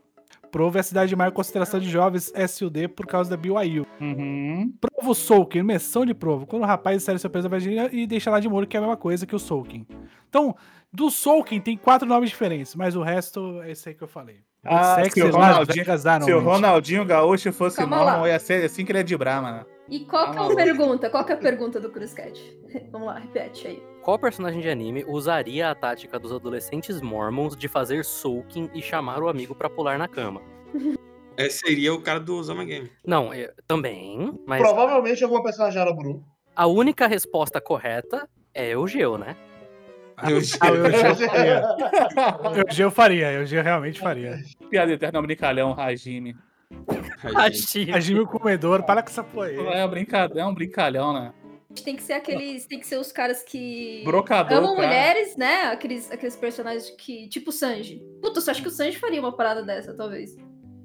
Provo 0.50 0.78
é 0.78 0.80
a 0.80 0.84
cidade 0.84 1.10
de 1.10 1.16
maior 1.16 1.30
concentração 1.30 1.78
de 1.78 1.90
jovens 1.90 2.32
SUD 2.48 2.88
por 2.88 3.06
causa 3.06 3.28
da 3.28 3.36
BYU. 3.36 3.86
Uhum. 4.00 4.72
Provo 4.80 5.14
soaking, 5.14 5.58
imersão 5.58 6.06
de 6.06 6.14
provo. 6.14 6.46
Quando 6.46 6.62
o 6.62 6.66
rapaz 6.66 6.96
insere 6.96 7.18
seu 7.18 7.28
peso 7.28 7.44
na 7.48 7.50
vagina 7.50 7.88
e 7.92 8.06
deixa 8.06 8.30
lá 8.30 8.40
de 8.40 8.48
molho, 8.48 8.66
que 8.66 8.76
é 8.76 8.78
a 8.78 8.80
mesma 8.80 8.96
coisa 8.96 9.26
que 9.26 9.36
o 9.36 9.38
soaking. 9.38 9.86
Então, 10.28 10.56
do 10.90 11.10
soaking 11.10 11.60
tem 11.60 11.76
quatro 11.76 12.08
nomes 12.08 12.30
diferentes, 12.30 12.74
mas 12.74 12.96
o 12.96 13.02
resto 13.02 13.60
é 13.62 13.72
esse 13.72 13.90
aí 13.90 13.94
que 13.94 14.02
eu 14.02 14.08
falei. 14.08 14.40
Ah, 14.64 14.96
Sex 14.96 15.14
se 15.14 15.22
o 15.22 15.30
Ronaldinho- 15.30 15.66
Vegas 15.84 16.02
Se 16.24 16.32
o. 16.32 16.40
Ronaldinho 16.40 17.04
Gaúcho 17.04 17.52
fosse 17.52 17.76
Calma 17.76 18.02
lá. 18.02 18.28
ia 18.28 18.38
ser 18.38 18.64
assim 18.64 18.84
que 18.84 18.90
ele 18.92 18.98
é 18.98 19.02
de 19.02 19.16
Brahma, 19.16 19.52
né? 19.52 19.64
E 19.90 20.00
qual 20.00 20.32
que 20.32 20.38
é 20.38 20.42
a 20.42 20.54
pergunta? 20.54 21.10
Qual 21.10 21.24
que 21.24 21.32
é 21.32 21.34
a 21.34 21.38
pergunta 21.38 21.80
do 21.80 21.90
Cruz 21.90 22.12
Cat? 22.12 22.38
Vamos 22.92 23.06
lá, 23.08 23.18
repete 23.18 23.66
aí. 23.68 23.82
Qual 24.02 24.18
personagem 24.18 24.60
de 24.60 24.68
anime 24.68 25.04
usaria 25.06 25.70
a 25.70 25.74
tática 25.74 26.18
dos 26.18 26.32
adolescentes 26.32 27.00
mormons 27.00 27.56
de 27.56 27.68
fazer 27.68 28.04
soaking 28.04 28.70
e 28.74 28.80
chamar 28.82 29.22
o 29.22 29.28
amigo 29.28 29.54
pra 29.54 29.68
pular 29.70 29.98
na 29.98 30.08
cama? 30.08 30.40
Esse 31.36 31.58
seria 31.60 31.94
o 31.94 32.00
cara 32.02 32.18
do 32.20 32.42
Zama 32.42 32.64
Game. 32.64 32.90
Não, 33.06 33.32
é- 33.32 33.52
também, 33.66 34.38
mas 34.46 34.60
Provavelmente 34.60 35.22
alguma 35.22 35.42
personagem 35.42 35.80
Araburu. 35.80 36.24
a 36.54 36.66
única 36.66 37.06
resposta 37.06 37.60
correta 37.60 38.28
é 38.52 38.76
o 38.76 38.86
Geo, 38.86 39.16
né? 39.16 39.36
Eu 40.28 40.38
Ah, 40.60 40.68
eu, 40.68 40.84
eu 40.86 40.90
faria. 41.14 41.62
Eu, 42.78 42.84
eu 42.86 42.90
faria, 42.90 43.32
eu 43.32 43.62
realmente 43.62 44.00
faria. 44.00 44.38
Piada 44.68 44.90
eterna, 44.92 45.22
brincalhão, 45.22 45.76
Hajime. 47.22 47.92
A 47.92 48.00
Jimmy 48.00 48.20
o 48.20 48.26
comedor, 48.26 48.82
para 48.84 49.02
com 49.02 49.08
essa 49.08 49.24
porra 49.24 49.46
aí. 49.46 49.56
É 49.56 49.84
um 49.84 49.88
brincalhão, 49.88 50.38
é 50.38 50.46
um 50.46 50.54
brincalhão, 50.54 51.12
né? 51.12 51.32
Tem 51.84 51.96
que 51.96 52.02
ser 52.02 52.14
aqueles. 52.14 52.66
Tem 52.66 52.80
que 52.80 52.86
ser 52.86 52.98
os 52.98 53.12
caras 53.12 53.42
que. 53.42 54.02
Brocador, 54.04 54.58
Amam 54.58 54.74
cara. 54.74 54.86
mulheres, 54.86 55.36
né? 55.36 55.62
Aqueles, 55.64 56.10
aqueles 56.10 56.36
personagens 56.36 56.90
que. 56.90 57.28
Tipo 57.28 57.50
o 57.50 57.52
Sanji. 57.52 58.02
Puta, 58.22 58.40
eu 58.40 58.50
acho 58.50 58.62
que 58.62 58.68
o 58.68 58.70
Sanji 58.70 58.98
faria 58.98 59.20
uma 59.20 59.36
parada 59.36 59.62
dessa, 59.62 59.94
talvez. 59.94 60.34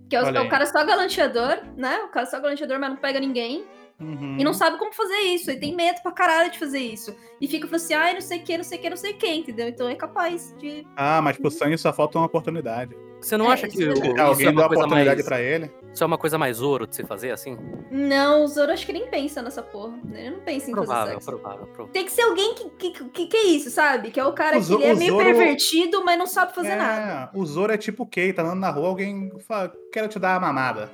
Que 0.09 0.15
é 0.15 0.21
o, 0.21 0.27
é 0.27 0.41
o 0.41 0.49
cara 0.49 0.65
só 0.65 0.84
galanteador, 0.86 1.59
né? 1.77 1.99
O 1.99 2.09
cara 2.09 2.25
só 2.25 2.39
galanteador, 2.39 2.79
mas 2.79 2.89
não 2.89 2.97
pega 2.97 3.19
ninguém. 3.19 3.65
Uhum. 3.99 4.37
E 4.39 4.43
não 4.43 4.53
sabe 4.53 4.77
como 4.77 4.91
fazer 4.93 5.19
isso. 5.19 5.49
E 5.51 5.59
tem 5.59 5.75
medo 5.75 6.01
pra 6.01 6.11
caralho 6.11 6.51
de 6.51 6.59
fazer 6.59 6.79
isso. 6.79 7.15
E 7.39 7.47
fica 7.47 7.67
falando 7.67 7.81
assim, 7.83 7.93
ai, 7.93 8.13
não 8.13 8.21
sei 8.21 8.39
o 8.39 8.43
que, 8.43 8.57
não 8.57 8.63
sei 8.63 8.77
o 8.77 8.81
que, 8.81 8.89
não 8.89 8.97
sei 8.97 9.11
o 9.13 9.17
que, 9.17 9.27
entendeu? 9.33 9.67
Então 9.67 9.87
é 9.87 9.95
capaz 9.95 10.53
de. 10.59 10.85
Ah, 10.95 11.21
mas 11.21 11.37
pro 11.37 11.49
sangue 11.51 11.77
só 11.77 11.93
falta 11.93 12.17
uma 12.17 12.25
oportunidade. 12.27 12.95
Você 13.21 13.37
não 13.37 13.49
É, 13.49 13.53
acha 13.53 13.69
que 13.69 13.75
isso 13.75 13.83
é 13.83 13.85
o- 13.87 13.93
isso 13.93 14.21
Alguém 14.21 14.47
é 14.47 14.51
dá 14.51 14.65
oportunidade 14.65 15.15
mais, 15.15 15.25
pra 15.25 15.39
ele. 15.41 15.71
isso 15.93 16.03
é 16.03 16.07
uma 16.07 16.17
coisa 16.17 16.37
mais 16.37 16.61
ouro 16.61 16.85
de 16.85 16.93
se 16.93 17.05
fazer 17.05 17.31
assim? 17.31 17.57
Não, 17.89 18.43
o 18.43 18.47
Zoro 18.49 18.73
acho 18.73 18.85
que 18.85 18.91
nem 18.91 19.07
pensa 19.09 19.41
nessa 19.41 19.61
porra. 19.63 19.97
Ele 20.11 20.31
não 20.31 20.39
pensa 20.41 20.69
em 20.69 20.73
fazer 20.75 20.85
Provável, 20.87 21.13
sexo. 21.13 21.29
provável, 21.31 21.65
provável. 21.67 21.87
Tem 21.93 22.03
que 22.03 22.11
ser 22.11 22.23
alguém 22.23 22.53
que, 22.53 22.69
que, 22.91 22.91
que, 23.05 23.27
que 23.27 23.37
é 23.37 23.43
isso, 23.45 23.69
sabe? 23.69 24.11
Que 24.11 24.19
é 24.19 24.25
o 24.25 24.33
cara 24.33 24.57
O 24.57 24.59
que 24.59 24.65
Zo- 24.65 24.75
ele 24.75 24.85
é 24.87 24.95
meio 24.95 25.11
Zoro- 25.13 25.23
pervertido, 25.23 26.03
mas 26.03 26.19
não 26.19 26.27
sabe 26.27 26.53
fazer 26.53 26.71
é, 26.71 26.75
nada. 26.75 27.31
O 27.33 27.45
Zoro 27.45 27.71
é 27.71 27.77
tipo 27.77 28.03
o 28.03 28.05
Kei, 28.05 28.33
tá 28.33 28.41
andando 28.41 28.59
na 28.59 28.69
rua, 28.71 28.89
alguém 28.89 29.31
fala, 29.47 29.71
quero 29.93 30.09
te 30.09 30.19
dar 30.19 30.33
uma 30.37 30.47
mamada. 30.47 30.91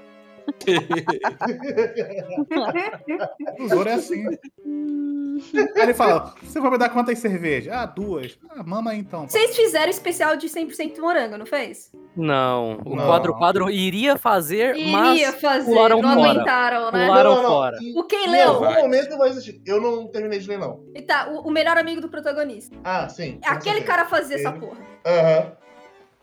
O 3.59 3.67
Zoro 3.67 3.89
é 3.89 3.93
assim. 3.93 4.25
Aí 4.27 5.81
ele 5.83 5.93
fala, 5.93 6.35
você 6.43 6.59
vai 6.59 6.71
me 6.71 6.77
dar 6.77 6.89
quantas 6.89 7.17
cervejas? 7.19 7.73
Ah, 7.73 7.85
duas. 7.85 8.37
Ah, 8.49 8.63
mama 8.63 8.91
aí 8.91 8.99
então. 8.99 9.27
Vocês 9.27 9.55
fizeram 9.55 9.89
especial 9.89 10.35
de 10.35 10.47
100% 10.47 10.99
morango, 10.99 11.37
não 11.37 11.45
fez? 11.45 11.91
Não, 12.15 12.79
o 12.85 12.95
Não. 12.95 13.05
quadro 13.05 13.33
quadro 13.37 13.69
iria 13.69 14.17
fazer, 14.17 14.75
Iria 14.75 14.91
mas 14.91 15.35
fazer, 15.41 15.65
pularam 15.65 16.01
não 16.01 16.15
fora. 16.15 16.29
aguentaram, 16.31 16.91
né? 16.91 17.05
Pularam 17.07 17.35
Não, 17.35 17.43
não, 17.43 17.49
fora. 17.49 17.77
Em, 17.81 17.97
O 17.97 18.03
quem 18.03 18.25
em 18.27 18.31
leu? 18.31 18.49
algum 18.49 18.73
momento 18.81 19.17
vai 19.17 19.29
existir. 19.29 19.61
Eu 19.65 19.79
não 19.79 20.07
terminei 20.07 20.39
de 20.39 20.47
ler, 20.49 20.57
não. 20.59 20.83
E 20.93 21.01
tá, 21.01 21.29
o, 21.29 21.47
o 21.47 21.51
melhor 21.51 21.77
amigo 21.77 22.01
do 22.01 22.09
protagonista. 22.09 22.75
Ah, 22.83 23.07
sim. 23.07 23.39
Aquele 23.45 23.81
cara 23.81 24.05
fazia 24.05 24.35
essa 24.35 24.49
Ele- 24.49 24.59
porra. 24.59 24.79
Aham. 25.05 25.51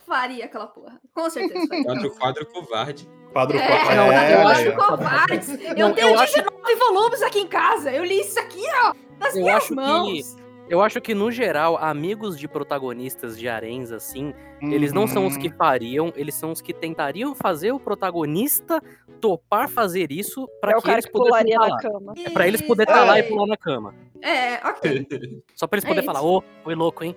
Faria 0.06 0.44
aquela 0.44 0.66
porra. 0.68 1.00
Com 1.12 1.28
certeza 1.30 1.66
faria. 1.66 1.84
Quadro, 1.84 2.10
quadro 2.16 2.46
covarde. 2.46 3.08
Quadro 3.37 3.59
É, 3.59 3.66
quadro. 3.66 4.12
é, 4.12 4.34
eu 4.34 4.49
acho 4.49 4.72
covardes. 4.76 5.49
Eu 5.51 5.76
Não, 5.76 5.93
tenho 5.93 6.09
eu 6.09 6.18
acho- 6.18 6.34
19 6.37 6.74
volumes 6.76 7.20
aqui 7.22 7.41
em 7.41 7.47
casa. 7.47 7.93
Eu 7.93 8.03
li 8.03 8.18
isso 8.20 8.39
aqui, 8.41 8.62
ó, 8.84 8.95
nas 9.20 9.37
Eu 9.37 9.43
minhas 9.43 9.57
acho 9.59 9.68
que- 9.68 9.74
mãos. 9.74 10.37
eu 10.70 10.80
acho 10.80 11.01
que 11.03 11.14
no 11.14 11.30
geral, 11.30 11.76
amigos 11.76 12.39
de 12.39 12.49
protagonistas 12.49 13.39
de 13.39 13.47
aréns 13.47 13.93
assim, 13.93 14.32
eles 14.62 14.91
não 14.91 15.07
são 15.07 15.26
os 15.26 15.37
que 15.37 15.49
Uhum. 15.49 15.55
fariam, 15.59 16.12
eles 16.16 16.34
são 16.34 16.51
os 16.51 16.62
que 16.62 16.72
tentariam 16.72 17.34
fazer 17.34 17.72
o 17.72 17.78
protagonista 17.78 18.82
topar 19.20 19.68
fazer 19.68 20.11
isso 20.11 20.49
pra 20.59 20.72
É 20.72 20.80
que 20.80 20.91
eles 20.91 21.05
que 21.05 21.12
pudessem 21.12 21.30
pularia 21.30 21.55
estar 21.57 21.68
na 21.68 21.74
lá. 21.74 21.82
cama. 21.82 22.14
É 22.24 22.30
pra 22.30 22.49
eles 22.49 22.62
poderem 22.62 22.91
estar 22.91 23.05
lá 23.05 23.18
e 23.18 23.20
Isso. 23.20 23.28
pular 23.28 23.47
na 23.47 23.57
cama. 23.59 23.95
É, 24.22 24.55
ok. 24.66 25.07
Só 25.55 25.66
pra 25.66 25.76
eles 25.76 25.84
É 25.84 25.89
poderem 25.89 26.07
falar, 26.07 26.22
ô, 26.22 26.43
foi 26.64 26.74
louco, 26.74 27.05
hein? 27.05 27.14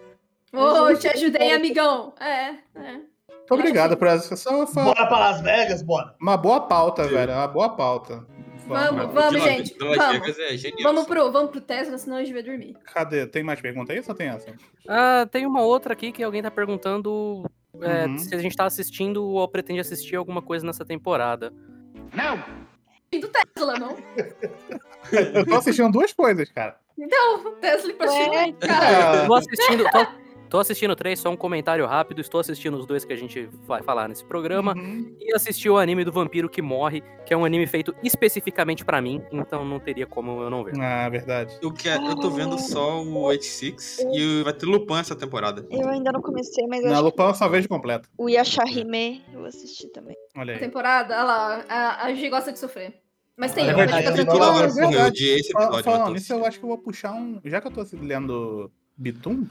Ô, 0.52 0.94
te 0.96 1.08
ajudei, 1.08 1.54
amigão. 1.54 2.14
É, 2.20 2.56
é. 2.78 3.00
Muito 3.50 3.62
obrigado 3.62 3.98
por 3.98 4.08
essa. 4.08 4.36
Só 4.36 4.66
Bora 4.66 5.08
pra 5.08 5.20
Las 5.20 5.42
Vegas, 5.42 5.82
bora. 5.82 6.16
uma 6.22 6.38
boa 6.38 6.62
pauta, 6.62 7.08
velho. 7.08 7.32
Uma 7.34 7.48
boa 7.48 7.70
pauta. 7.70 8.26
Vamos, 8.68 9.12
vamos, 9.14 9.34
Las- 9.34 9.44
gente. 9.44 9.76
Las 9.80 9.98
Vamos. 9.98 10.20
Vegas 10.20 10.40
é 10.40 10.58
genial. 10.58 10.84
Vamos 10.94 11.08
pro, 11.08 11.32
vamos 11.32 11.50
pro 11.52 11.60
Tesla, 11.62 11.98
senão 11.98 12.18
a 12.18 12.20
gente 12.24 12.34
vai 12.34 12.44
dormir. 12.44 12.76
Cadê? 12.94 13.26
Tem 13.26 13.42
mais 13.44 13.60
pergunta 13.60 13.92
aí 13.92 13.98
ou 13.98 14.04
só 14.04 14.14
tem 14.14 14.28
essa? 14.28 14.54
Ah, 14.88 15.28
tem 15.32 15.46
uma 15.48 15.62
outra 15.62 15.94
aqui 15.94 16.12
que 16.12 16.22
alguém 16.24 16.42
tá 16.44 16.52
perguntando 16.52 17.44
é, 17.82 18.06
Uhum. 18.06 18.18
se 18.20 18.36
a 18.36 18.38
gente 18.38 18.56
tá 18.56 18.66
assistindo 18.66 19.24
ou 19.26 19.48
pretende 19.48 19.80
assistir 19.80 20.16
alguma 20.16 20.42
coisa 20.42 20.66
nessa 20.66 20.86
temporada. 20.86 21.52
E 23.12 23.18
do 23.20 23.28
Tesla, 23.28 23.74
não? 23.80 23.96
Eu 25.34 25.46
tô 25.46 25.56
assistindo 25.56 25.92
duas 25.92 26.14
coisas, 26.14 26.52
cara. 26.52 26.78
Então, 26.98 27.56
Tesla 27.56 27.90
e 27.90 27.94
Pastilha. 27.94 28.40
É, 28.40 28.52
Cara, 28.68 29.26
Tô 29.26 29.34
assistindo. 29.34 29.84
Tô, 29.90 30.06
tô 30.50 30.58
assistindo 30.60 30.96
três, 30.96 31.20
só 31.20 31.30
um 31.30 31.38
comentário 31.38 31.86
rápido. 31.86 32.20
Estou 32.22 32.40
assistindo 32.42 32.78
os 32.78 32.86
dois 32.86 33.06
que 33.06 33.14
a 33.14 33.16
gente 33.16 33.48
vai 33.68 33.82
falar 33.84 34.08
nesse 34.08 34.24
programa. 34.26 34.74
uhum. 34.76 35.16
E 35.20 35.34
assisti 35.36 35.70
o 35.70 35.78
anime 35.78 36.04
do 36.04 36.12
Vampiro 36.12 36.50
que 36.50 36.62
Morre, 36.62 37.04
que 37.26 37.34
é 37.34 37.38
um 37.38 37.46
anime 37.46 37.68
feito 37.68 37.94
especificamente 38.04 38.84
pra 38.84 39.02
mim, 39.02 39.22
então 39.32 39.64
não 39.64 39.80
teria 39.80 40.08
como 40.08 40.42
eu 40.42 40.50
não 40.50 40.64
ver. 40.64 40.80
Ah, 40.80 41.08
verdade. 41.10 41.58
Eu, 41.62 41.72
quero, 41.72 42.06
eu 42.06 42.16
tô 42.16 42.30
vendo 42.30 42.58
só 42.60 43.02
o 43.02 43.22
86 43.24 44.00
e 44.14 44.44
vai 44.44 44.54
ter 44.54 44.66
Lupin 44.66 44.96
essa 44.96 45.16
temporada. 45.16 45.66
Eu 45.70 45.88
ainda 45.88 46.12
não 46.12 46.22
comecei, 46.22 46.66
mas 46.68 46.84
eu 46.84 46.90
Na 46.92 47.00
Lupin 47.00 47.24
eu 47.24 47.34
só 47.36 47.48
vejo 47.48 47.68
completo. 47.70 48.10
que 48.10 48.16
o 48.18 48.28
Yashahime 48.28 49.24
eu 49.34 49.46
assisti 49.46 49.88
também. 49.90 50.16
Olha 50.36 50.54
aí. 50.56 50.60
temporada, 50.60 51.14
olha 51.16 51.24
lá, 51.24 51.66
a, 51.70 52.06
a 52.08 52.14
G 52.14 52.30
gosta 52.30 52.52
de 52.52 52.60
sofrer. 52.60 52.94
Mas 53.38 53.54
tem 53.54 53.64
É 53.64 53.68
outra, 53.70 53.86
verdade, 53.86 54.06
é 54.06 54.10
eu 54.10 54.16
Fal- 55.54 55.64
episódio. 55.64 55.84
Falando 55.86 56.04
mas 56.04 56.14
nisso, 56.14 56.34
eu 56.34 56.46
acho 56.46 56.60
que 56.60 56.66
eu 56.66 56.70
vou 56.70 56.78
puxar 56.78 57.14
um. 57.14 57.40
Já 57.46 57.62
que 57.62 57.68
eu 57.68 57.72
tô 57.72 57.86
lendo 57.94 58.70
Bitum 59.00 59.48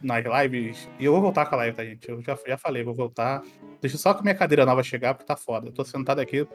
nas 0.00 0.24
lives, 0.24 0.88
e 0.98 1.04
eu 1.04 1.12
vou 1.12 1.20
voltar 1.20 1.46
com 1.46 1.56
a 1.56 1.58
live, 1.58 1.76
tá, 1.76 1.84
gente? 1.84 2.08
Eu 2.08 2.22
já, 2.22 2.38
já 2.46 2.56
falei, 2.56 2.84
vou 2.84 2.94
voltar. 2.94 3.42
Deixa 3.80 3.98
só 3.98 4.14
que 4.14 4.22
minha 4.22 4.34
cadeira 4.36 4.64
nova 4.64 4.82
chegar, 4.84 5.14
porque 5.14 5.26
tá 5.26 5.36
foda. 5.36 5.68
Eu 5.68 5.72
tô 5.72 5.84
sentado 5.84 6.20
aqui, 6.20 6.46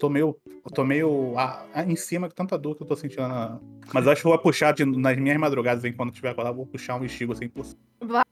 tô 0.00 0.08
meio. 0.08 0.34
Tô 0.74 0.82
meio 0.82 1.34
ah, 1.36 1.66
em 1.86 1.94
cima 1.96 2.26
de 2.28 2.34
tanta 2.34 2.56
dor 2.56 2.74
que 2.74 2.82
eu 2.82 2.86
tô 2.86 2.96
sentindo. 2.96 3.28
na- 3.28 3.60
Mas 3.92 4.06
eu 4.06 4.12
acho 4.12 4.22
que 4.22 4.26
eu 4.26 4.30
vou 4.30 4.38
puxar 4.38 4.72
de- 4.72 4.84
nas 4.86 5.16
minhas 5.18 5.36
madrugadas, 5.38 5.84
enquanto 5.84 6.08
eu 6.08 6.12
estiver 6.12 6.30
acordado, 6.30 6.52
eu 6.54 6.56
vou 6.56 6.66
puxar 6.66 6.96
um 6.98 7.04
estigo 7.04 7.32
assim 7.34 7.48
por 7.48 7.64
cima. 7.66 7.80
Vai. 8.00 8.24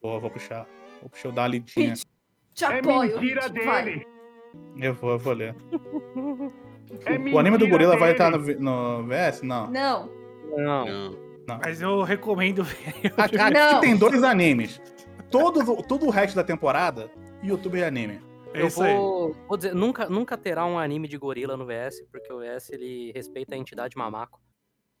Vou, 0.00 0.18
vou 0.18 0.30
puxar. 0.30 0.66
Vou 1.02 1.10
puxar 1.10 1.28
eu 1.28 1.32
dar 1.32 1.42
uma 1.42 1.48
lidinha. 1.48 1.92
Te 2.54 2.64
apoio. 2.64 3.18
Vai. 3.66 4.06
Eu 4.78 4.94
vou, 4.94 5.10
eu 5.10 5.18
vou 5.18 5.32
ler. 5.34 5.54
o 7.32 7.38
anime 7.38 7.58
do 7.58 7.68
gorila 7.68 7.96
vai 7.98 8.12
estar 8.12 8.30
no, 8.30 8.38
no 8.38 9.06
VS? 9.06 9.42
Não. 9.42 9.70
Não. 9.70 10.08
Não. 10.56 10.86
Não. 10.86 11.31
Mas 11.46 11.80
eu 11.82 12.02
recomendo 12.02 12.62
ver. 12.64 13.12
Aqui 13.16 13.36
Não. 13.36 13.80
tem 13.80 13.96
dois 13.96 14.22
animes. 14.22 14.80
Todos, 15.30 15.66
o- 15.68 15.82
todo 15.82 16.06
o 16.06 16.10
resto 16.10 16.36
da 16.36 16.44
temporada, 16.44 17.10
YouTube 17.42 17.80
é 17.80 17.86
anime. 17.86 18.20
É 18.54 18.60
eu 18.62 18.68
vou, 18.68 19.34
vou 19.48 19.56
dizer, 19.56 19.74
nunca, 19.74 20.08
nunca 20.08 20.36
terá 20.36 20.66
um 20.66 20.78
anime 20.78 21.08
de 21.08 21.16
gorila 21.16 21.56
no 21.56 21.64
VS, 21.64 22.02
porque 22.12 22.30
o 22.32 22.38
VS 22.38 22.68
ele 22.70 23.10
respeita 23.14 23.54
a 23.54 23.58
entidade 23.58 23.96
mamaco. 23.96 24.38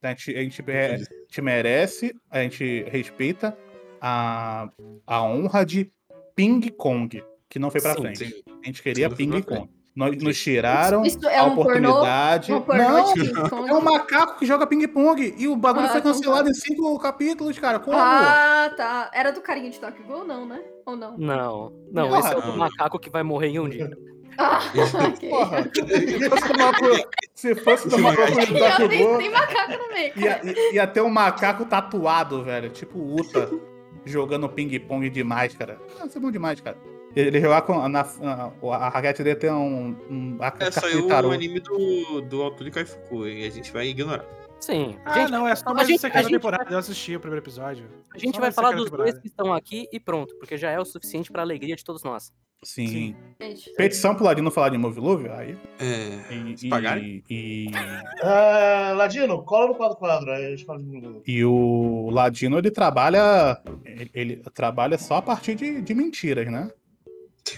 A 0.02 0.08
gente, 0.08 0.34
a 0.36 0.42
gente, 0.42 0.62
a 0.70 0.96
gente 0.96 1.42
merece, 1.42 2.14
a 2.30 2.42
gente 2.42 2.82
respeita 2.90 3.56
a, 4.00 4.68
a 5.06 5.22
honra 5.22 5.64
de 5.66 5.90
Ping 6.34 6.60
Kong, 6.70 7.22
que 7.48 7.58
não 7.58 7.70
foi 7.70 7.80
pra 7.80 7.94
Sim, 7.94 8.00
frente. 8.02 8.24
sim. 8.26 8.42
A 8.62 8.66
gente 8.66 8.82
queria 8.82 9.08
não 9.10 9.16
Ping 9.16 9.42
Kong. 9.42 9.70
Nós, 9.94 10.16
nos 10.22 10.40
tiraram 10.42 11.04
Isso 11.04 11.18
é 11.28 11.38
a 11.38 11.44
um 11.44 11.54
pornô? 11.54 11.90
oportunidade. 11.90 12.52
Um 12.52 12.60
pornô 12.62 12.82
não, 12.82 13.68
é 13.68 13.74
um 13.74 13.80
macaco 13.82 14.38
que 14.38 14.46
joga 14.46 14.66
ping-pong. 14.66 15.34
E 15.36 15.46
o 15.46 15.54
bagulho 15.54 15.84
Ah, 15.86 15.90
foi 15.90 16.00
então 16.00 16.12
cancelado 16.12 16.44
tá. 16.44 16.50
em 16.50 16.54
cinco 16.54 16.98
capítulos, 16.98 17.58
cara. 17.58 17.78
Como? 17.78 17.96
Ah, 17.98 18.72
tá. 18.74 19.10
Era 19.12 19.30
do 19.32 19.42
carinha 19.42 19.68
de 19.70 19.78
Tokyo 19.78 20.02
Ghoul, 20.06 20.24
não, 20.24 20.46
né? 20.46 20.62
Ou 20.86 20.96
não? 20.96 21.16
Não, 21.18 21.72
não, 21.92 22.08
Porra, 22.08 22.18
esse 22.20 22.32
é 22.34 22.38
o 22.38 22.56
macaco 22.56 22.98
que 22.98 23.10
vai 23.10 23.22
morrer 23.22 23.48
em 23.48 23.58
um 23.60 23.68
dia. 23.68 23.90
Ah, 24.38 24.60
ok. 25.08 25.28
Porra, 25.28 25.70
se 25.74 26.30
fosse 26.30 26.48
tomar 26.48 26.78
por- 26.78 27.08
se 27.34 27.54
fosse 27.54 27.88
tomar 27.90 28.16
por 28.16 28.30
Não, 28.30 28.36
Tokyo 28.70 28.88
tem, 28.88 29.04
Ghoul, 29.04 29.18
tem 29.18 29.30
macaco 29.30 29.72
no 29.72 29.88
meio. 29.92 30.12
Ia, 30.16 30.34
cara. 30.36 30.54
ia- 30.72 30.86
ter 30.86 31.00
um 31.02 31.10
macaco 31.10 31.66
tatuado, 31.66 32.42
velho. 32.42 32.70
Tipo 32.70 32.98
o 32.98 33.20
Uta 33.20 33.50
jogando 34.06 34.48
ping-pong 34.48 35.10
de 35.10 35.22
máscara. 35.22 35.78
Ah, 36.00 36.06
Isso 36.06 36.16
é 36.16 36.20
bom 36.20 36.30
demais, 36.30 36.62
cara. 36.62 36.78
Ele 37.14 37.40
jogar 37.40 37.62
com. 37.62 37.88
Na, 37.88 38.06
na- 38.20 38.52
a 38.74 38.88
raquete 38.88 39.22
dele 39.22 39.36
tem 39.36 39.50
um. 39.50 39.96
um 40.10 40.36
a 40.40 40.52
É, 40.60 40.70
saiu 40.70 41.06
de 41.06 41.12
o 41.12 41.30
anime 41.30 41.60
do, 41.60 42.20
do 42.22 42.42
autor 42.42 42.64
de 42.64 42.70
Kaifuku 42.70 43.26
e 43.26 43.46
a 43.46 43.50
gente 43.50 43.70
vai 43.72 43.86
ignorar. 43.88 44.24
Sim. 44.60 44.96
Ah, 45.04 45.14
gente, 45.18 45.30
não, 45.32 45.46
é 45.48 45.54
só 45.56 45.70
a 45.70 45.74
mais 45.74 45.88
gente- 45.88 45.98
a 45.98 46.00
secreta 46.02 46.18
a 46.20 46.22
gente 46.22 46.32
temporada. 46.38 46.64
vai- 46.64 46.72
Eu 46.74 46.78
assisti 46.78 47.16
o 47.16 47.20
primeiro 47.20 47.44
episódio. 47.44 47.84
A 48.14 48.18
gente 48.18 48.34
Só 48.36 48.40
vai 48.40 48.52
falar 48.52 48.70
dos 48.72 48.84
temporada. 48.84 49.10
dois 49.10 49.20
que 49.20 49.26
estão 49.28 49.52
aqui 49.52 49.88
e 49.92 49.98
pronto, 49.98 50.36
porque 50.38 50.56
já 50.56 50.70
é 50.70 50.78
o 50.78 50.84
suficiente 50.84 51.32
pra 51.32 51.42
alegria 51.42 51.74
de 51.74 51.82
todos 51.84 52.02
nós. 52.04 52.32
Sim. 52.64 52.86
Sim. 52.86 53.16
Gente, 53.40 53.74
Petição 53.74 54.14
pro 54.14 54.24
Ladino 54.24 54.48
falar 54.48 54.68
de 54.68 54.78
Move 54.78 55.00
Love, 55.00 55.28
aí. 55.30 55.58
É. 55.80 56.32
E, 56.32 56.56
Se 56.56 56.68
pagarem? 56.68 57.24
e, 57.28 57.66
e, 57.66 57.70
Ah, 58.22 58.92
Ladino, 58.96 59.42
cola 59.42 59.66
no 59.66 59.74
quadro 59.74 59.96
quadro. 59.96 60.30
Aí 60.30 60.46
a 60.46 60.50
gente 60.50 60.64
fala 60.64 60.78
de 60.78 61.22
e 61.26 61.44
o 61.44 62.08
Ladino, 62.12 62.56
ele 62.58 62.70
trabalha. 62.70 63.60
Ele, 63.84 64.10
ele 64.14 64.36
trabalha 64.54 64.96
só 64.96 65.16
a 65.16 65.22
partir 65.22 65.56
de, 65.56 65.82
de 65.82 65.92
mentiras, 65.92 66.46
né? 66.50 66.70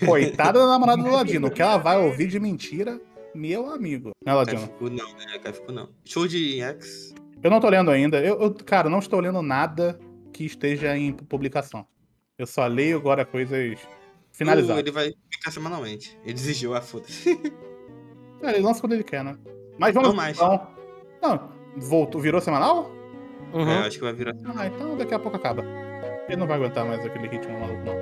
Coitada 0.04 0.58
da 0.58 0.66
namorada 0.66 1.02
do 1.02 1.10
Ladino. 1.10 1.48
O 1.48 1.50
que 1.50 1.62
ela 1.62 1.76
vai 1.76 1.98
ouvir 1.98 2.26
de 2.28 2.40
mentira, 2.40 3.00
meu 3.34 3.70
amigo. 3.70 4.10
Né, 4.24 4.32
Ladino? 4.32 4.60
Kaifuku 4.60 4.90
não, 4.90 5.12
né? 5.14 5.38
Kaifuku 5.42 5.72
não. 5.72 5.88
Show 6.04 6.26
de 6.26 6.60
X. 6.60 7.14
Eu 7.42 7.50
não 7.50 7.60
tô 7.60 7.68
lendo 7.68 7.90
ainda. 7.90 8.18
Eu, 8.20 8.40
eu, 8.40 8.54
cara, 8.54 8.88
não 8.88 8.98
estou 8.98 9.20
lendo 9.20 9.42
nada 9.42 9.98
que 10.32 10.44
esteja 10.44 10.96
em 10.96 11.12
publicação. 11.12 11.86
Eu 12.38 12.46
só 12.46 12.66
leio 12.66 12.96
agora 12.96 13.24
coisas 13.24 13.78
finalizadas. 14.32 14.78
Ele 14.78 14.90
vai 14.90 15.12
ficar 15.30 15.50
semanalmente. 15.50 16.18
Ele 16.24 16.34
exigiu 16.34 16.74
a 16.74 16.80
foda-se. 16.80 17.38
É, 18.42 18.50
ele 18.50 18.60
lança 18.60 18.78
quando 18.78 18.92
ele 18.92 19.04
quer, 19.04 19.24
né? 19.24 19.38
Mas 19.78 19.94
vamos 19.94 20.10
Não 20.10 20.16
mais. 20.16 20.36
então. 20.36 20.68
Não, 21.22 21.48
voltou, 21.78 22.20
virou 22.20 22.42
semanal? 22.42 22.90
Uhum. 23.54 23.70
É, 23.70 23.86
acho 23.86 23.96
que 23.96 24.04
vai 24.04 24.12
virar. 24.12 24.34
Ah, 24.54 24.66
então 24.66 24.98
daqui 24.98 25.14
a 25.14 25.18
pouco 25.18 25.38
acaba. 25.38 25.64
Ele 26.28 26.36
não 26.36 26.46
vai 26.46 26.56
aguentar 26.56 26.84
mais 26.84 27.02
aquele 27.06 27.26
ritmo 27.26 27.58
maluco, 27.58 27.82
não. 27.84 27.94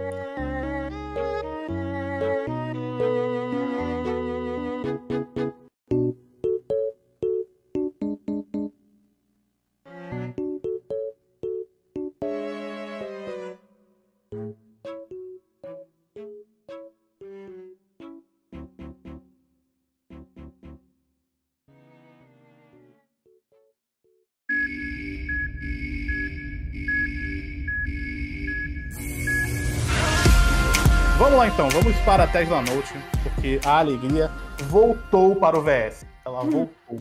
Lá 31.43 31.49
então, 31.49 31.69
vamos 31.71 31.97
para 32.05 32.23
a 32.23 32.27
Tesla 32.29 32.63
Note, 32.63 32.95
porque 33.23 33.61
a 33.65 33.79
alegria 33.79 34.31
voltou 34.69 35.35
para 35.35 35.59
o 35.59 35.63
VS. 35.63 36.07
Ela 36.25 36.45
voltou. 36.45 37.01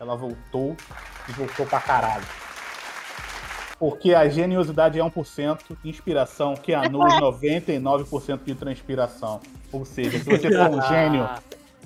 Ela 0.00 0.16
voltou 0.16 0.76
e 1.28 1.32
voltou 1.32 1.64
pra 1.64 1.78
caralho. 1.80 2.24
Porque 3.78 4.14
a 4.14 4.28
geniosidade 4.28 4.98
é 4.98 5.02
1%, 5.02 5.60
inspiração 5.84 6.54
que 6.54 6.74
anula 6.74 7.06
os 7.06 7.40
99% 7.44 8.40
de 8.44 8.54
transpiração. 8.56 9.40
Ou 9.70 9.84
seja, 9.84 10.18
se 10.18 10.24
você 10.24 10.50
for 10.50 10.70
um 10.70 10.82
gênio, 10.82 11.28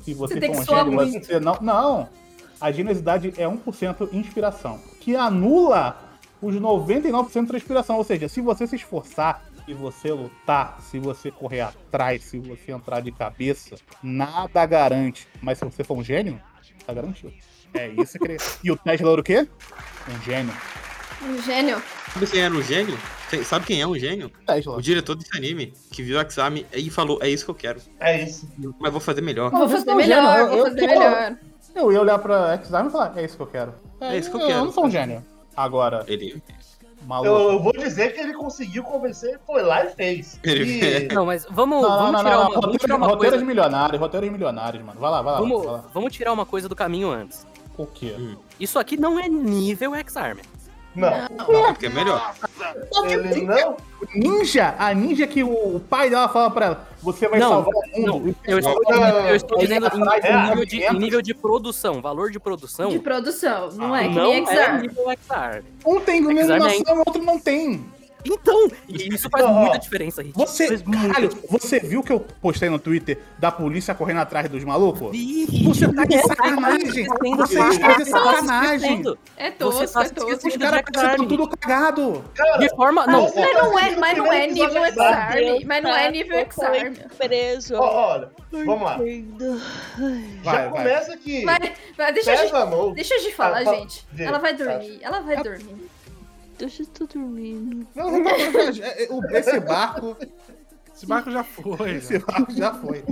se 0.01 0.14
você, 0.14 0.40
Você 0.40 0.64
for 0.64 0.88
um 0.88 1.05
gênio, 1.05 1.24
você 1.24 1.40
não. 1.40 1.59
Não! 1.61 2.09
A 2.59 2.72
geniosidade 2.72 3.34
é 3.36 3.47
1% 3.47 4.09
inspiração, 4.14 4.80
que 4.99 5.14
anula 5.14 5.97
os 6.40 6.55
99% 6.55 7.43
de 7.43 7.47
transpiração. 7.49 7.97
Ou 7.99 8.05
seja, 8.05 8.28
se 8.30 8.40
você 8.40 8.66
se 8.66 8.76
esforçar, 8.76 9.43
se 9.64 9.74
você 9.74 10.10
lutar, 10.12 10.78
se 10.80 10.98
você 10.98 11.30
correr 11.30 11.60
atrás, 11.60 12.24
se 12.24 12.38
você 12.38 12.72
entrar 12.72 13.00
de 13.00 13.12
cabeça, 13.12 13.76
nada 14.02 14.64
garante. 14.66 15.26
Mas 15.40 15.58
se 15.58 15.64
você 15.64 15.84
for 15.84 15.96
um 15.96 16.04
gênio, 16.04 16.40
tá 16.86 16.92
garantido. 16.92 17.32
É 17.74 17.88
isso 17.88 18.18
que 18.18 18.24
ele... 18.24 18.36
E 18.62 18.70
o 18.70 18.76
Tesla 18.76 19.12
era 19.12 19.20
o 19.20 19.24
quê? 19.24 19.48
Um 20.08 20.22
gênio. 20.22 20.54
Um 21.22 21.40
gênio. 21.42 21.82
Sabe 22.12 22.26
quem 22.26 22.40
era 22.42 22.54
um 22.54 22.62
gênio? 22.62 22.98
Sabe 23.44 23.64
quem 23.66 23.80
é 23.80 23.86
um 23.86 23.98
gênio? 23.98 24.30
Tesla. 24.46 24.76
O 24.76 24.82
diretor 24.82 25.14
desse 25.14 25.34
anime, 25.36 25.72
que 25.90 26.02
viu 26.02 26.18
o 26.18 26.20
exame 26.20 26.66
e 26.72 26.90
falou: 26.90 27.18
É 27.22 27.28
isso 27.30 27.44
que 27.46 27.50
eu 27.50 27.54
quero, 27.54 27.80
É 28.00 28.24
isso. 28.24 28.46
mas 28.78 28.90
vou 28.92 29.00
fazer 29.00 29.22
melhor. 29.22 29.50
Vou 29.50 29.68
fazer 29.68 29.90
é 29.90 29.94
melhor, 29.94 30.38
eu- 30.40 30.48
vou 30.48 30.58
eu 30.58 30.64
fazer 30.64 30.80
quero- 30.80 30.98
melhor. 31.00 31.36
Eu 31.74 31.92
ia 31.92 32.00
olhar 32.02 32.18
pra 32.18 32.52
X-Arm 32.54 32.88
e 32.88 32.90
falar, 32.90 33.16
é 33.18 33.24
isso 33.24 33.36
que 33.36 33.42
eu 33.42 33.46
quero. 33.46 33.74
É 34.00 34.18
isso 34.18 34.30
que 34.30 34.36
eu 34.36 34.40
Eu 34.42 34.46
quero. 34.48 34.64
não 34.66 34.72
sou 34.72 34.84
um 34.84 34.90
gênio. 34.90 35.24
Agora, 35.56 36.04
Ele. 36.06 36.42
Maluco. 37.07 37.28
Eu, 37.28 37.53
eu 37.53 37.59
vou 37.62 37.72
dizer 37.72 38.12
que 38.14 38.20
ele 38.20 38.32
conseguiu 38.34 38.82
convencer, 38.82 39.38
foi 39.46 39.62
lá 39.62 39.84
e 39.84 39.90
fez. 39.90 40.38
Ele- 40.42 41.07
E- 41.09 41.14
Não, 41.14 41.26
mas 41.26 41.46
vamos, 41.50 41.82
Não, 41.82 41.88
vamos 41.88 42.12
não, 42.12 42.18
tirar 42.20 42.30
não, 42.36 42.40
uma, 42.48 42.61
vamos 42.61 42.76
tirar 42.76 42.94
Roteiro, 42.94 42.96
uma 42.96 43.07
roteiro 43.07 43.18
coisa. 43.30 43.38
de 43.38 43.44
milionários, 43.44 44.00
roteiro 44.00 44.26
de 44.26 44.32
milionários, 44.32 44.84
mano. 44.84 45.00
Vai 45.00 45.11
lá, 45.11 45.22
vai 45.22 45.32
lá. 45.34 45.38
Vamos, 45.40 45.64
vai 45.64 45.72
lá. 45.74 45.84
vamos 45.92 46.12
tirar 46.12 46.32
uma 46.32 46.46
coisa 46.46 46.68
do 46.68 46.76
caminho 46.76 47.11
antes. 47.11 47.46
O 47.76 47.86
quê? 47.86 48.14
Isso 48.61 48.78
aqui 48.78 48.96
não 48.98 49.18
é 49.18 49.28
nível 49.28 49.94
X-Arm. 49.94 50.38
Não. 50.95 51.11
Porque 51.68 51.86
é 51.86 51.88
melhor. 51.88 52.34
Ele 53.09 53.43
não. 53.47 53.76
Ninja, 54.14 54.74
a 54.78 54.93
ninja 54.93 55.26
que 55.26 55.43
o, 55.43 55.76
o 55.76 55.80
pai 55.80 56.11
dela 56.11 56.28
fala 56.28 56.51
pra 56.51 56.66
ela, 56.66 56.88
você 57.01 57.28
vai 57.28 57.38
Não, 57.38 57.49
salvar 57.49 57.72
o 57.74 58.01
mundo. 58.01 58.36
Eu 58.45 58.59
estou, 58.59 58.82
Não, 58.88 59.01
não, 59.01 59.09
não, 59.09 59.28
eu 59.28 59.36
estou 59.36 59.57
não. 59.59 59.64
dizendo 59.64 59.86
em, 59.86 60.03
Atrás 60.03 60.24
em 60.24 60.28
de 60.28 60.49
nível 60.51 60.66
de, 60.66 60.82
em 60.84 60.99
nível 60.99 61.22
de 61.22 61.34
produção, 61.34 62.01
valor 62.03 62.30
de 62.30 62.38
produção. 62.40 62.90
De 62.90 62.99
produção, 62.99 63.70
não 63.72 63.95
é 63.97 64.09
que 64.09 64.14
não 64.14 64.24
nem 64.24 64.47
é 64.49 64.53
Exar. 64.53 64.80
nível 64.82 65.05
XR. 65.11 65.62
Um 65.86 66.01
tem 66.01 66.18
iluminação, 66.18 66.95
o 66.97 66.99
outro 67.07 67.22
não 67.22 67.38
tem. 67.38 67.84
Então, 68.24 68.68
isso 68.88 69.28
faz 69.30 69.44
ó, 69.44 69.48
muita 69.52 69.78
diferença, 69.78 70.22
Hit. 70.22 70.34
Você, 70.36 70.78
caralho, 70.78 71.30
você 71.48 71.80
viu 71.80 72.02
que 72.02 72.12
eu 72.12 72.20
postei 72.40 72.68
no 72.68 72.78
Twitter 72.78 73.18
da 73.38 73.50
polícia 73.50 73.94
correndo 73.94 74.20
atrás 74.20 74.48
dos 74.48 74.62
malucos? 74.64 75.10
Ih, 75.12 75.64
Você 75.64 75.92
tá 75.92 76.04
de 76.04 76.18
sacanagem. 76.22 77.06
Você 77.36 77.58
está 77.68 77.92
de 77.94 78.04
sacanagem. 78.04 79.02
É 79.36 79.50
Você 79.50 79.56
tosco, 79.56 79.92
tá 79.92 80.04
é 80.04 80.08
tosco. 80.08 80.48
Os 80.48 80.56
caras 80.56 80.82
estão 81.12 81.26
tudo 81.26 81.48
cagado. 81.48 82.24
De 82.58 82.68
forma. 82.70 83.06
Não, 83.06 83.22
Mas 83.34 83.54
não 83.54 83.78
é, 83.78 83.96
mas 83.96 84.18
não 84.18 84.32
é 84.32 84.46
nível. 84.46 84.70
Deus, 84.72 85.64
Mas 85.64 85.82
não 85.82 85.90
é 85.94 86.04
tá, 86.04 86.10
nível 86.10 86.38
Exarm. 86.38 86.94
preso. 87.18 87.74
Ó, 87.76 88.12
olha, 88.12 88.30
vamos 88.50 88.82
lá. 88.82 88.98
Já 90.44 90.52
vai. 90.52 90.70
começa 90.70 91.12
vai, 91.96 92.12
deixa, 92.12 92.32
a 92.32 92.36
gente, 92.36 92.94
deixa 92.94 93.18
de 93.20 93.32
falar, 93.34 93.60
Ah, 93.60 93.64
fala- 93.64 93.76
gente. 93.78 94.06
Ela 94.18 94.38
vai 94.38 94.56
tá. 94.56 94.64
dormir, 94.64 94.98
ela 95.02 95.20
vai 95.20 95.36
dormir. 95.42 95.90
Deixa 96.59 96.82
eu 96.82 96.86
tô 96.86 97.07
dormindo. 97.07 97.86
Não, 97.94 98.11
não, 98.11 98.18
não, 98.20 98.22
não, 98.53 98.61
é- 98.61 99.03
é- 99.05 99.38
Esse 99.38 99.61
barco, 99.61 100.16
Esse 100.95 101.07
barco 101.07 101.30
já 101.30 101.43
foi. 101.43 101.90
esse 101.97 102.18
já. 102.18 102.26
barco 102.26 102.53
já 102.53 102.74
foi. 102.74 103.03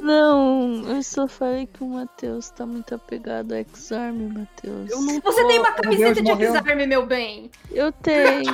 Não, 0.00 0.84
eu 0.88 1.02
só 1.02 1.26
falei 1.26 1.66
que 1.66 1.82
o 1.82 1.88
Matheus 1.88 2.50
tá 2.50 2.66
muito 2.66 2.94
apegado 2.94 3.52
a 3.52 3.58
X-Arm, 3.58 4.32
Matheus. 4.34 4.90
eu 4.90 5.00
não 5.00 5.20
Você 5.20 5.42
tô, 5.42 5.48
tem 5.48 5.58
uma 5.58 5.72
camiseta 5.72 6.22
de. 6.22 6.30
Exarm, 6.30 6.86
meu 6.86 7.06
bem. 7.06 7.50
Eu 7.70 7.90
tenho. 7.92 8.44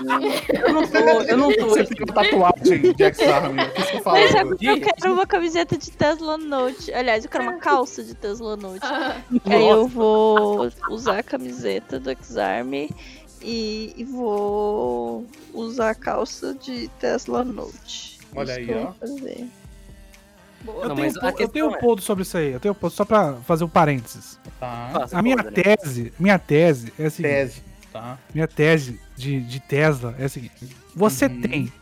Eu 0.53 0.73
não 0.73 0.87
tô, 0.87 0.99
eu 0.99 1.37
não 1.37 1.53
tô. 1.55 1.67
Você 1.69 1.85
tem 1.87 2.05
uma 2.05 2.15
tatuagem 2.15 2.93
de 2.95 3.05
X-Arm. 3.05 3.57
Mas 4.05 4.35
eu 4.35 4.81
quero 4.81 5.13
uma 5.13 5.27
camiseta 5.27 5.77
de 5.77 5.91
Tesla 5.91 6.39
Note. 6.39 6.93
Aliás, 6.93 7.25
eu 7.25 7.31
quero 7.31 7.45
uma 7.45 7.59
calça 7.59 8.03
de 8.03 8.15
Tesla 8.15 8.57
Note. 8.57 8.81
Ah, 8.83 9.17
Aí 9.47 9.69
eu 9.69 9.87
vou 9.87 10.69
usar 10.91 11.19
a 11.19 11.23
camiseta 11.23 11.99
do 11.99 12.11
X-Arm 12.11 12.73
e, 13.43 13.93
e 13.97 14.05
vou 14.05 15.27
usar 15.53 15.91
a 15.91 15.95
calça 15.95 16.55
de 16.55 16.89
Tesla 17.01 17.45
Note. 17.45 18.19
Olha 18.35 18.61
Isso 18.61 18.71
aí, 18.73 18.77
ó. 18.85 18.93
fazer. 18.93 19.49
boa. 20.63 20.83
Eu, 20.85 20.89
Não, 20.89 20.97
tenho, 20.97 21.09
um 21.11 21.29
eu 21.39 21.49
tenho 21.49 21.69
um 21.69 21.75
é- 21.75 21.79
ponto 21.79 22.03
sobre 22.03 22.23
isso 22.23 22.37
aí. 22.37 22.53
Eu 22.53 22.61
tenho 22.61 22.73
um 22.73 22.77
ponto 22.77 22.95
só 22.95 23.05
pra 23.05 23.35
fazer 23.47 23.65
um 23.65 23.69
parênteses. 23.69 24.39
Tá. 24.59 25.07
A 25.13 25.23
minha 25.23 25.37
né? 25.37 25.51
tese, 25.51 26.13
minha 26.19 26.39
tese 26.39 26.93
é 26.99 27.07
a 27.07 27.11
seguinte. 27.11 27.33
Tese. 27.35 27.63
Tá. 27.93 28.19
Minha 28.33 28.49
tese 28.49 28.99
de, 29.17 29.41
de 29.41 29.61
Tesla 29.61 30.15
é 30.19 30.25
a 30.25 30.29
seguinte. 30.29 30.55
Você 30.95 31.27
Uhum. 31.27 31.41
tem 31.43 31.73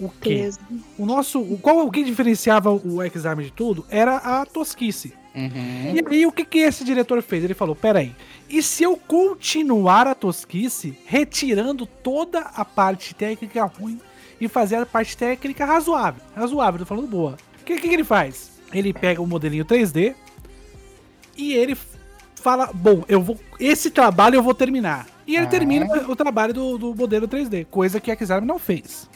o 0.00 0.08
quê? 0.08 0.36
Tesla. 0.42 0.62
O 0.98 1.06
nosso. 1.06 1.40
O, 1.40 1.58
qual, 1.58 1.86
o 1.86 1.90
que 1.92 2.02
diferenciava 2.02 2.72
o 2.72 3.02
X-Arm 3.02 3.40
de 3.40 3.52
tudo 3.52 3.86
era 3.88 4.16
a 4.16 4.44
tosquice. 4.46 5.12
Uhum. 5.34 5.94
E 5.94 6.02
aí, 6.14 6.26
o 6.26 6.32
que, 6.32 6.44
que 6.44 6.58
esse 6.58 6.84
diretor 6.84 7.22
fez? 7.22 7.44
Ele 7.44 7.54
falou: 7.54 7.76
peraí, 7.76 8.14
e 8.48 8.62
se 8.62 8.82
eu 8.82 8.96
continuar 8.96 10.06
a 10.06 10.14
tosquice, 10.14 10.98
retirando 11.06 11.86
toda 11.86 12.40
a 12.40 12.64
parte 12.64 13.14
técnica 13.14 13.64
ruim 13.64 14.00
e 14.40 14.48
fazer 14.48 14.76
a 14.76 14.86
parte 14.86 15.16
técnica 15.16 15.64
razoável? 15.64 16.22
Razoável, 16.34 16.80
tô 16.80 16.86
falando 16.86 17.06
boa. 17.06 17.36
O 17.60 17.64
que, 17.64 17.76
que, 17.78 17.88
que 17.88 17.94
ele 17.94 18.04
faz? 18.04 18.52
Ele 18.72 18.92
pega 18.92 19.20
o 19.22 19.26
modelinho 19.26 19.64
3D 19.64 20.14
e 21.36 21.52
ele 21.52 21.76
fala: 22.34 22.70
bom, 22.72 23.04
eu 23.08 23.22
vou. 23.22 23.38
Esse 23.60 23.90
trabalho 23.90 24.36
eu 24.36 24.42
vou 24.42 24.54
terminar. 24.54 25.06
E 25.26 25.36
ele 25.36 25.44
Ah. 25.46 25.48
termina 25.50 25.86
o 26.08 26.16
trabalho 26.16 26.54
do, 26.54 26.78
do 26.78 26.94
modelo 26.94 27.28
3D, 27.28 27.66
coisa 27.70 28.00
que 28.00 28.10
a 28.10 28.14
X-Arm 28.16 28.44
não 28.46 28.58
fez. 28.58 29.08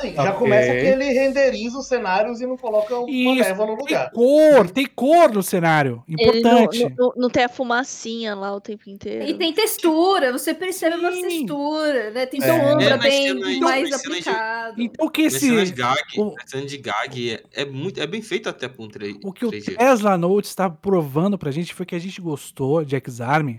Sim, 0.00 0.14
já 0.14 0.22
Ok. 0.24 0.32
começa 0.34 0.70
que 0.72 0.78
ele 0.86 1.04
renderiza 1.12 1.78
os 1.78 1.86
cenários 1.86 2.40
e 2.40 2.46
não 2.46 2.56
coloca 2.56 2.94
uma 2.98 3.08
Isso, 3.10 3.42
leva 3.42 3.64
no 3.66 3.76
Tem 3.76 3.84
lugar. 3.86 4.10
cor, 4.12 4.70
tem 4.70 4.86
cor 4.86 5.32
no 5.32 5.42
cenário. 5.42 6.02
Ele 6.06 6.40
não, 6.42 6.62
Importante. 6.64 6.82
não- 6.84 6.90
não- 6.98 7.12
não 7.16 7.30
tem 7.30 7.44
a 7.44 7.48
fumacinha 7.48 8.34
lá 8.34 8.54
o 8.54 8.60
tempo 8.60 8.88
inteiro. 8.90 9.24
E 9.24 9.34
tem 9.34 9.52
textura, 9.54 10.32
você 10.32 10.52
percebe 10.52 10.96
uma 10.96 11.10
textura, 11.10 12.10
né? 12.10 12.26
Tem 12.26 12.42
É. 12.42 12.46
sombra 12.46 12.84
É, 12.84 12.98
bem 12.98 13.28
cenas- 13.28 13.58
mais 13.58 13.88
de- 13.88 13.94
aplicado. 13.94 14.82
Então 14.82 15.06
o 15.06 15.10
que 15.10 15.22
Nas 15.24 15.32
cenas 15.34 15.62
esse. 15.62 15.72
gag, 15.72 16.00
o- 16.18 16.34
de 16.66 16.76
gag 16.78 17.30
é, 17.32 17.42
é 17.62 17.64
muito, 17.64 18.00
é 18.00 18.06
bem 18.06 18.20
feito 18.20 18.48
até 18.48 18.68
pra 18.68 18.84
um 18.84 18.88
3, 18.88 19.16
O 19.24 19.32
que 19.32 19.46
o 19.46 19.50
3G. 19.50 19.76
Tesla 19.76 20.18
Note 20.18 20.46
está 20.46 20.68
provando 20.68 21.38
pra 21.38 21.50
gente 21.50 21.72
foi 21.74 21.86
que 21.86 21.94
a 21.94 21.98
gente 21.98 22.20
gostou 22.20 22.84
de 22.84 22.94
X-Arm 22.96 23.56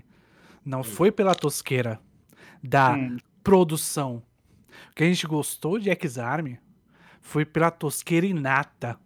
não 0.64 0.84
foi 0.84 1.10
pela 1.10 1.34
tosqueira 1.34 1.98
da 2.62 2.92
Hum. 2.92 3.16
produção. 3.42 4.22
Que 4.98 5.04
a 5.04 5.06
gente 5.06 5.28
gostou 5.28 5.78
de 5.78 5.90
X-Arm 5.90 6.54
foi 7.20 7.44
pela 7.44 7.70
tosqueira 7.70 8.26
inata. 8.26 8.98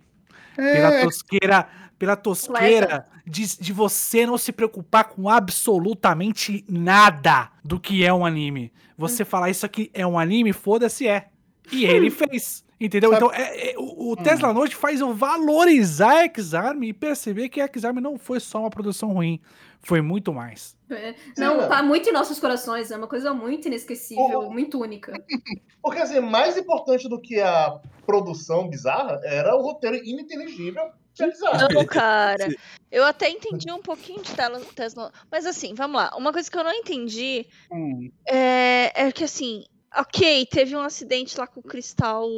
Pela 0.56 0.94
É, 0.94 1.02
tosqueira, 1.04 1.68
pela 1.98 2.16
tosqueira 2.16 3.06
de, 3.26 3.58
de 3.58 3.72
você 3.74 4.24
não 4.24 4.38
se 4.38 4.52
preocupar 4.52 5.04
com 5.04 5.28
absolutamente 5.28 6.64
nada 6.68 7.50
do 7.62 7.78
que 7.78 8.04
é 8.04 8.12
um 8.12 8.24
anime. 8.24 8.72
Você 8.96 9.22
falar 9.24 9.50
isso 9.50 9.66
aqui 9.66 9.90
é 9.92 10.06
um 10.06 10.18
anime, 10.18 10.52
foda-se 10.54 11.06
é. 11.06 11.28
E 11.70 11.84
ele 11.84 12.10
fez. 12.10 12.64
Entendeu? 12.80 13.10
Sabe- 13.12 13.24
Então, 13.26 13.34
é- 13.38 13.72
é- 13.72 13.74
o, 13.78 14.12
o 14.12 14.16
Tesla 14.16 14.52
Note 14.52 14.74
faz 14.74 15.00
eu 15.00 15.14
valorizar 15.14 16.20
a 16.20 16.24
X-Arm 16.24 16.82
e 16.84 16.92
perceber 16.92 17.48
que 17.50 17.60
a 17.60 17.64
X-Arm 17.66 17.98
não 17.98 18.18
foi 18.18 18.40
só 18.40 18.60
uma 18.60 18.70
produção 18.70 19.12
ruim. 19.12 19.40
Foi 19.82 20.00
muito 20.00 20.32
mais. 20.32 20.76
É. 20.90 21.14
Não, 21.36 21.62
Sim, 21.62 21.68
tá 21.68 21.82
muito 21.82 22.08
em 22.08 22.12
nossos 22.12 22.38
corações, 22.38 22.90
é 22.90 22.96
uma 22.96 23.08
coisa 23.08 23.34
muito 23.34 23.66
inesquecível, 23.66 24.40
O- 24.40 24.50
muito 24.52 24.80
única. 24.80 25.12
Porque, 25.82 26.00
assim, 26.00 26.20
mais 26.20 26.56
importante 26.56 27.08
do 27.08 27.20
que 27.20 27.40
a 27.40 27.80
produção 28.06 28.68
bizarra 28.68 29.20
era 29.24 29.56
o 29.56 29.62
roteiro 29.62 29.96
ininteligível 29.96 30.90
de 31.14 31.26
bizarro. 31.26 31.68
Não, 31.72 31.84
cara. 31.86 32.48
Eu 32.90 33.04
até 33.04 33.28
entendi 33.30 33.72
um 33.72 33.80
pouquinho 33.80 34.22
de 34.22 34.32
Tesla, 34.34 34.60
Tesla. 34.76 35.12
Mas 35.30 35.46
assim, 35.46 35.74
vamos 35.74 35.96
lá. 35.96 36.14
Uma 36.16 36.30
coisa 36.30 36.50
que 36.50 36.58
eu 36.58 36.62
não 36.62 36.72
entendi 36.74 37.46
hum, 37.72 38.10
é, 38.28 39.06
é 39.06 39.10
que 39.10 39.24
assim, 39.24 39.64
ok, 39.96 40.44
teve 40.44 40.76
um 40.76 40.80
acidente 40.80 41.38
lá 41.38 41.46
com 41.46 41.60
o 41.60 41.62
cristal 41.62 42.28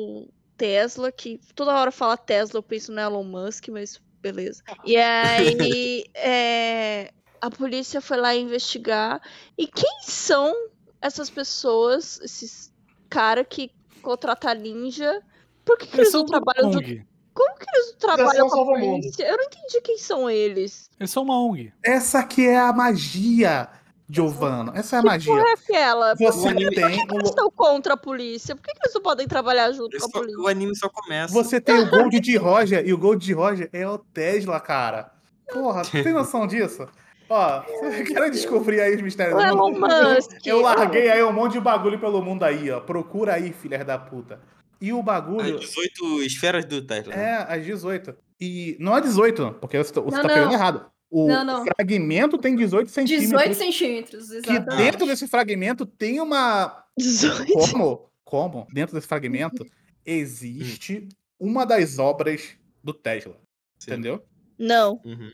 Tesla, 0.57 1.11
que 1.11 1.41
toda 1.57 1.77
hora 1.77 1.91
fala 1.91 2.17
Tesla, 2.17 2.59
eu 2.59 2.63
penso 2.63 2.93
no 2.93 3.01
Elon 3.01 3.25
Musk, 3.25 3.67
mas 3.69 4.01
beleza. 4.21 4.63
E 4.85 4.97
aí 4.97 6.05
é, 6.15 7.13
a 7.47 7.51
polícia 7.51 8.01
foi 8.01 8.17
lá 8.17 8.35
investigar. 8.35 9.21
E 9.59 9.67
quem 9.67 9.99
são 10.03 10.55
essas 11.01 11.29
pessoas, 11.31 12.21
esses 12.23 12.73
cara 13.11 13.45
que 13.45 13.71
contrata 14.03 14.51
a 14.51 14.55
ninja? 14.55 15.21
Por 15.65 15.79
que, 15.79 15.87
que 15.87 15.97
eles 15.97 16.11
são 16.11 16.21
não 16.21 16.27
do 16.27 16.31
trabalham 16.31 16.73
junto? 16.73 16.85
ONG. 16.85 17.07
Como 17.35 17.55
que 17.59 17.65
eles 17.75 17.91
não 17.93 17.99
trabalham 17.99 18.49
com 18.49 18.61
a 18.63 18.65
polícia? 18.67 19.25
Eu 19.29 19.37
não 19.37 19.45
entendi 19.45 19.81
quem 19.83 19.99
são 19.99 20.31
eles. 20.31 20.89
Eles 21.01 21.11
são 21.11 21.23
uma 21.25 21.41
ONG. 21.43 21.73
essa 21.83 22.21
aqui 22.21 22.47
é 22.47 22.57
a 22.59 22.73
magia, 22.73 23.69
Giovanna. 24.09 24.73
Essa 24.77 24.97
é 24.97 24.99
a 24.99 25.03
Que 25.03 25.09
magia. 25.09 25.33
porra 25.35 25.49
é 25.49 25.53
aquela? 25.53 26.15
Você 26.15 26.49
O 26.49 26.55
tem, 26.55 26.55
Por 26.71 26.91
que 27.09 27.15
o, 27.15 27.19
eles 27.19 27.29
estão 27.31 27.51
contra 27.51 27.95
a 27.95 27.97
polícia? 27.97 28.55
Por 28.55 28.63
que, 28.63 28.73
que 28.73 28.79
eles 28.85 28.95
não 28.95 29.03
podem 29.03 29.27
trabalhar 29.27 29.73
junto 29.73 29.97
com 29.99 30.05
a 30.05 30.09
só- 30.09 30.19
polícia? 30.21 30.39
o 30.41 30.47
anime 30.47 30.77
só 30.77 30.89
começa. 30.89 31.33
você 31.35 31.61
tem 31.61 31.79
o 31.79 31.91
Gold 31.91 32.21
de 32.21 32.37
Roger, 32.37 32.87
e 32.87 32.93
o 32.93 32.99
Gold 32.99 33.25
de 33.25 33.33
Roger 33.33 33.69
é 33.73 33.89
o 33.89 33.99
Tesla, 33.99 34.61
cara. 34.61 35.13
Porra, 35.53 35.83
tem 35.85 36.13
noção 36.15 36.47
disso? 36.47 36.87
Ó, 37.29 37.63
você 37.81 38.05
quer 38.05 38.31
descobrir 38.31 38.81
aí 38.81 38.95
os 38.97 39.03
mistérios 39.03 39.43
do 39.43 39.57
mundo? 39.57 39.81
Musk. 39.81 40.47
Eu 40.47 40.61
larguei 40.61 41.11
aí 41.11 41.23
um 41.23 41.33
monte 41.33 41.53
de 41.53 41.61
bagulho 41.61 41.99
pelo 41.99 42.23
mundo 42.23 42.43
aí, 42.45 42.71
ó. 42.71 42.81
Procura 42.81 43.35
aí, 43.35 43.53
filhas 43.53 43.85
da 43.85 43.99
puta. 43.99 44.41
E 44.81 44.93
o 44.93 44.99
As 44.99 45.05
bagulho 45.05 45.59
18 45.59 46.23
esferas 46.23 46.65
do 46.65 46.83
Tesla. 46.83 47.15
é 47.15 47.37
às 47.49 47.65
18. 47.65 48.15
E 48.41 48.77
não 48.81 48.97
é 48.97 49.01
18, 49.01 49.57
porque 49.61 49.79
você 49.79 49.93
tá, 49.93 50.01
você 50.01 50.17
Não, 50.17 50.23
tá 50.23 50.29
não. 50.29 50.35
pegando 50.35 50.53
errado. 50.53 50.87
O 51.11 51.29
Não, 51.29 51.45
não. 51.45 51.65
fragmento 51.65 52.37
tem 52.37 52.57
18 52.57 52.91
centímetros. 52.91 53.31
18 53.31 53.55
centímetros, 53.55 54.29
Que 54.31 54.37
exatamente. 54.37 54.77
dentro 54.77 55.07
desse 55.07 55.29
fragmento 55.29 55.87
tem 55.87 56.21
uma 56.21 56.85
18. 56.99 57.53
Como? 57.53 58.11
Como? 58.25 58.67
Dentro 58.73 58.95
desse 58.97 59.07
fragmento 59.07 59.65
existe 60.05 61.09
uma 61.39 61.65
das 61.65 61.99
obras 61.99 62.49
do 62.83 62.93
Tesla. 62.93 63.37
Sim. 63.79 63.93
Entendeu? 63.93 64.25
Não. 64.59 65.01
Uhum. 65.05 65.31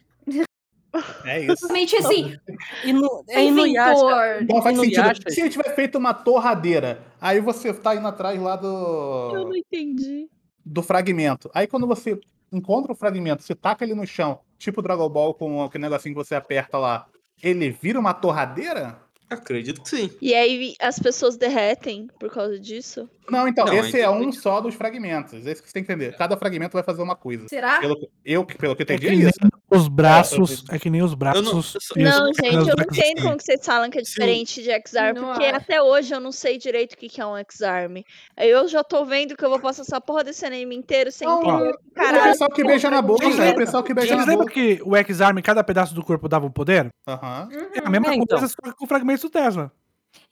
É 1.25 1.41
isso. 1.41 1.57
Simplesmente 1.57 1.97
assim, 1.97 2.37
é 3.29 3.45
Inuyasha. 3.45 3.93
inventor. 3.93 4.43
Então 4.43 4.63
faz 4.63 4.79
sentido. 4.79 4.97
Yasha? 5.07 5.23
Se 5.31 5.41
ele 5.41 5.51
tiver 5.51 5.75
feito 5.75 5.99
uma 5.99 6.13
torradeira, 6.15 7.03
aí 7.21 7.41
você 7.41 7.73
tá 7.73 7.95
indo 7.95 8.07
atrás 8.07 8.41
lá 8.41 8.55
Eu 8.55 8.61
do, 8.61 9.33
não 9.49 9.57
entendi. 9.57 10.29
do 10.65 10.83
fragmento. 10.83 11.51
Aí 11.55 11.67
quando 11.67 11.87
você 11.87 12.19
encontra 12.53 12.93
o 12.93 12.97
fragmento, 12.97 13.43
você 13.43 13.55
taca 13.55 13.85
ele 13.85 13.95
no 13.95 14.07
chão, 14.07 14.41
tipo 14.59 14.83
Dragon 14.83 15.09
Ball 15.09 15.33
com 15.35 15.63
aquele 15.63 15.83
negocinho 15.83 16.15
que 16.15 16.25
você 16.25 16.35
aperta 16.35 16.77
lá, 16.79 17.07
ele 17.43 17.71
vira 17.71 17.99
uma 18.01 18.13
torradeira? 18.13 18.99
Acredito 19.31 19.81
que 19.83 19.89
sim. 19.89 20.11
E 20.21 20.35
aí 20.35 20.75
as 20.81 20.99
pessoas 20.99 21.37
derretem 21.37 22.09
por 22.19 22.31
causa 22.31 22.59
disso? 22.59 23.09
Não, 23.31 23.47
então, 23.47 23.65
Não, 23.65 23.75
esse 23.75 23.97
é 23.97 24.01
então- 24.01 24.21
um 24.21 24.33
só 24.33 24.61
dos 24.61 24.75
fragmentos. 24.75 25.47
Esse 25.47 25.63
que 25.63 25.69
você 25.69 25.75
tem 25.75 25.85
que 25.85 25.93
entender. 25.93 26.17
Cada 26.17 26.37
fragmento 26.37 26.73
vai 26.73 26.83
fazer 26.83 27.01
uma 27.01 27.15
coisa. 27.15 27.47
Será? 27.49 27.79
Pelo, 27.79 27.97
que- 27.97 28.09
eu, 28.25 28.45
pelo 28.45 28.75
que 28.75 28.83
eu 28.83 28.87
É 28.89 28.95
entendi, 28.95 29.07
que 29.07 29.25
é 29.25 29.29
isso. 29.29 29.39
os 29.71 29.87
braços. 29.87 30.65
É 30.69 30.79
que 30.81 30.91
nem 30.91 31.01
os 31.01 31.13
Eu 31.13 31.13
não- 31.13 31.19
braços. 31.19 31.77
as 31.77 31.85
Não, 31.97 32.27
gente, 32.35 32.57
eu 32.57 32.65
não 32.77 32.83
entendo 32.83 33.23
como 33.23 33.37
que 33.37 33.45
vocês 33.45 33.65
falam 33.65 33.89
que 33.89 33.99
é 34.01 34.05
Sim. 34.05 34.11
diferente 34.11 34.63
de 34.65 34.71
X-Arm, 34.73 35.15
Não 35.17 35.29
porque 35.29 35.45
acho. 35.47 35.57
até 35.57 35.81
hoje 35.81 36.13
eu 36.13 36.19
não 36.19 36.33
sei 36.33 36.59
direito 36.59 36.95
o 36.95 36.97
que 36.97 37.09
que 37.09 37.21
é 37.21 37.27
um 37.27 37.37
X-Arm. 37.37 37.99
Eu 38.37 38.67
já 38.67 38.83
tô 38.83 39.05
vendo 39.05 39.37
que 39.37 39.45
eu 39.45 39.49
vou 39.51 39.61
passar 39.61 39.83
essa 39.83 40.01
porra 40.01 40.25
desse 40.25 40.45
anime 40.45 40.75
inteiro 40.75 41.13
sem 41.13 41.29
Não, 41.29 41.41
entender 41.41 41.69
é 41.69 41.71
o 41.71 41.75
o 41.75 41.95
caralho. 41.95 42.33
pessoal 42.33 42.51
que 42.51 42.65
beija 42.65 42.91
na 42.91 43.01
boca, 43.01 43.25
Vocês 43.25 43.39
é 43.39 43.51
o 43.51 43.57
pessoal 43.57 43.83
que 43.85 43.95
beija 43.95 44.09
Vocês 44.09 44.27
na 44.27 44.33
lembram 44.33 44.47
boca. 44.47 44.55
que 44.55 44.83
o 44.85 44.97
X-Arm, 44.97 45.39
cada 45.41 45.63
pedaço 45.63 45.95
do 45.95 46.03
corpo 46.03 46.29
dava 46.29 46.47
um 46.47 46.51
poder? 46.51 46.89
Aham. 47.07 47.49
É 47.75 47.79
a 47.87 47.89
mesma 47.91 48.09
É, 48.13 48.15
então. 48.17 48.39
coisa, 48.41 48.49
só 48.53 48.61
que 48.71 48.77
com 48.77 48.87
fragmentos 48.89 49.20
do 49.23 49.31
Tesla. 49.31 49.73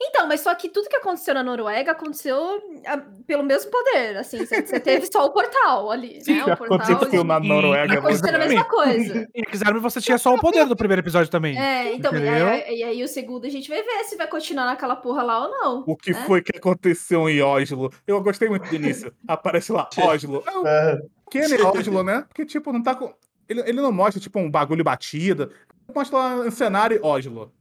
Então, 0.01 0.27
mas 0.27 0.41
só 0.41 0.53
que 0.55 0.69
tudo 0.69 0.89
que 0.89 0.95
aconteceu 0.95 1.33
na 1.33 1.43
Noruega 1.43 1.91
aconteceu 1.91 2.61
ah, 2.85 3.01
pelo 3.25 3.43
mesmo 3.43 3.71
poder, 3.71 4.17
assim, 4.17 4.45
você 4.45 4.79
teve 4.79 5.05
só 5.11 5.25
o 5.25 5.31
portal 5.31 5.91
ali, 5.91 6.21
Sim, 6.23 6.35
né? 6.35 6.53
O 6.53 6.57
portal 6.57 6.79
Aconteceu 6.79 7.23
na 7.23 7.37
e- 7.37 7.47
Noruega. 7.47 7.99
aconteceu 7.99 8.35
a 8.35 8.37
mesma 8.39 8.63
coisa. 8.65 9.27
Em 9.35 9.43
X-Arm 9.49 9.79
você 9.79 10.01
tinha 10.01 10.17
só 10.17 10.33
o 10.33 10.39
poder 10.39 10.65
do 10.65 10.75
primeiro 10.75 11.01
episódio 11.01 11.29
também. 11.31 11.57
É, 11.57 11.93
então, 11.93 12.13
e 12.15 12.27
aí, 12.27 12.77
e 12.79 12.83
aí 12.83 13.03
o 13.03 13.07
segundo 13.07 13.45
a 13.45 13.49
gente 13.49 13.69
vai 13.69 13.81
ver 13.81 14.03
se 14.05 14.15
vai 14.17 14.27
continuar 14.27 14.65
naquela 14.65 14.95
porra 14.95 15.23
lá 15.23 15.45
ou 15.45 15.51
não. 15.51 15.83
O 15.87 15.95
que 15.95 16.11
né? 16.11 16.23
foi 16.25 16.41
que 16.41 16.57
aconteceu 16.57 17.29
em 17.29 17.41
Oslo? 17.41 17.91
Eu 18.07 18.21
gostei 18.21 18.49
muito 18.49 18.67
do 18.69 18.75
início. 18.75 19.13
Aparece 19.27 19.71
lá, 19.71 19.89
Oslo. 19.97 20.43
O 20.45 20.67
É, 20.67 20.99
é 21.33 21.63
Oslo, 21.63 22.03
né? 22.03 22.25
Porque, 22.27 22.45
tipo, 22.45 22.71
não 22.73 22.83
tá 22.83 22.95
com. 22.95 23.13
Ele, 23.47 23.61
ele 23.61 23.81
não 23.81 23.91
mostra, 23.91 24.21
tipo, 24.21 24.39
um 24.39 24.49
bagulho 24.51 24.83
batido. 24.83 25.51
Mostra 25.93 26.17
lá 26.17 26.35
um 26.35 26.51
cenário 26.51 26.99
Oslo. 27.03 27.51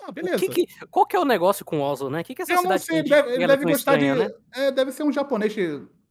Tá, 0.00 0.06
O 0.08 0.12
beleza. 0.12 0.38
que 0.38 0.48
que- 0.48 0.86
qual 0.90 1.06
que 1.06 1.14
é 1.16 1.18
o 1.20 1.24
negócio 1.24 1.64
com 1.64 1.80
Oslo, 1.80 2.08
né? 2.10 2.20
O 2.20 2.24
que, 2.24 2.34
que 2.34 2.42
essa 2.42 2.52
Eu 2.52 2.56
não 2.56 2.62
cidade 2.62 2.84
sei, 2.84 3.02
de- 3.02 3.10
deve, 3.10 3.34
ele 3.34 3.44
é 3.44 3.46
deve 3.46 3.64
gostar 3.64 3.94
estranha, 3.94 4.14
de. 4.14 4.20
né? 4.20 4.30
é, 4.54 4.70
deve 4.72 4.92
ser 4.92 5.02
um 5.02 5.12
japonês 5.12 5.54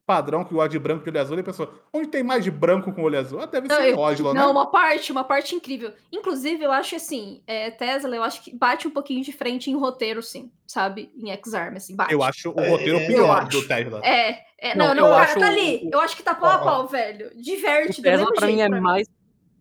padrão 0.05 0.43
que 0.43 0.51
gosta 0.55 0.69
de 0.69 0.79
branco 0.79 1.03
com 1.03 1.09
olho 1.11 1.19
azul. 1.21 1.37
E 1.37 1.41
a 1.41 1.43
pessoa, 1.43 1.71
onde 1.93 2.07
tem 2.07 2.23
mais 2.23 2.43
de 2.43 2.49
branco 2.49 2.91
com 2.91 3.03
olho 3.03 3.19
azul? 3.19 3.41
Ah, 3.41 3.45
deve 3.45 3.67
Não, 3.67 3.75
ser 3.75 3.89
eu- 3.93 3.99
Oslo, 3.99 4.33
né? 4.33 4.39
Não, 4.39 4.49
uma 4.51 4.65
parte, 4.71 5.11
uma 5.11 5.23
parte 5.23 5.53
incrível. 5.53 5.93
Inclusive, 6.11 6.63
eu 6.63 6.71
acho 6.71 6.95
assim, 6.95 7.43
é, 7.45 7.69
Tesla, 7.69 8.15
eu 8.15 8.23
acho 8.23 8.43
que 8.43 8.55
bate 8.55 8.87
um 8.87 8.91
pouquinho 8.91 9.23
de 9.23 9.31
frente 9.31 9.69
em 9.69 9.75
roteiro, 9.75 10.23
sim, 10.23 10.51
sabe? 10.65 11.11
Em 11.15 11.29
X-Arm, 11.29 11.75
assim, 11.75 11.95
bate. 11.95 12.11
Eu 12.11 12.23
acho 12.23 12.49
o 12.49 12.59
É, 12.59 12.69
roteiro 12.69 12.99
eu 12.99 13.07
pior 13.07 13.37
acho. 13.43 13.49
do 13.61 13.67
Tesla. 13.67 14.01
É, 14.03 14.39
é, 14.57 14.75
Não, 14.75 14.87
não, 14.87 14.95
não, 14.95 15.05
eu 15.07 15.11
cara, 15.13 15.23
acho 15.25 15.33
tá 15.39 15.45
o- 15.45 15.49
ali. 15.49 15.81
o- 15.83 15.89
Eu 15.93 15.99
acho 16.01 16.17
que 16.17 16.23
tá 16.23 16.33
pau 16.33 16.49
a 16.49 16.55
Ó, 16.55 16.61
ó. 16.61 16.63
pau, 16.63 16.87
velho. 16.87 17.31
Diverte 17.35 17.99
O 17.99 18.03
do 18.03 18.09
mesmo 18.09 18.17
Tesla 18.25 18.33
pra 18.33 18.47
mim 18.47 18.55
jeito. 18.57 18.65
é 18.73 18.75
mim. 18.75 18.81
mais. 18.81 19.07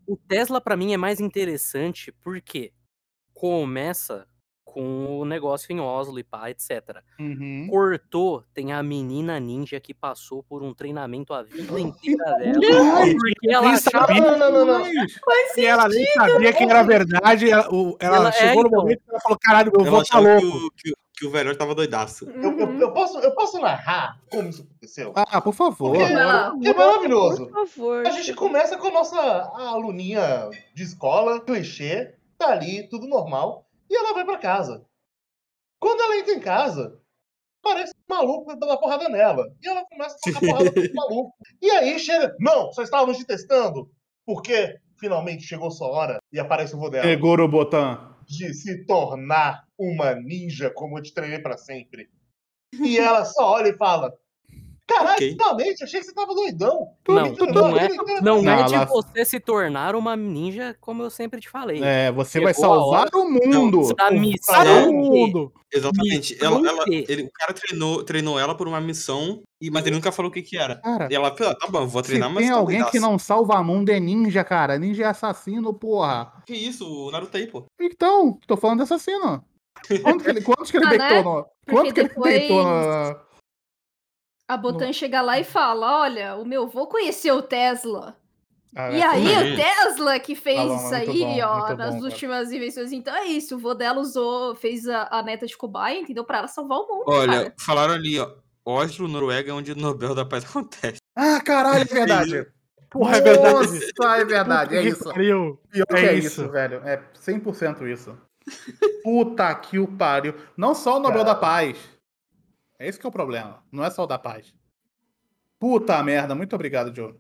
O 0.07 0.17
Tesla 0.17 0.61
pra 0.63 0.77
mim 0.79 0.95
é 0.95 0.97
mais 0.97 1.21
interessante 1.21 2.11
porque 2.25 2.73
começa 3.39 4.27
com 4.65 5.21
o 5.21 5.25
negócio 5.25 5.73
em 5.73 5.81
Oslo 5.81 6.19
e 6.19 6.25
pá, 6.25 6.51
etc. 6.51 6.99
Uhum. 7.19 7.67
Cortou, 7.71 8.45
tem 8.53 8.73
a 8.73 8.83
menina 8.83 9.39
ninja 9.41 9.81
que 9.81 9.95
passou 9.95 10.43
por 10.43 10.63
um 10.63 10.75
treinamento 10.75 11.33
a 11.33 11.43
vida 11.43 11.81
inteira 11.81 12.25
dela. 12.35 13.07
Porque 13.07 13.51
ela 13.51 13.77
sabia. 13.77 14.21
Não, 14.21 14.39
não, 14.39 14.53
não, 14.53 14.79
não. 14.81 14.87
E 15.57 15.65
ela 15.65 15.89
nem 15.89 16.05
sabia 16.13 16.53
que 16.53 16.65
era 16.65 16.83
verdade. 16.83 17.51
Ela, 17.51 17.73
o- 17.73 17.97
ela 17.99 18.17
Ela- 18.17 18.29
é, 18.29 18.33
chegou 18.33 18.63
no 18.65 18.69
então. 18.69 18.81
momento 18.83 18.99
que 19.05 19.11
ela 19.11 19.21
falou: 19.21 19.39
caralho, 19.41 19.73
eu 19.75 19.85
Eu 19.87 19.91
vou 19.91 20.05
ficar 20.05 20.19
achava 20.19 20.39
que 20.41 20.45
louco. 20.45 20.67
o, 20.67 20.71
que, 20.73 20.91
o- 20.91 20.95
que 21.19 21.27
o 21.27 21.31
velho 21.31 21.57
tava 21.57 21.75
doidaço. 21.75 22.29
Eu, 22.31 22.43
eu- 22.43 22.67
Uhum. 22.67 22.79
eu 22.81 22.93
posso, 22.93 23.19
eu 23.21 23.35
posso 23.35 23.59
narrar 23.61 24.21
como 24.31 24.49
isso 24.51 24.63
aconteceu? 24.63 25.13
Ah, 25.17 25.41
por 25.41 25.55
favor. 25.55 25.97
Porque 25.97 26.69
é 26.69 26.75
maravilhoso. 26.75 27.47
Por 27.47 27.67
favor. 27.67 28.07
A 28.07 28.11
gente 28.11 28.35
começa 28.35 28.77
com 28.77 28.89
a 28.89 28.93
nossa 28.93 29.19
aluninha 29.57 30.51
de 30.75 30.83
escola, 30.83 31.41
clichê, 31.41 32.15
tá 32.39 32.51
ali, 32.51 32.89
tudo 32.89 33.07
normal, 33.07 33.69
e 33.91 33.97
ela 33.97 34.15
vai 34.15 34.25
pra 34.25 34.39
casa. 34.39 34.87
Quando 35.81 36.01
ela 36.01 36.17
entra 36.19 36.35
em 36.35 36.41
casa, 36.41 37.01
parece 37.63 37.93
um 37.93 38.15
maluco 38.15 38.55
dando 38.55 38.71
uma 38.71 38.81
porrada 38.81 39.09
nela. 39.09 39.45
E 39.63 39.69
ela 39.69 39.85
começa 39.87 40.17
a 40.17 40.33
tocar 40.33 40.41
porrada 40.41 40.73
pro 40.73 40.95
maluco. 40.95 41.35
E 41.61 41.71
aí 41.71 41.99
chega, 41.99 42.35
não, 42.39 42.73
só 42.73 42.83
estávamos 42.83 43.19
te 43.19 43.25
testando, 43.27 43.91
porque 44.27 44.79
finalmente 44.99 45.45
chegou 45.45 45.71
sua 45.71 45.89
hora 45.89 46.19
e 46.33 46.39
aparece 46.39 46.75
o 46.75 46.79
vô 46.79 46.89
dela. 46.89 47.05
Segura 47.05 47.45
o 47.45 47.49
botão. 47.49 48.17
de 48.27 48.53
se 48.55 48.85
tornar 48.85 49.65
uma 49.79 50.15
ninja 50.15 50.71
como 50.71 50.99
eu 50.99 51.03
te 51.03 51.15
treinei 51.15 51.39
pra 51.39 51.57
sempre. 51.57 52.09
E 52.75 52.99
ela 52.99 53.25
só 53.25 53.53
olha 53.53 53.69
e 53.69 53.77
fala: 53.77 54.13
Caralho, 54.89 55.13
Ok. 55.17 55.31
finalmente, 55.33 55.85
achei 55.85 56.01
que 56.01 56.07
você 56.07 56.15
tava 56.15 56.35
doidão. 56.35 56.89
Não, 57.07 57.35
treinou 57.35 57.69
não 57.69 57.77
a 57.77 57.83
é- 57.83 57.89
Não, 57.89 57.95
pra 57.95 58.15
é 58.15 58.21
Não, 58.23 58.65
de 58.67 58.87
você 58.87 59.25
se 59.25 59.39
tornar 59.39 59.95
uma 59.95 60.17
ninja, 60.17 60.75
como 60.81 61.03
eu 61.03 61.11
sempre 61.11 61.41
te 61.41 61.49
falei. 61.51 61.83
É, 61.85 62.11
você 62.11 62.39
Chegou 62.39 62.45
vai 62.47 62.53
a 62.53 62.55
salvar 62.55 63.09
o 63.15 63.31
mundo. 63.31 63.95
Da 63.95 64.11
Não, 64.11 64.19
missão 64.19 64.65
Não. 64.65 64.91
o 64.91 64.93
mundo. 64.95 65.53
Exatamente. 65.71 66.35
Me 66.41 66.47
Ela, 66.47 66.67
ela- 66.69 66.85
ele, 66.89 67.23
o 67.25 67.31
cara 67.33 67.53
treinou, 67.53 68.03
treinou 68.03 68.41
ela 68.41 68.55
por 68.55 68.67
uma 68.67 68.81
missão, 68.81 69.43
e, 69.61 69.71
mas 69.71 69.85
ele 69.87 69.97
nunca 69.97 70.11
falou 70.11 70.31
o 70.31 70.33
que 70.33 70.41
que 70.41 70.57
era. 70.57 70.77
Cara, 70.77 71.09
E 71.11 71.15
ela 71.15 71.37
falou, 71.37 71.53
ah, 71.53 71.57
tá 71.57 71.67
bom, 71.71 71.87
vou 71.87 72.03
se 72.03 72.09
treinar, 72.09 72.31
mas 72.31 72.45
tem 72.45 72.53
tô 72.53 72.59
alguém 72.59 72.83
que 72.87 72.99
não 72.99 73.19
salva 73.19 73.63
mundo 73.63 73.91
é 73.91 74.01
ninja, 74.01 74.43
cara. 74.43 74.79
Ninja 74.79 75.03
é 75.05 75.07
assassino, 75.09 75.75
porra. 75.75 76.33
Que 76.47 76.55
isso, 76.55 76.87
o 76.91 77.11
Naruto 77.11 77.37
aí, 77.37 77.47
pô. 77.47 77.67
Então, 77.79 78.39
tô 78.47 78.57
falando 78.57 78.79
de 78.79 78.85
assassino. 78.85 79.45
Quanto 80.03 80.25
que 80.25 80.31
ele, 80.31 80.41
quantos 80.41 80.71
que 80.71 80.77
ele 80.79 80.87
Ah, 80.87 80.89
deitou 80.89 81.09
né? 81.09 81.23
no... 81.23 81.47
Quanto 81.71 81.93
que 81.95 82.01
ele 82.01 82.09
depois- 82.09 82.33
deitou 82.35 82.65
no... 82.65 83.28
A 84.49 84.57
Botan 84.57 84.93
chega 84.93 85.21
lá 85.21 85.39
e 85.39 85.45
fala: 85.45 86.01
Olha, 86.01 86.37
o 86.37 86.45
meu 86.45 86.67
vô 86.67 86.87
conheceu 86.87 87.37
o 87.37 87.43
Tesla. 87.43 88.17
Ah, 88.75 88.91
E 88.93 89.01
é, 89.01 89.07
aí, 89.07 89.53
o 89.53 89.57
Tesla 89.57 90.19
que 90.19 90.35
fez 90.35 90.59
Ah, 90.59 90.65
lá, 90.65 90.77
isso 90.77 90.95
aí, 90.95 91.07
bom, 91.25 91.41
ó, 91.47 91.69
nas 91.75 91.95
bom, 91.95 92.01
cara. 92.01 92.05
últimas 92.05 92.53
invenções. 92.53 92.93
Então 92.93 93.15
é 93.15 93.25
isso, 93.27 93.57
o 93.57 93.59
vô 93.59 93.75
dela 93.75 94.01
usou, 94.01 94.55
fez 94.55 94.89
a, 94.89 95.09
a 95.11 95.23
neta 95.23 95.47
de 95.47 95.57
cobaia, 95.57 95.99
entendeu? 96.01 96.25
Pra 96.25 96.39
ela 96.39 96.49
salvar 96.49 96.79
o 96.79 96.87
mundo, 96.87 97.05
Olha, 97.07 97.33
cara. 97.45 97.55
falaram 97.61 97.95
ali, 97.95 98.19
ó. 98.19 98.31
Oslo, 98.65 99.09
Noruega, 99.09 99.51
é 99.51 99.55
onde 99.55 99.73
o 99.73 99.77
Nobel 99.77 100.15
da 100.15 100.25
Paz 100.25 100.45
acontece. 100.49 100.99
Ah, 101.17 101.41
caralho, 101.41 101.81
é 101.81 101.85
verdade. 101.85 102.47
Porra, 102.91 103.17
é 103.17 103.21
verdade. 103.21 103.55
Nossa, 103.55 104.17
é 104.19 104.25
verdade, 104.25 104.77
é 104.77 104.83
isso. 104.83 105.13
Pior 105.13 105.57
É 105.73 105.85
que 105.87 105.97
é 106.07 106.15
isso. 106.15 106.43
isso, 106.43 106.51
velho. 106.51 106.81
É 106.85 107.03
100% 107.19 107.87
isso. 107.91 108.17
Puta 109.03 109.55
que 109.55 109.79
o 109.79 109.87
pariu. 109.87 110.35
Não 110.57 110.75
só 110.75 110.97
o 110.97 111.01
Nobel 111.01 111.25
da 111.25 111.35
Paz. 111.35 111.77
É 112.79 112.87
esse 112.87 112.99
que 112.99 113.07
é 113.07 113.09
o 113.09 113.13
problema. 113.13 113.63
Não 113.73 113.85
é 113.85 113.91
só 113.91 114.05
o 114.05 114.07
da 114.07 114.19
paz. 114.19 114.55
Puta 115.59 116.03
merda. 116.03 116.35
Muito 116.35 116.55
obrigado, 116.55 116.95
Joe. 116.95 117.15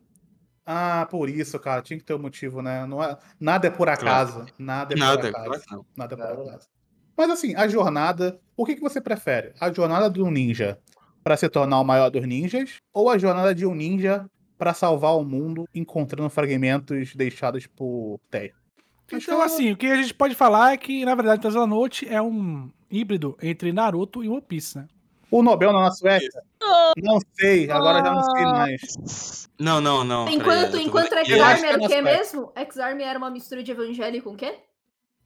Ah, 0.64 1.06
por 1.10 1.28
isso, 1.28 1.58
cara. 1.58 1.82
Tinha 1.82 1.98
que 1.98 2.04
ter 2.04 2.14
um 2.14 2.18
motivo, 2.18 2.62
né? 2.62 2.86
Não 2.86 3.02
é... 3.02 3.18
Nada 3.40 3.66
é 3.66 3.70
por 3.70 3.88
acaso. 3.88 4.46
Nada 4.58 4.94
é 4.94 4.96
por 4.96 5.00
Nada, 5.00 5.28
acaso. 5.28 5.44
claro 5.44 5.62
não. 5.70 5.86
Nada 5.96 6.14
é 6.14 6.16
por 6.16 6.24
Nada. 6.24 6.42
acaso. 6.42 6.68
Mas 7.16 7.30
assim, 7.30 7.54
a 7.56 7.66
jornada. 7.66 8.40
O 8.56 8.64
que, 8.64 8.76
que 8.76 8.80
você 8.80 9.00
prefere? 9.00 9.52
A 9.60 9.72
jornada 9.72 10.08
do 10.08 10.30
ninja 10.30 10.78
pra 11.24 11.36
se 11.36 11.48
tornar 11.48 11.80
o 11.80 11.84
maior 11.84 12.10
dos 12.10 12.24
ninjas? 12.24 12.76
Ou 12.92 13.10
a 13.10 13.18
jornada 13.18 13.54
de 13.54 13.66
um 13.66 13.74
ninja 13.74 14.24
pra 14.56 14.72
salvar 14.72 15.16
o 15.16 15.24
mundo 15.24 15.68
encontrando 15.74 16.30
fragmentos 16.30 17.14
deixados 17.16 17.66
por 17.66 18.20
Teia? 18.30 18.54
Então, 19.10 19.40
assim, 19.40 19.72
o 19.72 19.76
que 19.76 19.86
a 19.86 19.96
gente 19.96 20.12
pode 20.12 20.34
falar 20.34 20.74
é 20.74 20.76
que, 20.76 21.04
na 21.04 21.14
verdade, 21.14 21.40
Tesla 21.40 21.66
Note 21.66 22.06
é 22.06 22.20
um 22.20 22.70
híbrido 22.90 23.36
entre 23.42 23.72
Naruto 23.72 24.22
e 24.22 24.28
One 24.28 24.42
Piece, 24.42 24.76
né? 24.76 24.86
O 25.30 25.42
Nobel 25.42 25.72
na 25.72 25.90
Suécia? 25.90 26.42
Não 26.96 27.18
sei, 27.38 27.70
agora 27.70 27.98
já 28.02 28.12
não 28.12 28.22
sei 28.22 28.44
mais. 28.44 29.48
Não, 29.58 29.80
não, 29.80 30.02
não. 30.04 30.28
Enquanto, 30.28 30.72
tô 30.72 30.78
enquanto 30.78 31.12
X-Arm 31.12 31.24
que 31.26 31.32
é 31.66 31.68
era 31.68 31.78
o 31.78 31.80
Suécia. 31.82 32.02
mesmo? 32.02 32.52
X-Arm 32.56 33.00
era 33.00 33.18
uma 33.18 33.30
mistura 33.30 33.62
de 33.62 33.70
Evangelho 33.70 34.22
com 34.22 34.30
o 34.30 34.36
quê? 34.36 34.58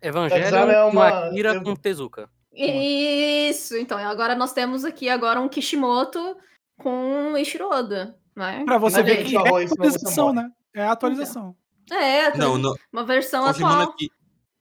Evangelho 0.01 0.45
é 0.57 0.83
com 0.85 0.91
uma- 0.91 1.27
Akira 1.29 1.55
eu- 1.55 1.63
com 1.63 1.77
Tezuka. 1.77 2.29
Isso, 2.53 3.77
então 3.77 3.97
agora 3.99 4.35
nós 4.35 4.53
temos 4.53 4.85
aqui 4.85 5.09
agora 5.09 5.41
um 5.41 5.49
Kishimoto 5.49 6.37
com 6.79 7.37
Eiichiro 7.37 7.69
Oda, 7.71 8.17
né? 8.37 8.63
Pra 8.65 8.79
você 8.79 8.99
Mas 9.03 9.07
ver 9.07 9.25
que 9.25 9.37
é 9.37 9.41
falou 9.41 9.61
isso, 9.63 9.75
senão 9.75 9.85
você 9.91 9.97
atualização, 9.97 10.33
né? 10.35 10.51
É 10.75 10.83
a 10.83 10.93
atualização. 10.93 11.57
É, 11.91 12.37
Não, 12.37 12.59
não. 12.59 12.75
uma 12.93 13.05
versão 13.05 13.45
Confirmando 13.45 13.83
atual. 13.83 13.95
aqui. 13.95 14.11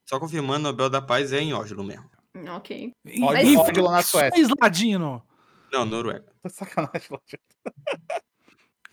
Só 0.08 0.18
confirmando, 0.20 0.68
o 0.68 0.72
Nobel 0.72 0.88
da 0.90 1.00
Paz 1.02 1.32
é 1.32 1.40
em 1.40 1.52
Oslo 1.54 1.82
mesmo. 1.82 2.10
Ok. 2.56 2.92
Olha, 3.22 3.42
Ih, 3.42 3.56
olha 3.56 3.82
lá 3.82 3.92
na 3.92 4.02
Suécia. 4.02 4.30
Faz 4.30 4.48
ladino. 4.60 5.22
Não, 5.72 5.84
Noruega. 5.86 6.24
Tá 6.42 6.48
sacanagem, 6.48 7.08
Lorde. 7.10 7.38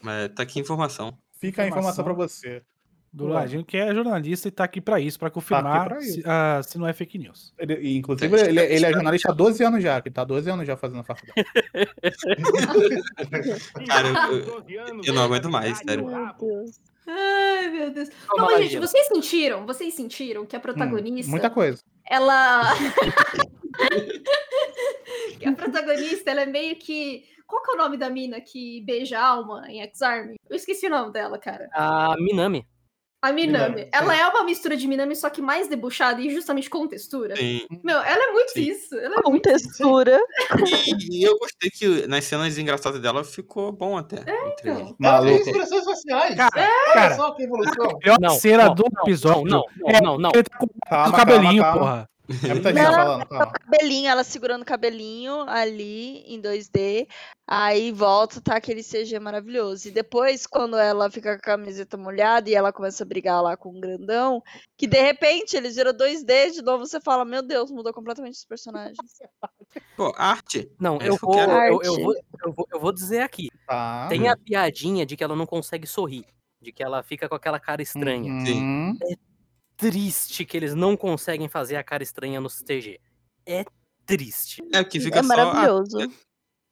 Mas 0.01 0.29
tá 0.33 0.43
aqui 0.43 0.59
a 0.59 0.61
informação. 0.61 1.17
Fica 1.39 1.63
a 1.63 1.67
informação 1.67 2.03
Informação. 2.03 2.05
pra 2.05 2.13
você. 2.13 2.63
Do. 3.11 3.25
Ladinho, 3.25 3.65
que 3.65 3.75
é 3.75 3.91
jornalista 3.93 4.47
e 4.47 4.51
tá 4.51 4.63
aqui 4.63 4.79
pra 4.79 4.99
isso, 4.99 5.17
pra 5.17 5.31
confirmar 5.31 5.87
pra 5.87 5.99
se, 5.99 6.19
isso. 6.19 6.29
ah, 6.29 6.61
se 6.63 6.77
não 6.77 6.85
é 6.87 6.93
fake 6.93 7.17
news. 7.17 7.55
Ele, 7.57 7.97
inclusive, 7.97 8.37
Tem 8.37 8.49
ele, 8.49 8.59
ele 8.61 8.85
é 8.85 8.93
jornalista 8.93 9.31
há 9.31 9.33
12 9.33 9.63
anos 9.63 9.81
já, 9.81 9.99
que 9.99 10.11
tá 10.11 10.21
há 10.21 10.25
12 10.25 10.47
anos 10.47 10.67
já 10.67 10.77
fazendo 10.77 11.03
faculdade. 11.03 11.43
Cara, 13.87 14.09
eu, 14.31 14.63
eu, 14.69 15.01
eu 15.03 15.13
não 15.13 15.23
aguento 15.23 15.49
mais, 15.49 15.77
sério. 15.79 16.05
Ai, 17.11 17.69
meu 17.69 17.89
Deus. 17.91 18.09
Toma 18.27 18.51
Não, 18.51 18.57
gente, 18.61 18.77
vocês 18.77 19.07
sentiram? 19.07 19.65
Vocês 19.65 19.93
sentiram 19.95 20.45
que 20.45 20.55
a 20.55 20.59
Hum, 20.59 20.61
protagonista, 20.61 21.31
muita 21.31 21.49
coisa. 21.49 21.81
ela... 22.05 22.61
que 25.39 25.45
a 25.47 25.53
protagonista, 25.53 26.29
ela 26.31 26.41
é 26.41 26.45
meio 26.45 26.75
que... 26.75 27.23
Qual 27.47 27.63
que 27.63 27.71
é 27.71 27.73
o 27.73 27.77
nome 27.77 27.97
da 27.97 28.11
mina 28.11 28.39
que 28.39 28.81
beija 28.85 29.17
a 29.19 29.25
alma 29.25 29.65
em 29.67 29.81
X-Arm? 29.81 30.35
Eu 30.47 30.55
esqueci 30.55 30.85
o 30.85 30.89
nome 30.91 31.11
dela, 31.11 31.39
cara. 31.39 31.67
A 31.73 32.15
Minami. 32.19 32.63
A 33.21 33.33
Minami. 33.33 33.69
Minami, 33.75 33.89
ela 33.91 34.13
sim. 34.15 34.21
é 34.21 34.27
uma 34.29 34.43
mistura 34.45 34.77
de 34.77 34.87
Minami, 34.87 35.13
só 35.15 35.29
que 35.29 35.41
mais 35.41 35.67
debochada 35.67 36.21
e 36.21 36.29
justamente 36.33 36.69
com 36.69 36.87
textura. 36.87 37.35
Sim. 37.35 37.65
Meu, 37.83 37.97
ela 37.97 38.29
é 38.29 38.31
muito 38.31 38.51
Sim. 38.51 38.61
isso. 38.61 38.95
Ela 38.95 39.15
é 39.17 39.21
Com 39.21 39.31
muito 39.31 39.43
textura. 39.43 40.17
E, 40.87 41.19
e 41.19 41.23
eu 41.23 41.37
gostei 41.37 41.69
que 41.69 42.07
nas 42.07 42.23
cenas 42.23 42.57
engraçadas 42.57 43.01
dela 43.01 43.23
ficou 43.25 43.73
bom 43.73 43.97
até. 43.97 44.17
entre 44.21 44.29
então. 44.69 44.77
eles. 44.79 44.95
Ela 45.01 45.21
tem 45.21 45.31
Maluco. 45.31 45.49
expressões 45.49 45.83
faciais. 45.83 46.35
Cara, 46.35 46.51
Olha 46.55 46.93
cara, 46.93 47.15
só 47.15 47.31
que 47.31 47.43
evolução. 47.43 47.89
a 47.89 47.97
melhor 47.99 48.17
Não, 48.21 48.29
cena 48.29 48.65
não, 48.67 48.75
do 48.75 48.83
não, 48.93 49.01
episódio. 49.03 49.45
não, 49.45 49.63
não, 49.77 49.89
é 49.89 50.01
não, 50.01 50.17
não. 50.17 50.31
Ele 50.33 50.43
tá 50.43 50.57
com 50.57 50.67
Calma, 50.89 51.09
o 51.09 51.11
cabelinho, 51.17 51.61
calma, 51.61 51.63
calma. 51.63 51.79
porra. 51.79 52.09
É 52.43 52.53
muita 52.53 52.69
gente 52.73 52.83
Não, 52.83 52.93
falando, 52.93 53.25
calma. 53.27 53.51
cabelinho, 53.51 54.09
ela 54.09 54.23
segurando 54.23 54.61
o 54.61 54.65
cabelinho 54.65 55.41
ali 55.49 56.19
em 56.31 56.41
2D. 56.41 57.07
Aí 57.51 57.91
volta, 57.91 58.39
tá 58.39 58.55
aquele 58.57 58.83
CG 58.83 59.19
maravilhoso. 59.19 59.87
E 59.87 59.91
depois, 59.91 60.45
quando 60.45 60.77
ela 60.77 61.09
fica 61.09 61.31
com 61.33 61.37
a 61.39 61.41
camiseta 61.57 61.97
molhada 61.97 62.47
e 62.49 62.53
ela 62.53 62.71
começa 62.71 63.03
a 63.03 63.07
brigar 63.07 63.41
lá 63.41 63.57
com 63.57 63.69
o 63.75 63.79
grandão, 63.79 64.43
que 64.77 64.85
de 64.85 65.01
repente 65.01 65.57
eles 65.57 65.75
viram 65.75 65.91
2D 65.91 66.51
de 66.51 66.61
novo, 66.61 66.85
você 66.85 67.01
fala: 67.01 67.25
Meu 67.25 67.41
Deus, 67.41 67.71
mudou 67.71 67.91
completamente 67.91 68.35
os 68.35 68.45
personagens. 68.45 68.97
Pô, 69.97 70.13
arte. 70.17 70.71
Não, 70.79 70.97
É 70.97 71.07
eu 71.07 71.13
eu 71.13 71.17
vou, 71.17 71.31
quero. 71.31 71.51
eu, 71.51 71.57
eu 71.57 71.93
Arte. 71.93 72.03
vou, 72.03 72.13
eu, 72.45 72.53
vou, 72.53 72.67
eu 72.73 72.79
vou 72.79 72.91
dizer 72.91 73.21
aqui. 73.21 73.47
Tá. 73.67 74.07
Tem 74.09 74.27
a 74.27 74.37
piadinha 74.37 75.05
de 75.05 75.17
que 75.17 75.23
ela 75.23 75.35
não 75.35 75.45
consegue 75.47 75.87
sorrir. 75.87 76.25
De 76.61 76.71
que 76.71 76.83
ela 76.83 77.01
fica 77.01 77.27
com 77.27 77.35
aquela 77.35 77.59
cara 77.59 77.81
estranha. 77.81 78.31
Uhum. 78.31 78.95
Triste 79.79 80.45
que 80.45 80.57
eles 80.57 80.75
não 80.75 80.97
conseguem 80.97 81.47
fazer 81.47 81.77
a 81.77 81.83
cara 81.83 82.03
estranha 82.03 82.41
no 82.41 82.49
CG. 82.49 82.99
É 83.45 83.63
triste. 84.05 84.61
É 84.73 84.83
que 84.83 84.99
fica 84.99 85.19
É 85.19 85.23
só 85.23 85.27
maravilhoso. 85.29 85.97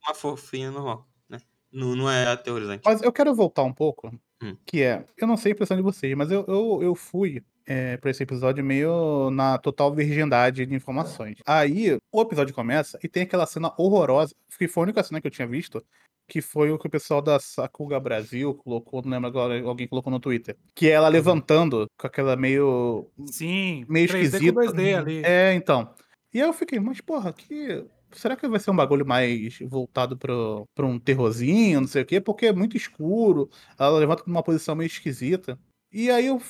uma 0.06 0.14
fofinha 0.14 0.70
normal, 0.70 1.08
né? 1.28 1.38
Não, 1.72 1.96
não 1.96 2.10
é 2.10 2.26
aterrorizante. 2.26 2.82
Mas 2.84 3.00
eu 3.02 3.10
quero 3.12 3.34
voltar 3.34 3.62
um 3.62 3.72
pouco, 3.72 4.12
Hum. 4.42 4.56
que 4.66 4.82
é, 4.82 5.04
eu 5.16 5.26
não 5.26 5.36
sei 5.36 5.50
a 5.50 5.54
impressão 5.54 5.76
de 5.76 5.82
vocês, 5.82 6.14
mas 6.14 6.30
eu, 6.30 6.44
eu, 6.46 6.80
eu 6.82 6.94
fui 6.94 7.42
é, 7.66 7.96
pra 7.96 8.10
esse 8.10 8.22
episódio 8.22 8.62
meio 8.64 9.30
na 9.30 9.58
total 9.58 9.92
virgindade 9.92 10.64
de 10.64 10.74
informações. 10.74 11.38
Aí, 11.46 11.98
o 12.12 12.22
episódio 12.22 12.54
começa 12.54 12.98
e 13.02 13.08
tem 13.08 13.24
aquela 13.24 13.46
cena 13.46 13.72
horrorosa, 13.76 14.34
que 14.56 14.68
foi 14.68 14.82
a 14.82 14.84
única 14.84 15.02
cena 15.02 15.20
que 15.20 15.26
eu 15.26 15.30
tinha 15.30 15.48
visto, 15.48 15.84
que 16.28 16.42
foi 16.42 16.70
o 16.70 16.78
que 16.78 16.86
o 16.86 16.90
pessoal 16.90 17.22
da 17.22 17.40
Sakuga 17.40 17.98
Brasil 17.98 18.54
colocou, 18.54 19.02
não 19.02 19.10
lembro 19.10 19.28
agora, 19.28 19.60
alguém 19.62 19.88
colocou 19.88 20.10
no 20.10 20.20
Twitter, 20.20 20.56
que 20.74 20.88
é 20.88 20.92
ela 20.92 21.08
levantando 21.08 21.86
com 21.98 22.06
aquela 22.06 22.36
meio 22.36 23.10
Sim, 23.26 23.84
meio 23.88 24.06
3D 24.06 24.22
esquisito. 24.24 24.54
com 24.54 24.60
2D 24.60 24.98
ali. 24.98 25.22
É, 25.24 25.54
então. 25.54 25.94
E 26.32 26.40
aí 26.40 26.46
eu 26.46 26.52
fiquei, 26.52 26.78
mas 26.78 27.00
porra, 27.00 27.32
que. 27.32 27.84
Será 28.12 28.36
que 28.36 28.48
vai 28.48 28.58
ser 28.58 28.70
um 28.70 28.76
bagulho 28.76 29.06
mais 29.06 29.58
voltado 29.66 30.16
pro, 30.16 30.66
pra 30.74 30.86
um 30.86 30.98
terrorzinho, 30.98 31.80
não 31.82 31.88
sei 31.88 32.02
o 32.02 32.06
quê? 32.06 32.20
Porque 32.20 32.46
é 32.46 32.52
muito 32.52 32.76
escuro, 32.76 33.50
ela 33.78 33.98
levanta 33.98 34.24
numa 34.26 34.42
posição 34.42 34.74
meio 34.74 34.86
esquisita. 34.86 35.58
E 35.92 36.10
aí 36.10 36.26
eu. 36.26 36.40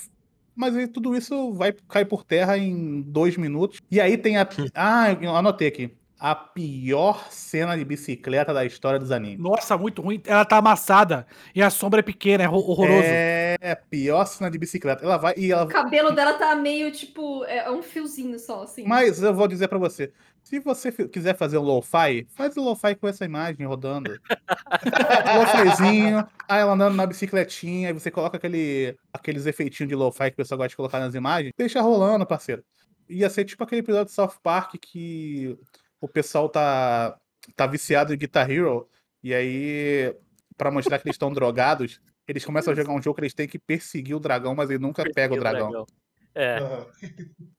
Mas 0.54 0.74
aí 0.76 0.88
tudo 0.88 1.16
isso 1.16 1.52
vai 1.52 1.72
cair 1.88 2.04
por 2.04 2.24
terra 2.24 2.58
em 2.58 3.00
dois 3.02 3.36
minutos. 3.36 3.80
E 3.90 4.00
aí 4.00 4.18
tem 4.18 4.36
a. 4.36 4.48
Ah, 4.74 5.12
eu 5.12 5.34
anotei 5.36 5.68
aqui. 5.68 5.96
A 6.20 6.34
pior 6.34 7.28
cena 7.30 7.76
de 7.76 7.84
bicicleta 7.84 8.52
da 8.52 8.64
história 8.64 8.98
dos 8.98 9.12
animes. 9.12 9.38
Nossa, 9.38 9.78
muito 9.78 10.02
ruim. 10.02 10.20
Ela 10.26 10.44
tá 10.44 10.56
amassada 10.56 11.24
e 11.54 11.62
a 11.62 11.70
sombra 11.70 12.00
é 12.00 12.02
pequena, 12.02 12.42
é 12.42 12.48
horror- 12.48 12.70
horroroso. 12.70 13.02
É, 13.04 13.74
pior 13.88 14.24
cena 14.26 14.50
de 14.50 14.58
bicicleta. 14.58 15.04
Ela 15.04 15.16
vai 15.16 15.34
e 15.36 15.52
ela 15.52 15.64
O 15.64 15.68
cabelo 15.68 16.10
dela 16.10 16.34
tá 16.34 16.56
meio, 16.56 16.90
tipo, 16.90 17.44
é 17.44 17.70
um 17.70 17.82
fiozinho 17.82 18.36
só, 18.38 18.64
assim. 18.64 18.84
Mas 18.84 19.22
eu 19.22 19.32
vou 19.32 19.46
dizer 19.46 19.68
pra 19.68 19.78
você, 19.78 20.12
se 20.42 20.58
você 20.58 20.90
quiser 20.90 21.36
fazer 21.36 21.56
um 21.58 21.62
lo-fi, 21.62 22.26
faz 22.34 22.56
o 22.56 22.62
lo-fi 22.64 22.96
com 22.96 23.06
essa 23.06 23.24
imagem 23.24 23.64
rodando. 23.64 24.10
Lo-fizinho, 25.38 26.26
aí 26.48 26.60
ela 26.60 26.72
andando 26.72 26.94
na 26.94 27.06
bicicletinha, 27.06 27.88
aí 27.88 27.92
você 27.94 28.10
coloca 28.10 28.36
aquele, 28.36 28.96
aqueles 29.12 29.46
efeitinhos 29.46 29.88
de 29.88 29.94
lo-fi 29.94 30.30
que 30.30 30.34
o 30.34 30.36
pessoal 30.36 30.58
gosta 30.58 30.70
de 30.70 30.76
colocar 30.76 30.98
nas 31.00 31.14
imagens, 31.14 31.52
deixa 31.56 31.80
rolando, 31.80 32.26
parceiro. 32.26 32.62
Ia 33.08 33.30
ser 33.30 33.44
tipo 33.44 33.62
aquele 33.64 33.80
episódio 33.80 34.06
de 34.06 34.12
South 34.12 34.34
Park 34.42 34.74
que 34.80 35.56
o 36.00 36.08
pessoal 36.08 36.48
tá, 36.48 37.18
tá 37.54 37.66
viciado 37.66 38.12
em 38.12 38.18
Guitar 38.18 38.50
Hero, 38.50 38.88
e 39.22 39.34
aí, 39.34 40.14
pra 40.56 40.70
mostrar 40.70 40.98
que 40.98 41.06
eles 41.06 41.14
estão 41.14 41.32
drogados, 41.32 42.00
eles 42.26 42.44
começam 42.44 42.72
a 42.72 42.76
jogar 42.76 42.92
um 42.92 43.02
jogo 43.02 43.16
que 43.16 43.22
eles 43.22 43.34
têm 43.34 43.48
que 43.48 43.58
perseguir 43.58 44.14
o 44.14 44.20
dragão, 44.20 44.54
mas 44.54 44.70
ele 44.70 44.78
nunca 44.78 45.04
pega 45.12 45.34
o 45.34 45.38
dragão. 45.38 45.86
É. 46.34 46.58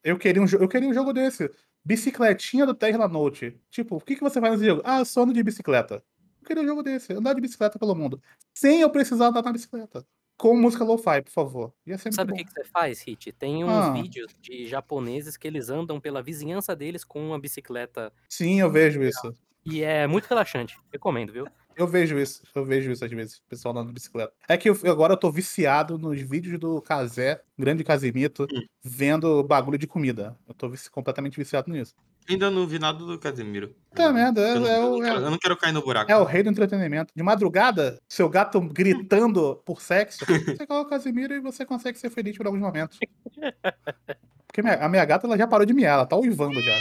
Eu 0.04 0.18
queria 0.18 0.42
um, 0.42 0.46
eu 0.46 0.68
queria 0.68 0.88
um 0.88 0.94
jogo 0.94 1.12
desse. 1.12 1.50
Bicicletinha 1.84 2.66
do 2.66 2.74
Terra 2.74 3.08
Note. 3.08 3.60
Tipo, 3.70 3.98
o 3.98 4.02
que, 4.02 4.16
que 4.16 4.22
você 4.22 4.40
faz 4.40 4.54
nesse 4.54 4.66
jogo? 4.66 4.82
Ah, 4.86 5.04
ando 5.18 5.34
de 5.34 5.44
bicicleta. 5.44 6.04
Eu 6.42 6.48
queria 6.48 6.64
um 6.64 6.68
jogo 6.68 6.84
desse. 6.84 7.12
Andar 7.14 7.34
de 7.34 7.42
bicicleta 7.42 7.80
pelo 7.80 7.96
mundo. 7.96 8.22
Sem 8.54 8.82
eu 8.82 8.90
precisar 8.90 9.28
andar 9.28 9.42
na 9.42 9.52
bicicleta. 9.52 10.06
Com 10.40 10.56
música 10.56 10.86
lo-fi, 10.86 11.22
por 11.22 11.32
favor. 11.32 11.74
Sabe 12.12 12.32
o 12.32 12.36
que, 12.38 12.46
que 12.46 12.52
você 12.54 12.64
faz, 12.64 13.02
Hit? 13.02 13.34
Tem 13.34 13.62
uns 13.66 13.70
Ah. 13.70 13.92
vídeos 13.92 14.34
de 14.40 14.66
japoneses 14.68 15.36
que 15.36 15.46
eles 15.46 15.70
andam 15.70 16.00
pela 16.00 16.24
vizinhança 16.24 16.74
deles 16.74 17.04
com 17.04 17.22
uma 17.28 17.38
bicicleta. 17.38 18.10
Sim, 18.30 18.62
eu 18.62 18.72
vejo 18.72 19.04
isso. 19.04 19.36
E 19.66 19.84
é 19.84 20.08
muito 20.08 20.28
relaxante. 20.28 20.78
Recomendo, 20.94 21.34
viu? 21.34 21.46
Eu 21.76 21.86
vejo 21.86 22.18
isso. 22.18 22.42
Eu 22.56 22.64
vejo 22.64 22.90
isso 22.90 23.04
às 23.04 23.12
vezes. 23.12 23.38
O 23.40 23.44
pessoal 23.50 23.74
andando 23.74 23.88
de 23.88 23.94
bicicleta. 23.96 24.32
É 24.48 24.56
que 24.56 24.70
eu- 24.70 24.78
agora 24.86 25.12
eu 25.14 25.18
tô 25.18 25.30
viciado 25.30 25.98
nos 25.98 26.20
vídeos 26.22 26.58
do 26.58 26.82
Kazé, 26.82 27.42
grande 27.58 27.84
Casimito, 27.84 28.48
vendo 28.82 29.44
bagulho 29.44 29.78
de 29.78 29.88
comida. 29.88 30.38
Eu 30.48 30.54
tô 30.54 30.70
vici- 30.70 30.90
completamente 30.90 31.36
viciado 31.38 31.70
nisso. 31.70 31.94
Ainda 32.28 32.50
não 32.52 32.68
vi 32.68 32.78
nada 32.80 33.00
do 33.00 33.18
Casemiro. 33.18 33.76
Tá 33.96 34.12
merda, 34.12 34.42
é- 34.42 34.56
eu, 34.56 34.60
não, 34.60 34.68
é 34.68 34.78
eu 34.80 34.86
o- 34.86 34.92
não 34.98 35.02
quero, 35.02 35.16
eu 35.22 35.32
não 35.32 35.38
quero 35.38 35.58
cair 35.58 35.72
no 35.74 35.82
buraco. 35.82 36.12
É 36.12 36.16
o 36.18 36.24
rei 36.24 36.44
do 36.44 36.50
entretenimento. 36.50 37.12
De 37.16 37.24
madrugada, 37.24 37.98
seu 38.08 38.30
gato 38.30 38.60
gritando 38.74 39.56
por 39.66 39.82
sexo, 39.82 40.26
você 40.26 40.68
coloca 40.68 40.88
o 40.88 40.90
Casimiro 40.90 41.34
e 41.34 41.40
você 41.40 41.66
consegue 41.66 41.98
ser 41.98 42.10
feliz 42.10 42.38
por 42.38 42.46
alguns 42.46 42.62
momentos. 42.62 42.98
Porque 44.48 44.62
minha- 44.62 44.76
a 44.84 44.90
minha 44.90 45.06
gata 45.06 45.26
ela 45.28 45.38
já 45.38 45.48
parou 45.48 45.66
de 45.66 45.74
miar, 45.74 45.94
ela 45.94 46.06
tá 46.06 46.16
uivando 46.16 46.60
já. 46.62 46.76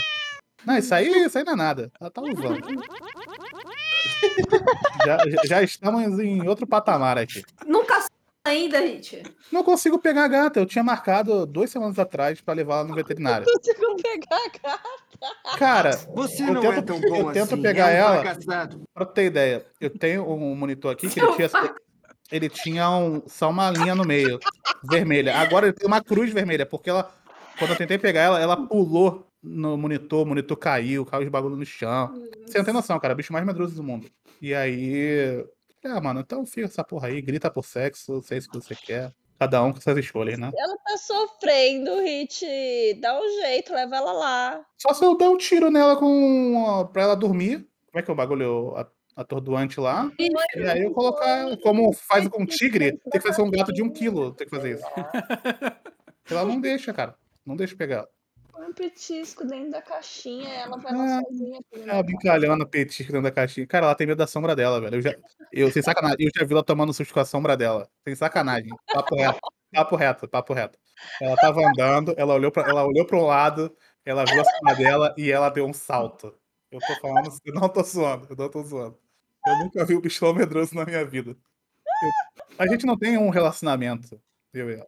Não, 0.65 0.77
isso 0.77 0.93
aí, 0.93 1.07
isso 1.25 1.37
aí 1.37 1.43
não 1.45 1.53
é 1.53 1.55
nada. 1.55 1.91
Ela 2.01 2.11
tá 2.11 2.21
uivando. 2.21 2.59
já, 5.05 5.17
já- 5.17 5.41
já 5.45 5.63
estamos 5.63 6.19
em 6.19 6.47
outro 6.47 6.67
patamar 6.67 7.17
aqui. 7.17 7.43
Nunca 7.65 7.98
ainda, 8.49 8.79
Hit. 8.79 9.23
Não 9.51 9.63
consigo 9.63 9.97
pegar 9.99 10.25
a 10.25 10.27
gata. 10.27 10.59
Eu 10.59 10.65
tinha 10.65 10.83
marcado 10.83 11.45
duas 11.45 11.69
semanas 11.69 11.97
atrás 11.97 12.41
pra 12.41 12.53
levar 12.53 12.75
ela 12.79 12.83
no 12.85 12.95
veterinário. 12.95 13.45
Consigo 13.45 13.95
pegar, 14.01 14.49
cara. 14.61 14.79
Cara, 15.57 15.91
Você 16.15 16.43
eu 16.43 16.53
não 16.53 16.61
tento, 16.61 16.73
é 16.73 16.81
tão 16.81 17.01
bom 17.01 17.15
eu 17.27 17.31
tento 17.33 17.53
assim, 17.53 17.61
pegar 17.61 17.89
é 17.89 18.03
um 18.03 18.07
ela. 18.07 18.21
fracassado. 18.21 18.81
Pra 18.93 19.05
tu 19.05 19.13
ter 19.13 19.25
ideia, 19.25 19.65
eu 19.81 19.89
tenho 19.89 20.27
um 20.29 20.55
monitor 20.55 20.91
aqui 20.91 21.09
que 21.09 21.19
ele 21.19 21.33
tinha, 21.35 21.49
ele 22.31 22.49
tinha 22.49 22.89
um- 22.89 23.21
só 23.27 23.49
uma 23.49 23.69
linha 23.71 23.95
no 23.95 24.05
meio, 24.05 24.39
vermelha. 24.89 25.35
Agora 25.37 25.65
ele 25.67 25.73
tem 25.73 25.87
uma 25.87 26.01
cruz 26.01 26.31
vermelha, 26.31 26.65
porque 26.65 26.89
ela, 26.89 27.11
quando 27.57 27.71
eu 27.71 27.77
tentei 27.77 27.97
pegar 27.97 28.21
ela, 28.21 28.39
ela 28.39 28.55
pulou 28.67 29.27
no 29.43 29.77
monitor, 29.77 30.23
o 30.23 30.25
monitor 30.25 30.55
caiu, 30.57 31.05
caiu 31.05 31.23
os 31.23 31.29
bagulho 31.29 31.55
no 31.55 31.65
chão. 31.65 32.13
Você 32.45 32.57
não 32.57 32.65
tem 32.65 32.73
noção, 32.73 32.99
cara, 32.99 33.15
bicho 33.15 33.33
mais 33.33 33.45
medroso 33.45 33.75
do 33.75 33.83
mundo. 33.83 34.07
E 34.41 34.53
aí, 34.53 35.45
ah, 35.85 36.01
mano, 36.01 36.19
então 36.21 36.45
fica 36.45 36.67
essa 36.67 36.83
porra 36.83 37.07
aí, 37.07 37.21
grita 37.21 37.49
por 37.49 37.63
sexo, 37.65 38.21
sei 38.21 38.41
se 38.41 38.47
você 38.53 38.75
quer. 38.75 39.13
Cada 39.39 39.63
um 39.63 39.71
com 39.71 39.79
suas 39.79 39.97
escolhas, 39.97 40.37
né? 40.37 40.51
Ela 40.53 40.77
tá 40.85 40.97
sofrendo, 40.97 42.01
Hit. 42.01 42.45
Dá 42.99 43.17
um 43.17 43.29
jeito, 43.41 43.73
leva 43.73 43.95
ela 43.95 44.11
lá. 44.11 44.65
Só 44.77 44.93
se 44.93 45.05
eu 45.05 45.15
der 45.17 45.29
um 45.29 45.37
tiro 45.37 45.71
nela 45.71 45.95
com 45.95 46.89
pra 46.91 47.03
ela 47.03 47.15
dormir. 47.15 47.65
Como 47.89 47.99
é 47.99 48.01
que 48.01 48.11
é 48.11 48.13
o 48.13 48.17
bagulho 48.17 48.75
a- 48.75 48.87
atordoante 49.15 49.79
lá? 49.79 50.11
E 50.19 50.29
aí 50.67 50.83
eu 50.83 50.91
colocar, 50.91 51.55
como 51.63 51.93
faz 51.93 52.27
com 52.27 52.45
tigre, 52.45 52.97
tem 52.97 53.11
que 53.13 53.21
fazer 53.21 53.41
um 53.41 53.49
gato 53.49 53.71
de 53.71 53.81
um 53.81 53.89
quilo, 53.89 54.33
tem 54.33 54.45
que 54.45 54.53
fazer 54.55 54.75
isso. 54.75 54.83
Ela 56.29 56.45
não 56.45 56.59
deixa, 56.59 56.93
cara. 56.93 57.15
Não 57.45 57.55
deixa 57.55 57.75
pegar. 57.75 57.95
ela. 57.99 58.09
Põe 58.59 58.67
um 58.67 58.73
petisco 58.73 59.47
dentro 59.47 59.71
da 59.71 59.81
caixinha, 59.81 60.49
ela 60.49 60.75
vai 60.75 60.93
lá 60.93 61.05
Ah, 61.19 61.21
sozinha. 61.23 61.61
Ela 61.71 62.03
brincalhando, 62.03 62.67
petisco 62.67 63.09
dentro 63.09 63.23
da 63.23 63.31
caixinha. 63.31 63.65
Cara, 63.65 63.85
ela 63.85 63.95
tem 63.95 64.05
medo 64.05 64.17
da 64.17 64.27
sombra 64.27 64.53
dela, 64.53 64.81
velho. 64.81 64.95
Eu, 64.97 65.01
já, 65.01 65.15
eu 65.49 65.71
sem 65.71 65.81
sacanagem, 65.81 66.17
eu 66.19 66.31
já 66.35 66.45
vi 66.45 66.51
ela 66.51 66.61
tomando 66.61 66.93
susto 66.93 67.13
com 67.13 67.21
a 67.21 67.25
sombra 67.25 67.55
dela. 67.55 67.89
Sem 68.03 68.13
sacanagem. 68.15 68.69
Papo 68.93 69.15
reto. 69.15 69.39
Papo 69.73 69.95
reto, 69.95 70.27
papo 70.27 70.53
reto. 70.53 70.77
Ela 71.21 71.37
tava 71.37 71.61
andando, 71.65 72.13
ela 72.17 72.33
olhou 72.33 72.51
pra, 72.51 72.63
ela 72.69 72.83
olhou 72.85 73.05
pro 73.05 73.21
lado, 73.25 73.73
ela 74.03 74.25
viu 74.25 74.41
a 74.41 74.43
sombra 74.43 74.75
dela 74.75 75.15
e 75.17 75.31
ela 75.31 75.47
deu 75.49 75.65
um 75.65 75.71
salto. 75.71 76.37
Eu 76.69 76.79
tô 76.81 76.95
falando, 76.99 77.29
eu 77.45 77.53
não 77.53 77.69
tô 77.69 77.81
zoando, 77.81 78.27
eu 78.29 78.35
não 78.35 78.49
tô 78.49 78.61
zoando. 78.61 78.99
Eu 79.47 79.57
nunca 79.59 79.85
vi 79.85 79.95
um 79.95 80.01
bichão 80.01 80.33
medroso 80.33 80.75
na 80.75 80.83
minha 80.83 81.05
vida. 81.05 81.31
Eu- 81.31 82.57
a 82.57 82.67
gente 82.67 82.85
não 82.85 82.97
tem 82.97 83.17
um 83.17 83.29
relacionamento, 83.29 84.21
eu 84.53 84.69
e 84.69 84.73
ela. 84.73 84.87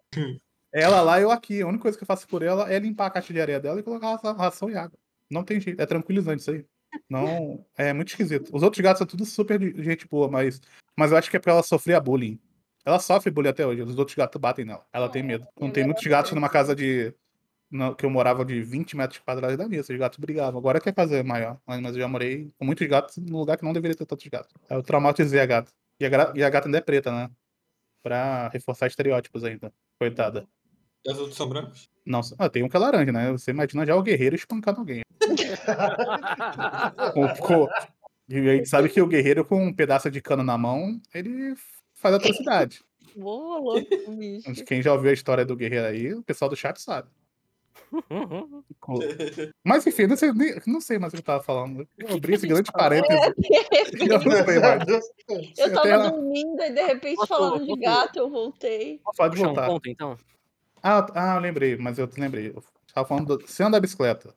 Ela 0.73 1.02
lá, 1.02 1.19
eu 1.19 1.31
aqui. 1.31 1.61
A 1.61 1.68
única 1.68 1.81
coisa 1.84 1.98
que 1.98 2.03
eu 2.03 2.07
faço 2.07 2.27
por 2.27 2.41
ela 2.43 2.72
é 2.72 2.80
limpar 2.80 3.07
a 3.07 3.10
caixa 3.10 3.34
de 3.34 3.41
areia 3.41 3.60
dela 3.60 3.80
e 3.80 3.84
colocar 3.84 4.11
ração- 4.11 4.35
ração 4.35 4.69
e 4.69 4.76
água. 4.76 4.98
Não 5.30 5.43
tem 5.43 5.60
jeito. 5.60 5.81
É 5.81 5.85
tranquilizante 5.85 6.41
isso 6.41 6.52
aí. 6.52 6.65
Não. 7.10 7.65
É 7.77 7.93
muito 7.93 8.10
esquisito. 8.10 8.49
Os 8.53 8.64
outros 8.64 8.81
gatos 8.81 8.99
são 8.99 9.07
tudo 9.07 9.26
super 9.26 9.57
de 9.60 9.81
gente 9.84 10.07
boa, 10.07 10.30
mas. 10.30 10.61
Mas 10.98 11.11
eu 11.11 11.18
acho 11.18 11.30
que 11.30 11.38
é 11.38 11.39
pra 11.39 11.53
ela 11.53 11.64
sofrer 11.64 11.93
a 11.95 11.99
bullying. 11.99 12.39
Ela 12.85 12.99
sofre 12.99 13.31
bullying 13.31 13.49
até 13.49 13.65
hoje. 13.65 13.81
Os 13.81 13.98
outros 13.98 14.15
gatos 14.15 14.39
batem 14.39 14.65
nela. 14.65 14.85
Ela 14.91 15.07
tem 15.10 15.23
medo. 15.23 15.48
Não 15.60 15.69
tem 15.72 15.84
muitos 15.85 16.06
gatos 16.06 16.31
numa 16.34 16.49
casa 16.49 16.76
de. 16.76 17.14
na- 17.69 17.95
que 17.95 18.06
eu 18.06 18.10
morava 18.10 18.43
de 18.43 18.61
20 18.61 18.98
metros 18.98 19.19
quadrados 19.19 19.56
da 19.57 19.65
minha. 19.68 19.80
Esses 19.80 19.98
gatos 19.98 20.19
brigavam. 20.19 20.60
Agora 20.60 20.81
que 20.81 20.89
a 20.89 20.93
casa 20.93 21.15
é 21.15 21.23
maior. 21.23 21.57
Mas 21.65 21.95
eu 21.95 22.02
já 22.02 22.07
morei 22.07 22.52
com 22.57 22.65
muitos 22.65 22.85
gatos 22.88 23.15
num 23.18 23.38
lugar 23.38 23.57
que 23.57 23.64
não 23.64 23.72
deveria 23.72 23.95
ter 23.95 24.06
tantos 24.06 24.27
gatos. 24.27 24.53
Aí 24.69 24.76
eu 24.77 24.84
traumatizei 24.84 25.39
a 25.39 25.45
gata. 25.45 25.72
E 25.99 26.06
a, 26.06 26.10
e 26.35 26.43
a 26.43 26.49
gata 26.49 26.68
ainda 26.68 26.80
é 26.80 26.81
preta, 26.81 27.10
né? 27.11 27.30
Pra 28.03 28.49
reforçar 28.49 28.88
estereótipos 28.88 29.43
ainda. 29.45 29.72
Coitada. 29.99 30.45
E 31.06 31.11
as 31.11 31.18
outras 31.18 31.36
são 31.36 31.48
brancos? 31.49 31.90
Não, 32.06 32.22
ah, 32.38 32.49
tem 32.49 32.64
um 32.64 32.69
que 32.69 32.76
é 32.76 32.80
laranja, 32.80 33.11
né? 33.11 33.32
Você 33.32 33.52
imagina 33.52 33.86
já 33.86 33.95
o 33.95 34.02
guerreiro 34.03 34.36
espancando 34.36 34.80
alguém. 34.80 35.02
Com- 37.14 37.28
com- 37.36 37.68
E 38.30 38.38
a 38.38 38.56
gente 38.56 38.69
sabe 38.69 38.90
que 38.90 39.02
o 39.02 39.07
guerreiro 39.07 39.44
com 39.45 39.64
um 39.65 39.73
pedaço 39.73 40.10
de 40.10 40.22
cano 40.22 40.44
na 40.44 40.57
mão, 40.57 40.99
ele 41.14 41.53
faz 41.95 42.15
atrocidade. 42.15 42.82
Ô, 43.18 43.57
louco, 43.60 44.11
bicho. 44.15 44.64
Quem 44.65 44.82
já 44.82 44.94
ouviu 44.94 45.10
a 45.10 45.14
história 45.14 45.45
do 45.45 45.56
guerreiro 45.56 45.86
aí, 45.88 46.14
o 46.14 46.23
pessoal 46.23 46.49
do 46.49 46.56
chat 46.56 46.80
sabe. 46.82 47.10
Mas 49.64 49.86
enfim, 49.86 50.07
não 50.07 50.15
sei, 50.18 50.32
nem- 50.34 50.56
não 50.65 50.80
sei 50.82 50.98
mais 50.98 51.14
o 51.14 51.15
que 51.18 51.22
eu 51.22 51.26
tava 51.26 51.44
falando. 51.44 51.88
Eu 51.98 52.15
abri 52.15 52.34
esse 52.36 52.48
grande 52.48 52.72
parênteses. 52.72 53.19
Eu 53.99 54.07
não 54.07 54.45
sei 54.45 54.60
mais. 54.60 54.84
Eu 55.57 55.73
tava 55.73 56.10
dormindo 56.10 56.61
e 56.64 56.69
de 56.72 56.82
repente 56.84 57.15
Posso- 57.18 57.28
falando 57.28 57.65
de 57.65 57.76
gato, 57.82 58.18
eu 58.19 58.30
voltei. 58.30 58.99
Pode 59.18 59.36
Puxar 59.36 59.44
um 59.44 59.53
voltar. 59.53 59.68
ponto, 59.68 59.90
então? 59.90 60.18
Ah, 60.83 61.05
ah, 61.13 61.35
eu 61.35 61.41
lembrei, 61.41 61.77
mas 61.77 61.97
eu 61.99 62.09
lembrei. 62.17 62.49
Eu 62.49 62.63
tava 62.93 63.07
falando 63.07 63.37
do 63.37 63.47
cena 63.47 63.71
da 63.71 63.79
bicicleta. 63.79 64.33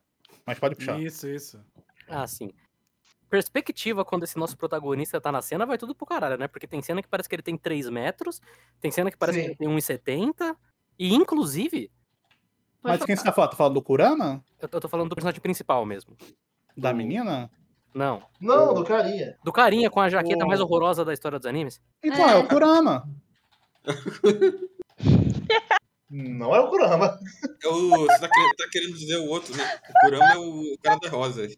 Mas 0.47 0.59
pode 0.59 0.75
puxar. 0.77 1.01
Isso, 1.01 1.27
isso. 1.29 1.61
Ah, 2.09 2.27
sim. 2.27 2.51
Perspectiva, 3.31 4.05
quando 4.05 4.25
esse 4.25 4.39
nosso 4.39 4.57
protagonista 4.57 5.21
tá 5.21 5.33
na 5.33 5.41
cena, 5.43 5.65
vai 5.67 5.79
tudo 5.79 5.95
pro 5.95 6.07
caralho, 6.07 6.37
né? 6.39 6.47
Porque 6.47 6.67
tem 6.67 6.83
cena 6.83 7.03
que 7.03 7.09
parece 7.09 7.29
que 7.29 7.35
ele 7.35 7.43
tem 7.43 7.57
3 7.57 7.89
metros, 7.89 8.41
tem 8.81 8.91
cena 8.91 9.11
que 9.11 9.17
parece 9.17 9.39
Sim. 9.39 9.45
que 9.45 9.51
ele 9.51 9.57
tem 9.57 9.69
1,70, 9.69 10.55
e 10.99 11.13
inclusive, 11.15 11.91
Mas 12.83 13.03
quem 13.05 13.17
você 13.17 13.25
tá 13.25 13.33
falando? 13.33 13.51
Tá 13.51 13.57
falando 13.57 13.75
do 13.75 13.83
Kurama? 13.83 14.45
eu 14.61 14.69
tô 14.69 14.77
eu 14.77 14.81
tô 14.83 14.89
falando 14.89 15.09
do 15.09 15.15
personagem 15.17 15.41
principal 15.41 15.85
mesmo. 15.87 16.17
Da 16.77 16.93
Do- 16.93 16.99
menina? 16.99 17.51
Não. 17.95 18.23
Não, 18.41 18.75
do 18.75 18.85
carinha. 18.85 19.37
Do 19.43 19.53
carinha 19.53 19.89
com 19.91 20.01
a 20.01 20.09
jaqueta 20.11 20.45
O- 20.45 20.49
mais 20.49 20.61
horrorosa 20.61 21.05
da 21.05 21.13
história 21.15 21.39
dos 21.39 21.47
animes. 21.47 21.81
Então, 22.03 22.29
é, 22.29 22.37
o 22.37 22.47
Kurama. 22.47 23.09
Não 26.17 26.55
é 26.55 26.61
o 26.61 26.69
Kurama. 26.71 27.19
É 27.63 27.69
o, 27.69 27.89
você 28.07 28.19
tá 28.21 28.29
querendo, 28.29 28.55
tá 28.57 28.65
querendo 28.71 28.93
dizer 28.95 29.17
o 29.17 29.27
outro, 29.27 29.57
né? 29.57 29.79
O 29.91 29.93
Kurama 30.07 30.33
é 30.33 30.39
o 30.39 30.79
cara 30.83 30.99
das 31.01 31.11
rosas. 31.11 31.55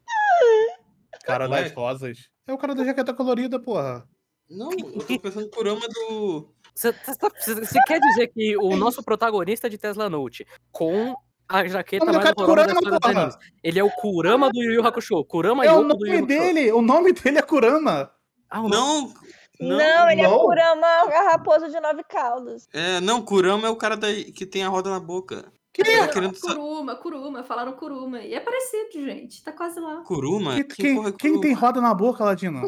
Cara 1.25 1.47
Não 1.49 1.57
é? 1.57 1.63
das 1.65 1.73
rosas. 1.73 2.19
É 2.47 2.53
o 2.53 2.59
cara 2.59 2.75
da 2.75 2.85
jaqueta 2.85 3.13
colorida, 3.13 3.59
porra. 3.61 4.09
Não, 4.49 4.71
eu 4.73 4.99
tô 5.05 5.19
pensando 5.21 5.45
no 5.47 5.51
Kurama 5.51 5.81
do. 5.89 6.49
Você 6.75 6.93
tá- 6.93 7.29
você- 7.39 7.55
você 7.55 7.79
quer 7.87 7.99
dizer 8.01 8.29
que 8.29 8.57
o 8.57 8.77
nosso 8.77 9.03
protagonista 9.03 9.69
de 9.69 9.77
Tesla 9.77 10.09
Note, 10.09 10.47
com 10.71 11.15
a 11.49 11.67
jaqueta 11.67 12.05
o 12.05 12.07
mais 12.07 12.17
é 12.17 12.21
horrorosa 12.21 12.37
da 12.37 12.45
Kurama, 12.47 12.73
história 12.73 12.91
dos 12.91 12.99
porra. 13.01 13.21
animes, 13.23 13.37
ele 13.63 13.79
é 13.79 13.85
o 13.85 13.91
Kurama 13.91 14.51
do 14.51 14.63
Yu 14.63 14.73
Yu 14.75 14.87
Hakusho. 14.87 15.25
Kurama 15.25 15.65
É 15.67 15.73
o 15.73 15.81
Yoko 15.83 15.97
do 15.97 16.07
Yu 16.07 16.13
Yu 16.15 16.21
nome 16.21 16.27
dele. 16.27 16.73
O 16.73 16.81
nome 16.83 17.13
dele 17.13 17.39
é 17.39 17.43
Kurama. 17.43 18.11
Ah, 18.49 18.63
o 18.63 18.69
Não! 18.69 19.13
Não, 19.61 19.77
Não, 19.79 20.11
ele 20.11 20.21
é 20.21 20.29
não. 20.29 20.39
Kurama, 20.41 20.87
a 20.87 21.31
raposa 21.33 21.69
de 21.69 21.81
nove 21.81 22.03
caudas. 22.05 22.69
é, 22.73 23.01
não, 23.01 23.23
Kurama 23.23 23.67
é 23.67 23.71
o 23.71 23.77
cara 23.77 23.97
da, 23.97 24.09
que 24.13 24.45
tem 24.47 24.65
a 24.65 24.69
roda 24.69 24.91
na 24.91 25.01
boca. 25.01 25.45
Que 25.73 25.85
Tá 25.85 26.09
querendo 26.09 26.41
Kuruma, 26.41 26.95
Kuruma, 26.97 27.43
falaram 27.45 27.73
Kuruma. 27.73 28.21
E 28.21 28.33
é 28.33 28.41
parecido, 28.41 29.05
gente. 29.05 29.43
Tá 29.45 29.53
quase 29.53 29.79
lá. 29.79 29.97
Kuruma? 30.07 30.55
Que- 30.57 30.65
Que 30.65 30.83
quem, 30.83 30.95
porra 30.97 31.09
é 31.11 31.13
quem 31.13 31.31
Kuruma? 31.33 31.43
tem 31.43 31.53
roda 31.53 31.81
na 31.83 31.93
boca, 31.93 32.25
Ladino? 32.25 32.67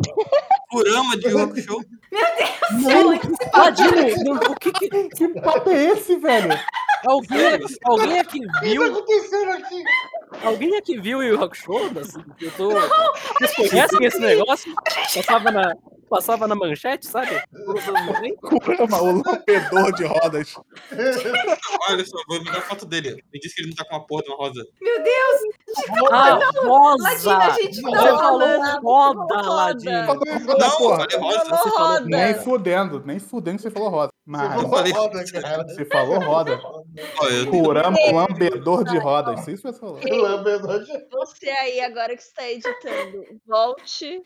Kurama 0.71 1.17
de 1.17 1.27
Yu 1.29 1.39
Yu 1.39 1.45
Hakusho? 1.45 1.81
Ladino, 3.55 4.35
o 4.35 4.55
que 4.57 4.73
que... 4.73 5.09
Que 5.09 5.29
papo 5.41 5.71
é 5.71 5.85
esse, 5.93 6.17
velho? 6.17 6.51
Alguém, 7.07 7.59
alguém 7.85 8.19
aqui 8.19 8.39
O 8.45 8.61
que 8.61 8.69
viu... 8.69 8.81
tá 8.83 8.99
acontecendo 8.99 9.51
aqui? 9.51 9.85
Alguém 10.45 10.77
aqui 10.77 11.01
viu 11.01 11.19
o 11.19 11.23
Yu 11.23 11.35
Yu 11.35 11.45
Hakusho? 11.45 11.73
Assim, 12.01 12.25
Eu 12.41 12.51
tô... 12.53 12.71
Vocês 13.41 13.71
conhecem 13.71 14.05
esse 14.05 14.19
negócio? 14.21 14.75
Passava 15.15 15.51
na, 15.51 15.75
passava 16.09 16.49
na 16.49 16.55
manchete, 16.55 17.07
sabe? 17.07 17.41
Kurama, 18.65 19.03
o 19.03 19.13
lampedor 19.23 19.93
de 19.95 20.05
rodas. 20.05 20.55
Olha 21.89 22.05
só, 22.05 22.19
vou 22.29 22.45
mandar 22.45 22.63
foto 22.63 22.85
dele. 22.87 23.09
Ele 23.09 23.41
disse 23.41 23.55
que 23.55 23.63
ele 23.63 23.69
não 23.71 23.77
tá 23.77 23.85
com 23.85 23.97
uma 23.97 24.07
porra 24.07 24.23
de 24.23 24.29
uma 24.31 24.37
rosa. 24.39 24.65
Meu 24.81 25.03
Deus! 25.03 26.11
Ah, 26.11 26.39
rosa! 26.65 27.03
Ladino, 27.09 27.43
a 27.43 27.51
gente 27.51 27.81
Você 27.81 27.91
tá 27.91 27.99
falou 27.99 28.19
falando 28.19 28.83
roda, 28.83 29.35
roda. 29.37 29.51
Ladino. 29.51 30.07
Não, 30.59 30.69
rosa. 30.69 31.07
Roda. 31.71 32.01
Nem 32.07 32.35
fudendo, 32.35 33.03
nem 33.05 33.19
fudendo 33.19 33.57
que 33.57 33.63
você 33.63 33.71
falou 33.71 33.89
roda. 33.89 34.13
Mas 34.31 34.63
Eu 34.63 34.69
falei- 34.69 34.93
Roda, 34.93 35.25
cara. 35.33 35.65
você 35.65 35.85
falou 35.87 36.19
roda. 36.21 36.61
Kurama, 37.51 37.97
lambedor 38.13 38.85
de 38.85 38.99
rodas. 38.99 39.49
Isso 39.49 39.63
que 39.63 39.73
você 39.73 39.79
falou. 39.81 39.99
Lambedor 40.05 40.85
de- 40.85 41.07
Você 41.11 41.49
aí, 41.49 41.81
agora 41.81 42.15
que 42.15 42.23
está 42.23 42.47
editando, 42.47 43.25
volte. 43.47 44.23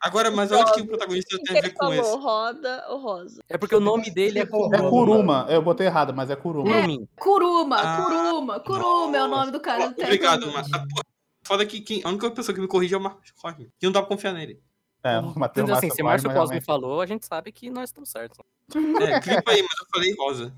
Agora, 0.00 0.30
mas 0.30 0.50
onde 0.52 0.72
que 0.74 0.80
o 0.82 0.86
protagonista 0.86 1.36
tem 1.44 1.58
a 1.58 1.60
ver 1.60 1.74
com 1.74 1.92
esse? 1.92 2.16
roda 2.16 2.86
ou 2.90 2.98
rosa? 3.00 3.40
É 3.48 3.58
porque 3.58 3.74
o 3.74 3.80
nome 3.80 4.10
dele 4.12 4.38
é 4.38 4.42
É 4.42 4.46
Kuruma. 4.46 4.90
Kuruma. 4.90 5.46
Eu 5.48 5.60
botei 5.60 5.86
errado, 5.88 6.14
mas 6.14 6.30
é 6.30 6.36
Kuruma. 6.36 6.70
Kurumin. 6.72 7.08
Kuruma, 7.18 7.76
Ah, 7.80 8.04
Kuruma, 8.04 8.60
Kuruma 8.60 9.16
é 9.16 9.22
o 9.24 9.28
nome 9.28 9.50
do 9.50 9.60
cara 9.60 9.88
do 9.88 10.00
Obrigado, 10.00 10.52
mas 10.52 10.72
a 10.72 10.78
porra, 10.78 11.04
foda 11.44 11.66
que 11.66 11.80
quem, 11.80 12.00
a 12.04 12.08
única 12.10 12.30
pessoa 12.30 12.54
que 12.54 12.60
me 12.60 12.68
corrige 12.68 12.94
é 12.94 12.98
o 12.98 13.00
Marcos 13.00 13.30
Cosme. 13.32 13.68
E 13.80 13.84
não 13.86 13.92
dá 13.92 14.00
pra 14.00 14.08
confiar 14.08 14.32
nele. 14.34 14.60
É, 15.04 15.18
o 15.18 15.38
Matheus 15.38 15.64
Então, 15.68 15.76
assim, 15.78 15.90
se 15.90 16.02
Márcio 16.02 16.04
Márcio 16.04 16.28
Cosme, 16.30 16.54
realmente. 16.54 16.64
falou, 16.64 17.00
a 17.00 17.06
gente 17.06 17.26
sabe 17.26 17.50
que 17.52 17.70
nós 17.70 17.90
estamos 17.90 18.08
certos. 18.10 18.38
É, 18.74 19.20
clipa 19.20 19.50
aí, 19.50 19.62
mas 19.62 19.80
eu 19.80 19.86
falei 19.92 20.14
rosa. 20.16 20.54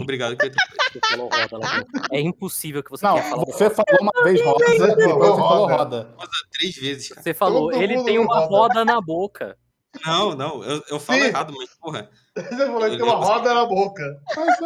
Obrigado. 0.00 0.36
É 2.12 2.20
impossível 2.20 2.82
que 2.82 2.90
você 2.90 3.06
Não, 3.06 3.14
tenha 3.14 3.30
falado 3.30 3.46
você 3.46 3.70
falou 3.70 3.98
uma 4.00 4.24
vez 4.24 4.44
roda, 4.44 4.64
depois 4.66 4.94
você 4.94 5.08
falou 5.08 5.68
roda. 5.68 6.14
Rosa 6.16 6.30
três 6.52 6.76
vezes, 6.76 7.08
cara. 7.08 7.22
Você 7.22 7.34
falou, 7.34 7.70
Todo 7.70 7.82
ele 7.82 8.02
tem 8.04 8.18
uma 8.18 8.40
roda. 8.40 8.46
roda 8.48 8.84
na 8.84 9.00
boca. 9.00 9.56
Não, 10.04 10.34
não, 10.34 10.62
eu, 10.62 10.82
eu 10.90 11.00
falo 11.00 11.20
Sim. 11.20 11.26
errado, 11.26 11.54
mas 11.56 11.70
porra. 11.76 12.10
Você 12.36 12.66
falou 12.66 12.80
que 12.90 12.96
tem 12.96 13.02
uma 13.02 13.14
roda 13.16 13.54
na 13.54 13.64
boca. 13.66 14.20
Mas 14.36 14.58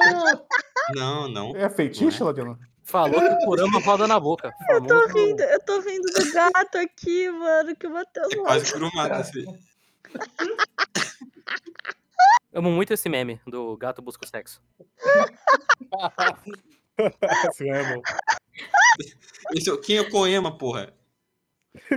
Não, 0.97 1.29
não. 1.29 1.57
é, 1.57 1.63
é 1.63 1.69
feitiço, 1.71 2.25
Ladino? 2.25 2.59
Falou 2.85 3.21
que 3.21 3.29
o 3.29 3.39
Kurama 3.45 3.81
roda 3.81 4.07
na 4.09 4.19
boca. 4.21 4.53
Eu 4.69 4.85
tô 4.87 5.07
rindo, 5.09 5.43
eu 5.43 5.61
tô 5.65 5.81
rindo 5.81 6.03
do 6.13 6.33
gato 6.33 6.79
aqui, 6.79 7.31
mano, 7.31 7.77
que 7.77 7.87
o 7.87 7.91
Matheus 7.91 8.33
É 8.33 8.37
quase 8.37 8.73
curumado 8.73 9.21
esse. 9.21 9.45
Amo 12.53 12.71
muito 12.71 12.93
esse 12.93 13.09
meme 13.09 13.41
do 13.47 13.77
gato 13.77 14.03
busca 14.03 14.25
o 14.25 14.29
sexo. 14.29 14.61
Esse 17.49 17.69
é 17.69 17.83
bom. 17.95 18.03
esse 19.57 19.71
é 19.71 19.73
o- 19.73 19.81
quem 19.81 19.97
é 19.97 20.01
o 20.03 20.11
Koema, 20.11 20.57
porra? 20.57 20.93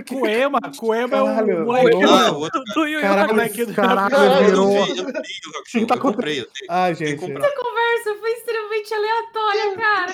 Coema, 0.08 0.58
Coema 0.78 1.16
é 1.18 1.22
o 1.22 1.64
moleque. 1.64 1.90
Coema. 1.90 2.26
Ah, 2.26 2.32
o 2.32 2.40
outro. 2.40 2.62
Do 2.74 2.86
Yu 2.86 2.98
Yu 2.98 3.00
Caralho, 3.02 3.66
do- 3.66 3.74
caralho, 3.74 4.14
Eu 4.48 4.56
não 4.56 4.68
vi, 4.70 4.90
eu 4.90 4.96
não 4.96 5.04
vi 5.04 5.12
o 5.12 5.58
Hakusho, 5.58 5.86
tá 5.86 5.94
eu 5.94 6.00
comprei, 6.00 6.40
eu 6.40 6.46
tenho. 6.46 6.96
Que 6.96 7.04
gente. 7.04 7.20
comprar. 7.20 7.50
Conversa 7.54 8.14
foi 8.20 8.30
extremamente 8.32 8.94
aleatória, 8.94 9.76
cara. 9.76 10.12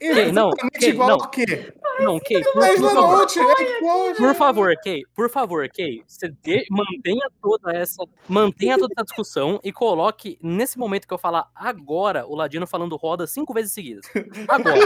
É 0.00 0.30
não, 0.32 0.48
exatamente 0.48 0.78
Kay, 0.80 0.88
igual 0.90 1.08
não. 1.08 1.14
ao 1.16 1.30
quê? 1.30 1.72
Não, 2.00 2.20
Kay, 2.20 2.42
por, 2.44 2.62
favor. 2.92 3.26
é. 3.32 4.12
Por 4.14 4.34
favor, 4.34 4.74
Kay, 4.82 5.02
por 5.14 5.30
favor, 5.30 5.68
Kay, 5.74 6.02
você 6.06 6.28
dê- 6.42 6.66
mantenha 6.70 7.26
toda 7.40 7.72
essa, 7.72 8.04
mantenha 8.28 8.76
toda 8.76 8.92
essa 8.94 9.04
discussão 9.04 9.58
e 9.64 9.72
coloque 9.72 10.38
nesse 10.42 10.78
momento 10.78 11.08
que 11.08 11.14
eu 11.14 11.18
falar 11.18 11.48
agora 11.54 12.26
o 12.26 12.34
Ladino 12.36 12.66
falando 12.66 12.94
roda 12.96 13.26
cinco 13.26 13.54
vezes 13.54 13.72
seguidas. 13.72 14.04
Agora. 14.48 14.80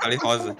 Falei 0.00 0.18
rosa. 0.18 0.56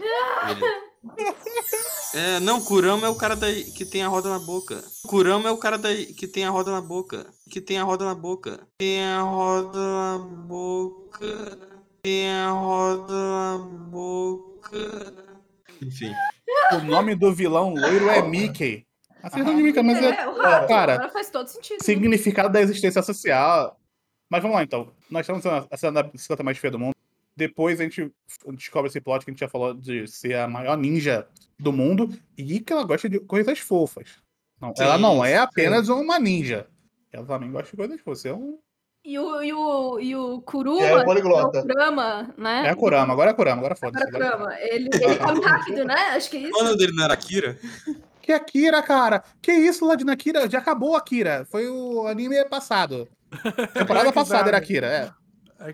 É, 2.14 2.38
não, 2.40 2.60
Kurama 2.60 3.06
é 3.06 3.10
o 3.10 3.14
cara 3.16 3.34
da, 3.34 3.46
que 3.52 3.84
tem 3.84 4.02
a 4.02 4.08
roda 4.08 4.28
na 4.30 4.38
boca. 4.38 4.82
Kurama 5.06 5.48
é 5.48 5.52
o 5.52 5.56
cara 5.58 5.76
da, 5.76 5.88
que 5.94 6.26
tem 6.28 6.44
a 6.44 6.50
roda 6.50 6.70
na 6.70 6.80
boca. 6.80 7.26
Que 7.50 7.60
tem 7.60 7.78
a 7.78 7.84
roda 7.84 8.04
na 8.04 8.14
boca. 8.14 8.60
Tem 8.78 9.02
a 9.04 9.20
roda 9.22 9.78
na 9.78 10.18
boca. 10.18 11.58
Tem 12.02 12.30
a 12.30 12.50
roda 12.50 13.12
na 13.12 13.58
boca. 13.58 15.14
Enfim. 15.82 16.12
O 16.72 16.78
nome 16.84 17.14
do 17.14 17.32
vilão 17.34 17.74
loiro 17.74 18.08
é 18.08 18.22
Mickey. 18.22 18.86
Acertou 19.22 19.54
de 19.54 19.62
Mickey, 19.62 19.82
mas 19.82 19.98
é 20.02 20.10
É, 20.22 20.28
o 20.28 20.36
rato. 20.36 20.68
cara, 20.68 20.94
Agora 20.94 21.08
faz 21.10 21.30
todo 21.30 21.48
sentido. 21.48 21.82
significado 21.82 22.50
da 22.52 22.60
existência 22.60 23.02
social. 23.02 23.78
Mas 24.30 24.42
vamos 24.42 24.56
lá, 24.56 24.62
então. 24.62 24.92
Nós 25.10 25.22
estamos 25.28 25.44
na 25.44 25.66
a 25.70 25.76
cena 25.76 25.92
da 25.92 26.02
bicicleta 26.02 26.42
mais 26.42 26.58
feia 26.58 26.70
do 26.70 26.78
mundo. 26.78 26.93
Depois 27.36 27.80
a 27.80 27.84
gente 27.84 28.12
descobre 28.52 28.88
esse 28.88 29.00
plot 29.00 29.24
que 29.24 29.30
a 29.30 29.32
gente 29.32 29.40
já 29.40 29.48
falou 29.48 29.74
de 29.74 30.06
ser 30.06 30.36
a 30.36 30.46
maior 30.48 30.76
ninja 30.76 31.26
do 31.58 31.72
mundo 31.72 32.08
e 32.38 32.60
que 32.60 32.72
ela 32.72 32.84
gosta 32.84 33.08
de 33.08 33.18
coisas 33.20 33.58
fofas. 33.58 34.22
Não, 34.60 34.72
ela 34.78 34.96
Sim, 34.96 35.02
não 35.02 35.24
é 35.24 35.32
sim. 35.32 35.36
apenas 35.38 35.88
uma 35.88 36.18
ninja. 36.18 36.66
Ela 37.12 37.26
também 37.26 37.50
gosta 37.50 37.70
de 37.70 37.76
coisas 37.76 38.00
fofas. 38.00 38.24
É, 38.24 38.32
um... 38.32 38.58
E 39.04 39.18
o, 39.18 39.42
e 39.42 39.52
o, 39.52 40.00
e 40.00 40.16
o 40.16 40.40
Kuruma, 40.40 40.80
é 40.80 40.90
é 40.92 40.96
o 40.96 41.04
Kurama, 41.62 42.34
né? 42.38 42.62
é 42.66 42.70
a 42.70 42.74
Kurama, 42.74 43.12
agora 43.12 43.30
é 43.30 43.32
a 43.32 43.36
Kurama, 43.36 43.58
agora 43.58 43.76
foda-se. 43.76 44.06
Agora 44.08 44.26
agora- 44.34 44.38
Kurama. 44.56 44.60
Ele, 44.60 44.88
ele 44.94 45.16
come 45.18 45.40
rápido, 45.44 45.84
né? 45.84 45.94
Acho 45.94 46.30
que 46.30 46.36
é 46.38 46.40
O 46.40 46.48
isso. 46.48 46.64
nome 46.64 46.78
dele 46.78 46.92
não 46.94 47.04
era 47.04 47.12
Akira? 47.12 47.58
Que 48.22 48.32
Akira, 48.32 48.82
cara? 48.82 49.22
Que 49.42 49.52
isso, 49.52 49.84
Ladina 49.86 50.14
Akira? 50.14 50.48
Já 50.48 50.58
acabou 50.58 50.96
Akira. 50.96 51.46
Foi 51.50 51.68
o 51.68 52.06
anime 52.06 52.42
passado. 52.46 53.06
Temporada 53.74 54.10
passada 54.10 54.48
era 54.48 54.56
Akira, 54.56 54.86
é. 54.86 55.23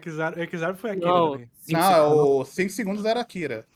Exar, 0.05 0.39
Exar 0.39 0.77
foi 0.77 0.91
Akira 0.91 1.07
Não, 1.07 1.33
também. 1.33 1.51
cinco 1.63 1.79
Não, 1.81 1.91
é 1.91 1.95
segundos. 1.95 2.19
o 2.29 2.45
5 2.45 2.71
segundos 2.71 3.05
era 3.05 3.21
Akira. 3.21 3.67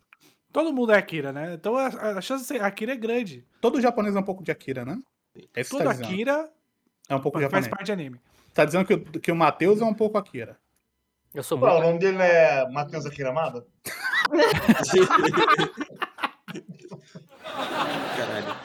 Todo 0.53 0.73
mundo 0.73 0.93
é 0.93 0.99
Akira, 0.99 1.33
né? 1.33 1.55
Então 1.55 1.77
a, 1.77 1.87
a 1.87 2.21
chance 2.21 2.43
de 2.43 2.49
ser 2.49 2.63
Akira 2.63 2.93
é 2.93 2.97
grande. 2.97 3.45
Todo 3.61 3.81
japonês 3.81 4.15
é 4.15 4.19
um 4.21 4.25
pouco 4.25 4.45
de 4.45 4.51
Akira, 4.53 4.85
né? 4.85 4.99
É 5.55 5.63
isso 5.63 5.71
que 5.71 5.83
Todo 5.83 5.85
tá. 5.85 5.91
Akira 5.91 6.49
É 7.09 7.15
um 7.17 7.21
pouco 7.21 7.39
faz 7.39 7.45
japonês. 7.51 7.69
parte 7.69 7.87
de 7.87 7.93
anime. 7.93 8.21
Tá 8.53 8.65
dizendo 8.65 8.85
que, 8.87 8.95
o- 8.95 9.21
que 9.21 9.33
o 9.33 9.37
Matheus 9.37 9.81
é 9.81 9.85
um 9.85 9.95
pouco 9.95 10.17
Akira. 10.19 10.57
Eu 11.35 11.43
sou 11.43 11.59
Ué, 11.59 11.73
o 11.73 11.81
nome 11.81 11.99
dele 11.99 12.19
é 12.23 12.69
Matheus 12.71 13.05
Akiramada? 13.07 13.67
Caralho. 18.17 18.57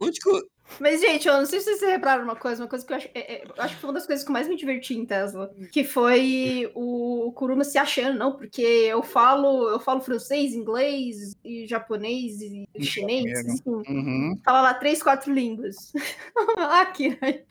Onde 0.00 0.18
que 0.20 0.28
eu... 0.28 0.42
Mas, 0.80 1.00
gente, 1.00 1.26
eu 1.26 1.34
não 1.38 1.46
sei 1.46 1.60
se 1.60 1.74
vocês 1.76 1.90
repararam 1.90 2.24
uma 2.24 2.36
coisa, 2.36 2.62
uma 2.62 2.68
coisa 2.68 2.84
que 2.86 2.92
eu 2.92 2.96
acho, 2.96 3.08
é- 3.14 3.34
é- 3.34 3.44
eu 3.44 3.62
acho 3.62 3.74
que 3.74 3.80
foi 3.80 3.88
uma 3.88 3.94
das 3.94 4.06
coisas 4.06 4.24
que 4.24 4.30
eu 4.30 4.32
mais 4.32 4.48
me 4.48 4.56
diverti 4.56 4.94
em 4.94 5.04
Tesla, 5.06 5.50
que 5.72 5.82
foi 5.84 6.70
o 6.74 7.32
Kuruma 7.34 7.64
se 7.64 7.78
achando, 7.78 8.18
não, 8.18 8.32
porque 8.36 8.62
eu 8.62 9.02
falo, 9.02 9.68
eu 9.70 9.80
falo 9.80 10.00
francês, 10.00 10.54
inglês 10.54 11.34
e 11.44 11.66
japonês 11.66 12.40
e 12.42 12.68
E 12.74 12.84
chinês, 12.84 13.38
assim, 13.40 13.62
Uhum. 13.66 14.38
fala 14.44 14.60
lá 14.60 14.74
três, 14.74 15.02
quatro 15.02 15.32
línguas. 15.32 15.92
Akira. 16.58 17.18
Ai, 17.22 17.44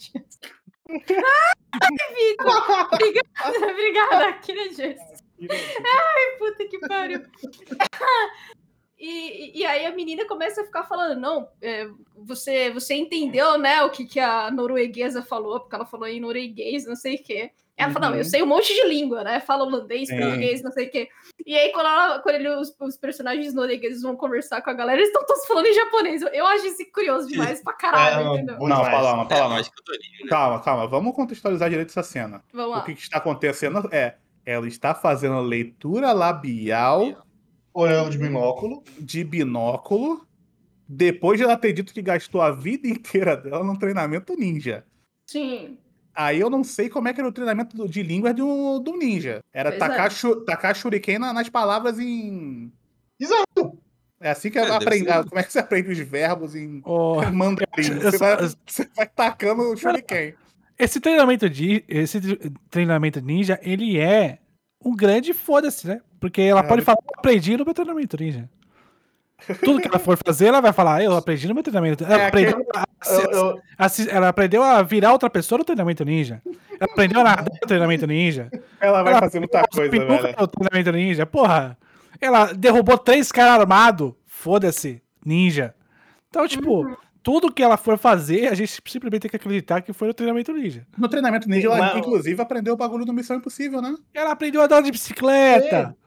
Vitor! 2.16 2.90
Obrigada, 2.94 3.28
obrigada, 3.72 4.28
Akira 4.30 4.72
Jess. 4.72 5.00
Ai, 5.42 6.38
puta 6.38 6.66
que 6.68 6.80
pariu. 6.80 7.22
E, 9.08 9.60
e 9.60 9.66
aí 9.66 9.86
a 9.86 9.92
menina 9.94 10.26
começa 10.26 10.62
a 10.62 10.66
ficar 10.66 10.84
falando, 10.84 11.20
não, 11.20 11.48
é, 11.62 11.88
você, 12.18 12.72
você 12.72 12.96
entendeu, 12.96 13.58
né, 13.58 13.84
o 13.84 13.90
que, 13.92 14.06
que 14.06 14.20
a 14.20 14.50
norueguesa 14.50 15.22
falou, 15.22 15.60
porque 15.60 15.76
ela 15.76 15.86
falou 15.86 16.08
em 16.08 16.20
norueguês, 16.20 16.86
não 16.88 16.96
sei 16.96 17.16
o 17.16 17.24
quê. 17.24 17.52
Ela 17.78 17.92
falou, 17.92 18.08
não, 18.10 18.16
eu 18.16 18.24
Uhum. 18.24 18.30
sei 18.30 18.42
um 18.42 18.46
monte 18.46 18.74
de 18.74 18.88
língua, 18.88 19.22
né? 19.22 19.42
Fala 19.42 19.66
holandês, 19.66 20.08
português, 20.10 20.64
não 20.64 20.72
sei 20.72 20.88
o 20.88 20.90
quê. 20.92 21.10
E 21.46 21.56
aí, 21.58 21.74
quando, 21.74 21.88
ela- 21.88 22.20
quando 22.20 22.36
ele- 22.36 22.50
os, 22.56 22.74
os 22.80 22.96
personagens 22.98 23.54
noruegueses 23.54 24.02
vão 24.02 24.16
conversar 24.16 24.62
com 24.62 24.70
a 24.70 24.74
galera, 24.74 24.98
eles 24.98 25.10
estão 25.10 25.26
todos 25.26 25.46
falando 25.46 25.66
em 25.66 25.74
japonês. 25.74 26.22
Eu, 26.22 26.30
eu 26.30 26.48
acho 26.48 26.66
isso 26.68 26.84
curioso 26.94 27.28
demais 27.28 27.62
pra 27.62 27.74
caralho, 27.74 28.30
É, 28.30 28.34
entendeu? 28.36 28.56
Não, 28.60 28.68
mais. 28.82 28.90
calma, 28.90 29.24
É, 29.24 29.28
calma. 29.28 29.58
né? 29.58 29.64
Calma, 30.30 30.60
calma. 30.64 30.88
Vamos 30.88 31.14
contextualizar 31.14 31.70
direito 31.70 31.90
essa 31.90 32.02
cena. 32.02 32.42
Vamos 32.54 32.72
O 32.72 32.78
lá. 32.78 32.82
que, 32.86 32.96
que 32.96 33.02
está 33.02 33.18
acontecendo 33.18 33.88
é. 33.92 34.16
Ela 34.46 34.68
está 34.68 34.94
fazendo 34.96 35.42
leitura 35.42 36.14
labial 36.14 37.25
Olhando 37.76 38.10
de 38.12 38.18
binóculo. 38.18 38.84
de 39.00 39.24
binóculo 39.24 40.26
depois 40.88 41.38
de 41.38 41.44
ela 41.44 41.58
ter 41.58 41.74
dito 41.74 41.94
que 41.94 42.02
gastou 42.02 42.42
a 42.42 42.52
vida 42.52 42.88
inteira 42.88 43.36
dela 43.36 43.64
num 43.64 43.76
treinamento 43.76 44.36
ninja. 44.36 44.86
Sim. 45.28 45.78
Aí 46.14 46.40
eu 46.40 46.50
não 46.50 46.64
sei 46.64 46.88
como 46.90 47.08
é 47.10 47.14
que 47.14 47.20
era 47.20 47.28
o 47.28 47.32
treinamento 47.34 47.90
de 47.90 48.02
língua 48.02 48.34
de 48.34 48.42
um, 48.42 48.80
do 48.82 48.96
ninja. 48.96 49.40
Era 49.54 49.72
Pois 49.72 49.80
tacar, 49.80 50.08
é. 50.08 50.10
chu- 50.10 50.42
tacar 50.46 50.76
shuriken 50.76 51.20
na- 51.20 51.34
nas 51.34 51.50
palavras 51.50 52.00
em. 52.00 52.72
Exato. 53.20 53.78
É 54.22 54.30
assim 54.30 54.50
que 54.50 54.58
É, 54.58 54.70
aprende. 54.70 55.06
ser. 55.12 55.26
Como 55.26 55.40
é 55.40 55.44
que 55.44 55.52
você 55.52 55.60
aprende 55.60 55.90
os 55.92 56.00
verbos 56.00 56.56
em 56.56 56.82
Ó, 56.86 57.22
mandarim? 57.32 58.00
Você 58.02 58.18
vai, 58.18 58.34
eu- 58.46 58.50
você 58.66 58.90
vai 58.96 59.08
tacando 59.08 59.64
o 59.64 59.76
shuriken. 59.76 60.34
esse 60.80 61.00
treinamento 61.02 61.50
de 61.50 61.84
esse 61.88 62.22
tre- 62.22 62.52
treinamento 62.70 63.20
ninja, 63.20 63.60
ele 63.62 63.98
é 64.00 64.40
um 64.86 64.96
grande 64.96 65.34
foda-se, 65.34 65.88
né? 65.88 66.00
Porque 66.20 66.42
ela 66.42 66.62
É, 66.62 66.64
pode 66.64 66.82
falar, 66.84 66.98
eu 67.04 67.14
aprendi 67.18 67.58
no 67.58 67.66
meu 67.66 67.74
treinamento 67.74 68.18
ninja. 68.20 68.50
Tudo 69.64 69.82
que 69.82 69.88
ela 69.88 70.00
for 70.00 70.18
fazer, 70.26 70.48
ela 70.48 70.62
vai 70.62 70.72
falar, 70.72 71.04
eu 71.04 71.16
aprendi 71.16 71.48
no 71.48 71.54
meu 71.54 71.62
treinamento. 71.64 72.04
Ela, 72.06 72.22
É, 72.24 72.28
aprendeu, 72.28 72.66
a, 72.74 72.86
Eu, 73.08 73.32
eu, 73.32 73.62
assi- 73.78 74.10
ela 74.10 74.30
aprendeu 74.30 74.64
a 74.64 74.82
virar 74.82 75.12
outra 75.12 75.30
pessoa 75.30 75.60
no 75.60 75.66
treinamento 75.66 76.06
ninja. 76.06 76.42
Ela 76.80 76.92
aprendeu 76.92 77.20
a 77.20 77.24
nadar 77.24 77.46
no 77.52 77.68
treinamento 77.68 78.08
ninja. 78.08 78.50
Ela 78.80 79.04
vai 79.04 79.12
Ela 79.12 79.22
fazer 79.22 79.40
muita 79.40 79.58
Ela 79.60 79.68
coisa, 79.68 79.92
velho. 79.92 80.36
no 80.40 80.48
treinamento 80.48 80.92
ninja. 80.94 81.26
Porra, 81.26 81.78
ela 82.20 82.54
derrubou 82.54 82.98
três 82.98 83.32
caras 83.32 83.60
armados. 83.60 84.14
Foda-se, 84.26 85.02
ninja. 85.24 85.76
Então, 86.30 86.48
tipo, 86.48 86.98
tudo 87.26 87.52
que 87.52 87.64
ela 87.64 87.76
for 87.76 87.98
fazer, 87.98 88.48
a 88.50 88.54
gente 88.54 88.80
simplesmente 88.88 89.24
tem 89.24 89.32
que 89.32 89.36
acreditar 89.36 89.82
que 89.82 89.92
foi 89.92 90.08
no 90.08 90.14
treinamento 90.14 90.54
ninja. 90.54 90.86
No 90.96 91.10
treinamento 91.10 91.50
ninja, 91.50 91.66
ela 91.68 91.78
Mas- 91.80 91.98
inclusive 91.98 92.40
aprendeu 92.40 92.76
o 92.76 92.78
bagulho 92.78 93.04
do 93.04 93.12
Missão 93.12 93.36
Impossível, 93.36 93.82
né? 93.82 93.96
Ela 94.14 94.32
aprendeu 94.32 94.62
a 94.62 94.66
andar 94.66 94.82
de 94.82 94.92
bicicleta. 94.92 95.98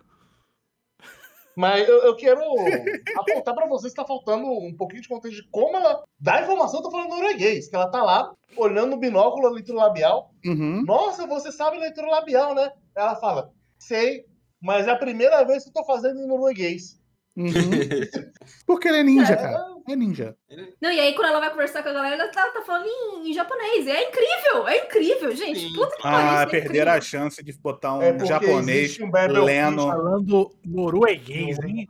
mas 1.57 1.89
eu, 1.89 1.99
eu 2.05 2.15
quero 2.15 2.41
apontar 3.19 3.53
pra 3.53 3.67
vocês 3.67 3.93
que 3.93 4.01
tá 4.01 4.07
faltando 4.07 4.47
um 4.47 4.73
pouquinho 4.77 5.03
de 5.03 5.09
contexto 5.09 5.43
de 5.43 5.49
como 5.51 5.77
ela 5.77 6.05
dá 6.21 6.41
informação, 6.41 6.81
tô 6.81 6.91
falando 6.91 7.11
norueguês, 7.11 7.69
que 7.69 7.75
ela 7.75 7.91
tá 7.91 8.01
lá 8.01 8.33
olhando 8.57 8.91
no 8.91 8.97
binóculo 8.97 9.49
a 9.49 9.51
leitura 9.51 9.79
labial. 9.79 10.31
Uhum. 10.47 10.85
Nossa, 10.87 11.27
você 11.27 11.51
sabe 11.51 11.79
leitura 11.79 12.07
labial, 12.07 12.55
né? 12.55 12.71
Ela 12.97 13.17
fala, 13.17 13.51
sei, 13.77 14.25
mas 14.63 14.87
é 14.87 14.93
a 14.93 14.97
primeira 14.97 15.43
vez 15.45 15.65
que 15.65 15.71
eu 15.71 15.75
tô 15.75 15.85
fazendo 15.85 16.21
em 16.21 16.29
norueguês. 16.29 16.97
Uhum. 17.39 17.51
Porque 18.67 18.89
ele 18.89 18.99
é 18.99 19.03
ninja, 19.05 19.33
É, 19.33 19.37
cara. 19.37 19.65
É 19.89 19.97
ninja. 19.97 20.37
Não, 20.83 20.91
e 20.91 20.99
aí 20.99 21.15
quando 21.15 21.29
ela 21.29 21.39
vai 21.39 21.51
conversar 21.51 21.85
com 21.85 21.89
a 21.89 21.93
galera, 21.93 22.17
ela 22.17 22.33
tá, 22.33 22.51
tá 22.51 22.63
falando 22.63 22.87
em, 22.87 23.31
em 23.31 23.33
japonês. 23.33 23.87
É 23.87 24.09
incrível, 24.09 24.67
é 24.67 24.85
incrível, 24.85 25.37
gente. 25.37 25.61
Sim. 25.61 25.73
Puta 25.73 25.97
que 25.97 26.03
pariu. 26.03 26.19
Ah, 26.19 26.45
isso 26.45 26.57
é 26.57 26.61
perderam 26.61 26.93
a 26.93 27.01
chance 27.01 27.43
de 27.43 27.53
botar 27.61 27.95
um 27.95 28.03
É 28.03 28.27
japonês 28.27 28.99
um 29.01 29.11
lendo. 29.45 29.87
Falando 29.87 30.51
norueguês, 30.67 31.59
hein? 31.61 31.87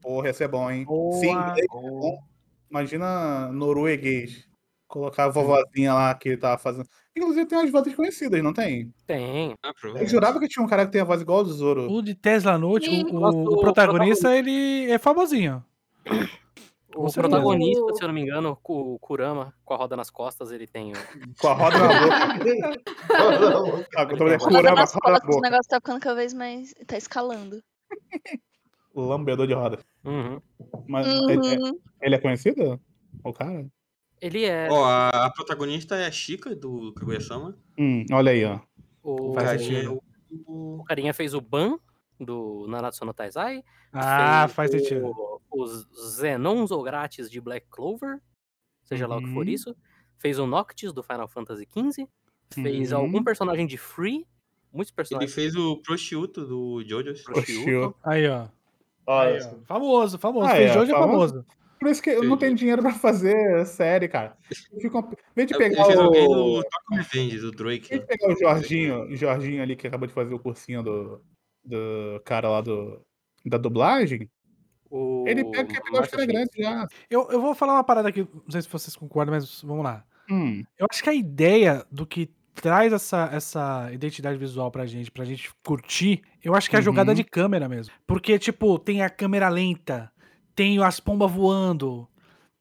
Porra, 0.00 0.28
ia 0.28 0.34
ser 0.34 0.48
bom, 0.48 0.70
hein? 0.70 0.84
Boa. 0.84 1.20
Sim, 1.20 1.30
inglês 1.30 1.58
é 1.58 1.66
bom. 1.68 2.18
Imagina 2.70 3.52
norueguês. 3.52 4.48
Colocar 4.88 5.24
a 5.24 5.28
vovozinha 5.28 5.92
lá 5.92 6.14
que 6.14 6.30
ele 6.30 6.36
tava 6.38 6.58
fazendo. 6.58 6.88
Inclusive 7.16 7.46
tem 7.46 7.58
umas 7.58 7.70
vozes 7.70 7.94
conhecidas, 7.94 8.42
não 8.42 8.52
tem? 8.52 8.92
Tem. 9.06 9.54
Ah, 9.64 9.72
Eu 9.98 10.06
jurava 10.06 10.38
que 10.38 10.46
tinha 10.48 10.62
um 10.64 10.68
cara 10.68 10.84
que 10.84 10.92
tem 10.92 11.00
a 11.00 11.04
voz 11.04 11.22
igual 11.22 11.38
ao 11.38 11.44
do 11.44 11.52
Zoro. 11.52 11.90
O 11.90 12.02
de 12.02 12.14
Tesla 12.14 12.58
Note, 12.58 12.90
Sim. 12.90 13.04
o, 13.10 13.16
o 13.18 13.54
o 13.54 13.60
protagonista, 13.60 14.36
ele 14.36 14.90
é 14.90 14.98
famosinho. 14.98 15.64
O 16.94 17.08
certeza. 17.10 17.20
protagonista, 17.28 17.82
O- 17.82 17.94
se 17.96 18.02
eu 18.04 18.08
não 18.08 18.14
me 18.14 18.20
engano, 18.22 18.58
o 18.62 18.94
o 18.94 18.98
Kurama, 18.98 19.52
com 19.64 19.74
a 19.74 19.76
roda 19.76 19.96
nas 19.96 20.08
costas, 20.10 20.50
ele 20.50 20.66
tem. 20.66 20.92
Com 21.40 21.48
a 21.48 21.52
roda 21.54 21.78
na 21.78 21.88
boca. 21.88 22.82
Ah, 23.96 24.02
eu 24.02 24.16
tô 24.16 24.24
Roda 24.24 24.38
Kurama, 24.38 24.76
nas 24.76 24.92
roda 24.94 25.12
na 25.12 25.20
costas, 25.20 25.36
o 25.36 25.40
negócio 25.40 25.68
tá 25.70 25.76
ficando 25.76 26.00
cada 26.00 26.14
vez 26.16 26.32
mais. 26.34 26.74
tá 26.86 26.96
escalando. 26.98 27.62
Lambedor 28.94 29.46
de 29.46 29.52
roda. 29.54 29.78
Uhum. 30.04 30.40
Mas 30.88 31.06
ele, 31.06 31.54
é- 31.54 31.58
Uhum. 31.58 31.78
ele 32.02 32.14
é 32.14 32.18
conhecido? 32.18 32.80
O 33.24 33.32
cara? 33.32 33.66
Ele 34.26 34.44
é. 34.44 34.68
Ó, 34.70 34.84
a, 34.84 35.08
a 35.26 35.30
protagonista 35.30 35.96
é 35.96 36.06
a 36.06 36.10
Chica 36.10 36.54
do 36.54 36.92
Kaguya-sama. 36.94 37.56
Hum, 37.78 38.04
olha 38.12 38.32
aí, 38.32 38.44
ó. 38.44 38.60
O, 39.02 39.32
Faz 39.34 39.46
carinha 39.50 39.82
é 39.84 39.88
o- 39.88 40.02
o 40.46 40.84
carinha 40.84 41.14
fez 41.14 41.32
o 41.34 41.40
Ban 41.40 41.78
do 42.18 42.66
Nanatsu 42.68 43.04
no 43.04 43.14
Taizai. 43.14 43.62
Ah, 43.92 44.48
faz 44.48 44.70
o- 44.74 44.78
sentido. 44.78 45.12
Os 45.50 45.86
Zenons 46.16 46.70
ou 46.70 46.82
grátis 46.82 47.30
de 47.30 47.40
Black 47.40 47.66
Clover, 47.70 48.20
seja 48.84 49.06
lá 49.06 49.16
o 49.16 49.20
que 49.22 49.32
for 49.32 49.46
Uhum. 49.46 49.52
isso. 49.52 49.76
Fez 50.18 50.38
o 50.38 50.46
Noctis 50.46 50.92
do 50.92 51.02
Final 51.02 51.28
Fantasy 51.28 51.66
XV. 51.70 52.08
Fez 52.52 52.92
Uhum. 52.92 52.98
algum 52.98 53.22
personagem 53.24 53.66
de 53.66 53.76
Free. 53.76 54.26
Muitos 54.72 54.90
Ele 54.92 54.96
personagens. 54.96 55.32
fez 55.34 55.54
o 55.56 55.76
Prosciutto 55.78 56.44
do 56.44 56.82
Jojo's. 56.86 57.22
Prosciutto. 57.22 57.94
Aí, 58.04 58.28
ó. 58.28 58.48
Olha, 59.06 59.38
Aí, 59.38 59.42
ó. 59.44 59.64
Famoso, 59.66 60.18
famoso. 60.18 60.46
Ah, 60.48 60.56
Fez 60.56 60.74
é, 60.74 60.78
hoje 60.78 60.90
é 60.92 60.94
famoso. 60.94 61.34
famoso. 61.34 61.46
Por 61.78 61.88
isso 61.90 62.02
que 62.02 62.10
eu 62.10 62.24
não 62.24 62.36
tenho 62.36 62.54
dinheiro 62.54 62.80
pra 62.82 62.92
fazer 62.92 63.64
série, 63.66 64.08
cara. 64.08 64.36
Em 64.72 64.78
vez 65.34 65.46
de 65.48 65.54
Ele 65.54 65.58
pegar 65.58 65.82
alguém 65.84 66.26
do 66.26 66.32
o... 66.58 66.62
Tokyo 66.62 66.96
Revenge, 66.96 67.38
do 67.38 67.50
Drake. 67.52 67.86
Em 67.86 67.98
vez 67.98 68.00
de 68.00 68.06
pegar 68.06 68.32
o 68.32 68.38
Jorginho, 68.38 69.02
o 69.04 69.16
Jorginho 69.16 69.62
ali 69.62 69.76
que 69.76 69.86
acabou 69.86 70.06
de 70.06 70.14
fazer 70.14 70.32
o 70.34 70.38
cursinho 70.38 70.82
do, 70.82 71.22
do 71.64 72.20
cara 72.24 72.48
lá 72.48 72.60
do, 72.60 73.00
da 73.44 73.58
dublagem, 73.58 74.28
O 74.90 75.24
ele 75.28 75.44
pega 75.44 75.64
que 75.74 75.82
pegou 75.82 75.98
a 75.98 76.00
Marcel 76.00 76.20
história 76.20 76.26
Phoenix. 76.26 76.50
grande 76.56 76.80
já. 76.80 76.88
Eu, 77.10 77.28
eu 77.30 77.40
vou 77.40 77.54
falar 77.54 77.74
uma 77.74 77.84
parada 77.84 78.08
aqui, 78.08 78.20
não 78.22 78.50
sei 78.50 78.62
se 78.62 78.68
vocês 78.68 78.96
concordam, 78.96 79.34
mas 79.34 79.60
vamos 79.62 79.84
lá. 79.84 80.04
Hum, 80.30 80.62
Eu 80.78 80.86
acho 80.90 81.02
que 81.02 81.10
a 81.10 81.14
ideia 81.14 81.84
do 81.90 82.06
que 82.06 82.30
traz 82.54 82.90
essa, 82.92 83.28
essa 83.32 83.90
identidade 83.92 84.38
visual 84.38 84.70
pra 84.70 84.86
gente, 84.86 85.10
pra 85.10 85.24
gente 85.26 85.50
curtir, 85.62 86.22
eu 86.42 86.54
acho 86.54 86.70
que 86.70 86.74
é 86.76 86.78
a 86.78 86.82
jogada 86.82 87.10
Uhum. 87.10 87.14
de 87.16 87.22
câmera 87.22 87.68
mesmo. 87.68 87.92
Porque, 88.06 88.38
tipo, 88.38 88.78
tem 88.78 89.02
a 89.02 89.10
câmera 89.10 89.48
lenta, 89.50 90.10
tem 90.56 90.82
as 90.82 90.98
pombas 90.98 91.30
voando, 91.30 92.08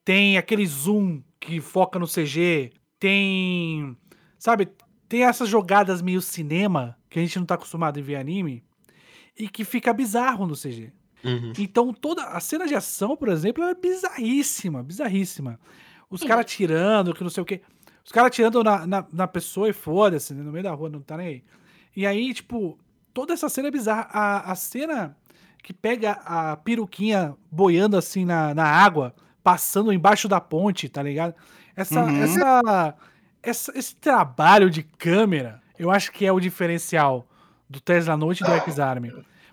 tem 0.04 0.38
aquele 0.38 0.68
zoom 0.68 1.24
que 1.40 1.62
foca 1.62 1.98
no 1.98 2.06
CG, 2.06 2.74
tem. 3.00 3.98
Sabe? 4.38 4.70
Tem 5.08 5.24
essas 5.24 5.48
jogadas 5.48 6.02
meio 6.02 6.22
cinema 6.22 6.98
que 7.10 7.18
a 7.18 7.22
gente 7.22 7.40
não 7.40 7.46
tá 7.46 7.56
acostumado 7.56 7.98
em 7.98 8.04
ver 8.04 8.18
anime 8.18 8.64
e 9.38 9.48
que 9.48 9.64
fica 9.64 9.94
bizarro 9.94 10.46
no 10.46 10.56
CG. 10.56 10.92
Uhum. 11.24 11.54
Então, 11.58 11.94
toda 11.94 12.24
a 12.26 12.40
cena 12.40 12.68
de 12.68 12.76
ação, 12.76 13.16
por 13.16 13.30
exemplo, 13.30 13.64
é 13.64 13.74
bizarríssima, 13.74 14.84
bizarríssima. 14.84 15.60
Os 16.10 16.22
caras 16.22 16.46
tirando, 16.46 17.14
que 17.14 17.24
não 17.24 17.30
sei 17.30 17.42
o 17.42 17.46
quê. 17.46 17.62
Os 18.04 18.12
caras 18.12 18.36
tirando 18.36 18.64
na, 18.64 18.86
na, 18.86 19.08
na 19.12 19.28
pessoa 19.28 19.70
e 19.70 19.74
foda-se, 19.74 20.34
né, 20.34 20.44
no 20.44 20.52
meio 20.52 20.64
da 20.64 20.72
rua, 20.72 20.90
não 20.90 21.02
tá 21.02 21.18
nem 21.18 21.28
aí. 21.28 21.44
E 21.96 22.06
aí, 22.06 22.34
tipo, 22.34 22.78
toda 23.14 23.34
essa 23.34 23.50
cena 23.50 23.70
é 23.70 23.72
bizarra. 23.72 24.08
A, 24.12 24.52
a 24.52 24.56
cena 24.56 25.18
que 25.66 25.74
pega 25.74 26.12
a 26.24 26.56
peruquinha 26.58 27.36
boiando 27.52 27.98
assim 27.98 28.24
na, 28.24 28.54
na 28.54 28.66
água, 28.66 29.16
passando 29.44 29.92
embaixo 29.92 30.28
da 30.28 30.40
ponte, 30.40 30.88
tá 30.88 31.02
ligado? 31.02 31.34
Essa, 31.76 32.04
Uhum. 32.04 32.22
essa, 32.24 32.96
essa- 33.42 33.72
esse 33.76 33.96
trabalho 33.96 34.70
de 34.70 34.84
câmera, 34.84 35.60
eu 35.80 35.90
acho 35.90 36.12
que 36.12 36.24
é 36.24 36.32
o 36.32 36.40
diferencial 36.40 37.28
do 37.68 37.82
Tesla 37.82 38.16
Note 38.16 38.44
e 38.44 38.46
do 38.46 38.52
X-Arm. 38.52 39.06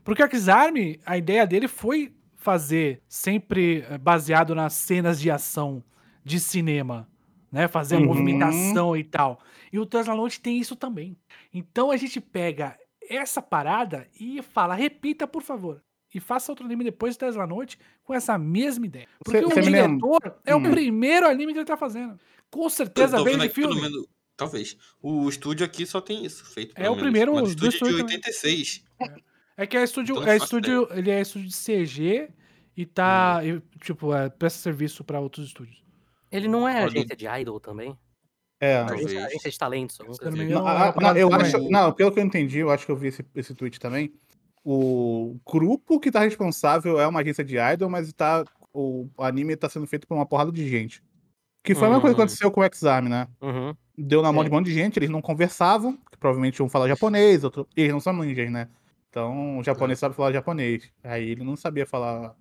Porque 0.05 0.23
o 0.23 0.27
X-Arm, 0.27 0.77
a 1.07 1.17
ideia 1.17 1.47
dele 1.47 1.67
foi 1.67 2.15
fazer 2.37 3.01
sempre 3.09 3.87
eh, 3.89 3.97
baseado 3.97 4.55
nas 4.55 4.75
cenas 4.75 5.19
de 5.19 5.31
ação 5.31 5.83
de 6.23 6.39
cinema, 6.39 7.09
né? 7.51 7.69
Fazer 7.69 7.97
a 7.97 7.99
Uhum. 8.01 8.07
movimentação 8.07 8.95
e 8.95 9.03
tal. 9.03 9.41
E 9.73 9.79
o 9.79 9.87
Tesla 9.87 10.15
Note 10.15 10.41
tem 10.43 10.59
isso 10.59 10.77
também. 10.77 11.17
Então 11.55 11.91
a 11.91 11.97
gente 11.97 12.21
pega 12.21 12.77
essa 13.09 13.41
parada 13.41 14.07
e 14.21 14.43
fala, 14.43 14.75
repita, 14.75 15.27
por 15.27 15.43
favor. 15.43 15.81
E 16.15 16.21
faça 16.21 16.53
outro 16.53 16.65
anime 16.65 16.85
depois 16.85 17.15
de 17.15 17.21
10 17.21 17.37
da 17.37 17.47
noite 17.47 17.79
com 18.05 18.13
essa 18.15 18.37
mesma 18.37 18.85
ideia. 18.87 19.09
Porque 19.25 19.39
Cê- 19.41 19.45
o 19.47 19.51
cê 19.51 19.61
diretor 19.63 20.21
é 20.45 20.55
o 20.55 20.59
Hum. 20.59 20.71
primeiro 20.71 21.27
anime 21.27 21.53
que 21.53 21.59
ele 21.61 21.65
tá 21.67 21.77
fazendo. 21.77 22.19
Com 22.51 22.69
certeza 22.69 23.23
vendo 23.25 23.41
de 23.43 23.49
filme. 23.49 23.81
menos- 23.81 24.07
talvez. 24.37 24.77
O 25.01 25.29
estúdio 25.29 25.65
aqui 25.65 25.87
só 25.87 26.01
tem 26.01 26.25
isso 26.25 26.45
feito. 26.45 26.75
É 26.77 26.83
o 26.91 26.93
menos. 26.95 27.03
primeiro 27.03 27.35
Mas 27.35 27.43
do 27.43 27.49
estúdio 27.67 27.69
de 27.71 27.75
estúdio 27.77 27.99
também. 27.99 28.17
86. 28.17 28.85
É 29.57 29.67
que 29.67 29.77
é 29.77 29.83
estúdio, 29.85 30.17
Então, 30.17 30.29
é 30.29 30.37
estúdio, 30.37 30.89
ele 30.93 31.11
é 31.11 31.21
estúdio 31.21 31.49
de 31.49 31.55
CG 31.57 32.29
e 32.77 32.85
tá, 32.87 33.41
Hum. 33.43 33.47
e, 33.75 33.79
tipo, 33.85 34.15
é, 34.15 34.29
presta 34.29 34.59
serviço 34.59 35.05
pra 35.05 35.21
outros 35.21 35.47
estúdios. 35.47 35.83
Ele 36.31 36.49
não 36.49 36.67
é 36.69 36.83
agência 36.85 37.15
de 37.17 37.27
idol 37.27 37.61
também? 37.61 37.97
É. 38.61 38.77
Agência, 38.79 39.27
agência 39.27 39.51
de 39.51 39.59
talentos. 39.59 39.99
não 39.99 40.11
assim. 40.11 40.45
Não, 40.49 40.67
ah, 40.67 40.73
é 40.73 40.87
não, 40.87 40.93
parada 40.93 41.19
eu 41.19 41.33
acho, 41.35 41.59
não, 41.71 41.93
pelo 41.93 42.13
que 42.13 42.21
eu 42.21 42.25
entendi, 42.25 42.59
eu 42.59 42.71
acho 42.71 42.87
que 42.87 42.93
eu 42.93 42.97
vi 42.97 43.09
esse, 43.09 43.25
esse 43.35 43.55
tweet 43.55 43.79
também. 43.81 44.13
O 44.65 45.39
grupo 45.51 45.99
que 45.99 46.11
tá 46.11 46.21
responsável 46.21 47.01
é 47.01 47.07
uma 47.07 47.21
agência 47.21 47.45
de 47.45 47.57
idol, 47.59 47.91
mas 47.91 48.13
tá, 48.13 48.45
o 48.73 49.09
anime 49.19 49.57
tá 49.57 49.69
sendo 49.69 49.87
feito 49.87 50.07
por 50.07 50.15
uma 50.15 50.27
porrada 50.27 50.53
de 50.53 50.69
gente. 50.69 51.03
Que 51.65 51.75
foi 51.75 51.87
a 51.89 51.91
mesma 51.91 52.01
coisa 52.01 52.15
que 52.15 52.21
Hum. 52.21 52.25
aconteceu 52.25 52.51
com 52.51 52.61
o 52.61 52.65
Exame, 52.65 53.09
né? 53.09 53.29
Uhum. 53.41 53.75
Deu 53.97 54.23
na 54.23 54.33
mão 54.33 54.43
Sim. 54.43 54.49
de 54.49 54.55
um 54.55 54.59
monte 54.59 54.67
de 54.67 54.75
gente, 54.75 54.99
eles 54.99 55.11
não 55.11 55.21
conversavam, 55.23 55.99
provavelmente 56.19 56.63
um 56.63 56.69
fala 56.69 56.89
japonês, 56.89 57.45
outro. 57.45 57.69
Eles 57.77 57.93
não 57.93 58.01
são 58.01 58.13
ninjas, 58.15 58.51
né? 58.51 58.69
Então 59.11 59.59
o 59.59 59.63
japonês 59.65 59.99
sabe 59.99 60.15
falar 60.15 60.33
japonês. 60.33 60.91
Aí 61.05 61.31
ele 61.31 61.45
não 61.45 61.57
sabia 61.57 61.87
falar 61.87 62.35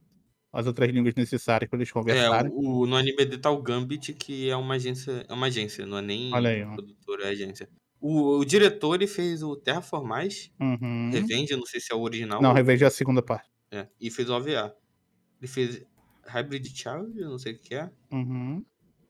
as 0.53 0.67
outras 0.67 0.89
línguas 0.89 1.13
necessárias 1.15 1.69
para 1.69 1.77
eles 1.77 1.89
É, 1.89 1.93
conversarem. 1.93 2.51
o, 2.53 2.85
no 2.85 2.95
anime 2.95 3.17
dele 3.17 3.37
tá 3.37 3.51
o 3.51 3.61
Gambit, 3.61 4.13
que 4.13 4.49
é 4.49 4.55
uma 4.55 4.75
agência. 4.75 5.25
É 5.27 5.33
uma 5.33 5.47
agência, 5.47 5.85
não 5.85 5.97
é 5.97 6.01
nem 6.01 6.33
Olha 6.33 6.49
aí, 6.51 6.63
ó. 6.63 6.73
produtora, 6.75 7.25
é 7.25 7.29
agência. 7.29 7.69
O, 8.01 8.39
o 8.39 8.45
diretor 8.45 8.95
ele 8.95 9.05
fez 9.07 9.43
o 9.43 9.55
Terraformais, 9.55 10.51
Uhum. 10.59 11.11
Revenge, 11.13 11.51
eu 11.51 11.57
não 11.59 11.65
sei 11.67 11.79
se 11.79 11.93
é 11.93 11.95
o 11.95 12.01
original. 12.01 12.41
Não, 12.41 12.49
ou- 12.49 12.55
reveja 12.55 12.87
a 12.87 12.91
segunda 12.91 13.21
parte. 13.21 13.47
é, 13.71 13.87
e 14.01 14.09
fez 14.09 14.29
o 14.29 14.33
OVA. 14.35 14.75
Ele 15.39 15.47
fez 15.47 15.85
Hybrid 16.25 16.65
Child, 16.75 17.19
eu 17.19 17.29
não 17.29 17.37
sei 17.39 17.53
o 17.53 17.59
que 17.59 17.75
é. 17.75 17.89
Uhum. 18.11 18.63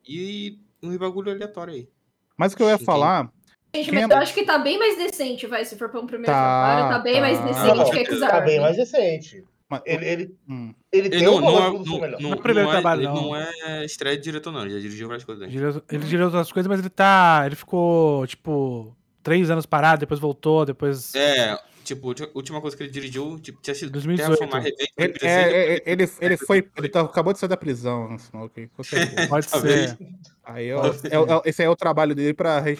E 0.07 0.59
um 0.83 0.95
bagulho 0.97 1.31
aleatório 1.31 1.73
aí. 1.73 1.89
Mas 2.37 2.53
o 2.53 2.57
que 2.57 2.63
eu 2.63 2.67
ia 2.67 2.73
Entendi. 2.73 2.85
falar. 2.85 3.31
Gente, 3.73 3.91
mas 3.93 4.09
é- 4.09 4.13
eu 4.13 4.17
acho 4.17 4.33
que 4.33 4.43
tá 4.43 4.57
bem 4.57 4.77
mais 4.77 4.97
decente, 4.97 5.47
vai, 5.47 5.63
se 5.63 5.77
for 5.77 5.89
pra 5.89 5.99
um 6.01 6.05
primeiro 6.05 6.31
Tá, 6.33 6.39
trabalho, 6.41 6.93
tá 6.95 6.99
bem 6.99 7.21
mais 7.21 7.37
tá. 7.39 7.45
decente 7.45 7.77
Não, 7.77 7.89
que 7.89 7.97
Exarm. 7.99 8.31
Tá 8.31 8.41
bem 8.41 8.59
mais 8.59 8.75
decente. 8.75 9.43
Mas- 9.71 9.81
Ele, 9.85 10.05
ele, 10.05 10.35
hum. 10.47 10.73
ele 10.91 11.07
Ele 11.07 11.09
tem 11.17 11.23
não, 11.25 11.35
um 11.37 11.41
não, 11.41 11.49
é, 11.49 11.61
não, 11.71 11.99
melhor. 11.99 12.21
não, 12.21 12.29
Não 12.29 12.33
é 12.37 12.41
primeiro 12.41 12.69
não 12.69 12.75
é, 12.77 12.81
trabalho, 12.81 12.99
ele 13.01 13.07
não. 13.07 13.21
não 13.23 13.35
é 13.35 13.85
estreia 13.85 14.17
de 14.17 14.23
diretor, 14.23 14.51
não. 14.51 14.61
Ele 14.61 14.71
já 14.75 14.79
dirigiu 14.79 15.07
várias 15.07 15.23
coisas. 15.23 15.47
Ele 15.47 15.57
ele 15.65 16.03
dirigiu 16.03 16.25
outras 16.25 16.51
coisas, 16.51 16.69
mas 16.69 16.79
ele 16.79 16.89
tá. 16.89 17.43
Ele 17.45 17.55
ficou, 17.55 18.27
tipo, 18.27 18.95
três 19.23 19.49
anos 19.49 19.65
parado, 19.65 20.01
depois 20.01 20.19
voltou, 20.19 20.65
depois. 20.65 21.15
É, 21.15 21.57
tipo, 21.83 22.11
a 22.11 22.15
última 22.35 22.59
coisa 22.61 22.75
que 22.77 22.83
ele 22.83 22.91
dirigiu, 22.91 23.39
tipo, 23.39 23.61
tinha 23.61 23.73
sido 23.73 23.91
2018. 23.91 24.37
Terraformar 24.37 24.61
Revenge. 24.63 24.91
Ele, 24.97 25.13
é, 25.21 25.41
ele- 25.47 25.55
é, 25.55 25.73
é, 25.77 25.83
ele, 25.85 26.09
ele 26.19 26.37
foi. 26.37 26.67
Ele 26.77 26.89
tá- 26.89 27.01
acabou 27.01 27.31
de 27.33 27.39
sair 27.39 27.49
da 27.49 27.57
prisão, 27.57 28.17
ok, 28.33 28.69
com 28.75 28.83
certeza. 28.83 29.27
Pode 29.27 29.45
ser. 29.49 29.97
Aí 30.43 30.67
é 30.67 30.75
o- 30.75 30.85
é 30.85 30.89
é- 30.89 31.49
esse 31.49 31.61
aí 31.61 31.67
é 31.67 31.69
o 31.71 31.75
trabalho 31.75 32.13
dele 32.13 32.33
pra 32.33 32.59
re- 32.59 32.77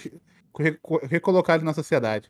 reco- 0.60 1.00
recolocar 1.06 1.56
ele 1.56 1.66
na 1.66 1.74
sociedade. 1.74 2.30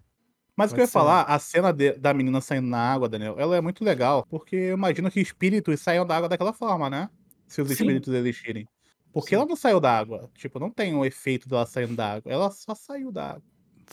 Mas 0.62 0.72
o 0.72 0.76
que 0.76 0.82
eu 0.82 0.86
ia 0.86 0.88
falar, 0.88 1.24
a 1.24 1.38
cena 1.40 1.72
de- 1.74 1.94
da 1.94 2.14
menina 2.14 2.40
saindo 2.42 2.68
na 2.68 2.80
água, 2.80 3.10
Daniel, 3.10 3.36
ela 3.40 3.56
é 3.56 3.62
muito 3.62 3.84
legal, 3.84 4.26
porque 4.30 4.56
eu 4.56 4.76
imagino 4.78 5.10
que 5.12 5.20
espíritos 5.20 5.80
saiam 5.82 6.06
da 6.06 6.16
água 6.18 6.30
daquela 6.30 6.54
forma, 6.54 6.90
né? 6.90 7.10
Se 7.48 7.62
os 7.62 7.68
Sim. 7.68 7.74
espíritos 7.74 8.14
existirem. 8.14 8.68
Porque 9.14 9.30
Sim. 9.30 9.36
ela 9.36 9.46
não 9.46 9.56
saiu 9.56 9.80
da 9.80 9.98
água. 9.98 10.30
Tipo, 10.36 10.58
não 10.60 10.70
tem 10.70 10.96
um 10.96 11.04
efeito 11.04 11.50
dela 11.50 11.66
saindo 11.66 11.96
da 11.96 12.14
água. 12.14 12.32
Ela 12.32 12.50
só 12.52 12.74
saiu 12.74 13.12
da 13.12 13.32
água. 13.32 13.44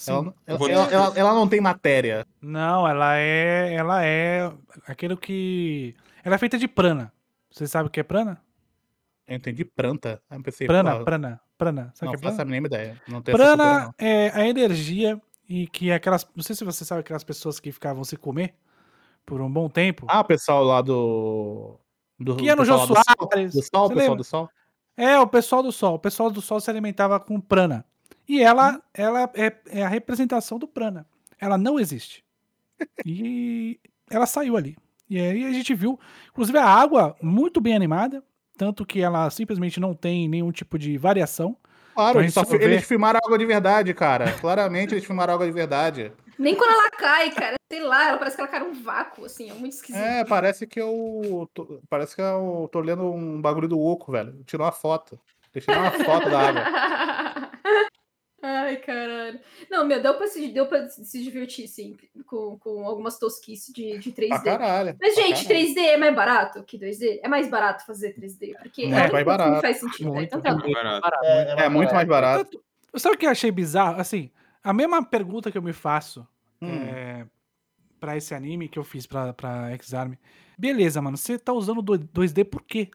Ela, 0.07 0.23
não- 0.23 0.35
ela, 0.47 0.71
ela- 0.71 0.93
ela- 0.93 1.13
ela 1.19 1.35
não 1.35 1.49
tem 1.49 1.61
matéria. 1.61 2.25
Não, 2.41 2.87
ela 2.87 3.17
é. 3.17 3.75
Ela 3.75 4.05
é 4.05 4.53
aquilo 4.87 5.17
que. 5.17 5.93
Ela 6.23 6.37
é 6.37 6.39
feita 6.39 6.57
de 6.57 6.69
prana. 6.69 7.13
Você 7.51 7.67
sabe 7.67 7.89
o 7.89 7.91
que 7.91 7.99
é 7.99 8.05
prana? 8.05 8.41
Eu 9.27 9.37
entendi 9.37 9.65
pranta. 9.65 10.23
Aí 10.31 10.39
eu 10.39 10.43
pensei, 10.43 10.67
Prana, 10.69 10.99
pô, 10.99 11.05
prana, 11.05 11.41
prana. 11.59 11.91
Sabe 11.95 12.11
o 12.11 12.13
não 12.13 12.13
que 12.13 12.25
é 12.25 12.29
faço 12.29 12.37
prana? 12.37 12.43
a 12.43 12.45
mínima 12.45 12.67
ideia. 12.69 13.03
Não 13.09 13.21
Prana 13.23 13.57
não. 13.87 13.95
é 13.99 14.31
a 14.31 14.47
energia 14.49 15.21
e 15.49 15.67
que 15.67 15.91
aquelas. 15.91 16.27
Não 16.37 16.43
sei 16.43 16.55
se 16.55 16.65
você 16.65 16.85
sabe 16.85 17.01
aquelas 17.01 17.25
pessoas 17.25 17.59
que 17.59 17.73
ficavam 17.73 18.05
se 18.05 18.17
comer 18.17 18.55
por 19.25 19.41
um 19.41 19.51
bom 19.51 19.69
tempo. 19.69 20.07
Ah, 20.09 20.21
o 20.21 20.25
pessoal 20.25 20.63
lá 20.65 20.83
do. 20.83 21.79
do 22.19 22.37
Que 22.37 22.51
é 22.51 22.55
no 22.55 22.65
Jô 22.65 22.77
lá 22.77 22.87
do 22.87 22.95
Sol? 22.95 23.05
Soares. 23.31 23.53
Do 23.55 23.63
Sol, 23.63 23.87
o 23.87 23.95
pessoal 23.95 24.17
do 24.17 24.25
Sol? 24.25 24.51
É, 24.97 25.19
o 25.19 25.27
pessoal 25.27 25.63
do 25.63 25.73
Sol. 25.73 25.95
O 25.95 25.99
pessoal 25.99 26.31
do 26.31 26.43
Sol 26.43 26.61
se 26.61 26.71
alimentava 26.71 27.19
com 27.19 27.41
prana. 27.41 27.85
E 28.29 28.43
ela, 28.43 28.73
Hum. 28.73 28.81
ela 28.93 29.31
é, 29.35 29.57
é 29.69 29.83
a 29.85 29.89
representação 29.89 30.59
do 30.59 30.69
prana. 30.69 31.07
Ela 31.41 31.57
não 31.57 31.79
existe. 31.81 32.25
E 33.07 33.81
ela 34.11 34.27
saiu 34.27 34.57
ali. 34.57 34.77
E 35.09 35.19
aí 35.19 35.45
a 35.45 35.53
gente 35.53 35.75
viu, 35.75 35.99
inclusive, 36.31 36.59
a 36.59 36.67
água 36.67 37.17
muito 37.23 37.61
bem 37.61 37.75
animada. 37.75 38.23
Tanto 38.57 38.85
que 38.85 39.01
ela 39.01 39.31
simplesmente 39.31 39.79
não 39.81 39.95
tem 39.95 40.29
nenhum 40.29 40.51
tipo 40.51 40.79
de 40.79 40.99
variação. 40.99 41.57
Claro, 41.99 42.21
eles, 42.21 42.37
eles 42.61 42.85
filmaram 42.85 43.19
água 43.25 43.37
de 43.37 43.45
verdade, 43.45 43.93
cara. 43.93 44.31
Claramente 44.35 44.95
eles 44.95 45.05
filmaram 45.05 45.35
água 45.35 45.45
de 45.47 45.51
verdade. 45.51 46.13
Nem 46.39 46.55
quando 46.55 46.71
ela 46.71 46.89
cai, 46.93 47.29
cara. 47.33 47.57
Sei 47.69 47.81
lá, 47.83 48.11
ela 48.11 48.19
parece 48.19 48.37
que 48.37 48.41
ela 48.43 48.49
cai 48.49 48.61
num 48.61 48.73
vácuo, 48.85 49.25
assim, 49.25 49.51
é 49.51 49.55
muito 49.55 49.73
esquisito. 49.73 50.01
É, 50.01 50.25
parece 50.25 50.65
que 50.65 50.81
eu. 50.81 51.51
tô- 51.53 51.81
parece 51.91 52.15
que 52.15 52.23
eu 52.23 52.69
tô 52.71 52.79
lendo 52.79 53.03
um 53.13 53.43
bagulho 53.43 53.67
do 53.67 53.81
Oco, 53.81 54.13
velho. 54.13 54.33
Tirou 54.47 54.65
uma 54.65 54.71
foto. 54.71 55.19
Deixei 55.53 55.75
uma 55.75 55.91
foto 55.91 56.31
da 56.31 56.39
água. 56.39 56.63
Ai, 58.41 58.77
caralho. 58.77 59.41
Não, 59.71 59.85
meu, 59.85 60.01
deu 60.01 60.15
pra 60.17 60.27
se, 60.29 60.49
deu 60.49 60.67
pra 60.67 60.89
se 60.89 61.23
divertir, 61.23 61.67
sim, 61.67 61.97
com, 62.25 62.57
com 62.59 62.85
algumas 62.87 63.19
tosquices 63.19 63.75
de, 63.75 63.99
de 63.99 64.13
3D. 64.13 64.29
Pra 64.29 64.41
caralho. 64.59 64.97
Mas, 65.01 65.15
gente, 65.17 65.45
caralho. 65.47 65.67
3D 65.75 65.79
é 65.79 65.97
mais 65.97 66.15
barato 66.15 66.63
que 66.63 66.79
2D? 66.79 67.19
É 67.23 67.29
mais 67.29 67.49
barato 67.51 67.85
fazer 67.85 68.15
3D? 68.15 68.57
Porque 68.63 68.85
a 68.85 68.87
única 68.87 69.13
mais 69.13 69.25
barato. 69.27 69.51
me 69.57 69.61
faz 69.61 69.79
sentido. 69.79 70.07
né? 70.11 70.15
Muito, 70.19 70.29
Então 70.29 70.41
tá. 70.41 70.53
Muito 70.53 70.73
Barato. 70.73 71.01
barato. 71.01 71.25
É, 71.25 71.65
É 71.65 71.69
muito 71.69 71.93
mais 71.93 72.07
barato. 72.09 72.45
Tanto- 72.51 72.65
sabe 73.01 73.17
o 73.17 73.19
que 73.19 73.27
eu 73.27 73.31
achei 73.31 73.51
bizarro? 73.51 74.01
Assim, 74.01 74.31
a 74.63 74.73
mesma 74.73 75.05
pergunta 75.05 75.51
que 75.51 75.59
eu 75.59 75.63
me 75.63 75.73
faço 75.73 76.27
Hum. 76.63 76.69
é, 76.71 77.27
pra 77.99 78.17
esse 78.17 78.35
anime 78.35 78.69
que 78.69 78.79
eu 78.79 78.85
fiz 78.85 79.05
pra, 79.07 79.33
pra 79.33 79.71
X-Arm. 79.73 80.15
Beleza, 80.57 81.03
mano, 81.03 81.17
você 81.17 81.39
tá 81.39 81.53
usando 81.53 81.83
do- 81.83 81.99
2D 81.99 82.45
por 82.45 82.63
quê? 82.63 82.89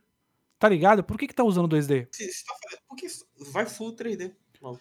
Tá 0.57 0.69
ligado? 0.69 1.03
Por 1.03 1.17
que 1.17 1.27
que 1.27 1.35
tá 1.35 1.43
usando 1.43 1.67
2D? 1.67 2.07
Se- 2.11 2.31
se 2.31 2.45
tá 2.45 2.53
fazendo- 2.63 2.81
Por 2.87 2.95
que 2.95 3.05
isso 3.07 3.25
vai 3.51 3.65
full 3.65 3.93
3D? 3.93 4.31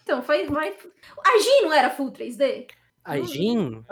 Então, 0.03 0.23
vai, 0.23 0.47
vai. 0.47 0.75
A 1.27 1.39
Jin 1.39 1.63
não 1.63 1.73
era 1.73 1.91
full 1.91 2.13
3D? 2.13 2.67
A 3.05 3.19
Jin, 3.21 3.85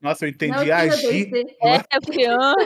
Nossa, 0.00 0.24
eu 0.24 0.28
Não, 0.28 0.28
entendi 0.30 0.58
tinha 0.62 0.76
agir. 0.76 1.30
2D. 1.30 1.56
É, 1.62 1.74
é 1.76 2.00
criança. 2.00 2.56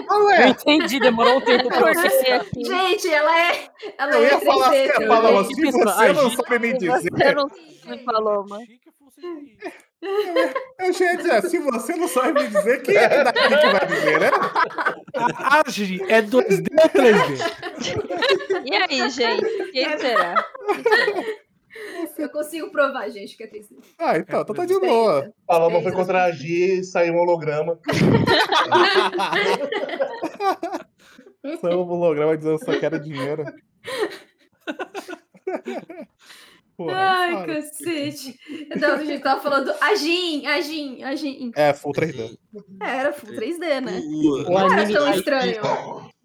eu 0.41 0.49
entendi, 0.49 1.01
demorou 1.01 1.37
um 1.39 1.41
tempo 1.41 1.69
pra 1.69 1.93
você. 1.93 2.33
aqui. 2.33 2.65
Gente, 2.65 3.09
ela 3.13 3.39
é. 3.53 3.69
Ela 3.99 4.13
Eu 4.13 4.25
é 4.25 4.31
ia 4.33 4.41
falar, 4.41 4.71
3D. 4.71 4.87
você 4.87 4.93
também. 4.93 5.09
falava 5.09 5.29
Eu 5.31 5.39
assim, 5.41 5.55
você 5.73 6.13
não 6.13 6.31
sabe 6.31 6.59
me 6.61 6.73
dizer. 6.79 6.91
Você 7.11 7.35
não 7.35 7.51
me 7.97 7.99
falou, 8.05 8.47
mano. 8.49 8.67
Eu 10.79 10.93
já 10.93 11.05
ia 11.07 11.17
dizer, 11.17 11.43
se 11.49 11.59
você 11.59 11.97
não 11.97 12.07
sabe 12.07 12.43
me 12.43 12.49
dizer, 12.49 12.83
quem 12.83 12.97
é 12.97 13.25
daqui 13.25 13.41
que 13.41 13.49
vai 13.49 13.87
dizer, 13.87 14.21
né? 14.21 14.31
A 15.39 15.63
Agi 15.67 16.01
é 16.09 16.23
2D 16.23 16.67
ou 16.83 16.89
3D? 16.91 18.63
E 18.65 18.77
aí, 18.77 19.11
gente? 19.11 19.71
Quem 19.73 19.99
será? 19.99 20.45
Eu 22.19 22.31
consigo 22.31 22.71
provar, 22.71 23.09
gente, 23.11 23.37
que 23.37 23.43
é 23.43 23.47
3D. 23.47 23.77
Ah, 23.99 24.17
então, 24.19 24.41
então 24.41 24.55
tá 24.55 24.65
de 24.65 24.79
boa. 24.79 25.31
Paloma 25.47 25.83
foi 25.83 25.93
contra 25.93 26.25
a 26.25 26.33
G 26.33 26.81
e 26.81 26.85
saiu 26.85 27.15
um 27.15 27.19
holograma. 27.19 27.79
Saiu 31.61 31.83
um 31.83 31.89
holograma 31.89 32.37
dizendo 32.37 32.59
só 32.65 32.79
quero 32.79 32.99
dinheiro. 32.99 33.45
Porra, 36.77 36.95
Ai, 36.95 37.47
cacete. 37.47 38.39
Não, 38.79 38.95
a 38.95 39.05
gente 39.05 39.23
tava 39.23 39.41
falando 39.41 39.73
a 39.81 39.95
Jin, 39.95 40.47
a 40.47 40.61
Jin, 40.61 41.03
a 41.05 41.15
Jin. 41.15 41.53
É, 41.57 41.73
full 41.73 41.93
3D. 41.93 42.37
É, 42.83 42.97
era 42.99 43.13
full 43.15 43.31
3D, 43.31 43.81
né? 43.81 44.01
Não 44.01 44.73
era 44.73 44.93
tão 44.93 45.15
estranho. 45.15 45.63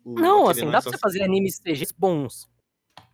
Não, 0.05 0.49
assim, 0.49 0.69
dá 0.69 0.81
pra 0.81 0.91
você 0.91 0.97
fazer 0.97 1.23
animes 1.23 1.59
CGs 1.59 1.93
bons. 1.97 2.50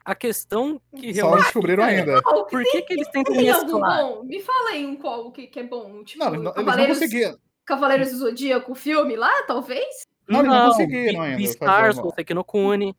A 0.07 0.15
questão 0.15 0.79
que 0.95 1.13
Só 1.13 1.21
não 1.21 1.27
realmente. 1.31 1.43
descobriram 1.43 1.83
ainda. 1.83 2.21
Qual 2.21 2.45
Por 2.45 2.63
que, 2.63 2.81
que 2.83 2.93
eles 2.93 3.07
tentam 3.09 3.35
Tem 3.35 3.49
algum 3.49 3.65
mesclar? 3.73 4.01
bom? 4.05 4.23
Me 4.23 4.41
fala 4.41 4.69
aí 4.69 4.85
um 4.85 4.95
qual 4.95 5.31
que, 5.33 5.47
que 5.47 5.59
é 5.59 5.63
bom. 5.63 6.01
Tipo, 6.05 6.23
Não, 6.23 6.33
eles 6.33 6.43
não, 6.43 6.51
eles 6.51 6.55
não 6.55 6.65
Cavaleiros, 6.65 6.99
conseguiram. 6.99 7.37
Cavaleiros 7.65 8.11
do 8.11 8.17
Zodíaco, 8.19 8.71
o 8.71 8.75
filme 8.75 9.17
lá, 9.17 9.43
talvez? 9.43 10.05
Não, 10.29 10.39
eles 10.39 10.49
não 10.51 10.67
conseguiram 10.69 11.21
ainda 11.21 11.37
Beastars, 11.37 11.69
fazer 11.87 11.99
uma- 12.01 12.09
Soseki 12.09 12.33
no 12.33 12.43
Kune. 12.45 12.95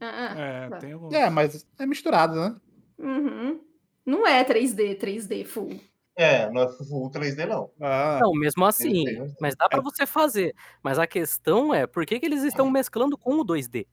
Ah, 0.00 0.32
ah. 0.34 0.40
É, 0.40 0.68
Tá. 0.70 0.76
tem 0.78 0.92
algum. 0.92 1.14
É, 1.14 1.28
mas 1.28 1.66
é 1.78 1.84
misturado, 1.86 2.34
né? 2.36 2.54
Uhum. 2.98 3.60
Não 4.06 4.26
é 4.26 4.42
3D, 4.42 4.94
3D 4.94 5.44
full. 5.44 5.78
É, 6.16 6.48
não 6.50 6.62
é 6.62 6.68
full 6.72 7.10
3D, 7.10 7.44
não. 7.44 7.70
Ah, 7.78 8.18
Não, 8.22 8.32
mesmo 8.32 8.64
assim. 8.64 9.04
Tem, 9.04 9.20
né? 9.20 9.34
Mas 9.38 9.54
dá 9.54 9.68
pra 9.68 9.82
você 9.82 10.06
fazer. 10.06 10.54
Mas 10.82 10.98
a 10.98 11.06
questão 11.06 11.74
é, 11.74 11.86
por 11.86 12.06
que, 12.06 12.18
que 12.18 12.24
eles 12.24 12.42
estão 12.42 12.70
mesclando 12.70 13.18
com 13.18 13.34
o 13.40 13.44
2D? 13.44 13.86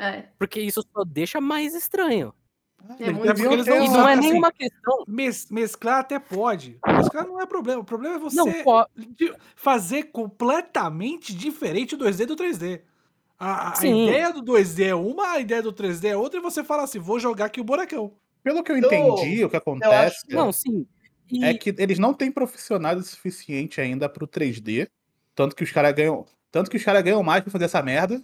É. 0.00 0.28
Porque 0.38 0.60
isso 0.60 0.82
só 0.92 1.04
deixa 1.04 1.40
mais 1.40 1.74
estranho. 1.74 2.32
É 2.98 3.02
Eles 3.08 3.12
muito 3.38 3.52
eles 3.52 3.66
não- 3.66 3.84
E 3.84 3.88
não 3.90 4.08
é 4.08 4.12
assim, 4.14 4.20
nenhuma 4.22 4.50
questão. 4.52 5.04
mes- 5.06 5.50
mesclar 5.50 5.98
até 6.00 6.18
pode. 6.18 6.78
Mesclar 6.86 7.26
não 7.26 7.38
é 7.38 7.44
problema. 7.44 7.82
O 7.82 7.84
problema 7.84 8.16
é 8.16 8.18
você 8.18 8.36
Não, 8.36 8.46
fazer 9.54 10.04
completamente 10.04 11.34
diferente 11.34 11.94
o 11.94 11.98
2D 11.98 12.24
do 12.26 12.34
3D. 12.36 12.80
A, 13.38 13.78
a 13.78 13.86
ideia 13.86 14.32
do 14.32 14.42
2D 14.42 14.84
é 14.88 14.94
uma, 14.94 15.32
a 15.32 15.40
ideia 15.40 15.62
do 15.62 15.72
3D 15.72 16.08
é 16.08 16.16
outra, 16.16 16.38
e 16.38 16.42
você 16.42 16.62
fala 16.64 16.82
assim: 16.84 16.98
vou 16.98 17.18
jogar 17.20 17.46
aqui 17.46 17.60
o 17.60 17.64
buracão. 17.64 18.12
Pelo 18.42 18.62
que 18.62 18.72
eu 18.72 18.76
Eu- 18.78 18.84
entendi, 18.86 19.44
o 19.44 19.50
que 19.50 19.56
acontece 19.56 20.24
Não, 20.30 20.50
sim. 20.52 20.86
E 21.30 21.44
é 21.44 21.54
que 21.54 21.74
eles 21.78 21.98
não 21.98 22.12
têm 22.14 22.30
profissionais 22.32 22.98
o 22.98 23.02
suficiente 23.02 23.80
ainda 23.80 24.08
pro 24.08 24.26
3D. 24.26 24.88
Tanto 25.34 25.54
que 25.54 25.62
os 25.64 25.70
caras 25.70 25.92
ganham. 25.94 26.24
Tanto 26.50 26.70
que 26.70 26.76
os 26.76 26.82
caras 26.84 27.02
ganham 27.02 27.22
mais 27.22 27.42
pra 27.42 27.52
fazer 27.52 27.66
essa 27.66 27.82
merda. 27.82 28.22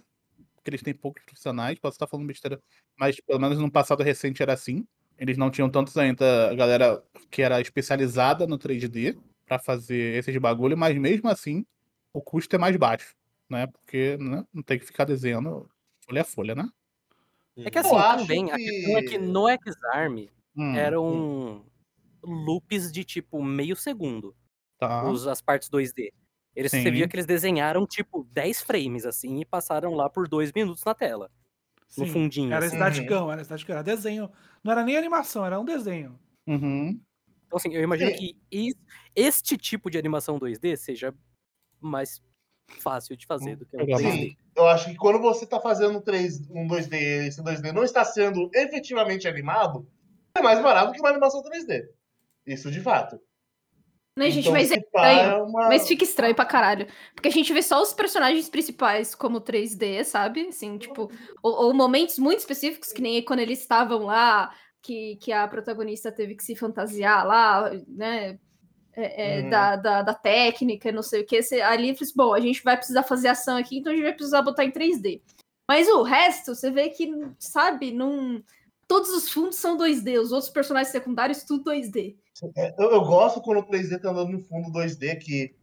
Porque 0.67 0.71
eles 0.71 0.83
têm 0.83 0.93
poucos 0.93 1.23
profissionais. 1.23 1.79
Posso 1.79 1.95
estar 1.95 2.07
falando 2.07 2.27
besteira. 2.27 2.61
Mas 2.99 3.21
pelo 3.21 3.39
menos 3.39 3.57
no 3.57 3.71
passado 3.71 4.03
recente 4.03 4.43
era 4.43 4.51
assim. 4.51 4.85
Eles 5.17 5.37
não 5.37 5.49
tinham 5.49 5.69
tantos 5.69 5.95
ainda 5.97 6.53
galera 6.55 7.01
que 7.31 7.41
era 7.41 7.61
especializada 7.61 8.45
no 8.45 8.57
3D 8.59 9.17
pra 9.45 9.57
fazer 9.57 10.17
esses 10.17 10.35
bagulho, 10.37 10.77
mas 10.77 10.97
mesmo 10.97 11.29
assim 11.29 11.65
o 12.13 12.21
custo 12.21 12.53
é 12.55 12.59
mais 12.59 12.75
baixo, 12.75 13.15
né? 13.49 13.65
Porque 13.67 14.17
né, 14.17 14.43
não 14.53 14.61
tem 14.61 14.77
que 14.77 14.85
ficar 14.85 15.05
desenhando 15.05 15.69
folha 16.05 16.21
a 16.21 16.25
folha, 16.25 16.53
né? 16.53 16.67
é 17.59 17.71
que 17.71 17.79
assim, 17.79 17.97
também, 17.97 18.51
a 18.51 18.57
questão 18.57 18.97
é 18.97 19.01
que 19.01 19.09
que- 19.09 19.17
no 19.17 19.47
X-Arm 19.47 20.25
Hum, 20.55 20.75
eram 20.75 21.65
loops 22.21 22.91
de 22.91 23.03
tipo 23.05 23.41
meio 23.41 23.75
segundo, 23.75 24.35
tá. 24.77 25.09
os, 25.09 25.27
as 25.27 25.41
partes 25.41 25.69
2D. 25.69 26.11
Eles, 26.57 26.71
você 26.71 26.89
via 26.89 27.07
que 27.07 27.15
eles 27.15 27.27
desenharam 27.27 27.85
tipo 27.85 28.23
10 28.31 28.61
frames 28.61 29.05
assim 29.05 29.39
e 29.39 29.45
passaram 29.45 29.93
lá 29.93 30.09
por 30.09 30.27
dois 30.27 30.51
minutos 30.51 30.83
na 30.83 30.95
tela, 30.95 31.29
no 31.95 32.05
Sim, 32.05 32.11
fundinho. 32.11 32.51
Era 32.51 32.65
assim. 32.65 32.75
estaticão, 32.75 33.31
era 33.31 33.41
estaticão, 33.43 33.75
era 33.75 33.83
desenho. 33.83 34.31
Não 34.63 34.71
era 34.71 34.83
nem 34.83 34.97
animação, 34.97 35.45
era 35.45 35.59
um 35.59 35.63
desenho. 35.63 36.19
Uhum. 36.47 36.99
Então, 37.45 37.57
assim, 37.57 37.73
eu 37.75 37.83
imagino 37.83 38.09
É. 38.09 38.13
que 38.13 38.35
este 39.15 39.55
tipo 39.55 39.91
de 39.91 39.99
animação 39.99 40.39
2D 40.39 40.75
seja 40.75 41.13
mais 41.79 42.23
fácil 42.79 43.15
de 43.15 43.27
fazer 43.27 43.55
do 43.55 43.63
que 43.63 43.77
um 43.77 43.79
Legal. 43.79 43.99
3D. 43.99 44.11
Sim, 44.11 44.37
eu 44.55 44.67
acho 44.67 44.89
que 44.89 44.95
quando 44.95 45.19
você 45.19 45.45
tá 45.45 45.59
fazendo 45.59 45.99
um 45.99 46.01
3, 46.01 46.49
um 46.49 46.67
2D 46.67 46.93
e 46.93 47.27
esse 47.27 47.39
2D 47.41 47.71
não 47.71 47.83
está 47.83 48.03
sendo 48.03 48.49
efetivamente 48.51 49.27
animado, 49.27 49.87
é 50.35 50.41
mais 50.41 50.59
barato 50.59 50.91
que 50.91 50.99
uma 50.99 51.09
animação 51.09 51.43
3D. 51.43 51.87
Isso 52.47 52.71
de 52.71 52.81
fato. 52.81 53.21
Né, 54.17 54.31
gente, 54.31 54.45
Então, 54.45 54.53
mas 54.53 54.71
é 54.71 54.75
estranho. 54.77 55.19
é 55.31 55.43
uma- 55.43 55.67
Mas 55.69 55.87
fica 55.87 56.03
estranho 56.03 56.33
pra 56.35 56.43
caralho. 56.45 56.87
Porque 57.13 57.27
a 57.29 57.31
gente 57.31 57.53
vê 57.53 57.61
só 57.61 57.81
os 57.81 57.93
personagens 57.93 58.49
principais 58.49 59.13
como 59.13 59.39
3D, 59.39 60.03
sabe? 60.03 60.47
Assim, 60.47 60.77
tipo, 60.77 61.11
ou, 61.43 61.65
ou 61.67 61.73
momentos 61.73 62.17
muito 62.17 62.39
específicos, 62.39 62.91
que 62.91 63.01
nem 63.01 63.21
quando 63.23 63.39
eles 63.41 63.59
estavam 63.59 64.05
lá, 64.05 64.51
que, 64.81 65.17
que 65.17 65.31
a 65.31 65.47
protagonista 65.47 66.11
teve 66.11 66.33
que 66.35 66.43
se 66.43 66.55
fantasiar 66.55 67.25
lá, 67.27 67.71
né? 67.87 68.39
é, 68.99 69.37
é, 69.37 69.41
Uhum. 69.43 69.49
da, 69.51 69.75
da, 69.75 70.01
da 70.01 70.13
técnica, 70.15 70.91
não 70.91 71.03
sei 71.03 71.21
o 71.21 71.25
que. 71.25 71.37
Ali, 71.61 71.91
assim, 71.91 72.11
bom, 72.15 72.33
a 72.33 72.39
gente 72.39 72.63
vai 72.63 72.75
precisar 72.75 73.03
fazer 73.03 73.27
ação 73.27 73.55
aqui, 73.55 73.77
então 73.77 73.93
a 73.93 73.95
gente 73.95 74.03
vai 74.05 74.13
precisar 74.13 74.41
botar 74.41 74.65
em 74.65 74.71
3D. 74.71 75.21
Mas 75.69 75.87
o 75.87 76.01
resto, 76.01 76.55
você 76.55 76.71
vê 76.71 76.89
que, 76.89 77.11
sabe, 77.37 77.91
não. 77.91 78.41
Todos 78.87 79.09
os 79.11 79.29
fundos 79.29 79.57
são 79.57 79.77
2D, 79.77 80.17
os 80.17 80.31
outros 80.31 80.49
personagens 80.49 80.91
secundários, 80.91 81.43
tudo 81.43 81.65
2D. 81.65 82.15
É, 82.55 82.73
Eu, 82.77 82.91
eu 82.91 83.01
gosto 83.01 83.41
quando 83.41 83.59
o 83.59 83.65
3D 83.67 83.99
tá 83.99 84.09
andando 84.09 84.31
no 84.31 84.43
fundo 84.43 84.71
2D, 84.71 85.15
que 85.17 85.55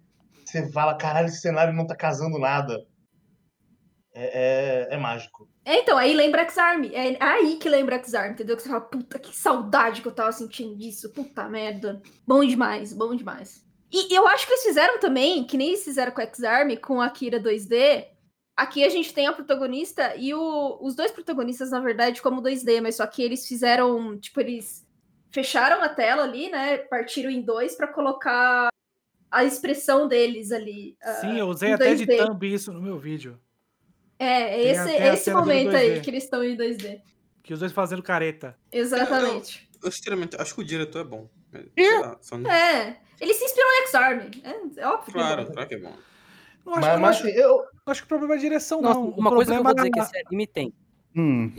você 0.45 0.71
fala, 0.73 0.97
caralho, 0.97 1.29
esse 1.29 1.41
cenário 1.41 1.73
não 1.73 1.87
tá 1.87 1.97
casando 1.97 2.39
nada. 2.39 2.87
É, 4.17 4.89
é, 4.91 4.95
é 4.95 4.97
mágico. 4.97 5.49
É, 5.65 5.79
então, 5.81 5.97
aí 5.99 6.15
lembra 6.15 6.43
X-Arm. 6.43 6.85
É 6.93 7.17
aí 7.23 7.57
que 7.57 7.69
lembra 7.69 7.97
X-Arm, 7.97 8.33
entendeu? 8.33 8.57
Que 8.57 8.63
você 8.63 8.69
fala, 8.69 8.81
puta, 8.83 9.19
que 9.19 9.35
saudade 9.35 10.03
que 10.03 10.09
eu 10.09 10.13
tava 10.13 10.31
sentindo 10.31 10.77
disso. 10.77 11.13
Puta 11.13 11.49
merda. 11.49 12.01
Bom 12.27 12.45
demais, 12.45 12.93
bom 12.93 13.15
demais. 13.15 13.65
E 13.91 14.15
eu 14.15 14.27
acho 14.29 14.47
que 14.47 14.53
eles 14.53 14.65
fizeram 14.65 14.99
também, 15.01 15.45
que 15.45 15.57
nem 15.57 15.69
eles 15.69 15.85
fizeram 15.85 16.13
com 16.13 16.21
X-Arm, 16.21 16.77
com 16.77 17.01
Akira 17.01 17.41
2D. 17.41 18.07
Aqui 18.57 18.85
a 18.85 18.89
gente 18.89 19.13
tem 19.13 19.27
a 19.27 19.33
protagonista 19.33 20.15
e 20.17 20.33
o- 20.33 20.79
os 20.81 20.95
dois 20.95 21.11
protagonistas, 21.11 21.71
na 21.71 21.81
verdade, 21.81 22.23
como 22.23 22.41
2D, 22.41 22.81
mas 22.81 22.97
só 22.97 23.07
que 23.07 23.21
eles 23.23 23.47
fizeram, 23.49 24.17
tipo, 24.19 24.41
eles 24.41 24.84
fecharam 25.39 25.83
a 25.83 25.89
tela 25.89 26.23
ali, 26.23 26.49
né? 26.49 26.79
Partiram 26.79 27.29
em 27.29 27.43
dois 27.43 27.75
pra 27.75 27.89
colocar 27.89 28.69
a 29.29 29.45
expressão 29.45 30.07
deles 30.07 30.53
ali. 30.53 30.97
ah, 31.03 31.13
Sim, 31.15 31.37
eu 31.37 31.49
usei 31.49 31.73
até 31.73 31.93
de 31.93 32.07
2D. 32.07 32.25
thumb 32.25 32.55
isso 32.55 32.73
no 32.73 32.81
meu 32.81 32.97
vídeo. 33.01 33.37
É, 34.17 34.63
esse, 34.63 34.91
esse 34.93 35.33
momento 35.33 35.75
aí 35.75 35.97
2D. 35.99 36.01
que 36.03 36.11
eles 36.11 36.23
estão 36.25 36.43
em 36.45 36.57
2D. 36.57 37.01
Que 37.43 37.53
os 37.53 37.59
dois 37.59 37.73
fazendo 37.73 38.01
careta. 38.03 38.57
Exatamente. 38.71 39.69
Eu, 39.83 39.91
sinceramente, 39.91 40.37
acho 40.41 40.55
que 40.55 40.61
o 40.61 40.65
diretor 40.65 41.01
é 41.01 41.05
bom. 41.05 41.29
É, 41.53 41.65
sei 41.77 42.01
lá, 42.01 42.19
não- 42.39 42.51
É, 42.51 43.01
ele 43.21 43.35
se 43.35 43.45
inspirou 43.45 43.71
em 43.71 43.83
X-Arm. 43.87 44.21
É, 44.45 44.81
é 44.81 44.87
óbvio 44.87 45.05
que 45.07 45.13
Claro, 45.13 45.43
é 45.43 45.45
bom. 45.45 45.53
claro 45.53 45.69
que 45.69 45.75
é 45.75 45.79
bom. 45.79 45.93
Não 46.65 46.73
acho, 46.75 46.81
Mas, 46.81 46.95
não 46.95 47.01
mas 47.01 47.17
acho, 47.17 47.27
assim, 47.27 47.37
eu, 47.37 47.65
acho 47.87 48.01
que 48.01 48.07
o 48.07 48.09
problema 48.09 48.35
é 48.35 48.37
a 48.37 48.41
direção, 48.41 48.81
Nossa, 48.81 48.99
não. 49.01 49.09
uma 49.11 49.31
o 49.31 49.35
coisa 49.35 49.53
que 49.53 49.59
eu 49.59 49.65
vou 49.65 49.75
dizer 49.75 49.91
que 49.91 50.01
esse 50.01 50.19
anime 50.27 50.47
tem. 50.47 50.73
Hum. 51.17 51.53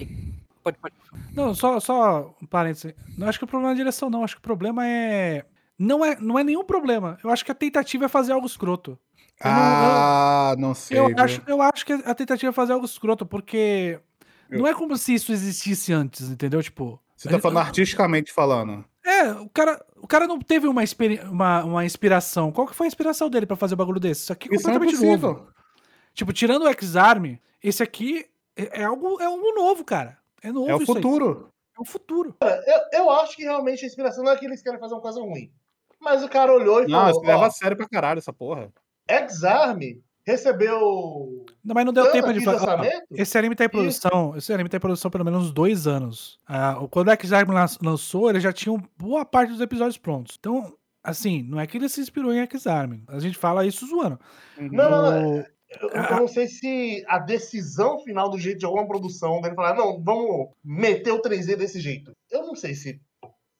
Pode, 0.65 0.79
pode. 0.79 0.95
Não, 1.31 1.53
só, 1.53 1.79
só 1.79 2.35
um 2.41 2.45
parênteses. 2.47 2.91
Não 3.15 3.27
acho 3.27 3.37
que 3.37 3.43
o 3.45 3.47
problema 3.47 3.71
é 3.71 3.73
a 3.73 3.77
direção, 3.77 4.09
não. 4.09 4.23
Acho 4.23 4.33
que 4.33 4.39
o 4.39 4.41
problema 4.41 4.83
é. 4.87 5.45
Não 5.77 6.03
é, 6.03 6.17
não 6.19 6.39
é 6.39 6.43
nenhum 6.43 6.63
problema. 6.63 7.19
Eu 7.23 7.29
acho 7.29 7.45
que 7.45 7.51
a 7.51 7.55
tentativa 7.55 8.05
é 8.05 8.07
fazer 8.07 8.31
algo 8.33 8.47
escroto. 8.47 8.97
Eu 9.43 9.51
não- 9.51 9.59
Ah, 9.59 10.55
não 10.57 10.73
sei. 10.73 10.97
Eu 10.97 11.07
viu? 11.07 11.19
acho, 11.19 11.41
eu 11.45 11.61
acho 11.61 11.85
que 11.85 11.93
a 11.93 12.15
tentativa 12.15 12.49
é 12.49 12.53
fazer 12.53 12.73
algo 12.73 12.85
escroto, 12.85 13.27
porque 13.27 13.99
não 14.49 14.65
é 14.65 14.73
como 14.73 14.97
se 14.97 15.13
isso 15.13 15.31
existisse 15.31 15.93
antes, 15.93 16.29
entendeu? 16.31 16.63
Tipo. 16.63 16.99
Você 17.15 17.29
tá 17.29 17.37
falando 17.39 17.59
artisticamente 17.59 18.33
falando. 18.33 18.83
É, 19.05 19.31
o 19.33 19.47
cara, 19.49 19.79
o 19.97 20.07
cara 20.07 20.25
não 20.25 20.39
teve 20.39 20.67
uma, 20.67 20.81
uma, 21.29 21.63
uma 21.63 21.85
inspiração. 21.85 22.51
Qual 22.51 22.65
que 22.65 22.73
foi 22.75 22.87
a 22.87 22.89
inspiração 22.89 23.29
dele 23.29 23.45
pra 23.45 23.55
fazer 23.55 23.75
um 23.75 23.77
bagulho 23.77 23.99
desse? 23.99 24.23
Isso 24.23 24.33
aqui 24.33 24.49
é 24.51 24.55
Isso 24.55 24.67
é 24.67 24.73
completamente 24.73 25.05
novo. 25.21 25.47
Tipo, 26.13 26.33
tirando 26.33 26.63
o 26.63 26.67
X-Arm, 26.69 27.35
esse 27.63 27.83
aqui 27.83 28.25
é, 28.57 28.81
é 28.81 28.83
algo, 28.85 29.21
é 29.21 29.25
algo 29.25 29.53
novo, 29.53 29.83
cara. 29.85 30.17
É 30.47 30.51
novo 30.51 30.69
É 30.69 30.75
o 30.75 30.81
isso 30.81 30.91
aí. 30.91 31.01
futuro. 31.01 31.49
É 31.77 31.81
o 31.81 31.85
futuro. 31.85 32.35
eu, 32.41 32.99
eu 33.01 33.09
acho 33.11 33.35
que 33.35 33.43
realmente 33.43 33.83
a 33.83 33.87
inspiração 33.87 34.23
não 34.23 34.31
é 34.31 34.37
que 34.37 34.45
eles 34.45 34.61
querem 34.61 34.79
fazer 34.79 34.93
uma 34.93 35.01
coisa 35.01 35.19
ruim. 35.19 35.51
Mas 35.99 36.23
o 36.23 36.29
cara 36.29 36.53
olhou 36.53 36.83
e 36.83 36.87
Não, 36.87 36.99
falou: 36.99 37.13
você 37.21 37.27
leva 37.27 37.47
a 37.47 37.51
sério 37.51 37.75
pra 37.77 37.87
caralho 37.89 38.19
essa 38.19 38.31
porra. 38.31 38.71
X-Arm 39.09 39.79
recebeu. 40.25 41.45
Não, 41.63 41.73
mas 41.73 41.85
não 41.85 41.93
deu 41.93 42.11
tempo 42.11 42.31
de 42.33 42.47
orçamento? 42.47 43.05
Esse 43.11 43.37
anime 43.37 43.55
tá 43.55 43.65
em 43.65 43.69
produção. 43.69 44.35
Esse 44.35 44.53
anime 44.53 44.69
tá 44.69 44.77
em 44.77 44.79
produção 44.79 45.11
pelo 45.11 45.25
menos 45.25 45.45
uns 45.45 45.51
dois 45.51 45.87
anos. 45.87 46.39
Ah, 46.47 46.77
o- 46.79 46.87
quando 46.87 47.07
o 47.07 47.11
X-Arm 47.11 47.49
lan- 47.51 47.65
lançou, 47.81 48.29
ele 48.29 48.39
já 48.39 48.51
tinha 48.53 48.75
boa 48.97 49.25
parte 49.25 49.51
dos 49.51 49.61
episódios 49.61 49.97
prontos. 49.97 50.35
Então, 50.39 50.73
assim, 51.03 51.43
não 51.43 51.59
é 51.59 51.67
que 51.67 51.77
ele 51.77 51.89
se 51.89 52.01
inspirou 52.01 52.33
em 52.33 52.39
X-Arm. 52.41 52.99
A 53.07 53.19
gente 53.19 53.37
fala 53.37 53.65
isso 53.65 53.85
zoando. 53.87 54.19
Não, 54.57 54.89
não, 54.89 55.11
não. 55.11 55.45
Eu, 55.69 55.89
eu 55.89 56.01
Ah. 56.01 56.19
não 56.19 56.27
sei 56.27 56.47
se 56.47 57.03
a 57.07 57.17
decisão 57.19 57.99
final 57.99 58.29
do 58.29 58.37
jeito 58.37 58.59
de 58.59 58.65
alguma 58.65 58.87
produção 58.87 59.41
dele 59.41 59.55
falar, 59.55 59.75
não, 59.75 60.01
vamos 60.01 60.49
meter 60.63 61.11
o 61.11 61.21
3D 61.21 61.55
desse 61.55 61.79
jeito. 61.79 62.11
Eu 62.29 62.45
não 62.45 62.55
sei 62.55 62.73
se 62.75 63.01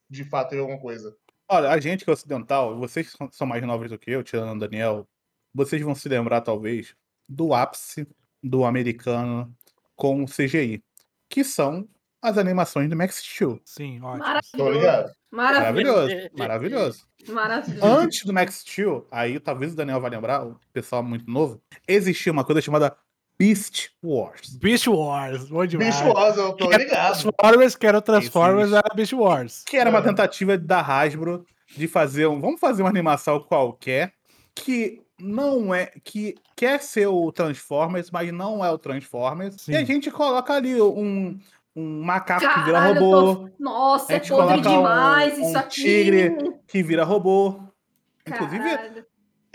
de 0.10 0.24
fato 0.24 0.54
é 0.54 0.60
alguma 0.60 0.80
coisa. 0.80 1.16
Olha, 1.50 1.70
a 1.70 1.80
gente 1.80 2.04
que 2.04 2.10
é 2.10 2.14
ocidental, 2.14 2.78
vocês 2.78 3.12
que 3.14 3.18
são 3.32 3.48
mais 3.48 3.62
novos 3.64 3.90
do 3.90 3.98
que 4.00 4.12
eu, 4.12 4.24
tirando 4.24 4.56
o 4.56 4.60
Daniel, 4.60 5.08
vocês 5.54 5.82
vão 5.82 5.94
se 5.96 6.08
lembrar, 6.10 6.42
talvez, 6.42 6.96
do 7.28 7.54
ápice 7.54 8.08
do 8.42 8.64
americano 8.66 9.52
com 9.96 10.24
o 10.24 10.28
CGI, 10.28 10.84
que 11.30 11.44
são 11.44 11.88
as 12.26 12.38
animações 12.38 12.90
do 12.90 12.96
Max 12.96 13.18
Steel. 13.18 13.60
Sim, 13.64 14.02
ótimo. 14.02 14.24
Tô 14.58 14.66
Maravilhoso. 14.66 14.72
ligado? 14.72 15.12
Maravilhoso. 15.32 15.98
Maravilhoso, 15.98 16.30
maravilhoso. 16.38 17.08
Maravilhoso. 17.28 17.86
Antes 17.86 18.26
do 18.26 18.34
Max 18.34 18.56
Steel, 18.62 19.08
aí 19.12 19.40
talvez 19.40 19.74
o 19.74 19.76
Daniel 19.76 20.02
vai 20.02 20.10
lembrar, 20.10 20.46
o 20.46 20.60
pessoal 20.74 21.04
muito 21.04 21.30
novo, 21.30 21.62
existia 21.88 22.32
uma 22.32 22.44
coisa 22.44 22.62
chamada 22.62 22.96
Beast 23.38 23.90
Wars. 24.04 24.56
Beast 24.58 24.88
Wars, 24.88 25.50
bom 25.50 25.66
demais. 25.66 25.96
Bicho 25.96 26.10
Oz, 26.10 26.38
eu 26.38 26.54
tô 26.54 26.72
ligado. 26.72 27.22
Transformers, 27.22 27.76
que 27.76 27.88
era 27.88 27.98
o 27.98 28.02
Transformers, 28.02 28.72
era 28.72 28.96
Beast 28.96 29.14
Wars. 29.14 29.64
Que 29.66 29.78
era 29.78 29.90
uma 29.90 30.02
tentativa 30.02 30.58
da 30.58 30.80
Hasbro 30.80 31.46
de 31.76 31.88
fazer 31.88 32.28
um. 32.28 32.40
Vamos 32.40 32.60
fazer 32.60 32.82
uma 32.82 32.90
animação 32.90 33.40
qualquer 33.40 34.14
que 34.54 35.02
não 35.20 35.74
é. 35.74 35.92
que 36.04 36.36
quer 36.56 36.82
ser 36.82 37.08
o 37.08 37.32
Transformers, 37.32 38.10
mas 38.10 38.32
não 38.32 38.64
é 38.64 38.72
o 38.72 38.78
Transformers. 38.78 39.56
Sim. 39.60 39.74
E 39.74 39.76
a 39.76 39.84
gente 39.84 40.10
coloca 40.10 40.54
ali 40.54 40.82
um, 40.82 41.38
um 41.76 42.02
macaco 42.04 42.42
que 42.48 42.60
vira 42.62 42.80
Caralho, 42.80 43.00
robô, 43.02 43.36
tô... 43.36 43.50
Nossa, 43.60 44.14
é 44.14 44.20
podre 44.20 44.30
coloca 44.30 44.56
um- 44.56 44.62
demais 44.62 45.38
um 45.38 45.42
isso 45.42 45.58
aqui. 45.58 45.82
tigre. 45.82 46.38
que 46.68 46.82
vira 46.84 47.04
robô. 47.04 47.60
Inclusive, 48.26 48.64
Caralho. 48.64 49.06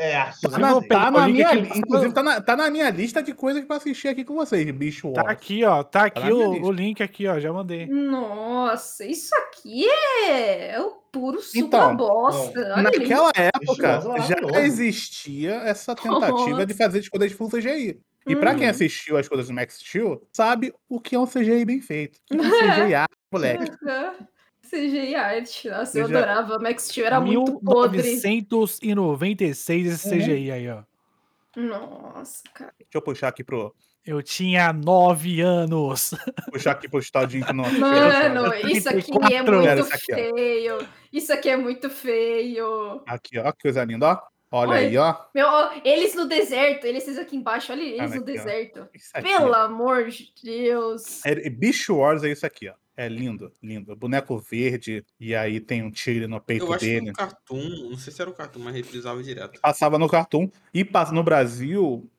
É, 0.02 0.16
arte. 0.16 0.40
tá 0.40 0.58
na, 0.58 0.80
tá 0.80 1.10
na 1.10 1.28
minha, 1.28 1.48
aqui, 1.50 1.78
inclusive 1.78 2.14
tá, 2.14 2.22
na, 2.22 2.40
tá 2.40 2.56
na 2.56 2.70
minha 2.70 2.88
lista 2.88 3.22
de 3.22 3.34
coisas 3.34 3.62
pra 3.66 3.76
assistir 3.76 4.08
aqui 4.08 4.24
com 4.24 4.34
vocês, 4.34 4.70
Bicho. 4.70 5.12
Tá 5.12 5.30
aqui, 5.30 5.62
ó. 5.62 5.82
Tá 5.82 6.04
aqui 6.04 6.20
na 6.20 6.26
minha 6.34 6.62
o, 6.62 6.66
o 6.68 6.72
link 6.72 7.02
aqui, 7.02 7.26
ó. 7.26 7.38
Já 7.38 7.52
mandei. 7.52 7.86
Nossa, 7.86 9.04
isso 9.04 9.34
aqui 9.34 9.86
é, 9.86 10.70
é 10.74 10.80
o 10.80 10.92
puro 11.12 11.42
suco 11.42 11.58
Então, 11.58 11.88
da 11.88 11.94
bosta. 11.94 12.74
Ali. 12.74 12.82
Naquela 12.82 13.30
época 13.36 14.00
já 14.26 14.60
existia 14.62 15.56
essa 15.64 15.94
tentativa 15.94 16.64
de 16.64 16.72
fazer 16.72 17.00
as 17.00 17.08
coisas 17.08 17.32
full 17.32 17.50
CGI. 17.50 18.00
E 18.26 18.36
pra 18.36 18.54
quem 18.54 18.64
Uhum. 18.64 18.70
assistiu 18.70 19.16
as 19.16 19.26
coisas 19.28 19.48
do 19.48 19.54
Max 19.54 19.78
Steel, 19.78 20.22
sabe 20.32 20.72
o 20.88 21.00
que 21.00 21.14
é 21.14 21.18
um 21.18 21.26
CGI 21.26 21.64
bem 21.64 21.80
feito. 21.80 22.18
O 22.30 22.36
que 22.38 22.44
é 22.44 22.48
um 22.48 22.50
CGI 22.50 23.06
moleque. 23.32 23.70
CGI 24.70 25.14
art. 25.16 25.64
Nossa, 25.64 25.98
eu 25.98 26.04
CGI. 26.06 26.16
adorava. 26.16 26.58
Max 26.58 26.84
Steel 26.84 27.06
era 27.06 27.20
muito 27.20 27.60
podre. 27.60 28.02
1996 28.02 29.86
esse 29.86 30.08
Uhum. 30.08 30.18
CGI 30.20 30.50
aí, 30.52 30.68
ó. 30.70 30.82
Nossa, 31.56 32.42
cara. 32.54 32.72
Deixa 32.78 32.90
eu 32.94 33.02
puxar 33.02 33.28
aqui 33.28 33.42
pro. 33.42 33.74
Eu 34.06 34.22
tinha 34.22 34.72
9 34.72 35.40
anos. 35.40 36.14
Puxar 36.50 36.70
aqui 36.72 36.88
pro 36.88 37.00
estadinho 37.00 37.44
que 37.44 37.52
não 37.52 37.64
Mano, 37.72 38.54
isso 38.68 38.88
aqui 38.88 38.98
é 39.10 39.42
34. 39.42 39.62
Cara, 39.62 39.76
muito 39.82 39.94
aqui, 39.94 40.12
ó. 40.12 40.16
feio. 40.16 40.88
Isso 41.12 41.32
aqui 41.32 41.48
é 41.50 41.56
muito 41.56 41.90
feio. 41.90 43.02
Aqui, 43.06 43.38
ó, 43.38 43.52
que 43.52 43.62
coisa 43.62 43.84
linda, 43.84 44.06
ó. 44.12 44.18
Olha 44.52 44.70
Oi. 44.72 44.78
aí, 44.86 44.96
ó. 44.98 45.16
Meu, 45.34 45.46
ó, 45.46 45.70
eles 45.84 46.14
no 46.14 46.26
deserto, 46.26 46.84
eles 46.84 47.06
aqui 47.16 47.36
embaixo, 47.36 47.70
olha 47.72 47.82
eles 47.82 48.00
Olha 48.00 48.08
no 48.08 48.14
aqui, 48.16 48.24
deserto. 48.24 48.88
Aqui, 49.14 49.28
Pelo 49.28 49.50
ó. 49.52 49.54
amor 49.54 50.08
de 50.08 50.32
Deus. 50.42 51.24
É, 51.24 51.48
Beast 51.48 51.88
Wars 51.88 52.24
é 52.24 52.32
isso 52.32 52.44
aqui, 52.44 52.68
ó. 52.68 52.74
É 52.96 53.08
lindo, 53.08 53.52
lindo. 53.62 53.94
Boneco 53.96 54.36
verde, 54.38 55.04
e 55.18 55.34
aí 55.34 55.58
tem 55.60 55.82
um 55.82 55.90
tiro 55.90 56.28
no 56.28 56.40
peito 56.40 56.66
Eu 56.66 56.72
acho 56.72 56.80
que 56.84 56.86
dele. 57.00 57.10
o 57.10 57.14
Cartoon, 57.14 57.88
não 57.90 57.96
sei 57.96 58.12
se 58.12 58.20
era 58.20 58.28
o 58.30 58.34
Cartoon, 58.34 58.60
mas 58.60 58.74
reprisava 58.74 59.22
direto. 59.22 59.58
Passava 59.60 59.98
no 59.98 60.08
Cartoon 60.08 60.50
e 60.74 60.84
passa 60.84 61.12
no 61.12 61.22
Brasil, 61.22 62.10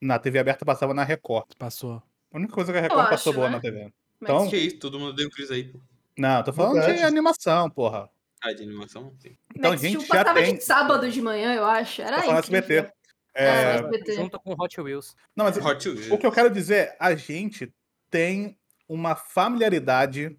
na 0.00 0.18
TV 0.18 0.38
aberta 0.40 0.64
passava 0.64 0.92
na 0.92 1.04
Record. 1.04 1.46
Passou. 1.56 2.02
A 2.32 2.36
única 2.36 2.52
coisa 2.52 2.70
que 2.72 2.78
a 2.78 2.82
Record 2.82 3.00
acho, 3.00 3.10
passou 3.10 3.32
boa 3.32 3.48
né? 3.48 3.54
na 3.56 3.60
TV. 3.60 3.92
Então, 4.20 4.48
Que 4.50 4.56
isso, 4.56 4.78
todo 4.78 4.98
mundo 4.98 5.14
deu 5.14 5.30
crise 5.30 5.54
aí, 5.54 5.64
pô. 5.64 5.78
não, 6.18 6.42
tô 6.42 6.52
falando 6.52 6.80
de 6.80 6.86
Verdade. 6.86 7.04
animação, 7.04 7.70
porra. 7.70 8.10
Ah, 8.46 8.52
de 8.52 8.62
animação? 8.62 9.12
Sim. 9.18 9.36
Então, 9.56 9.70
Max 9.72 9.82
a 9.82 9.86
gente 9.88 10.02
Steel 10.02 10.16
já 10.16 10.24
passava 10.24 10.44
tem. 10.46 10.54
de 10.54 10.62
sábado 10.62 11.10
de 11.10 11.20
manhã, 11.20 11.54
eu 11.54 11.64
acho. 11.64 12.00
Era 12.00 12.18
incrível. 12.18 12.38
SBT. 12.38 12.74
É, 13.34 13.44
É, 13.44 13.74
SBT. 13.74 14.12
Junto 14.14 14.38
com 14.40 14.52
Hot 14.52 14.80
Wheels. 14.80 15.16
Não, 15.34 15.44
mas 15.44 15.56
Hot 15.56 15.88
Wheels. 15.88 16.10
o 16.10 16.18
que 16.18 16.26
eu 16.26 16.32
quero 16.32 16.48
dizer 16.50 16.74
é, 16.76 16.96
a 17.00 17.14
gente 17.16 17.72
tem 18.08 18.56
uma 18.88 19.16
familiaridade 19.16 20.36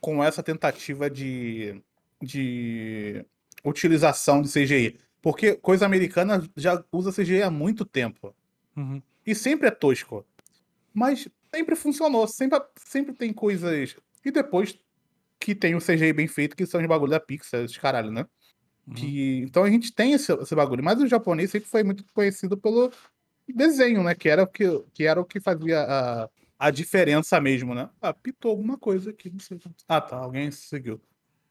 com 0.00 0.24
essa 0.24 0.42
tentativa 0.42 1.10
de, 1.10 1.82
de 2.22 3.24
utilização 3.62 4.40
de 4.40 4.48
CGI. 4.48 4.98
Porque 5.20 5.54
coisa 5.54 5.84
americana 5.84 6.42
já 6.56 6.82
usa 6.90 7.12
CGI 7.12 7.42
há 7.42 7.50
muito 7.50 7.84
tempo. 7.84 8.34
Uhum. 8.76 9.02
E 9.26 9.34
sempre 9.34 9.68
é 9.68 9.70
tosco. 9.70 10.24
Mas 10.92 11.28
sempre 11.54 11.76
funcionou. 11.76 12.26
Sempre, 12.26 12.60
sempre 12.76 13.14
tem 13.14 13.32
coisas. 13.32 13.96
E 14.24 14.30
depois 14.30 14.78
que 15.44 15.54
tem 15.54 15.74
o 15.74 15.78
CGI 15.78 16.14
bem 16.14 16.26
feito, 16.26 16.56
que 16.56 16.64
são 16.64 16.80
os 16.80 16.86
bagulho 16.86 17.10
da 17.10 17.20
Pixar, 17.20 17.60
esses 17.60 17.76
caralho, 17.76 18.10
né? 18.10 18.24
Uhum. 18.88 18.94
Que, 18.94 19.42
então 19.42 19.62
a 19.62 19.68
gente 19.68 19.94
tem 19.94 20.14
esse, 20.14 20.32
esse 20.32 20.54
bagulho. 20.54 20.82
Mas 20.82 20.98
o 20.98 21.06
japonês 21.06 21.50
sempre 21.50 21.68
foi 21.68 21.82
muito 21.82 22.02
conhecido 22.14 22.56
pelo 22.56 22.90
desenho, 23.46 24.02
né? 24.02 24.14
Que 24.14 24.30
era 24.30 24.42
o 24.42 24.46
que, 24.46 24.64
que, 24.94 25.04
era 25.04 25.20
o 25.20 25.24
que 25.24 25.38
fazia 25.40 25.82
a, 25.82 26.30
a 26.58 26.70
diferença 26.70 27.38
mesmo, 27.42 27.74
né? 27.74 27.90
Ah, 28.00 28.14
pitou 28.14 28.52
alguma 28.52 28.78
coisa 28.78 29.10
aqui, 29.10 29.28
não 29.28 29.38
sei. 29.38 29.60
Ah, 29.86 30.00
tá. 30.00 30.16
Alguém 30.16 30.50
seguiu. 30.50 30.98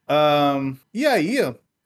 Ahn, 0.08 0.74
e 0.92 1.06
aí, 1.06 1.36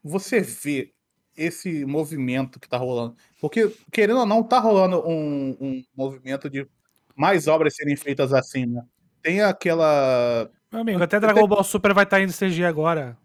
você 0.03 0.41
vê 0.41 0.95
esse 1.37 1.85
movimento 1.85 2.59
que 2.59 2.69
tá 2.71 2.79
rolando. 2.79 3.15
Porque, 3.39 3.71
querendo 3.93 4.21
ou 4.21 4.27
não, 4.27 4.43
tá 4.43 4.59
rolando 4.59 5.07
um, 5.07 5.51
um 5.61 5.85
movimento 5.95 6.49
de 6.49 6.67
mais 7.15 7.47
obras 7.47 7.77
serem 7.77 7.97
feitas 7.97 8.33
assim, 8.33 8.65
né? 8.65 8.83
Tem 9.21 9.43
aquela. 9.43 10.51
Meu 10.71 10.83
amigo, 10.83 11.03
até 11.03 11.19
Dragon 11.19 11.47
Ball 11.47 11.65
Super 11.65 11.95
vai 11.95 12.05
estar 12.05 12.21
indo 12.21 12.33
CG 12.33 12.65
agora. 12.65 13.17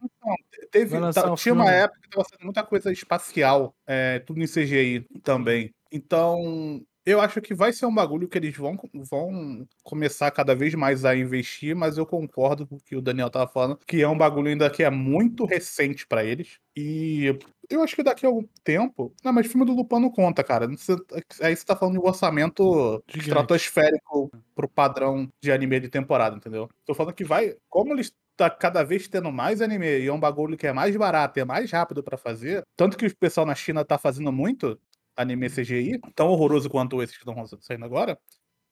Teve, 0.71 0.91
Vai 0.91 0.99
lançar 1.01 1.23
tá- 1.23 1.35
tinha 1.35 1.53
uma 1.53 1.69
época 1.69 1.99
que 2.01 2.09
tava 2.09 2.25
sendo 2.27 2.43
muita 2.45 2.63
coisa 2.63 2.91
espacial, 2.91 3.75
é, 3.85 4.19
tudo 4.19 4.41
em 4.41 4.47
CGI 4.47 5.05
também. 5.21 5.71
Então, 5.91 6.81
eu 7.05 7.19
acho 7.21 7.41
que 7.41 7.53
vai 7.53 7.73
ser 7.73 7.85
um 7.85 7.93
bagulho 7.93 8.27
que 8.27 8.37
eles 8.37 8.55
vão, 8.55 8.77
vão 8.93 9.67
começar 9.83 10.31
cada 10.31 10.55
vez 10.55 10.73
mais 10.75 11.05
a 11.05 11.15
investir, 11.15 11.75
mas 11.75 11.97
eu 11.97 12.05
concordo 12.05 12.65
com 12.67 12.75
o 12.75 12.79
que 12.79 12.95
o 12.95 13.01
Daniel 13.01 13.29
tava 13.29 13.47
falando, 13.51 13.77
que 13.85 14.01
é 14.01 14.07
um 14.07 14.17
bagulho 14.17 14.47
ainda 14.49 14.69
que 14.69 14.83
é 14.83 14.89
muito 14.89 15.45
recente 15.45 16.07
pra 16.07 16.23
eles. 16.23 16.59
E 16.75 17.37
eu 17.69 17.83
acho 17.83 17.95
que 17.95 18.03
daqui 18.03 18.25
a 18.25 18.29
algum 18.29 18.43
tempo. 18.63 19.13
Não, 19.23 19.33
mas 19.33 19.47
filme 19.47 19.65
do 19.65 19.73
Lupin 19.73 19.99
não 19.99 20.09
conta, 20.09 20.43
cara. 20.43 20.67
Você- 20.67 20.95
aí 21.41 21.55
você 21.55 21.65
tá 21.65 21.75
falando 21.75 21.95
de 21.95 21.99
um 21.99 22.07
orçamento 22.07 23.03
Gigante. 23.07 23.27
estratosférico 23.29 24.31
pro 24.55 24.67
padrão 24.69 25.27
de 25.41 25.51
anime 25.51 25.79
de 25.79 25.89
temporada, 25.89 26.35
entendeu? 26.35 26.69
Tô 26.85 26.93
falando 26.93 27.13
que 27.13 27.23
vai. 27.23 27.55
Como 27.69 27.93
eles 27.93 28.11
tá 28.35 28.49
cada 28.49 28.83
vez 28.83 29.07
tendo 29.07 29.31
mais 29.31 29.61
anime 29.61 29.85
e 29.99 30.07
é 30.07 30.13
um 30.13 30.19
bagulho 30.19 30.57
que 30.57 30.65
é 30.65 30.73
mais 30.73 30.95
barato, 30.97 31.39
é 31.39 31.45
mais 31.45 31.71
rápido 31.71 32.01
pra 32.03 32.17
fazer, 32.17 32.63
tanto 32.75 32.97
que 32.97 33.05
o 33.05 33.15
pessoal 33.17 33.45
na 33.45 33.53
China 33.53 33.85
tá 33.85 33.95
fazendo 33.97 34.31
muito 34.31 34.79
anime 35.15 35.49
CGI, 35.49 35.99
tão 36.15 36.27
horroroso 36.27 36.69
quanto 36.69 37.01
esses 37.01 37.17
que 37.17 37.29
estão 37.29 37.45
saindo 37.61 37.85
agora, 37.85 38.17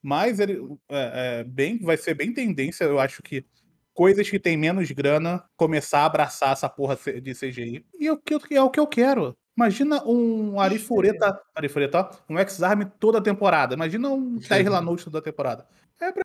mas 0.02 0.40
ele 0.40 0.60
é, 0.90 1.40
é, 1.40 1.44
bem, 1.44 1.80
vai 1.80 1.98
ser 1.98 2.14
bem 2.14 2.34
tendência, 2.34 2.86
eu 2.86 3.00
acho 3.00 3.22
que 3.22 3.46
coisas 3.94 4.30
que 4.30 4.40
tem 4.40 4.58
menos 4.58 4.90
grana 4.92 5.44
começar 5.56 6.00
a 6.00 6.06
abraçar 6.06 6.54
essa 6.54 6.70
porra 6.70 6.98
de 7.22 7.34
CGI. 7.34 7.86
E 8.00 8.08
é 8.08 8.12
o 8.12 8.18
que 8.18 8.34
eu, 8.34 8.42
é 8.52 8.62
o 8.62 8.70
que 8.70 8.80
eu 8.80 8.88
quero. 8.88 9.38
Imagina 9.56 10.04
um 10.08 10.60
Arifureta, 10.60 11.40
Arifureta, 11.54 12.00
ó, 12.00 12.34
um 12.34 12.38
X-Arm 12.40 12.84
toda 13.00 13.20
a 13.20 13.22
temporada. 13.22 13.76
Imagina 13.76 14.10
um 14.10 14.40
Terra 14.48 14.82
Noite 14.82 15.04
toda 15.04 15.20
a 15.20 15.22
temporada. 15.22 15.68
É 16.00 16.12
pra... 16.12 16.24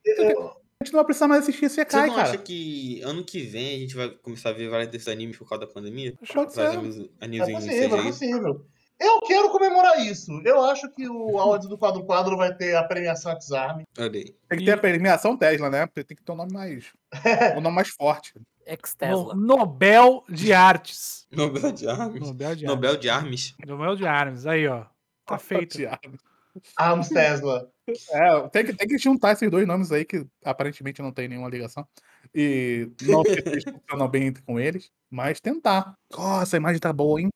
A 0.78 0.84
gente 0.84 0.92
não 0.92 0.98
vai 0.98 1.06
precisar 1.06 1.26
mais 1.26 1.42
assistir 1.42 1.64
esse 1.64 1.82
Você 1.82 1.96
não 1.96 2.14
cara. 2.14 2.22
acha 2.22 2.38
que 2.38 3.00
ano 3.02 3.24
que 3.24 3.40
vem 3.40 3.76
a 3.76 3.78
gente 3.78 3.96
vai 3.96 4.10
começar 4.10 4.50
a 4.50 4.52
ver 4.52 4.68
vários 4.68 4.90
desses 4.90 5.08
animes 5.08 5.36
por 5.36 5.48
causa 5.48 5.66
da 5.66 5.72
pandemia? 5.72 6.14
Pode 6.32 6.52
ser. 6.52 6.60
É 6.60 6.66
animes 7.20 7.48
em 7.48 7.54
possível, 7.54 7.98
é 7.98 8.02
possível. 8.02 8.66
Eu 8.98 9.20
quero 9.20 9.50
comemorar 9.50 10.00
isso. 10.00 10.40
Eu 10.44 10.64
acho 10.64 10.90
que 10.90 11.08
o 11.08 11.38
áudio 11.38 11.68
do 11.68 11.76
quadro 11.76 12.04
quadro 12.04 12.36
vai 12.36 12.54
ter 12.54 12.74
a 12.74 12.82
premiação 12.82 13.32
X-Arm. 13.32 13.82
Tem 13.94 14.58
que 14.58 14.64
ter 14.64 14.72
a 14.72 14.78
premiação 14.78 15.36
Tesla, 15.36 15.68
né? 15.68 15.86
Tem 15.86 16.04
que 16.16 16.22
ter 16.22 16.32
um 16.32 16.36
nome 16.36 16.52
mais. 16.52 16.86
um 17.56 17.60
nome 17.60 17.76
mais 17.76 17.88
forte. 17.88 18.32
Ex-Tesla. 18.66 19.34
No- 19.34 19.56
Nobel 19.58 20.24
de 20.28 20.52
Artes. 20.52 21.26
Nobel 21.30 21.72
de 21.72 21.86
Armes. 21.88 22.20
Nobel 22.20 22.56
de 22.56 22.66
Artes. 22.66 22.66
Nobel 22.66 22.96
de 22.96 23.08
Armes. 23.10 23.54
Nobel 23.66 23.96
de 23.96 24.06
Artes. 24.06 24.46
Aí, 24.46 24.66
ó. 24.66 24.84
Tá 25.26 25.38
feito. 25.38 25.78
Arms 26.76 27.08
Tesla. 27.08 27.70
É, 28.10 28.48
tem 28.48 28.64
que, 28.64 28.72
tem 28.74 28.88
que 28.88 28.98
juntar 28.98 29.32
esses 29.32 29.48
dois 29.50 29.66
nomes 29.66 29.92
aí 29.92 30.04
que 30.04 30.26
aparentemente 30.44 31.02
não 31.02 31.12
tem 31.12 31.28
nenhuma 31.28 31.48
ligação. 31.48 31.86
E 32.34 32.90
não 33.02 33.22
sei 33.24 33.34
se 33.42 33.48
eles 33.48 33.64
funcionam 33.64 34.08
bem 34.08 34.32
com 34.32 34.58
eles, 34.58 34.90
mas 35.10 35.40
tentar. 35.40 35.94
Nossa, 36.10 36.56
a 36.56 36.58
imagem 36.58 36.80
tá 36.80 36.92
boa, 36.92 37.20
hein? 37.20 37.28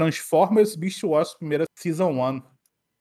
Transformers 0.00 0.76
Beast 0.76 1.02
Wars, 1.04 1.32
primeira 1.34 1.64
Season 1.74 2.10
1. 2.12 2.42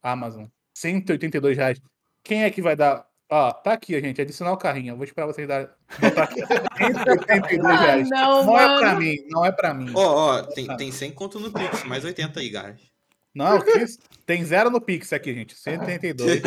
Amazon. 0.02 0.46
182 0.78 1.58
reais. 1.58 1.82
Quem 2.24 2.44
é 2.46 2.50
que 2.50 2.62
vai 2.62 2.74
dar? 2.74 3.06
Ó, 3.30 3.52
tá 3.52 3.74
aqui, 3.74 4.00
gente. 4.00 4.22
Adicionar 4.22 4.54
o 4.54 4.58
carrinho. 4.58 4.94
Eu 4.94 4.96
vou 4.96 5.04
esperar 5.04 5.28
vocês 5.28 5.46
dar. 5.46 5.76
botar 6.00 6.24
aqui. 6.24 6.40
182 6.78 7.66
Ah, 7.66 7.82
reais. 7.82 8.10
não, 8.10 8.46
Não 8.46 8.58
é 8.58 8.80
pra 8.80 8.96
mim, 8.96 9.18
não 9.30 9.46
é 9.46 9.52
pra 9.52 9.74
mim. 9.74 9.92
Ó, 9.94 10.38
ó, 10.38 10.42
tem, 10.44 10.68
tem 10.78 10.90
100 10.90 11.12
conto 11.12 11.38
no 11.38 11.52
Pix, 11.52 11.84
mais 11.84 12.06
80 12.06 12.40
aí, 12.40 12.50
guys. 12.50 12.80
Não, 13.34 13.60
tem 14.26 14.46
zero 14.46 14.70
no 14.70 14.80
Pix 14.80 15.12
aqui, 15.12 15.34
gente. 15.34 15.54
182. 15.54 16.42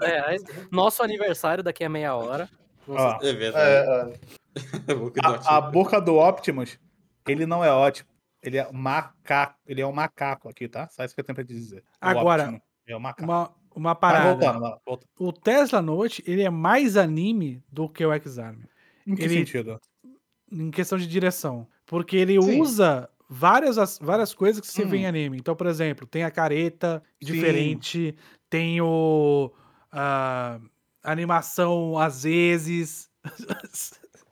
reais. 0.00 0.42
Nosso 0.70 1.02
aniversário 1.02 1.64
daqui 1.64 1.82
a 1.82 1.88
meia 1.88 2.14
hora. 2.14 2.48
Ó, 2.86 3.18
É 3.20 3.30
É, 3.30 3.32
verdade. 3.32 4.12
é. 4.54 4.94
Cuidar 4.94 5.40
a, 5.44 5.56
a 5.56 5.60
boca 5.60 6.00
do 6.00 6.14
Optimus, 6.18 6.78
ele 7.26 7.44
não 7.46 7.64
é 7.64 7.72
ótimo. 7.72 8.08
Ele 8.46 8.58
é 8.58 8.70
macaco. 8.72 9.58
Ele 9.66 9.80
é 9.80 9.86
um 9.86 9.92
macaco 9.92 10.48
aqui, 10.48 10.68
tá? 10.68 10.88
Só 10.88 11.04
isso 11.04 11.14
que 11.14 11.20
eu 11.20 11.24
tenho 11.24 11.34
pra 11.34 11.44
te 11.44 11.52
dizer. 11.52 11.80
O 11.80 11.82
Agora, 12.00 12.62
é 12.86 12.96
um 12.96 13.00
macaco. 13.00 13.24
Uma, 13.24 13.54
uma 13.74 13.94
parada. 13.94 14.30
voltando, 14.34 14.80
volta. 14.86 15.06
O 15.18 15.32
Tesla 15.32 15.82
Note, 15.82 16.22
ele 16.26 16.42
é 16.42 16.50
mais 16.50 16.96
anime 16.96 17.62
do 17.70 17.88
que 17.88 18.04
o 18.06 18.12
X-Arm. 18.12 18.60
Em 19.06 19.14
que 19.16 19.22
Ele- 19.24 19.34
sentido? 19.38 19.80
Em 20.50 20.70
questão 20.70 20.96
de 20.96 21.06
direção. 21.06 21.66
Porque 21.84 22.16
ele 22.16 22.40
Sim. 22.40 22.60
usa 22.60 23.10
várias, 23.28 23.78
as- 23.78 23.98
várias 23.98 24.32
coisas 24.32 24.60
que 24.60 24.66
você 24.68 24.84
vê 24.84 24.96
Hum. 24.98 25.00
em 25.00 25.06
anime. 25.06 25.36
Então, 25.38 25.56
por 25.56 25.66
exemplo, 25.66 26.06
tem 26.06 26.22
a 26.22 26.30
careta 26.30 27.02
Sim. 27.20 27.32
diferente, 27.32 28.16
tem 28.48 28.80
o. 28.80 29.52
a 29.90 30.60
animação 31.02 31.98
às 31.98 32.22
vezes. 32.22 33.10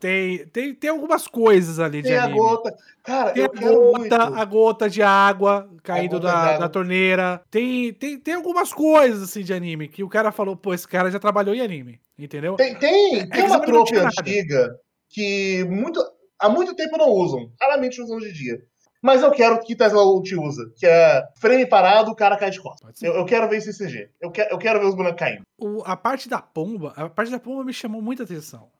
tem, 0.00 0.46
tem, 0.48 0.74
tem 0.74 0.90
algumas 0.90 1.26
coisas 1.26 1.78
ali 1.78 2.02
de 2.02 2.08
Tem 2.08 2.16
a 2.18 2.24
anime. 2.24 2.38
gota. 2.38 2.74
Cara, 3.02 3.30
Tem 3.32 3.44
a 3.44 3.48
gota, 3.48 4.16
a 4.40 4.44
gota 4.44 4.90
de 4.90 5.02
água 5.02 5.70
caindo 5.82 6.18
de 6.18 6.26
da, 6.26 6.34
água. 6.34 6.58
da 6.58 6.68
torneira. 6.68 7.42
Tem, 7.50 7.92
tem, 7.92 8.18
tem 8.18 8.34
algumas 8.34 8.72
coisas 8.72 9.22
assim 9.22 9.42
de 9.42 9.52
anime 9.54 9.88
que 9.88 10.02
o 10.02 10.08
cara 10.08 10.30
falou, 10.32 10.56
pô, 10.56 10.74
esse 10.74 10.86
cara 10.86 11.10
já 11.10 11.18
trabalhou 11.18 11.54
em 11.54 11.60
anime, 11.60 12.00
entendeu? 12.18 12.56
Tem, 12.56 12.74
tem, 12.74 13.28
tem 13.28 13.44
uma 13.44 13.60
trope 13.60 13.96
antiga 13.96 14.78
que 15.08 15.64
muito, 15.64 16.04
há 16.38 16.48
muito 16.48 16.74
tempo 16.74 16.96
não 16.98 17.08
usam. 17.08 17.50
Raramente 17.60 18.00
usam 18.02 18.16
hoje 18.16 18.30
em 18.30 18.32
dia. 18.32 18.62
Mas 19.00 19.22
eu 19.22 19.30
quero 19.30 19.60
que 19.60 19.76
Tesla 19.76 20.00
te 20.22 20.34
usa. 20.34 20.72
Que 20.76 20.86
é 20.86 21.22
frame 21.38 21.66
parado, 21.66 22.10
o 22.10 22.14
cara 22.16 22.38
cai 22.38 22.50
de 22.50 22.58
costas. 22.58 23.02
Eu, 23.02 23.12
eu 23.14 23.24
quero 23.26 23.46
ver 23.50 23.58
esse 23.58 23.70
CG. 23.72 24.08
Eu 24.18 24.30
quero, 24.30 24.50
eu 24.50 24.56
quero 24.58 24.80
ver 24.80 24.86
os 24.86 24.94
bonecos 24.94 25.18
caindo. 25.18 25.42
O- 25.58 25.82
a 25.84 25.94
parte 25.94 26.26
da 26.26 26.40
pomba, 26.40 26.94
a 26.96 27.08
parte 27.10 27.30
da 27.30 27.38
pomba 27.38 27.62
me 27.64 27.72
chamou 27.74 28.00
muita 28.00 28.22
atenção. 28.22 28.70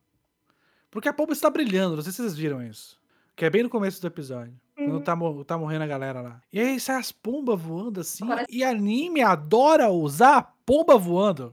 Porque 0.95 1.09
a 1.09 1.12
pomba 1.12 1.33
está 1.33 1.51
brilhando, 1.51 1.97
não 1.97 2.03
sei 2.05 2.12
se 2.12 2.23
vocês 2.23 2.37
viram 2.37 2.62
isso. 2.62 2.97
Que 3.35 3.45
é 3.45 3.51
bem 3.51 3.65
no 3.65 3.69
começo 3.69 4.01
do 4.01 4.07
episódio. 4.07 4.55
Quando 4.77 5.01
tá, 5.01 5.16
tá 5.45 5.59
morrendo 5.59 5.83
a 5.83 5.89
galera 5.89 6.21
lá. 6.21 6.41
E 6.53 6.61
aí 6.61 6.79
sai 6.79 7.01
as 7.01 7.11
pombas 7.11 7.61
voando 7.61 8.01
assim. 8.01 8.25
Parece- 8.25 8.47
E 8.49 8.62
anime 8.62 9.21
adora 9.21 9.91
usar 9.91 10.37
a 10.37 10.43
pomba 10.43 10.97
voando. 10.97 11.53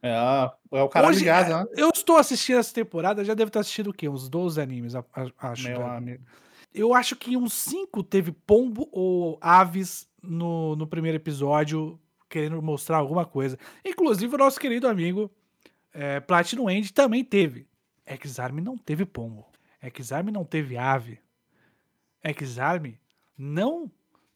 É, 0.00 0.14
é 0.14 0.82
o 0.82 0.88
Hoje, 1.08 1.18
de 1.18 1.24
Gaza, 1.24 1.64
né? 1.64 1.66
Eu 1.76 1.90
estou 1.92 2.18
assistindo 2.18 2.58
essa 2.58 2.72
temporada, 2.72 3.24
já 3.24 3.34
devo 3.34 3.50
ter 3.50 3.58
assistido 3.58 3.90
o 3.90 3.92
quê? 3.92 4.08
Uns 4.08 4.28
12 4.28 4.60
animes, 4.60 4.94
acho. 4.94 5.64
Meu 5.64 5.80
né? 5.80 5.96
amigo. 5.96 6.24
Eu 6.72 6.94
acho 6.94 7.16
que 7.16 7.36
uns 7.36 7.54
5 7.54 8.04
teve 8.04 8.30
pombo 8.30 8.88
ou 8.92 9.38
aves 9.40 10.08
no, 10.22 10.76
no 10.76 10.86
primeiro 10.86 11.16
episódio, 11.16 11.98
querendo 12.28 12.62
mostrar 12.62 12.98
alguma 12.98 13.24
coisa. 13.24 13.58
Inclusive, 13.84 14.32
o 14.32 14.38
nosso 14.38 14.60
querido 14.60 14.86
amigo 14.86 15.28
é, 15.92 16.20
Platinum 16.20 16.70
End 16.70 16.92
também 16.92 17.24
teve. 17.24 17.67
Exarm 18.14 18.60
não 18.60 18.76
teve 18.76 19.04
pombo. 19.04 19.46
Exarm 19.82 20.30
não 20.30 20.44
teve 20.44 20.76
ave. 20.76 21.18
Exarm 22.22 22.94
não 23.36 23.90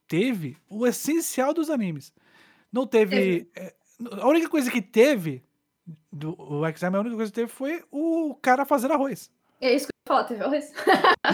teve 0.07 0.57
o 0.69 0.87
essencial 0.87 1.53
dos 1.53 1.71
animes. 1.71 2.13
Não 2.73 2.87
teve. 2.87 3.51
é, 3.55 3.75
a 4.21 4.27
única 4.29 4.49
coisa 4.49 4.71
que 4.71 4.83
teve 4.83 5.43
do 6.13 6.37
o 6.39 6.67
Exarm, 6.67 6.95
a 6.95 7.01
única 7.01 7.17
coisa 7.17 7.33
que 7.33 7.37
teve 7.37 7.51
foi 7.51 7.85
o 7.91 8.35
cara 8.41 8.65
fazendo 8.65 8.95
arroz. 8.95 9.31
É 9.61 9.73
isso 9.73 9.87
que 9.87 9.93
eu 9.93 10.15
falar, 10.15 10.25
teve 10.25 10.43
arroz? 10.43 10.73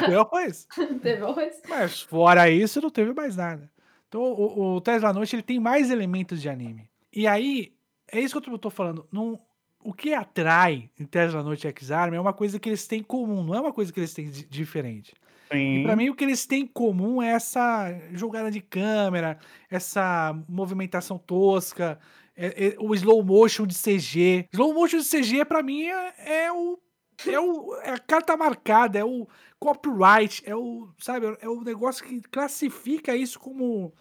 Teve 0.00 0.14
arroz. 0.14 0.68
teve 1.02 1.24
arroz. 1.24 1.62
Mas 1.68 2.02
fora 2.02 2.50
isso, 2.50 2.80
não 2.80 2.90
teve 2.90 3.12
mais 3.12 3.36
nada. 3.36 3.70
Então 4.08 4.20
o, 4.20 4.76
o 4.76 4.80
Tesla 4.80 5.12
Noite 5.12 5.34
ele 5.34 5.42
tem 5.42 5.58
mais 5.58 5.90
elementos 5.90 6.40
de 6.40 6.48
anime. 6.48 6.90
E 7.12 7.26
aí, 7.26 7.74
é 8.10 8.20
isso 8.20 8.40
que 8.40 8.48
eu 8.48 8.52
tô, 8.52 8.58
tô 8.58 8.70
falando. 8.70 9.06
Não, 9.10 9.40
o 9.88 9.92
que 9.94 10.12
atrai 10.12 10.90
em 11.00 11.04
Tesla 11.06 11.42
Noite 11.42 11.66
e 11.66 11.68
X-Arm 11.70 12.12
é 12.12 12.20
uma 12.20 12.34
coisa 12.34 12.58
que 12.60 12.68
eles 12.68 12.86
têm 12.86 13.00
em 13.00 13.02
comum, 13.02 13.42
não 13.42 13.54
é 13.54 13.60
uma 13.60 13.72
coisa 13.72 13.90
que 13.90 13.98
eles 13.98 14.12
têm 14.12 14.28
de 14.28 14.44
diferente. 14.44 15.14
E 15.50 15.56
Sim. 15.78 15.82
pra 15.82 15.96
mim 15.96 16.10
o 16.10 16.14
que 16.14 16.24
eles 16.24 16.44
têm 16.44 16.64
em 16.64 16.66
comum 16.66 17.22
é 17.22 17.30
essa 17.30 17.90
jogada 18.12 18.50
de 18.50 18.60
câmera, 18.60 19.38
essa 19.70 20.38
movimentação 20.46 21.16
tosca, 21.16 21.98
é- 22.36 22.66
é 22.68 22.76
o 22.78 22.94
slow 22.94 23.22
motion 23.24 23.66
de 23.66 23.74
CG. 23.74 24.46
Slow 24.52 24.74
motion 24.74 24.98
de 24.98 25.04
CG 25.08 25.44
pra 25.46 25.62
mim 25.62 25.86
é, 25.86 26.44
é 26.44 26.52
o 26.52 26.78
é, 27.26 27.40
o, 27.40 27.74
é 27.82 27.90
a 27.90 27.98
carta 27.98 28.36
marcada, 28.36 28.96
é 28.98 29.04
o 29.04 29.26
copyright, 29.58 30.40
é 30.46 30.54
o, 30.54 30.88
sabe, 30.98 31.26
é 31.40 31.48
o 31.48 31.62
negócio 31.62 32.04
que 32.04 32.20
classifica 32.20 33.16
isso 33.16 33.40
como 33.40 33.92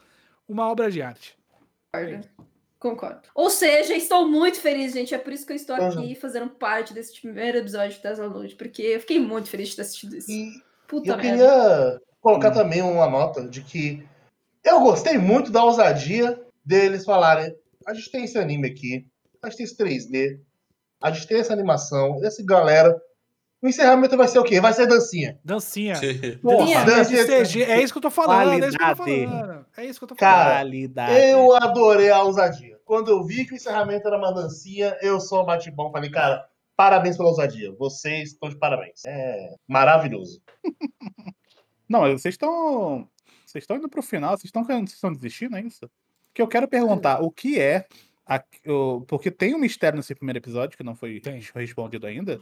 uma 0.47 0.67
obra 0.69 0.91
de 0.91 1.01
arte. 1.01 1.35
Concordo. 1.91 2.27
Concordo. 2.79 3.21
Ou 3.33 3.49
seja, 3.49 3.95
estou 3.95 4.27
muito 4.27 4.59
feliz, 4.59 4.93
gente. 4.93 5.13
É 5.15 5.17
por 5.17 5.33
isso 5.33 5.45
que 5.45 5.51
eu 5.51 5.55
estou 5.55 5.75
Uhum. 5.77 5.87
aqui 5.87 6.15
fazendo 6.15 6.49
parte 6.49 6.93
desse 6.93 7.19
primeiro 7.19 7.57
episódio 7.57 7.95
de 7.95 8.01
Tesla 8.01 8.29
porque 8.57 8.81
eu 8.83 8.99
fiquei 8.99 9.19
muito 9.19 9.49
feliz 9.49 9.69
de 9.69 9.75
ter 9.77 9.81
assistido 9.81 10.15
isso. 10.15 10.29
E 10.31 10.51
Puta 10.87 11.11
eu 11.11 11.17
merda. 11.17 11.29
queria 11.31 12.01
colocar 12.21 12.51
Hum. 12.51 12.53
também 12.53 12.81
uma 12.83 13.09
nota 13.09 13.47
de 13.47 13.61
que 13.61 14.07
eu 14.63 14.79
gostei 14.81 15.17
muito 15.17 15.51
da 15.51 15.63
ousadia 15.63 16.39
deles 16.63 17.03
falarem: 17.03 17.55
a 17.87 17.93
gente 17.93 18.11
tem 18.11 18.25
esse 18.25 18.37
anime 18.37 18.67
aqui, 18.69 19.07
a 19.41 19.47
gente 19.49 19.57
tem 19.57 19.63
esse 19.65 19.75
3D, 19.77 20.39
a 21.01 21.09
gente 21.11 21.27
tem 21.27 21.39
essa 21.39 21.53
animação, 21.53 22.23
essa 22.23 22.43
galera. 22.45 22.95
O 23.61 23.67
encerramento 23.67 24.15
vai 24.15 24.27
ser 24.27 24.37
o 24.39 24.43
quê? 24.43 24.61
Vai 24.61 24.71
ser 24.73 24.85
dancinha. 24.85 25.39
Dancinha. 25.43 25.95
Porra, 26.41 26.85
Dancinha 26.85 27.65
é 27.65 27.81
isso 27.81 27.91
que 27.93 27.97
eu 27.97 28.01
tô 28.03 28.11
falando, 28.11 28.51
é 28.51 28.67
isso 28.67 28.77
que 28.77 28.83
eu 28.83 28.89
tô 28.89 28.95
Qualidade. 29.03 29.37
falando. 29.37 29.65
É 29.77 29.85
isso 29.85 29.99
que 29.99 30.03
eu 30.03 30.07
tô 30.09 30.15
falando. 30.15 30.33
Cara, 30.35 30.55
Qualidade. 30.59 31.19
Eu 31.19 31.55
adorei 31.55 32.09
a 32.11 32.21
ousadia. 32.23 32.77
Quando 32.85 33.09
eu 33.09 33.23
vi 33.23 33.45
que 33.45 33.53
o 33.53 33.55
encerramento 33.55 34.07
era 34.07 34.17
uma 34.17 34.31
dancinha, 34.31 34.95
eu 35.01 35.19
só 35.19 35.43
bati 35.43 35.71
bom. 35.71 35.91
Falei, 35.91 36.09
cara, 36.11 36.47
parabéns 36.75 37.17
pela 37.17 37.29
ousadia. 37.29 37.73
Vocês 37.77 38.31
estão 38.33 38.47
de 38.47 38.55
parabéns. 38.57 39.01
É 39.07 39.55
maravilhoso. 39.67 40.39
Não, 41.89 42.01
vocês 42.01 42.33
estão. 42.35 43.07
Vocês 43.45 43.63
estão 43.63 43.77
indo 43.77 43.89
pro 43.89 44.03
final, 44.03 44.31
vocês 44.31 44.45
estão 44.45 44.63
querendo- 44.65 44.87
vocês 44.87 44.95
estão 44.97 45.11
desistindo, 45.13 45.55
é 45.55 45.61
isso? 45.61 45.89
Que 46.33 46.41
eu 46.41 46.47
quero 46.47 46.67
perguntar 46.67 47.21
o 47.23 47.31
que 47.31 47.59
é. 47.59 47.85
a- 48.29 48.43
o- 48.67 49.01
porque 49.07 49.31
tem 49.31 49.55
um 49.55 49.59
mistério 49.59 49.95
nesse 49.95 50.13
primeiro 50.13 50.37
episódio 50.39 50.77
que 50.77 50.83
não 50.83 50.93
foi 50.95 51.21
Tem. 51.21 51.41
respondido 51.55 52.05
ainda. 52.05 52.41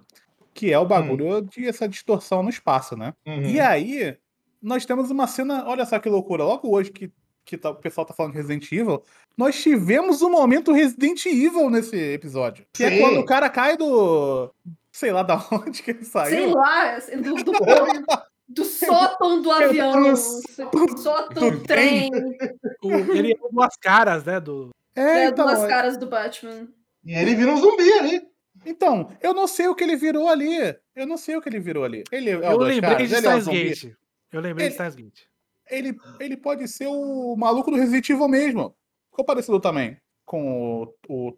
Que 0.56 0.72
é 0.72 0.80
o 0.80 0.86
bagulho 0.86 1.42
de 1.42 1.68
essa 1.68 1.88
distorção 1.88 2.42
no 2.42 2.50
espaço, 2.50 2.96
né? 2.98 3.14
Uhum. 3.28 3.42
E 3.44 3.60
aí, 3.60 4.18
nós 4.62 4.86
temos 4.86 5.12
uma 5.12 5.28
cena. 5.28 5.66
Olha 5.68 5.86
só 5.86 6.00
que 6.00 6.08
loucura. 6.10 6.46
Logo 6.46 6.74
hoje 6.74 6.92
que, 6.92 7.12
que 7.44 7.58
tá- 7.58 7.72
o 7.72 7.76
pessoal 7.76 8.06
tá 8.08 8.14
falando 8.14 8.32
de 8.32 8.38
Resident 8.38 8.72
Evil, 8.72 9.04
nós 9.38 9.62
tivemos 9.62 10.22
um 10.22 10.30
momento 10.32 10.72
Resident 10.72 11.26
Evil 11.26 11.70
nesse 11.70 11.98
episódio. 11.98 12.66
Que 12.74 12.86
é 12.86 12.90
Sim. 12.90 13.00
quando 13.02 13.20
o 13.20 13.26
cara 13.26 13.50
cai 13.50 13.76
do. 13.76 14.50
Sei 14.94 15.12
lá 15.12 15.22
da 15.28 15.46
onde 15.52 15.84
que 15.84 15.92
ele 15.92 16.06
saiu. 16.06 16.30
Sei 16.38 16.48
lá, 16.48 17.00
do, 17.22 17.44
do, 17.44 17.52
do 18.48 18.64
sótão 18.64 19.42
do 19.42 19.52
avião, 19.52 20.14
do 20.14 20.98
sótão 20.98 21.50
do 21.52 21.60
trem, 21.64 22.10
O- 22.82 22.94
ele 23.14 23.34
é 23.34 23.50
duas 23.52 23.76
caras, 23.76 24.24
né? 24.24 24.40
Do, 24.40 24.70
É, 24.96 25.04
né, 25.04 25.26
então, 25.28 25.46
duas 25.46 25.66
caras 25.68 25.98
do 25.98 26.08
Batman. 26.08 26.70
E 27.04 27.14
ele 27.14 27.36
vira 27.36 27.52
um 27.52 27.58
zumbi 27.58 27.92
ali. 27.92 28.22
Então, 28.66 29.10
eu 29.22 29.34
não 29.34 29.48
sei 29.48 29.68
o 29.68 29.76
que 29.76 29.84
ele 29.84 29.96
virou 29.96 30.28
ali. 30.28 30.76
Eu 30.96 31.06
não 31.06 31.18
sei 31.18 31.36
o 31.36 31.42
que 31.42 31.48
ele 31.50 31.60
virou 31.60 31.84
ali. 31.84 32.04
Ele 32.12 32.30
é 32.32 32.38
o 32.38 32.44
eu 32.44 32.58
lembrei 32.58 32.82
caras, 32.82 33.10
de 33.10 33.16
ele 33.16 33.28
é 33.28 33.36
o 33.36 33.42
Steins. 33.42 33.84
Gate. 33.84 33.96
Eu 34.32 34.42
lembrei 34.42 34.68
de 34.70 34.74
Ele- 34.74 34.76
Steins 34.92 34.96
Gate. 34.96 35.22
Ele, 35.70 35.98
ele 36.20 36.38
pode 36.38 36.68
ser 36.68 36.88
o 36.88 37.36
maluco 37.36 37.72
do 37.72 37.78
Resident 37.78 38.08
Evil 38.10 38.28
mesmo. 38.28 38.76
Ficou 39.10 39.26
parecido 39.26 39.60
também 39.60 39.98
com 40.24 40.84
o, 40.84 40.94
o 41.10 41.32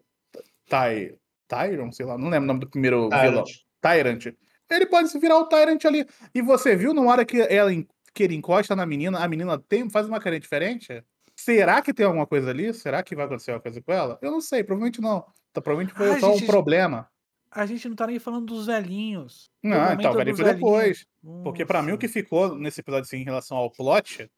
Ty, 0.68 1.18
Tyron, 1.46 1.90
sei 1.92 2.04
lá, 2.04 2.18
não 2.18 2.28
lembro 2.28 2.44
o 2.44 2.46
nome 2.48 2.60
do 2.60 2.68
primeiro 2.68 3.08
vilão. 3.08 3.44
Tyrant. 3.44 3.46
Tyrant. 3.80 4.34
Ele 4.70 4.86
pode 4.86 5.08
se 5.08 5.18
virar 5.18 5.38
o 5.38 5.46
Tyrant 5.46 5.82
ali. 5.86 6.06
E 6.34 6.42
você 6.42 6.76
viu 6.76 6.92
na 6.92 7.00
hora 7.02 7.24
que, 7.24 7.40
ela, 7.40 7.70
que 8.12 8.22
ele 8.22 8.34
encosta 8.34 8.76
na 8.76 8.84
menina, 8.84 9.18
a 9.18 9.26
menina 9.28 9.58
tem, 9.58 9.88
faz 9.88 10.06
uma 10.06 10.20
carinha 10.20 10.40
diferente? 10.40 11.02
Será 11.34 11.80
que 11.80 11.94
tem 11.94 12.04
alguma 12.04 12.26
coisa 12.26 12.50
ali? 12.50 12.74
Será 12.74 13.02
que 13.02 13.14
vai 13.16 13.24
acontecer 13.24 13.52
alguma 13.52 13.62
coisa 13.62 13.80
com 13.80 13.92
ela? 13.92 14.18
Eu 14.20 14.30
não 14.30 14.40
sei, 14.42 14.62
provavelmente 14.62 15.00
não. 15.00 15.24
Então, 15.50 15.62
provavelmente 15.62 15.96
foi 15.96 16.10
Ah, 16.10 16.20
só 16.20 16.32
gente, 16.32 16.44
um 16.44 16.46
problema. 16.46 17.08
A 17.50 17.66
gente 17.66 17.88
não 17.88 17.96
tá 17.96 18.06
nem 18.06 18.18
falando 18.18 18.46
dos 18.46 18.66
velhinhos. 18.66 19.50
Não, 19.62 19.92
então, 19.92 20.12
vai 20.12 20.24
depois. 20.24 20.46
velhinhos. 20.46 21.06
Porque 21.42 21.64
pra 21.64 21.82
mim 21.82 21.88
o 21.88 21.90
Nossa. 21.92 22.00
que 22.00 22.08
ficou 22.08 22.56
nesse 22.56 22.80
episódio 22.80 23.06
assim, 23.06 23.18
em 23.18 23.24
relação 23.24 23.56
ao 23.56 23.70
plot 23.70 24.30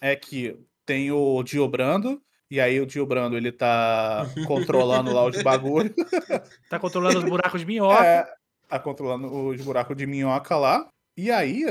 é 0.00 0.16
que 0.16 0.58
tem 0.84 1.10
o 1.10 1.42
Dio 1.42 1.66
Brando, 1.68 2.22
e 2.50 2.60
aí 2.60 2.80
o 2.80 2.86
Dio 2.86 3.06
Brando 3.06 3.36
ele 3.36 3.50
tá 3.50 4.26
controlando 4.46 5.12
lá 5.12 5.24
os 5.24 5.42
bagulhos. 5.42 5.92
Tá 6.68 6.78
controlando 6.78 7.18
os 7.18 7.24
buracos 7.24 7.60
de 7.60 7.66
minhoca. 7.66 8.04
É, 8.04 8.26
tá 8.68 8.78
controlando 8.80 9.32
os 9.32 9.60
buracos 9.62 9.96
de 9.96 10.06
minhoca 10.06 10.56
lá. 10.56 10.88
E 11.16 11.30
aí 11.30 11.64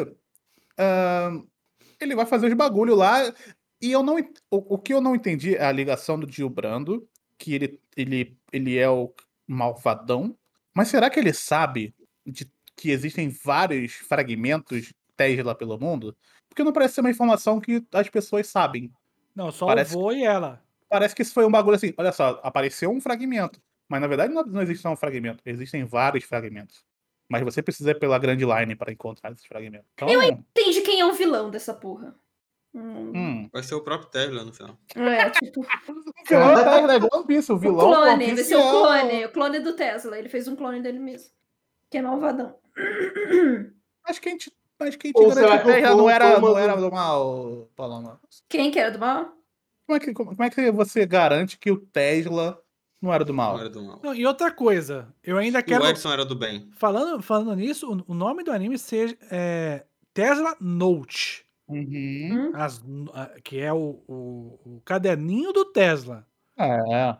ahn, 0.77 1.43
ele 1.99 2.15
vai 2.15 2.25
fazer 2.25 2.47
os 2.47 2.53
bagulhos 2.53 2.97
lá. 2.97 3.33
E 3.81 3.91
eu 3.91 4.01
não. 4.01 4.17
O, 4.49 4.75
o 4.75 4.77
que 4.77 4.93
eu 4.93 5.01
não 5.01 5.15
entendi 5.15 5.55
é 5.55 5.65
a 5.65 5.71
ligação 5.71 6.19
do 6.19 6.25
Dio 6.25 6.49
Brando, 6.49 7.07
que 7.37 7.53
ele, 7.53 7.79
ele, 7.95 8.37
ele 8.51 8.77
é 8.77 8.89
o 8.89 9.13
malvadão. 9.47 10.35
Mas 10.75 10.89
será 10.89 11.09
que 11.09 11.19
ele 11.19 11.33
sabe 11.33 11.95
de 12.25 12.51
que 12.75 12.91
existem 12.91 13.29
vários 13.29 13.93
fragmentos 13.93 14.93
Tesla 15.15 15.55
pelo 15.55 15.79
mundo? 15.79 16.15
Porque 16.49 16.63
não 16.63 16.73
parece 16.73 16.95
ser 16.95 17.01
uma 17.01 17.09
informação 17.09 17.59
que 17.61 17.83
as 17.93 18.09
pessoas 18.09 18.47
sabem. 18.47 18.91
Não, 19.33 19.51
só 19.51 19.65
Parece- 19.65 19.95
o 19.95 19.99
vô 19.99 20.11
e 20.11 20.23
ela. 20.23 20.61
Parece 20.89 21.15
que 21.15 21.21
isso 21.21 21.33
foi 21.33 21.45
um 21.45 21.51
bagulho 21.51 21.75
assim. 21.75 21.93
Olha 21.97 22.11
só, 22.11 22.39
apareceu 22.43 22.91
um 22.91 23.01
fragmento. 23.01 23.61
Mas 23.87 24.01
na 24.01 24.07
verdade 24.07 24.33
não, 24.33 24.43
não 24.43 24.61
existe 24.61 24.81
só 24.81 24.91
um 24.91 24.95
fragmento. 24.95 25.41
Existem 25.45 25.83
vários 25.85 26.23
fragmentos. 26.25 26.85
Mas 27.29 27.41
você 27.43 27.61
precisa 27.61 27.91
ir 27.91 27.99
pela 27.99 28.19
Grand 28.19 28.37
Line 28.37 28.75
para 28.75 28.91
encontrar 28.91 29.31
esses 29.31 29.45
fragmentos. 29.45 29.87
Então, 29.93 30.07
Entende 30.21 30.81
quem 30.81 30.99
é 30.99 31.05
o 31.05 31.13
vilão 31.13 31.49
dessa 31.49 31.73
porra. 31.73 32.15
Hum, 32.75 33.11
hum. 33.15 33.49
Vai 33.53 33.63
ser 33.63 33.73
o 33.75 33.81
próprio 33.81 34.09
Tesla 34.09 34.43
no 34.43 34.51
final. 34.51 34.77
É, 34.95 35.29
tipo, 35.29 35.61
O 35.61 35.65
vilão 36.27 36.55
tá 36.55 36.93
é 36.93 36.97
igual 36.97 37.09
One 37.19 37.25
Piece, 37.25 37.51
o 37.51 37.55
o 37.55 37.57
vilão. 37.57 37.77
do 37.77 37.85
One 37.85 38.05
clone, 38.05 38.35
vai 38.35 38.43
ser 38.43 38.55
o 38.57 38.59
é 38.59 38.69
clone, 38.69 39.25
o 39.25 39.31
clone 39.31 39.59
do 39.59 39.73
Tesla. 39.73 40.19
Ele 40.19 40.27
fez 40.27 40.47
um 40.49 40.55
clone 40.57 40.81
dele 40.81 40.99
mesmo. 40.99 41.29
Que 41.89 41.99
é 41.99 42.01
malvadão. 42.01 42.55
Mas 44.05 44.19
quem 44.19 44.37
te, 44.37 44.51
mas 44.77 44.95
quem 44.97 45.13
te 45.13 45.17
Ou 45.21 45.29
garante 45.29 45.47
será 45.47 45.57
que 45.57 45.63
que 45.63 45.69
o 45.69 45.73
Tesla 45.73 45.95
não 45.95 46.09
era, 46.09 46.39
não 46.39 46.57
era 46.57 46.75
do 46.75 46.91
mal, 46.91 47.69
Paloma? 47.75 48.19
Quem 48.49 48.69
que 48.71 48.79
era 48.79 48.91
do 48.91 48.99
mal? 48.99 49.33
Como 49.87 49.95
é, 49.95 49.99
que, 49.99 50.13
como, 50.13 50.31
como 50.31 50.43
é 50.43 50.49
que 50.49 50.71
você 50.71 51.05
garante 51.05 51.57
que 51.57 51.71
o 51.71 51.77
Tesla 51.77 52.59
não 53.01 53.13
era 53.13 53.23
do 53.23 53.33
mal? 53.33 53.53
Não 53.53 53.59
era 53.61 53.69
do 53.69 53.83
mal. 53.83 53.99
Não, 54.03 54.13
e 54.13 54.25
outra 54.25 54.51
coisa, 54.51 55.07
eu 55.23 55.37
ainda 55.37 55.59
E 55.59 55.63
quero. 55.63 55.83
o 55.83 55.87
Edson 55.87 56.11
era 56.11 56.25
do 56.25 56.35
bem. 56.35 56.69
Falando, 56.73 57.21
falando 57.23 57.55
nisso, 57.55 57.89
o, 58.07 58.11
o 58.11 58.15
nome 58.15 58.43
do 58.43 58.51
anime 58.51 58.77
seja 58.77 59.17
é, 59.31 59.85
Tesla 60.13 60.57
Note. 60.59 61.44
Uhum. 61.67 62.29
Hum? 62.31 62.51
as- 62.53 62.81
que 63.43 63.59
é 63.59 63.73
o, 63.73 63.99
o, 64.07 64.59
o 64.65 64.81
caderninho 64.85 65.51
do 65.51 65.65
Tesla. 65.65 66.25
É. 66.57 67.17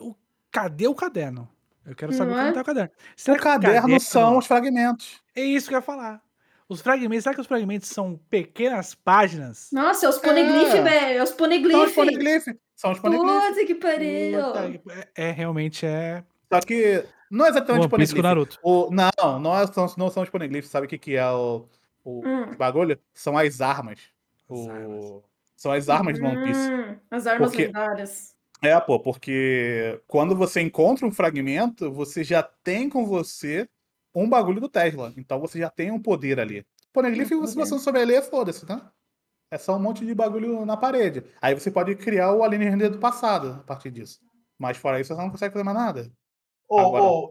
O- 0.00 0.14
cadê 0.50 0.86
o 0.86 0.94
caderno? 0.94 1.48
Eu 1.86 1.94
quero 1.94 2.12
saber 2.12 2.30
Não 2.32 2.36
como 2.38 2.48
é? 2.48 2.52
tá 2.52 2.60
o 2.60 2.64
caderno. 2.64 2.90
O 2.90 3.20
Será 3.20 3.36
que 3.38 3.42
caderno 3.44 4.00
são 4.00 4.36
os 4.36 4.46
fragmentos. 4.46 5.20
É 5.34 5.42
isso 5.42 5.68
que 5.68 5.74
eu 5.74 5.78
ia 5.78 5.82
falar. 5.82 6.22
Os 6.68 6.82
fragmentos, 6.82 7.22
será 7.24 7.34
que 7.34 7.40
os 7.40 7.46
fragmentos 7.46 7.88
são 7.88 8.20
pequenas 8.28 8.94
páginas? 8.94 9.70
Nossa, 9.72 10.04
é 10.04 10.08
os 10.10 10.18
poneglyph, 10.18 10.74
É. 10.74 10.82
velho. 10.82 11.18
É 11.18 11.22
os 11.22 11.30
São 11.30 11.34
os 11.34 11.38
poneglyph. 11.38 11.94
poneglyph. 11.94 12.46
São 12.76 12.92
os 12.92 12.98
poneglyph. 12.98 13.42
Puta 13.48 13.64
que 13.66 13.74
pariu. 13.74 14.40
É, 15.16 15.28
é, 15.28 15.30
realmente 15.30 15.86
é. 15.86 16.22
Só 16.52 16.60
que 16.60 17.02
não 17.30 17.46
é 17.46 17.48
exatamente 17.48 17.84
com 17.84 17.88
poneglyph. 17.88 18.22
Naruto. 18.22 18.58
O, 18.62 18.90
não, 18.90 19.38
não, 19.40 19.66
são, 19.72 19.86
não 19.96 20.10
são 20.10 20.22
os 20.22 20.28
poneglyphs. 20.28 20.70
Sabe 20.70 20.84
o 20.86 20.88
que, 20.90 20.98
que 20.98 21.16
é 21.16 21.26
o, 21.30 21.64
o 22.08 22.22
Hum. 22.26 22.56
bagulho? 22.56 22.98
São 23.14 23.36
as 23.36 23.60
armas. 23.60 24.00
O- 24.48 24.62
As 24.62 24.68
armas. 24.68 25.22
São 25.56 25.72
as 25.72 25.88
armas 25.88 26.18
do 26.18 26.24
One 26.24 26.44
Piece. 26.44 26.70
Hum, 26.70 26.96
as 27.10 27.26
armas 27.26 27.50
Porque- 27.50 27.66
lendárias. 27.66 28.34
É, 28.62 28.78
pô, 28.80 28.98
porque 28.98 30.00
quando 30.06 30.34
você 30.34 30.60
encontra 30.60 31.06
um 31.06 31.12
fragmento, 31.12 31.92
você 31.92 32.24
já 32.24 32.42
tem 32.42 32.88
com 32.88 33.04
você 33.06 33.68
um 34.14 34.28
bagulho 34.28 34.60
do 34.60 34.68
Tesla. 34.68 35.12
Então 35.16 35.38
você 35.38 35.58
já 35.60 35.70
tem 35.70 35.90
um 35.92 36.00
poder 36.02 36.40
ali. 36.40 36.66
Poneglyph, 36.92 37.28
se 37.28 37.54
você 37.54 37.70
não 37.70 37.78
souber 37.78 38.04
ler, 38.06 38.22
foda-se, 38.22 38.66
tá? 38.66 38.90
É 39.50 39.56
só 39.58 39.76
um 39.76 39.78
monte 39.78 40.04
de 40.04 40.14
bagulho 40.14 40.66
na 40.66 40.76
parede. 40.76 41.24
Aí 41.40 41.54
você 41.54 41.70
pode 41.70 41.94
criar 41.96 42.32
o 42.34 42.42
Alien 42.42 42.70
Render 42.70 42.88
do 42.90 42.98
passado 42.98 43.58
a 43.60 43.62
partir 43.64 43.90
disso. 43.90 44.18
Mas 44.58 44.76
fora 44.76 45.00
isso, 45.00 45.14
você 45.14 45.20
não 45.20 45.30
consegue 45.30 45.52
fazer 45.52 45.64
mais 45.64 45.76
nada. 45.76 46.10
Ô, 46.68 46.78
Agora- 46.80 47.02
ô, 47.04 47.30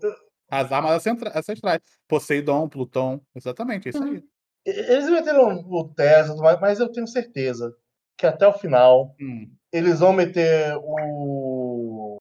As 0.49 0.71
armas 0.71 0.91
ancestra- 0.93 1.37
ancestrais. 1.37 1.81
Poseidon, 2.07 2.69
Plutão. 2.69 3.21
Exatamente, 3.35 3.87
é 3.87 3.89
isso 3.89 4.01
aí. 4.03 4.23
Eles 4.69 5.09
meteram 5.09 5.63
o 5.69 5.83
Tesla, 5.93 6.57
mas 6.61 6.79
eu 6.79 6.91
tenho 6.91 7.07
certeza 7.07 7.73
que 8.17 8.25
até 8.25 8.47
o 8.47 8.53
final 8.53 9.15
Hum. 9.21 9.49
eles 9.71 9.99
vão 9.99 10.13
meter 10.13 10.75
o. 10.83 12.17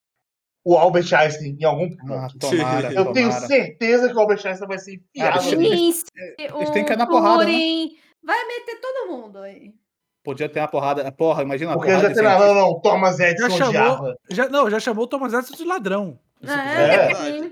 O 0.69 0.75
Albert 0.77 1.07
Einstein 1.13 1.55
em 1.57 1.63
algum 1.63 1.85
Ah, 2.09 2.27
ponto. 2.27 2.39
tomara, 2.39 2.91
Eu 2.93 3.13
tenho 3.13 3.29
tomara. 3.29 3.47
certeza 3.47 4.09
que 4.09 4.15
o 4.15 4.19
Albert 4.19 4.45
Einstein 4.45 4.67
vai 4.67 4.77
ser 4.77 4.95
enfiado. 4.95 5.39
Ah, 5.39 5.47
ali. 5.53 5.65
eles- 5.65 5.95
Sim, 5.99 6.03
eles 6.37 6.69
têm 6.71 6.83
que 6.83 6.91
ir 6.91 6.97
na 6.97 7.05
o 7.05 7.07
porrada, 7.07 7.45
né? 7.45 7.51
Vai 8.21 8.45
meter 8.45 8.81
todo 8.81 9.07
mundo 9.09 9.37
aí. 9.39 9.73
Podia 10.25 10.49
ter 10.49 10.59
uma 10.59 10.67
porrada. 10.67 11.09
Porra, 11.13 11.41
imagina 11.43 11.71
Porque 11.71 11.87
porrada 11.89 12.09
já 12.09 12.21
tem. 12.21 12.23
Não, 12.23 12.53
não. 12.53 12.81
Thomas 12.81 13.15
Já 13.15 13.29
Edison 13.29 13.49
chamou, 13.49 13.69
odiava. 13.69 14.17
já, 14.29 14.49
não, 14.49 14.69
já 14.69 14.79
chamou 14.81 15.05
o 15.05 15.07
Thomas 15.07 15.33
Edison 15.33 15.55
de 15.55 15.63
ladrão. 15.63 16.19
Esse 16.43 16.53
É, 16.53 17.51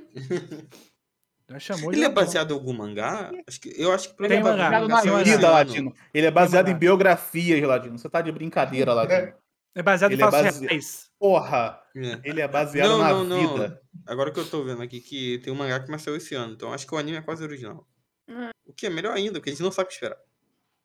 Já 1.48 1.60
chamou 1.60 1.94
Ele 1.94 2.04
é 2.04 2.10
baseado 2.10 2.52
em 2.52 2.54
algum 2.54 2.74
mangá? 2.74 3.32
Acho 3.48 3.62
que, 3.62 3.74
eu 3.78 3.92
acho 3.92 4.10
que 4.16 4.28
Tem 4.28 4.42
mangá, 4.42 4.64
Baseado 4.70 4.88
na 4.88 5.02
tem 5.02 5.12
mangá. 5.12 5.24
vida, 5.24 5.50
Ladino. 5.52 5.94
Ele 6.14 6.26
é 6.26 6.32
baseado 6.32 6.70
em 6.70 6.76
biografias, 6.76 7.62
Ladino. 7.62 7.98
Você 8.00 8.10
tá 8.10 8.22
de 8.22 8.32
brincadeira, 8.32 8.94
Ladino. 8.94 9.34
É 9.76 9.84
baseado 9.84 10.12
Ele 10.14 10.22
em 10.24 10.26
é 10.26 10.32
fatos 10.32 10.60
reais. 10.60 11.12
Porra, 11.20 11.80
É. 11.96 12.20
ele 12.24 12.42
é 12.42 12.48
baseado 12.48 12.90
Não, 12.90 12.98
na 12.98 13.10
não, 13.10 13.24
não. 13.24 13.54
vida. 13.54 13.82
Agora 14.08 14.32
que 14.32 14.40
eu 14.40 14.50
tô 14.50 14.64
vendo 14.64 14.82
aqui 14.82 15.00
que 15.02 15.40
tem 15.40 15.52
um 15.54 15.56
mangá 15.56 15.80
que 15.80 15.92
nasceu 15.92 16.16
esse 16.16 16.34
ano, 16.34 16.54
então 16.54 16.74
acho 16.74 16.88
que 16.88 16.96
o 16.96 16.98
anime 16.98 17.18
é 17.18 17.22
quase 17.22 17.44
original. 17.44 17.88
Hum. 18.28 18.50
O 18.66 18.74
que 18.74 18.88
é 18.88 18.90
melhor 18.90 19.14
ainda, 19.16 19.34
porque 19.34 19.50
a 19.50 19.54
gente 19.54 19.62
não 19.64 19.72
sabe 19.72 19.86
o 19.86 19.88
que 19.90 19.94
esperar. 19.94 20.18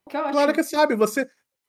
O 0.07 0.11
que 0.11 0.16
eu 0.16 0.20
acho. 0.23 0.32
Claro 0.32 0.53
que 0.53 0.62
sabe, 0.62 0.95
você. 0.95 1.27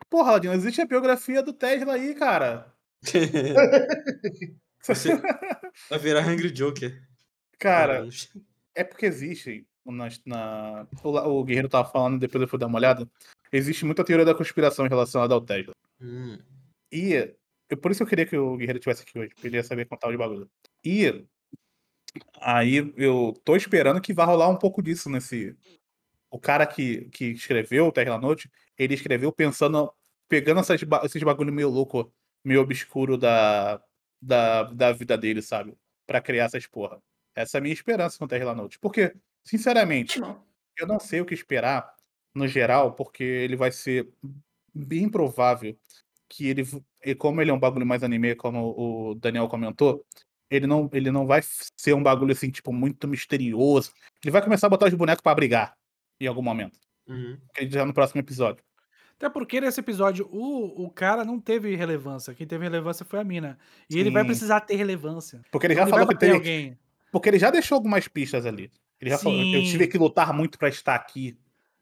Porra, 0.09 0.33
Ladino, 0.33 0.53
existe 0.53 0.81
a 0.81 0.85
biografia 0.85 1.41
do 1.41 1.53
Tesla 1.53 1.93
aí, 1.93 2.13
cara. 2.15 2.73
Você 4.83 5.15
vai 5.89 5.99
virar 5.99 6.27
Angry 6.27 6.51
Joker. 6.51 7.01
Cara, 7.59 8.07
é 8.75 8.83
porque 8.83 9.05
existe. 9.05 9.65
Na, 9.85 10.07
na- 10.25 10.87
o, 11.03 11.39
o 11.39 11.43
Guerreiro 11.43 11.67
tava 11.67 11.89
falando, 11.89 12.19
depois 12.19 12.41
eu 12.41 12.47
fui 12.47 12.59
dar 12.59 12.67
uma 12.67 12.77
olhada. 12.77 13.09
Existe 13.51 13.83
muita 13.83 14.03
teoria 14.03 14.25
da 14.25 14.35
conspiração 14.35 14.87
relacionada 14.87 15.33
ao 15.33 15.41
Tesla. 15.41 15.73
Hum. 15.99 16.37
E 16.91 17.35
eu, 17.69 17.77
por 17.77 17.91
isso 17.91 18.03
eu 18.03 18.07
queria 18.07 18.25
que 18.25 18.37
o 18.37 18.55
Guerreiro 18.57 18.77
estivesse 18.77 19.01
aqui 19.01 19.17
hoje, 19.17 19.29
porque 19.33 19.47
ele 19.47 19.57
ia 19.57 19.63
saber 19.63 19.85
contar 19.87 20.07
o 20.07 20.11
de 20.11 20.17
bagulho. 20.17 20.49
E 20.85 21.25
aí 22.39 22.93
eu 22.95 23.33
tô 23.43 23.55
esperando 23.55 24.01
que 24.01 24.13
vá 24.13 24.25
rolar 24.25 24.49
um 24.49 24.57
pouco 24.57 24.81
disso 24.81 25.09
nesse. 25.09 25.55
O 26.29 26.39
cara 26.39 26.65
que, 26.65 27.09
que 27.09 27.25
escreveu 27.25 27.87
o 27.87 27.91
Terra 27.91 28.17
Noite, 28.17 28.49
ele 28.77 28.93
escreveu 28.93 29.31
pensando, 29.33 29.91
pegando 30.29 30.61
essas, 30.61 30.81
esses 31.03 31.23
bagulho 31.23 31.51
meio 31.51 31.69
louco, 31.69 32.13
meio 32.43 32.61
obscuro 32.61 33.17
da, 33.17 33.83
da, 34.21 34.63
da 34.63 34.91
vida 34.93 35.17
dele, 35.17 35.41
sabe? 35.41 35.75
Pra 36.07 36.21
criar 36.21 36.45
essas 36.45 36.65
porra. 36.67 37.01
Essa 37.35 37.57
é 37.57 37.59
a 37.59 37.61
minha 37.61 37.73
esperança 37.73 38.17
com 38.17 38.25
o 38.25 38.27
Terra 38.27 38.53
Noite. 38.53 38.79
Porque, 38.79 39.13
sinceramente, 39.43 40.19
Ótimo. 40.21 40.43
eu 40.77 40.87
não 40.87 40.99
sei 40.99 41.21
o 41.21 41.25
que 41.25 41.33
esperar 41.33 41.93
no 42.33 42.47
geral, 42.47 42.93
porque 42.93 43.23
ele 43.23 43.55
vai 43.55 43.71
ser 43.71 44.09
bem 44.73 45.09
provável 45.09 45.77
que 46.29 46.47
ele, 46.47 46.63
e 47.03 47.13
como 47.13 47.41
ele 47.41 47.51
é 47.51 47.53
um 47.53 47.59
bagulho 47.59 47.85
mais 47.85 48.03
anime, 48.03 48.35
como 48.35 48.73
o 48.77 49.15
Daniel 49.15 49.47
comentou, 49.47 50.05
ele 50.49 50.67
não, 50.67 50.89
ele 50.93 51.11
não 51.11 51.25
vai 51.25 51.41
ser 51.77 51.93
um 51.93 52.03
bagulho 52.03 52.31
assim, 52.31 52.49
tipo, 52.49 52.71
muito 52.73 53.07
misterioso. 53.07 53.91
Ele 54.23 54.31
vai 54.31 54.41
começar 54.41 54.67
a 54.67 54.69
botar 54.69 54.87
os 54.87 54.93
bonecos 54.93 55.21
pra 55.21 55.35
brigar 55.35 55.75
em 56.19 56.27
algum 56.27 56.41
momento. 56.41 56.79
Uhum. 57.07 57.37
Já 57.69 57.85
no 57.85 57.93
próximo 57.93 58.19
episódio. 58.19 58.63
Até 59.15 59.29
porque 59.29 59.61
nesse 59.61 59.79
episódio 59.79 60.27
o, 60.31 60.85
o 60.85 60.89
cara 60.89 61.23
não 61.23 61.39
teve 61.39 61.75
relevância. 61.75 62.33
Quem 62.33 62.47
teve 62.47 62.63
relevância 62.63 63.05
foi 63.05 63.19
a 63.19 63.23
mina. 63.23 63.57
E 63.89 63.99
ele 63.99 64.09
vai 64.09 64.23
Sim. 64.23 64.27
precisar 64.27 64.61
ter 64.61 64.75
relevância. 64.75 65.41
Porque 65.51 65.67
ele 65.67 65.75
já 65.75 65.85
falou 65.85 66.07
vai 66.07 66.15
que 66.15 66.19
tem. 66.19 66.31
alguém. 66.31 66.79
Porque 67.11 67.29
ele 67.29 67.37
já 67.39 67.49
deixou 67.51 67.75
algumas 67.75 68.07
pistas 68.07 68.45
ali. 68.45 68.71
Ele 68.99 69.09
já 69.09 69.17
falou, 69.17 69.37
eu 69.37 69.43
Sim. 69.61 69.63
tive 69.65 69.87
que 69.87 69.97
lutar 69.97 70.31
muito 70.33 70.57
pra 70.57 70.69
estar 70.69 70.95
aqui. 70.95 71.37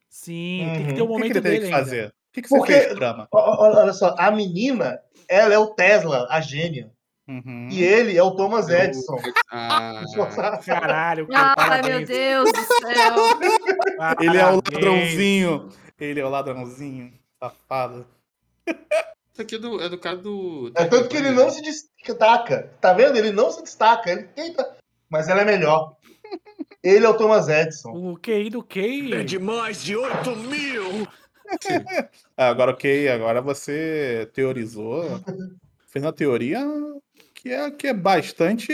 Sim, 0.09 0.69
tem 0.73 0.85
que 0.85 0.89
Uhum. 0.91 0.95
ter 0.95 1.01
um 1.01 1.05
O 1.05 1.07
que, 1.07 1.07
que 1.07 1.07
momento 1.07 1.23
ele 1.25 1.33
teve 1.33 1.49
dele 1.49 1.59
que 1.59 1.65
ainda. 1.65 1.77
fazer? 1.77 2.07
O 2.07 2.11
que, 2.33 2.41
que 2.41 2.49
você 2.49 2.57
Porque- 2.57 2.73
fez, 2.73 2.95
Brahma? 2.95 3.27
Olha 3.31 3.93
só, 3.93 4.15
a 4.17 4.31
menina, 4.31 4.99
ela 5.27 5.53
é 5.53 5.57
o 5.57 5.67
Tesla, 5.67 6.27
a 6.29 6.41
gênia. 6.41 6.91
Uhum. 7.27 7.67
E 7.69 7.83
ele 7.83 8.17
é 8.17 8.23
o 8.23 8.31
Thomas 8.31 8.69
Eu- 8.69 8.79
Edison. 8.79 9.17
Ah, 9.51 10.01
Caralho, 10.65 11.27
cara, 11.27 11.55
Ai, 11.57 11.81
meu. 11.83 12.05
Deus 12.05 12.51
do 12.51 12.57
céu. 12.57 13.15
Ele 14.19 14.37
é 14.37 14.45
o 14.47 14.55
ladrãozinho. 14.55 15.69
Ele 15.99 16.19
é 16.19 16.25
o 16.25 16.29
ladrãozinho. 16.29 17.13
Safado. 17.39 18.07
isso 18.67 19.41
aqui 19.41 19.55
é 19.55 19.59
do, 19.59 19.79
é 19.81 19.89
do 19.89 19.97
cara 19.99 20.17
do. 20.17 20.71
É 20.75 20.85
tanto 20.85 21.07
que 21.07 21.17
ele 21.17 21.29
não 21.31 21.49
se 21.51 21.61
destaca. 21.61 22.71
Tá 22.81 22.93
vendo? 22.93 23.15
Ele 23.17 23.31
não 23.31 23.51
se 23.51 23.61
destaca. 23.61 24.09
Ele 24.11 24.23
tenta. 24.23 24.77
Mas 25.09 25.27
ela 25.27 25.41
é 25.41 25.45
melhor. 25.45 25.95
Ele 26.83 27.05
é 27.05 27.09
o 27.09 27.17
Thomas 27.17 27.47
Edison. 27.47 27.91
O 27.91 28.17
QI 28.17 28.49
do 28.49 28.63
QI. 28.63 29.13
É 29.13 29.23
de 29.23 29.39
mais 29.39 29.83
de 29.83 29.95
8 29.95 30.35
mil! 30.35 31.07
Ah, 32.37 32.49
Agora, 32.49 32.71
ok, 32.71 33.09
agora 33.09 33.41
você 33.41 34.29
teorizou. 34.33 35.03
Fez 35.87 36.05
uma 36.05 36.13
teoria 36.13 36.63
que 37.33 37.51
é, 37.51 37.71
que 37.71 37.87
é 37.87 37.93
bastante 37.93 38.71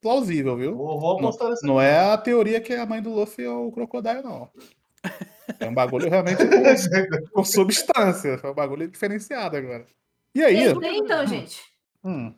plausível, 0.00 0.56
viu? 0.56 0.76
Vou, 0.76 1.00
vou 1.00 1.20
Não, 1.20 1.30
não 1.62 1.80
é 1.80 2.12
a 2.12 2.16
teoria 2.16 2.60
que 2.60 2.74
a 2.74 2.86
mãe 2.86 3.02
do 3.02 3.12
Luffy 3.12 3.44
é 3.44 3.50
o 3.50 3.72
Crocodile, 3.72 4.22
não. 4.22 4.48
É 5.58 5.68
um 5.68 5.74
bagulho 5.74 6.08
realmente 6.08 6.38
com, 6.46 7.26
com 7.32 7.44
substância. 7.44 8.40
É 8.42 8.46
um 8.46 8.54
bagulho 8.54 8.86
diferenciado 8.88 9.56
agora. 9.56 9.84
E 10.34 10.42
aí? 10.42 10.64
Então, 10.64 11.26
gente. 11.26 11.60
Hum, 12.04 12.32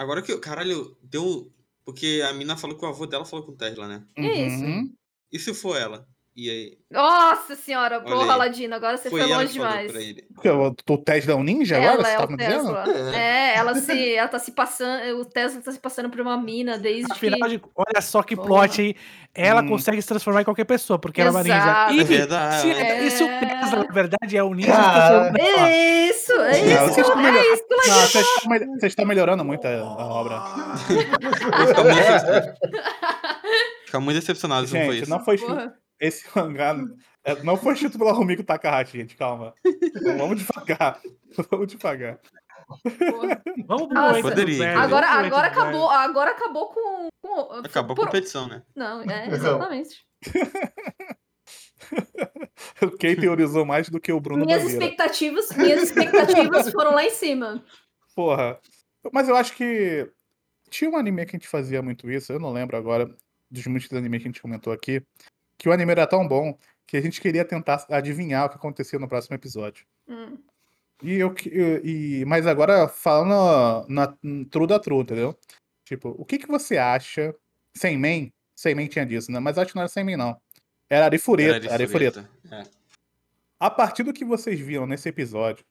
Agora 0.00 0.22
que. 0.22 0.34
Caralho, 0.38 0.96
deu. 1.02 1.52
Porque 1.90 2.22
a 2.24 2.32
mina 2.32 2.56
falou 2.56 2.78
que 2.78 2.84
o 2.84 2.88
avô 2.88 3.04
dela 3.04 3.24
falou 3.24 3.44
com 3.44 3.50
o 3.50 3.56
Tesla, 3.56 3.88
né? 3.88 4.06
Isso. 4.16 4.64
uhum. 4.64 4.94
E 5.32 5.38
se 5.40 5.52
for 5.52 5.76
ela? 5.76 6.06
E 6.36 6.48
aí? 6.48 6.78
Nossa 6.90 7.54
senhora, 7.56 7.96
Olha 7.98 8.04
porra, 8.14 8.32
aí. 8.32 8.38
Ladino, 8.38 8.74
agora 8.74 8.96
você 8.96 9.10
foi, 9.10 9.20
ela 9.20 9.38
longe 9.38 9.52
demais. 9.52 9.92
Porque 10.32 10.48
o, 10.48 10.74
o 10.88 10.98
Tesla 10.98 11.32
é 11.32 11.36
um 11.36 11.42
ninja 11.42 11.76
agora? 11.76 11.92
Ela 11.94 12.04
Você 12.04 12.10
é 12.10 12.16
tá 12.16 12.24
o 12.24 12.30
me 12.30 12.36
dizendo? 12.36 12.84
Tesla. 12.84 13.16
É, 13.16 13.56
ela 13.56 13.74
se, 13.74 14.14
ela 14.14 14.28
tá 14.28 14.38
se 14.38 14.52
passando, 14.52 15.18
o 15.20 15.24
Tesla 15.24 15.60
tá 15.60 15.72
se 15.72 15.78
passando 15.80 16.08
por 16.08 16.20
uma 16.20 16.38
mina 16.38 16.78
desde 16.78 17.10
Afinal 17.12 17.40
que... 17.40 17.58
de 17.58 17.62
olha 17.74 18.00
só 18.00 18.22
que 18.22 18.36
Porra. 18.36 18.46
plot, 18.48 18.80
hein? 18.80 18.94
Ela 19.34 19.60
Hum. 19.62 19.68
consegue 19.68 20.00
se 20.00 20.08
transformar 20.08 20.40
em 20.42 20.44
qualquer 20.44 20.64
pessoa, 20.64 20.98
porque 20.98 21.20
ela 21.20 21.30
é 21.30 21.32
uma 21.32 21.40
Exato. 21.40 21.92
ninja. 21.92 22.02
É 22.02 22.04
verdade. 22.06 22.60
se, 22.62 22.70
É. 22.70 23.04
e 23.04 23.10
se 23.10 23.22
o 23.24 23.26
Tesla, 23.28 23.84
na 23.84 23.92
verdade, 23.94 24.36
é 24.36 24.42
o 24.42 24.54
ninja, 24.54 24.72
uma- 24.72 25.32
É 25.38 26.08
isso, 26.10 26.32
é 26.32 26.36
Não, 26.62 26.86
isso, 26.86 26.94
vocês 26.94 27.06
estão 27.06 27.20
é 27.20 27.22
melhor- 27.22 27.44
isso 27.44 27.64
Não, 27.70 27.78
vocês 28.06 28.26
estão 28.26 28.50
mel- 28.50 28.66
vocês 28.78 28.82
estão 28.92 29.04
melhorando 29.04 29.44
muito 29.44 29.66
a, 29.66 29.70
a 29.70 30.06
obra. 30.06 30.40
Fica 30.86 31.82
muito 31.84 31.96
decepcionado. 31.98 32.54
Fica 33.84 34.00
muito 34.00 34.20
decepcionado 34.20 34.66
se 34.68 34.74
não 34.78 34.86
foi 34.86 34.96
isso. 34.98 35.10
não 35.10 35.24
foi. 35.24 35.38
Porra. 35.38 35.74
Esse 36.00 36.24
mangá 36.34 36.74
é, 37.22 37.42
não 37.42 37.56
foi 37.56 37.74
escrito 37.74 37.98
pelo 37.98 38.12
Rumiko 38.12 38.42
Takahashi, 38.42 38.98
gente. 38.98 39.16
Calma. 39.16 39.54
Vamos 40.18 40.38
devagar. 40.38 41.00
Vamos 41.50 41.66
devagar. 41.68 42.18
porra. 42.98 43.42
Vamos 43.66 43.86
pro 43.88 43.94
Nossa. 43.94 44.22
Poderia. 44.22 44.78
Agora, 44.78 45.06
agora 45.06 45.48
acabou, 45.48 45.90
agora 45.90 46.30
acabou 46.30 46.68
com... 46.68 47.08
com 47.20 47.40
Acabou 47.64 47.92
a 47.92 47.96
por- 47.96 48.06
competição, 48.06 48.48
né? 48.48 48.62
Não, 48.74 49.02
é, 49.02 49.28
exatamente. 49.28 50.06
Quem 52.98 53.16
teorizou 53.16 53.64
mais 53.64 53.88
do 53.88 54.00
que 54.00 54.12
o 54.12 54.20
Bruno 54.20 54.44
Minhas 54.44 54.64
expectativas, 54.64 55.50
minhas 55.56 55.82
expectativas 55.82 56.70
foram 56.70 56.94
lá 56.94 57.04
em 57.04 57.10
cima. 57.10 57.64
Porra. 58.14 58.58
Mas 59.12 59.28
eu 59.28 59.36
acho 59.36 59.54
que 59.54 60.10
tinha 60.68 60.90
um 60.90 60.96
anime 60.96 61.24
que 61.24 61.36
a 61.36 61.38
gente 61.38 61.48
fazia 61.48 61.82
muito 61.82 62.10
isso, 62.10 62.32
eu 62.32 62.38
não 62.38 62.52
lembro 62.52 62.76
agora 62.76 63.10
dos 63.50 63.66
muitos 63.66 63.90
animes 63.92 64.22
que 64.22 64.28
a 64.28 64.30
gente 64.30 64.42
comentou 64.42 64.72
aqui, 64.72 65.02
que 65.60 65.68
o 65.68 65.72
anime 65.72 65.92
era 65.92 66.06
tão 66.06 66.26
bom 66.26 66.56
que 66.86 66.96
a 66.96 67.00
gente 67.02 67.20
queria 67.20 67.44
tentar 67.44 67.84
adivinhar 67.90 68.46
o 68.46 68.48
que 68.48 68.56
acontecia 68.56 68.98
no 68.98 69.06
próximo 69.06 69.36
episódio. 69.36 69.84
Hum. 70.08 70.38
E 71.02 71.14
eu 71.16 71.32
que- 71.34 71.50
eu- 71.52 71.84
e 71.84 72.24
mas 72.24 72.46
agora 72.46 72.88
falando 72.88 73.86
na 73.88 74.16
na 74.22 74.44
true 74.50 74.66
da 74.66 74.78
true, 74.78 75.00
entendeu? 75.02 75.38
Tipo, 75.84 76.14
o 76.18 76.24
que 76.24 76.38
que 76.38 76.46
você 76.48 76.78
acha 76.78 77.34
sem 77.76 77.98
man? 77.98 78.30
Sem 78.56 78.74
man 78.74 78.86
tinha 78.86 79.04
disso, 79.04 79.30
né? 79.30 79.38
Mas 79.38 79.58
acho 79.58 79.70
que 79.72 79.76
não 79.76 79.82
era 79.82 79.88
sem 79.88 80.02
man 80.02 80.16
não. 80.16 80.40
Era 80.88 81.04
Arifureta, 81.04 81.50
Era 81.56 81.60
de 81.60 81.68
Arifureta. 81.68 82.22
fureta. 82.42 82.64
É. 82.66 82.80
A 83.60 83.70
partir 83.70 84.02
do 84.02 84.12
que 84.14 84.24
vocês 84.24 84.58
viram 84.58 84.86
nesse 84.86 85.08
episódio, 85.10 85.62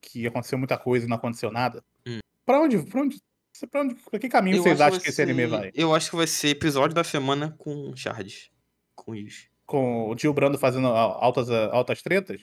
que 0.00 0.26
aconteceu 0.26 0.58
muita 0.58 0.76
coisa 0.76 1.06
e 1.06 1.08
não 1.08 1.16
aconteceu 1.16 1.50
nada, 1.52 1.82
Hum. 2.06 2.18
pra 2.44 2.60
onde, 2.60 2.78
pra 2.82 3.00
onde, 3.00 3.16
pra 3.70 3.80
onde, 3.82 3.94
pra 3.94 4.18
que 4.18 4.28
caminho 4.28 4.56
Eu 4.58 4.62
vocês 4.64 4.80
acho 4.80 4.88
acham 4.96 5.00
que 5.02 5.08
esse 5.08 5.22
anime 5.22 5.42
ser- 5.42 5.48
vai? 5.48 5.70
Eu 5.74 5.94
acho 5.94 6.10
que 6.10 6.16
vai 6.16 6.26
ser 6.26 6.48
episódio 6.48 6.94
da 6.94 7.04
semana 7.04 7.54
com 7.58 7.94
Shards. 7.96 8.50
Com 8.96 9.14
isso. 9.14 9.46
Com 9.64 10.08
o 10.10 10.16
tio 10.16 10.32
Brando 10.32 10.58
fazendo 10.58 10.88
al- 10.88 11.22
altas, 11.22 11.48
altas 11.50 12.02
tretas? 12.02 12.40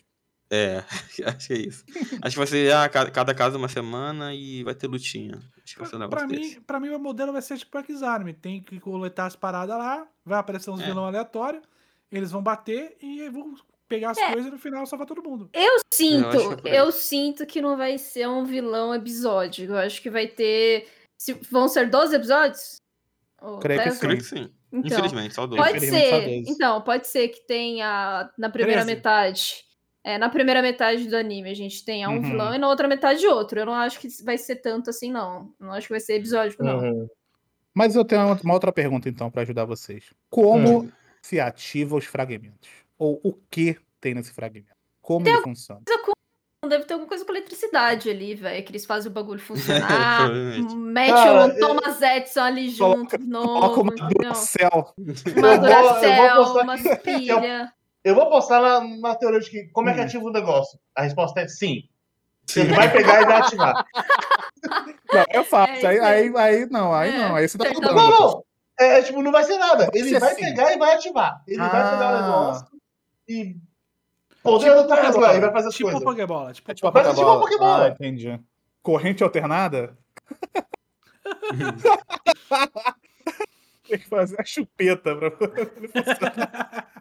É, 0.49 0.83
acho 1.25 1.47
que 1.47 1.53
é 1.53 1.57
isso. 1.57 1.83
Acho 2.21 2.35
que 2.35 2.37
vai 2.37 2.47
ser 2.47 2.73
ah, 2.73 2.87
ca- 2.87 3.09
cada 3.09 3.33
casa 3.33 3.57
uma 3.57 3.67
semana 3.67 4.33
e 4.35 4.63
vai 4.63 4.75
ter 4.75 4.87
lutinha. 4.87 5.39
Acho 5.63 5.73
que 5.73 5.79
vai 5.79 5.89
ser 5.89 5.95
um 5.95 5.99
Pra, 5.99 6.07
negócio 6.07 6.27
pra 6.27 6.37
desse. 6.37 6.55
mim, 6.55 6.61
pra 6.61 6.79
mim, 6.79 6.89
o 6.89 6.99
modelo 6.99 7.33
vai 7.33 7.41
ser 7.41 7.57
tipo 7.57 7.77
X-Arm. 7.79 8.29
Tem 8.33 8.61
que 8.61 8.79
coletar 8.79 9.25
as 9.25 9.35
paradas 9.35 9.75
lá, 9.77 10.07
vai 10.23 10.37
aparecer 10.39 10.69
uns 10.69 10.81
É. 10.81 10.85
vilão 10.85 11.05
aleatório, 11.05 11.61
eles 12.11 12.29
vão 12.31 12.43
bater 12.43 12.95
e 13.01 13.27
vão 13.29 13.55
pegar 13.87 14.11
as 14.11 14.17
É. 14.17 14.31
coisas 14.31 14.47
e 14.49 14.51
no 14.51 14.59
final 14.59 14.85
salvar 14.85 15.07
todo 15.07 15.23
mundo. 15.23 15.49
Eu 15.53 15.61
Eu 15.63 15.79
sinto, 15.93 16.27
é 16.53 16.55
por 16.57 16.67
aí. 16.69 16.75
eu 16.77 16.91
sinto 16.91 17.45
que 17.45 17.61
não 17.61 17.75
vai 17.77 17.97
ser 17.97 18.27
um 18.27 18.43
vilão 18.45 18.93
episódico. 18.93 19.71
Eu 19.73 19.77
acho 19.79 20.01
que 20.01 20.09
vai 20.09 20.27
ter. 20.27 20.87
se- 21.17 21.33
vão 21.49 21.67
ser 21.69 21.89
12 21.89 22.15
episódios? 22.15 22.75
Creio 23.61 23.81
que? 23.83 23.99
Creio 23.99 24.17
que 24.17 24.23
sim. 24.23 24.51
Então, 24.73 24.97
Infelizmente, 24.97 25.35
só 25.35 25.45
dois. 25.45 25.61
Pode 25.61 25.77
Infelizmente, 25.77 26.09
só 26.09 26.19
ser. 26.19 26.39
12. 26.39 26.51
Então, 26.51 26.81
pode 26.81 27.07
ser 27.07 27.27
que 27.27 27.45
tenha 27.45 28.29
na 28.37 28.49
primeira 28.49 28.81
13. 28.81 28.95
metade. 28.95 29.63
É, 30.03 30.17
na 30.17 30.29
primeira 30.29 30.61
metade 30.61 31.07
do 31.07 31.15
anime 31.15 31.49
a 31.49 31.53
gente 31.53 31.85
tenha 31.85 32.09
um 32.09 32.15
Uhum. 32.15 32.21
vilão 32.23 32.53
e 32.53 32.57
na 32.57 32.67
outra 32.67 32.87
metade 32.87 33.25
outro. 33.27 33.59
Eu 33.59 33.65
não 33.65 33.73
acho 33.73 33.99
que 33.99 34.07
vai 34.23 34.37
ser 34.37 34.57
tanto 34.57 34.89
assim, 34.89 35.11
não. 35.11 35.53
Eu 35.59 35.67
não 35.67 35.73
acho 35.73 35.87
que 35.87 35.93
vai 35.93 35.99
ser 36.01 36.15
episódico, 36.15 36.61
não. 36.63 36.79
Uhum. 36.79 37.07
Mas 37.73 37.95
eu 37.95 38.03
tenho 38.03 38.21
uma- 38.43 38.53
outra 38.53 38.71
pergunta, 38.73 39.07
então, 39.07 39.31
pra 39.31 39.43
ajudar 39.43 39.63
vocês. 39.65 40.05
Como 40.29 40.91
se 41.21 41.39
ativa 41.39 41.95
os 41.95 42.05
fragmentos? 42.05 42.69
Ou 42.97 43.19
o 43.23 43.33
que 43.49 43.77
tem 44.01 44.13
nesse 44.13 44.33
fragmento? 44.33 44.73
Como 45.01 45.27
ele 45.27 45.41
funciona? 45.41 45.81
Deve 46.67 46.85
ter 46.85 46.93
alguma 46.93 47.07
coisa 47.09 47.25
com 47.25 47.31
eletricidade 47.31 48.09
ali, 48.09 48.35
velho. 48.35 48.63
Que 48.63 48.71
eles 48.71 48.85
fazem 48.85 49.09
o 49.11 49.13
bagulho 49.13 49.39
funcionar. 49.41 50.29
Mete 50.31 51.09
Cara, 51.09 51.45
um 51.45 51.49
eu- 51.49 51.59
Thomas 51.59 52.01
Edison 52.01 52.41
ali 52.41 52.77
Coloca- 52.77 52.99
junto 52.99 53.29
Coloca 53.29 53.67
novo. 53.67 53.81
uma 53.81 53.93
entendeu? 53.93 54.17
Duracell. 54.17 54.93
Uma 54.97 55.07
Eu 55.07 55.33
vou- 55.33 55.51
eu 55.51 55.59
Duracell, 55.59 56.69
aqui. 56.71 56.97
pilhas. 57.03 57.69
Eu 58.03 58.15
vou 58.15 58.29
postar 58.29 58.61
na, 58.61 58.81
na 58.99 59.15
teoria 59.15 59.39
de 59.39 59.49
que 59.49 59.63
como 59.71 59.89
é 59.89 59.93
que 59.93 59.99
Hum. 60.01 60.03
ativa 60.03 60.23
o 60.25 60.31
negócio. 60.31 60.77
A 60.95 61.03
resposta 61.03 61.39
é 61.41 61.47
sim. 61.47 61.83
Sim. 62.45 62.61
Ele 62.61 62.73
vai 62.73 62.91
pegar 62.91 63.21
e 63.21 63.25
vai 63.25 63.37
ativar. 63.37 63.85
Não, 65.13 65.25
é 65.29 65.43
fácil. 65.43 65.87
É, 65.87 65.99
aí, 65.99 65.99
aí, 65.99 66.33
aí 66.37 66.65
não, 66.69 66.93
aí 66.93 67.13
É, 67.13 67.17
não. 67.17 67.35
Aí 67.35 67.47
você 67.47 67.57
tá 67.57 67.69
mudando. 67.71 67.95
Não, 67.95 68.09
não. 68.09 68.43
É, 68.79 68.99
é, 68.99 69.01
tipo, 69.03 69.21
não 69.21 69.31
vai 69.31 69.43
ser 69.43 69.57
nada. 69.57 69.89
Ele 69.93 70.09
ser 70.09 70.19
vai 70.19 70.33
sim. 70.33 70.41
pegar 70.41 70.73
e 70.73 70.77
vai 70.77 70.95
ativar. 70.95 71.41
Ele 71.47 71.57
vai 71.57 71.69
pegar 71.69 71.99
o 71.99 72.03
Ah. 72.17 72.21
negócio 72.21 72.67
e. 73.29 73.55
Poder 74.43 74.75
do 74.75 74.87
Tesla, 74.87 75.35
e 75.35 75.39
vai 75.39 75.51
fazer 75.51 75.67
as 75.69 75.75
Tipo 75.75 75.89
coisas. 75.89 76.03
Pokébola. 76.03 76.53
Tipo, 76.53 76.71
É 76.71 76.75
tipo 76.75 76.87
a 76.87 76.91
Vai 76.91 77.03
ser 77.05 77.09
tipo 77.11 77.21
uma 77.21 77.39
Pokébola. 77.39 77.69
Pokébola. 77.69 77.85
Ah, 77.85 77.89
entendi. 77.89 78.39
Corrente 78.81 79.23
alternada? 79.23 79.97
Tem 83.87 83.99
que 83.99 84.07
fazer 84.07 84.39
a 84.39 84.45
chupeta 84.45 85.15
pra. 85.15 85.31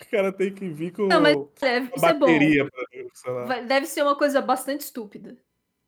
O 0.00 0.10
cara 0.10 0.32
tem 0.32 0.52
que 0.52 0.68
vir 0.68 0.92
com 0.92 1.06
Não, 1.06 1.20
mas 1.20 1.36
deve 1.60 1.90
a 1.94 1.98
ser 1.98 2.12
bom. 2.14 2.18
bateria 2.26 2.68
pra 2.68 3.60
deve 3.62 3.86
ser 3.86 4.02
uma 4.02 4.16
coisa 4.18 4.42
bastante 4.42 4.80
estúpida. 4.82 5.36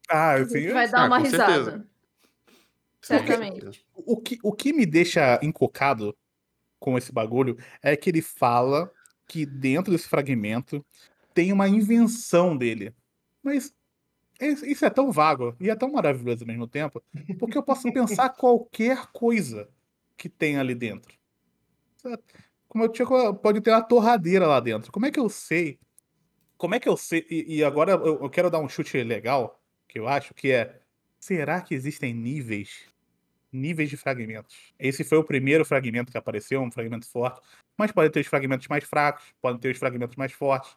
Ah, 0.09 0.31
A 0.31 0.35
assim, 0.35 0.61
gente 0.63 0.73
vai 0.73 0.85
é- 0.85 0.89
dar 0.89 1.03
ah, 1.03 1.07
uma 1.07 1.19
risada. 1.19 1.53
certeza. 1.53 1.87
Certamente. 3.03 3.85
o, 3.95 4.21
que, 4.21 4.39
o 4.43 4.53
que 4.53 4.73
me 4.73 4.87
deixa 4.87 5.39
encocado 5.43 6.17
com 6.79 6.97
esse 6.97 7.13
bagulho 7.13 7.57
é 7.83 7.97
que 7.97 8.11
ele 8.11 8.23
fala 8.23 8.91
que 9.27 9.45
dentro 9.45 9.93
desse 9.93 10.09
fragmento 10.09 10.85
tem 11.35 11.53
uma 11.53 11.69
invenção 11.69 12.57
dele. 12.57 12.95
Mas 13.43 13.75
isso 14.41 14.85
é 14.85 14.91
tão 14.91 15.11
vago 15.11 15.57
e 15.61 15.71
é 15.71 15.77
tão 15.77 15.91
maravilhoso 15.91 16.45
ao 16.45 16.47
mesmo 16.47 16.67
tempo, 16.67 17.03
porque 17.39 17.57
eu 17.57 17.63
posso 17.63 17.91
pensar 17.93 18.31
qualquer 18.37 19.07
coisa 19.13 19.69
que 20.17 20.29
tem 20.29 20.57
ali 20.57 20.75
dentro. 20.75 21.15
Como 22.69 22.85
eu 22.85 22.89
tinha, 22.89 23.07
pode 23.35 23.61
ter 23.61 23.71
uma 23.71 23.83
torradeira 23.83 24.47
lá 24.47 24.61
dentro. 24.61 24.93
Como 24.93 25.07
é 25.07 25.11
que 25.11 25.21
eu 25.21 25.29
sei? 25.29 25.79
Como 26.57 26.75
é 26.75 26.81
que 26.81 26.89
eu 26.89 26.97
sei? 26.97 27.27
E, 27.31 27.57
e 27.57 27.65
agora 27.65 27.93
eu, 27.93 28.23
eu 28.23 28.31
quero 28.31 28.51
dar 28.51 28.59
um 28.59 28.69
chute 28.69 29.03
legal, 29.03 29.61
que 29.89 29.99
eu 29.99 30.07
acho, 30.07 30.35
que 30.35 30.53
é: 30.53 30.81
será 31.19 31.61
que 31.61 31.75
existem 31.75 32.13
níveis? 32.13 32.87
Níveis 33.53 33.89
de 33.89 33.97
fragmentos. 33.97 34.75
Esse 34.79 35.05
foi 35.05 35.19
o 35.19 35.25
primeiro 35.25 35.65
fragmento 35.65 36.13
que 36.13 36.19
apareceu, 36.19 36.61
um 36.61 36.71
fragmento 36.71 37.09
forte. 37.09 37.41
Mas 37.79 37.93
pode 37.93 38.11
ter 38.11 38.21
os 38.21 38.27
fragmentos 38.27 38.67
mais 38.69 38.85
fracos, 38.85 39.35
podem 39.41 39.61
ter 39.61 39.71
os 39.73 39.79
fragmentos 39.79 40.17
mais 40.17 40.33
fortes. 40.33 40.77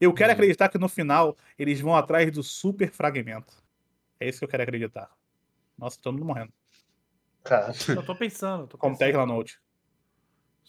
Eu 0.00 0.12
quero 0.14 0.30
Uhum. 0.30 0.34
acreditar 0.34 0.68
que 0.68 0.78
no 0.78 0.88
final 0.88 1.36
eles 1.58 1.80
vão 1.80 1.96
atrás 1.96 2.30
do 2.30 2.42
super 2.42 2.90
fragmento. 2.92 3.54
É 4.20 4.28
isso 4.28 4.38
que 4.40 4.44
eu 4.44 4.48
quero 4.48 4.62
acreditar. 4.62 5.10
Nossa, 5.78 5.98
todo 6.00 6.14
mundo 6.14 6.26
morrendo. 6.26 6.52
Cara, 7.44 7.72
eu 7.94 8.04
tô 8.04 8.14
pensando. 8.16 8.66
Tô 8.66 8.78
Como 8.78 8.94
pensando, 8.94 8.98
Tesla 8.98 9.26
Note. 9.26 9.60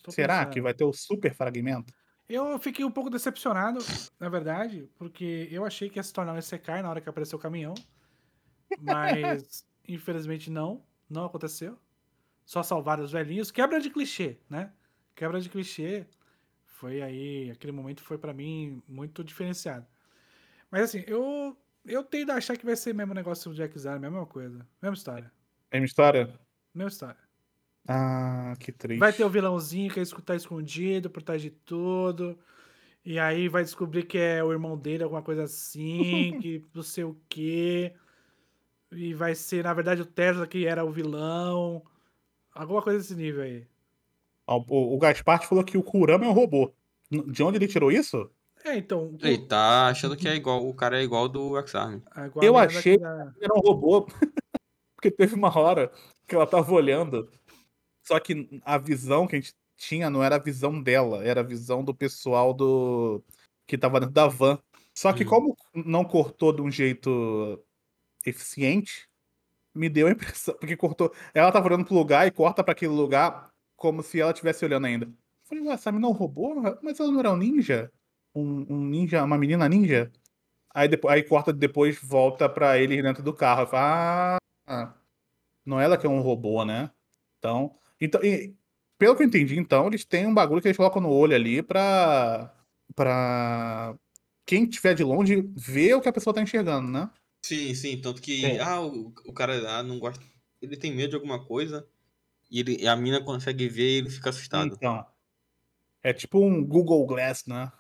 tô 0.04 0.12
Será 0.12 0.40
pensando. 0.40 0.54
que 0.54 0.62
vai 0.62 0.74
ter 0.74 0.84
o 0.84 0.94
super 0.94 1.34
fragmento? 1.34 1.94
Eu 2.30 2.60
fiquei 2.60 2.84
um 2.84 2.92
pouco 2.92 3.10
decepcionado, 3.10 3.80
na 4.20 4.28
verdade, 4.30 4.90
porque 4.98 5.48
eu 5.50 5.66
achei 5.66 5.90
que 5.90 5.98
ia 5.98 6.04
se 6.04 6.12
tornar 6.12 6.34
um 6.34 6.38
Isekai 6.38 6.82
na 6.82 6.90
hora 6.90 7.00
que 7.02 7.08
apareceu 7.10 7.38
o 7.40 7.42
caminhão. 7.42 7.74
Mas, 8.80 9.66
infelizmente, 9.88 10.50
não. 10.50 10.86
Não 11.10 11.26
aconteceu. 11.26 11.80
Só 12.46 12.64
salvaram 12.64 13.04
os 13.04 13.12
velhinhos. 13.12 13.52
Quebra 13.52 13.80
de 13.80 13.90
clichê, 13.90 14.40
né? 14.50 14.74
Quebra 15.18 15.42
de 15.42 15.50
clichê. 15.50 16.06
Foi 16.64 17.02
aí, 17.02 17.50
aquele 17.50 17.72
momento 17.72 18.04
foi 18.04 18.20
pra 18.20 18.34
mim 18.34 18.84
muito 18.88 19.24
diferenciado. 19.24 19.88
Mas 20.70 20.84
assim, 20.84 21.04
eu 21.08 21.58
eu 21.84 22.04
tendo 22.04 22.32
a 22.32 22.36
achar 22.36 22.56
que 22.56 22.66
vai 22.66 22.76
ser 22.76 22.94
mesmo 22.94 23.16
negócio 23.16 23.52
de 23.52 23.64
X-Arm, 23.64 24.00
mesma 24.00 24.28
coisa. 24.28 24.68
Mesma 24.80 24.94
história. 24.94 25.32
Mesma 25.74 25.86
história? 25.86 26.40
Mesma 26.72 26.90
história. 26.90 27.18
Ah, 27.88 28.54
que 28.60 28.72
triste. 28.72 29.00
Vai 29.00 29.12
ter 29.12 29.24
o 29.24 29.30
vilãozinho 29.30 29.92
que 29.92 30.22
tá 30.22 30.36
escondido 30.36 31.10
por 31.10 31.24
trás 31.24 31.42
de 31.42 31.50
tudo. 31.50 32.38
E 33.04 33.18
aí 33.18 33.48
vai 33.50 33.64
descobrir 33.64 34.04
que 34.04 34.20
é 34.20 34.44
o 34.44 34.52
irmão 34.52 34.78
dele, 34.78 35.04
alguma 35.04 35.24
coisa 35.24 35.44
assim, 35.46 36.38
que 36.42 36.64
não 36.76 36.84
sei 36.84 37.06
o 37.06 37.20
quê. 37.28 37.96
E 38.92 39.16
vai 39.16 39.34
ser, 39.34 39.64
na 39.64 39.74
verdade, 39.74 40.04
o 40.04 40.06
Tesla 40.06 40.46
que 40.46 40.68
era 40.68 40.86
o 40.86 40.92
vilão. 40.92 41.84
Alguma 42.54 42.84
coisa 42.84 43.00
desse 43.00 43.16
nível 43.16 43.42
aí. 43.42 43.68
O, 44.48 44.96
o 44.96 44.98
Gaspar 44.98 45.44
falou 45.48 45.64
que 45.64 45.78
o 45.78 45.84
Kurama 45.84 46.26
é 46.26 46.30
um 46.30 46.34
robô. 46.34 46.72
De 47.12 47.44
onde 47.44 47.58
ele 47.58 47.68
tirou 47.68 47.92
isso? 47.92 48.30
É, 48.64 48.78
então. 48.78 49.08
o- 49.12 49.18
Ele 49.22 49.46
tá 49.46 49.88
achando 49.88 50.16
que 50.18 50.28
é 50.28 50.36
igual, 50.36 50.68
o 50.68 50.74
cara 50.74 51.00
é 51.00 51.04
igual 51.04 51.28
do 51.30 51.58
X-Arm. 51.60 52.02
a 52.12 52.30
Eu 52.42 52.58
achei- 52.58 52.98
que 52.98 53.04
Era 53.04 53.54
um 53.56 53.60
robô. 53.60 54.06
Porque 54.96 55.12
teve 55.12 55.36
uma 55.36 55.56
hora 55.58 55.92
que 56.28 56.34
ela 56.36 56.48
tava 56.48 56.72
olhando. 56.74 57.30
Só 58.04 58.20
que 58.20 58.50
a 58.66 58.78
visão 58.78 59.28
que 59.28 59.36
a 59.36 59.40
gente 59.40 59.54
tinha 59.78 60.10
não 60.10 60.24
era 60.24 60.36
a 60.38 60.40
visão 60.40 60.82
dela, 60.82 61.24
era 61.24 61.42
a 61.42 61.44
visão 61.44 61.84
do 61.84 61.94
pessoal 61.94 62.54
do. 62.54 63.24
que 63.68 63.78
tava 63.78 64.00
dentro 64.00 64.16
da 64.16 64.28
van. 64.28 64.58
Só 64.94 65.14
que 65.14 65.24
Hum. 65.24 65.28
como 65.28 65.58
não 65.76 66.04
cortou 66.04 66.52
de 66.52 66.62
um 66.62 66.72
jeito 66.72 67.62
eficiente, 68.26 69.08
me 69.76 69.88
deu 69.90 70.08
a 70.08 70.12
impressão. 70.12 70.56
Porque 70.60 70.76
cortou. 70.76 71.14
Ela 71.34 71.52
tava 71.52 71.68
olhando 71.68 71.86
pro 71.86 71.94
lugar 71.96 72.26
e 72.28 72.32
corta 72.32 72.64
pra 72.64 72.72
aquele 72.72 72.94
lugar 72.94 73.50
como 73.78 74.04
se 74.04 74.20
ela 74.20 74.32
estivesse 74.32 74.66
olhando 74.66 74.88
ainda. 74.88 75.08
Falei, 75.44 75.64
ué, 75.64 75.74
essa 75.74 75.92
menina 75.92 76.08
é 76.08 76.12
um 76.12 76.14
robô? 76.14 76.56
Mas 76.82 77.00
ela 77.00 77.12
não 77.12 77.20
era 77.20 77.32
um 77.32 77.38
ninja? 77.38 77.90
Um, 78.36 78.66
um 78.70 78.84
ninja, 78.84 79.24
uma 79.24 79.38
menina 79.38 79.70
ninja? 79.70 80.12
Aí, 80.74 80.88
depois, 80.88 81.14
aí 81.14 81.24
corta 81.24 81.54
depois, 81.54 81.98
volta 82.02 82.50
pra 82.50 82.78
ele 82.78 83.02
dentro 83.02 83.24
do 83.24 83.34
carro. 83.34 83.62
Eu 83.62 83.68
falo, 83.68 84.40
ah, 84.68 84.94
não 85.66 85.80
é 85.80 85.86
ela 85.86 85.98
que 85.98 86.06
é 86.06 86.10
um 86.10 86.22
robô, 86.22 86.66
né? 86.66 86.92
Então, 87.38 87.76
então 88.02 88.22
e, 88.24 88.54
pelo 88.98 89.16
que 89.16 89.24
eu 89.24 89.28
entendi, 89.28 89.58
então, 89.58 89.88
eles 89.88 90.04
têm 90.04 90.26
um 90.26 90.34
bagulho 90.34 90.62
que 90.62 90.68
eles 90.68 90.78
colocam 90.78 91.02
no 91.02 91.10
olho 91.10 91.36
ali 91.36 91.62
pra, 91.62 92.54
pra 92.96 93.96
quem 94.46 94.64
estiver 94.64 94.96
de 94.96 95.04
longe 95.04 95.50
ver 95.56 95.94
o 95.94 96.02
que 96.02 96.10
a 96.10 96.14
pessoa 96.14 96.34
tá 96.34 96.42
enxergando, 96.42 96.92
né? 96.92 97.10
Sim, 97.46 97.74
sim, 97.76 98.02
tanto 98.02 98.22
que 98.22 98.42
Sim. 98.42 98.60
ah, 98.60 98.82
o, 98.82 99.14
o 99.26 99.34
cara 99.34 99.78
ah, 99.78 99.84
não 99.84 100.00
gosta. 100.00 100.24
Ele 100.62 100.76
tem 100.76 100.94
medo 100.94 101.12
de 101.12 101.16
alguma 101.16 101.46
coisa 101.46 101.88
e, 102.50 102.60
ele, 102.60 102.78
e 102.82 102.88
a 102.88 102.96
mina 102.96 103.24
consegue 103.24 103.68
ver 103.68 103.90
e 103.90 103.98
ele 103.98 104.10
fica 104.10 104.30
assustado. 104.30 104.74
Então, 104.76 105.06
é 106.04 106.14
tipo 106.14 106.40
um 106.40 106.66
Google 106.66 107.06
Glass, 107.06 107.46
né? 107.46 107.72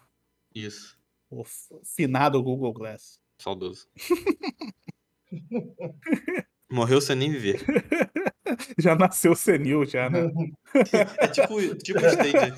Isso, 0.53 0.97
O 1.29 1.43
finado 1.83 2.41
Google 2.41 2.73
Glass. 2.73 3.19
saudoso. 3.37 3.87
Morreu 6.69 6.99
sem 6.99 7.15
nem 7.15 7.31
viver. 7.31 7.63
Já 8.77 8.95
nasceu 8.95 9.35
senil, 9.35 9.85
já, 9.85 10.09
né? 10.09 10.31
É 11.19 11.27
tipo, 11.27 11.75
tipo 11.77 11.99
Stadia. 11.99 12.53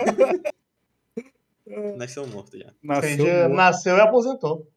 Nasceu 1.98 2.26
morto 2.28 2.58
já. 2.58 2.74
Nasceu. 2.82 3.10
Stadia 3.12 3.34
morto. 3.44 3.56
nasceu 3.56 3.98
e 3.98 4.02
aposentou. 4.02 4.72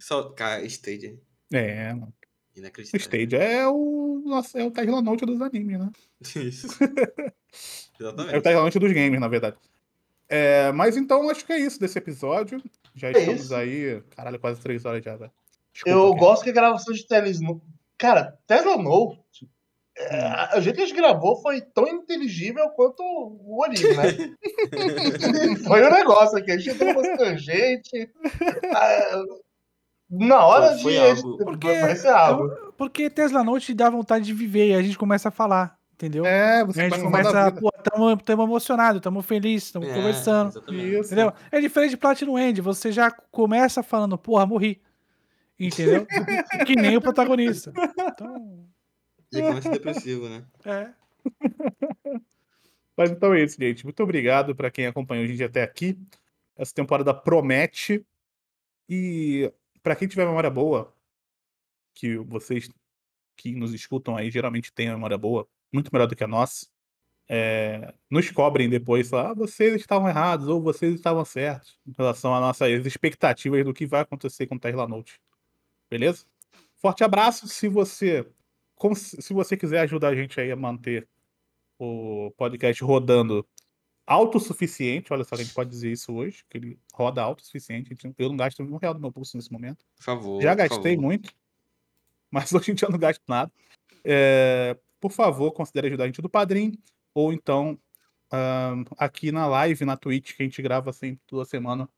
Só, 0.00 0.30
cara, 0.30 0.64
Stadia. 0.66 1.18
É, 1.52 1.92
mano. 1.94 2.12
O 2.54 2.58
Inacreditável. 2.58 3.00
Stadia 3.00 3.38
é 3.38 3.66
o, 3.68 4.22
nossa, 4.24 4.58
é 4.60 4.64
o 4.64 4.70
Tesla 4.70 5.00
Note 5.02 5.24
dos 5.24 5.40
animes, 5.40 5.78
né? 5.78 5.90
Isso. 6.36 6.68
É 8.00 8.04
o 8.04 8.08
Exatamente. 8.08 8.40
Tesla 8.42 8.62
Note 8.62 8.78
dos 8.78 8.92
games, 8.92 9.20
na 9.20 9.28
verdade. 9.28 9.56
É, 10.28 10.72
mas 10.72 10.96
então 10.96 11.28
acho 11.28 11.44
que 11.44 11.52
é 11.52 11.58
isso 11.58 11.78
desse 11.78 11.98
episódio. 11.98 12.60
Já 12.94 13.08
É 13.08 13.12
estamos 13.12 13.42
isso. 13.44 13.54
aí, 13.54 14.02
caralho, 14.16 14.40
quase 14.40 14.60
três 14.60 14.84
horas 14.84 15.04
já, 15.04 15.14
velho. 15.14 15.30
Desculpa, 15.72 15.98
Eu 15.98 16.08
cara. 16.08 16.18
gosto 16.20 16.42
que 16.44 16.50
a 16.50 16.54
gravação 16.54 16.94
de 16.94 17.06
Tesla. 17.06 17.60
Cara, 17.98 18.38
Tesla 18.46 18.76
Note 18.78 19.22
é, 19.94 20.16
a 20.54 20.58
jeito 20.60 20.76
que 20.76 20.82
a 20.82 20.86
gente 20.86 20.96
gravou 20.96 21.36
foi 21.42 21.60
tão 21.60 21.86
inteligível 21.86 22.66
quanto 22.70 23.02
o 23.02 23.62
anime, 23.62 23.94
né? 23.94 24.36
foi 25.66 25.86
um 25.86 25.90
negócio 25.90 26.38
aqui. 26.38 26.50
A 26.50 26.56
gente 26.56 26.70
entrou 26.70 26.92
umas 26.92 27.18
tangentes. 27.18 28.08
Na 30.14 30.44
hora 30.46 30.76
Foi 30.78 30.92
de. 30.92 30.98
algo- 30.98 31.38
Porque, 31.38 31.68
algo. 32.06 32.48
porque 32.76 33.08
Tesla 33.10 33.42
Note 33.42 33.72
dá 33.72 33.88
vontade 33.88 34.26
de 34.26 34.34
viver 34.34 34.68
e 34.68 34.74
a 34.74 34.82
gente 34.82 34.98
começa 34.98 35.30
a 35.30 35.32
falar, 35.32 35.78
entendeu? 35.94 36.26
É, 36.26 36.60
a 36.60 36.64
você 36.64 36.90
gente 36.90 37.00
começa 37.02 37.30
a 37.38 37.46
a, 37.46 37.50
pô, 37.52 37.72
tamo, 37.72 38.14
tamo 38.18 38.42
emocionado, 38.42 39.00
tamo 39.00 39.22
feliz, 39.22 39.70
tamo 39.72 39.86
É, 39.86 39.94
conversando. 39.94 40.50
exatamente. 40.50 41.06
Entendeu? 41.06 41.32
É 41.50 41.60
diferente 41.60 41.90
de 41.92 41.96
Platinum 41.96 42.38
End, 42.38 42.60
você 42.60 42.92
já 42.92 43.10
começa 43.10 43.82
falando, 43.82 44.18
porra, 44.18 44.44
morri. 44.44 44.82
Entendeu? 45.58 46.06
que 46.66 46.76
nem 46.76 46.96
o 46.96 47.00
protagonista. 47.00 47.72
Então, 47.98 48.66
E 49.32 49.40
começa 49.40 49.70
depressivo, 49.70 50.28
né? 50.28 50.44
é. 50.66 50.88
Mas 52.96 53.10
então 53.10 53.32
é 53.32 53.42
isso, 53.42 53.56
gente. 53.58 53.84
Muito 53.84 54.02
obrigado 54.02 54.54
para 54.54 54.70
quem 54.70 54.86
acompanhou 54.86 55.24
a 55.24 55.26
gente 55.28 55.42
até 55.42 55.62
aqui. 55.62 55.98
Essa 56.56 56.74
temporada 56.74 57.14
promete. 57.14 58.04
E 58.88 59.50
para 59.82 59.96
quem 59.96 60.08
tiver 60.08 60.26
memória 60.26 60.50
boa, 60.50 60.94
que 61.94 62.16
vocês 62.18 62.70
que 63.36 63.52
nos 63.52 63.72
escutam 63.74 64.16
aí 64.16 64.30
geralmente 64.30 64.72
têm 64.72 64.90
memória 64.90 65.18
boa, 65.18 65.48
muito 65.72 65.90
melhor 65.92 66.06
do 66.06 66.14
que 66.14 66.24
a 66.24 66.28
nossa, 66.28 66.66
é, 67.28 67.94
nos 68.10 68.30
cobrem 68.30 68.68
depois, 68.68 69.12
ah, 69.12 69.32
vocês 69.32 69.74
estavam 69.76 70.08
errados 70.08 70.48
ou 70.48 70.60
vocês 70.60 70.94
estavam 70.94 71.24
certos 71.24 71.78
em 71.86 71.92
relação 71.96 72.34
às 72.34 72.40
nossas 72.40 72.86
expectativas 72.86 73.64
do 73.64 73.72
que 73.72 73.86
vai 73.86 74.02
acontecer 74.02 74.46
com 74.46 74.56
o 74.56 74.60
Tesla 74.60 74.86
Note. 74.86 75.20
Beleza? 75.88 76.24
Forte 76.76 77.04
abraço. 77.04 77.48
Se 77.48 77.68
você, 77.68 78.26
se 78.96 79.32
você 79.32 79.56
quiser 79.56 79.80
ajudar 79.80 80.08
a 80.08 80.14
gente 80.14 80.40
aí 80.40 80.50
a 80.50 80.56
manter 80.56 81.08
o 81.78 82.30
podcast 82.36 82.82
rodando 82.84 83.46
autossuficiente, 84.06 85.12
olha 85.12 85.24
só 85.24 85.34
a 85.34 85.38
gente 85.38 85.54
pode 85.54 85.70
dizer 85.70 85.92
isso 85.92 86.12
hoje, 86.12 86.44
que 86.48 86.58
ele 86.58 86.78
roda 86.92 87.22
autossuficiente. 87.22 87.96
Eu 88.18 88.28
não 88.28 88.36
gasto 88.36 88.62
um 88.62 88.76
real 88.76 88.94
do 88.94 89.00
meu 89.00 89.12
pulso 89.12 89.36
nesse 89.36 89.52
momento. 89.52 89.84
Por 89.96 90.04
favor. 90.04 90.42
Já 90.42 90.54
gastei 90.54 90.96
favor. 90.96 91.02
muito, 91.02 91.30
mas 92.30 92.52
hoje 92.52 92.72
em 92.72 92.74
dia 92.74 92.86
eu 92.86 92.92
não 92.92 92.98
gasto 92.98 93.22
nada. 93.28 93.50
É, 94.04 94.76
por 95.00 95.10
favor, 95.10 95.52
considere 95.52 95.88
ajudar 95.88 96.04
a 96.04 96.06
gente 96.06 96.22
do 96.22 96.28
Padrim, 96.28 96.76
ou 97.14 97.32
então 97.32 97.78
ahn, 98.32 98.84
aqui 98.98 99.30
na 99.30 99.46
live, 99.46 99.84
na 99.84 99.96
Twitch, 99.96 100.34
que 100.34 100.42
a 100.42 100.46
gente 100.46 100.60
grava 100.62 100.92
sempre 100.92 101.20
toda 101.26 101.44
semana, 101.44 101.88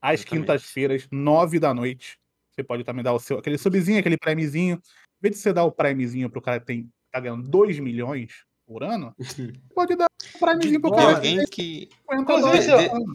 às 0.00 0.22
quintas-feiras, 0.22 1.08
nove 1.10 1.58
da 1.58 1.74
noite. 1.74 2.18
Você 2.50 2.62
pode 2.62 2.84
também 2.84 3.02
dar 3.02 3.12
o 3.12 3.18
seu, 3.18 3.38
aquele 3.38 3.58
subzinho, 3.58 3.98
aquele 3.98 4.16
primezinho. 4.16 4.76
Em 4.76 5.22
vez 5.22 5.36
de 5.36 5.40
você 5.40 5.52
dar 5.52 5.64
o 5.64 5.72
primezinho 5.72 6.30
pro 6.30 6.42
cara 6.42 6.60
que 6.60 6.66
tem, 6.66 6.92
tá 7.10 7.18
ganhando 7.20 7.48
2 7.48 7.78
milhões 7.78 8.44
por 8.68 8.84
ano, 8.84 9.14
pode 9.74 9.96
dar 9.96 10.06
um 10.36 10.38
primezinho 10.38 10.80
pro 10.80 10.90
cara. 10.92 11.16
alguém 11.16 11.44
que 11.46 11.88
50 12.10 12.20
Inclusive, 12.22 12.66
dólares. 12.66 12.90
ó, 12.92 13.14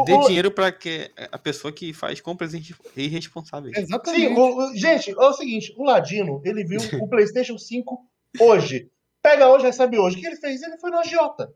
O- 0.00 0.04
dê 0.04 0.14
o- 0.14 0.26
dinheiro 0.26 0.50
pra 0.50 0.72
que 0.72 1.10
a 1.30 1.36
pessoa 1.38 1.70
que 1.70 1.92
faz 1.92 2.18
compras 2.22 2.54
irre- 2.54 2.74
irresponsáveis. 2.96 3.76
Exatamente. 3.76 4.28
Sim, 4.28 4.34
o, 4.34 4.56
o- 4.70 4.74
gente, 4.76 5.10
é 5.10 5.14
o 5.16 5.32
seguinte: 5.34 5.74
o 5.76 5.84
Ladino, 5.84 6.40
ele 6.46 6.64
viu 6.64 6.80
o 7.02 7.06
PlayStation 7.08 7.58
5 7.58 8.02
hoje. 8.40 8.90
Pega 9.20 9.46
hoje, 9.48 9.66
recebe 9.66 9.98
hoje. 9.98 10.16
O 10.16 10.20
que 10.20 10.26
ele 10.26 10.36
fez? 10.36 10.62
Ele 10.62 10.78
foi 10.78 10.90
no 10.90 10.98
agiota. 10.98 11.52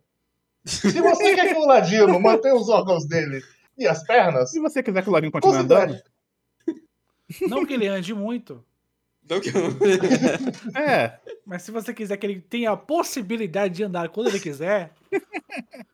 Se 0.67 1.01
você 1.01 1.35
quer 1.35 1.55
que 1.55 1.59
o 1.59 1.67
Ladino 1.67 2.19
mantenha 2.21 2.55
os 2.55 2.69
órgãos 2.69 3.07
dele 3.07 3.43
e 3.79 3.87
as 3.89 4.05
pernas, 4.05 4.51
Se 4.51 4.61
você 4.61 4.83
quiser 4.83 5.03
que 5.03 5.09
o 5.09 5.13
Ladinho 5.13 5.33
continue 5.33 5.57
andando. 5.57 5.99
Não 7.49 7.65
que 7.67 7.73
ele 7.75 7.89
ande 7.89 8.15
muito, 8.15 8.63
Então 9.27 9.41
que 9.41 9.49
eu- 9.49 9.53
é, 10.81 11.19
mas 11.45 11.63
se 11.63 11.73
você 11.73 11.93
quiser 11.93 12.17
que 12.17 12.25
ele 12.25 12.41
tenha 12.41 12.71
a 12.71 12.77
possibilidade 12.77 13.75
de 13.75 13.83
andar 13.83 14.09
quando 14.09 14.29
ele 14.29 14.39
quiser, 14.39 14.93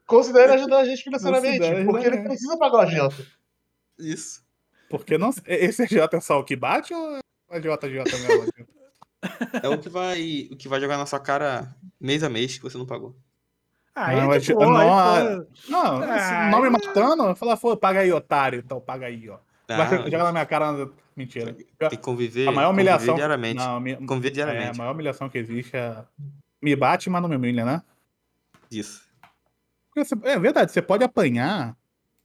Considere 0.06 0.52
ajudar 0.52 0.80
a 0.80 0.84
gente 0.84 1.02
financeiramente. 1.02 1.58
Considere 1.58 1.84
porque 1.86 2.06
ele 2.06 2.18
precisa 2.18 2.58
pagar 2.58 2.76
o 2.76 2.80
agiota. 2.80 3.26
Isso. 3.98 4.44
porque 4.90 5.16
não. 5.16 5.30
Esse 5.46 5.82
agiota 5.84 6.18
é 6.18 6.20
só 6.20 6.38
o 6.40 6.44
que 6.44 6.54
bate 6.54 6.92
ou 6.92 7.16
é 7.16 7.20
o 7.50 7.54
agiota 7.56 7.86
agiota 7.86 8.18
mesmo? 8.18 8.52
É 9.62 9.68
o 9.68 9.78
que 9.78 9.88
vai, 9.88 10.48
o 10.52 10.56
que 10.56 10.68
vai 10.68 10.78
jogar 10.78 10.98
na 10.98 11.06
sua 11.06 11.20
cara 11.20 11.74
mês 11.98 12.22
a 12.22 12.28
mês 12.28 12.58
que 12.58 12.62
você 12.62 12.76
não 12.76 12.84
pagou. 12.84 13.16
aí 13.94 14.16
Não, 14.16 14.32
é 14.34 14.38
boa, 14.40 14.66
não, 14.66 14.76
aí, 14.76 14.88
ah, 14.90 15.44
pô, 15.46 15.70
Não, 15.70 16.02
Ah, 16.02 16.48
não 16.50 16.60
me 16.60 16.68
matando, 16.68 17.34
fala, 17.36 17.56
pô, 17.56 17.74
paga 17.76 18.00
aí, 18.00 18.12
otário, 18.12 18.58
então 18.62 18.78
paga 18.78 19.06
aí, 19.06 19.26
ó. 19.30 19.38
Vai 19.68 19.86
Ah, 19.86 20.04
jogar 20.10 20.24
na 20.24 20.32
minha 20.32 20.44
cara. 20.46 20.90
Mentira. 21.16 21.52
tem 21.54 21.90
que 21.90 21.96
conviver, 21.98 22.48
A 22.48 22.52
maior 22.52 22.68
conviver 22.70 22.90
humilhação. 22.90 23.14
diariamente. 23.14 23.56
Não, 23.56 24.06
Conviver 24.06 24.28
é, 24.28 24.30
a 24.30 24.34
diariamente. 24.34 24.78
maior 24.78 24.92
humilhação 24.92 25.28
que 25.28 25.38
existe 25.38 25.76
é. 25.76 26.04
Me 26.60 26.74
bate, 26.76 27.10
mas 27.10 27.20
não 27.22 27.28
me 27.28 27.36
humilha, 27.36 27.64
né? 27.64 27.82
Isso. 28.70 29.02
É 30.24 30.38
verdade, 30.38 30.72
você 30.72 30.80
pode 30.80 31.04
apanhar, 31.04 31.76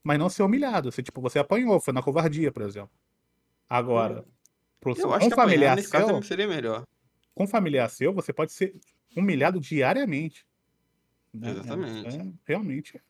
mas 0.04 0.18
não 0.18 0.30
ser 0.30 0.44
humilhado. 0.44 0.90
Você, 0.92 1.04
tipo, 1.04 1.20
você 1.22 1.38
apanhou, 1.40 1.80
foi 1.82 1.94
na 1.94 2.02
covardia, 2.02 2.52
por 2.52 2.62
exemplo. 2.64 2.92
Agora, 3.70 4.24
pro, 4.80 4.94
Eu 4.98 5.08
com 5.10 5.14
acho 5.14 5.28
que 5.28 5.34
um 5.34 5.36
familiar 5.36 5.72
apanhar 5.72 5.76
nesse 5.76 5.90
caso 5.92 6.08
seu, 6.08 6.22
seria 6.24 6.48
melhor. 6.48 6.84
com 7.36 7.46
familiar 7.46 7.90
seu, 7.90 8.14
você 8.14 8.32
pode 8.32 8.54
ser 8.54 8.74
humilhado 9.16 9.60
diariamente. 9.60 10.46
né? 11.34 11.50
Exatamente. 11.52 12.18
É, 12.18 12.32
realmente. 12.46 13.02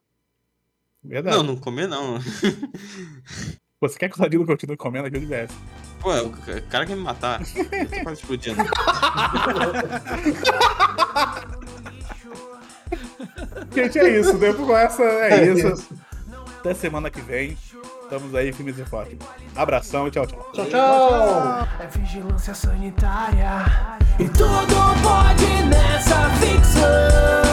Verdade. 1.03 1.37
Não, 1.37 1.43
não 1.43 1.55
comer 1.57 1.87
não. 1.87 2.17
Você 3.79 3.99
quer 3.99 4.09
que 4.09 4.17
o 4.19 4.23
Ladino 4.23 4.43
continue 4.45 4.75
comendo 4.75 5.07
aqui 5.07 5.19
de 5.19 5.27
BS? 5.27 5.53
Pô, 5.99 6.11
o 6.11 6.31
ca- 6.31 6.61
cara 6.61 6.85
quer 6.87 6.95
me 6.95 7.03
matar. 7.03 7.41
Eu 7.55 7.89
tô 7.89 8.03
quase 8.03 8.21
explodindo. 8.21 8.63
Gente, 13.73 13.99
é 13.99 14.19
isso. 14.19 14.37
Depois 14.37 14.67
com 14.67 14.77
essa, 14.77 15.03
é, 15.03 15.33
É 15.33 15.45
isso. 15.45 15.67
isso. 15.67 15.87
Até 16.59 16.73
semana 16.73 17.09
que 17.09 17.21
vem. 17.21 17.57
Estamos 18.03 18.33
aí, 18.33 18.53
firmes 18.53 18.79
e 18.79 18.85
fortes. 18.85 19.17
Abração 19.55 20.07
e 20.07 20.11
tchau, 20.11 20.25
tchau. 20.25 20.49
Tchau, 20.53 20.65
tchau. 20.65 21.67
É 21.79 21.87
vigilância 21.87 22.53
sanitária. 22.55 23.65
E 24.17 24.27
tudo 24.29 24.75
pode 25.03 25.45
nessa 25.67 26.29
ficção. 26.39 27.46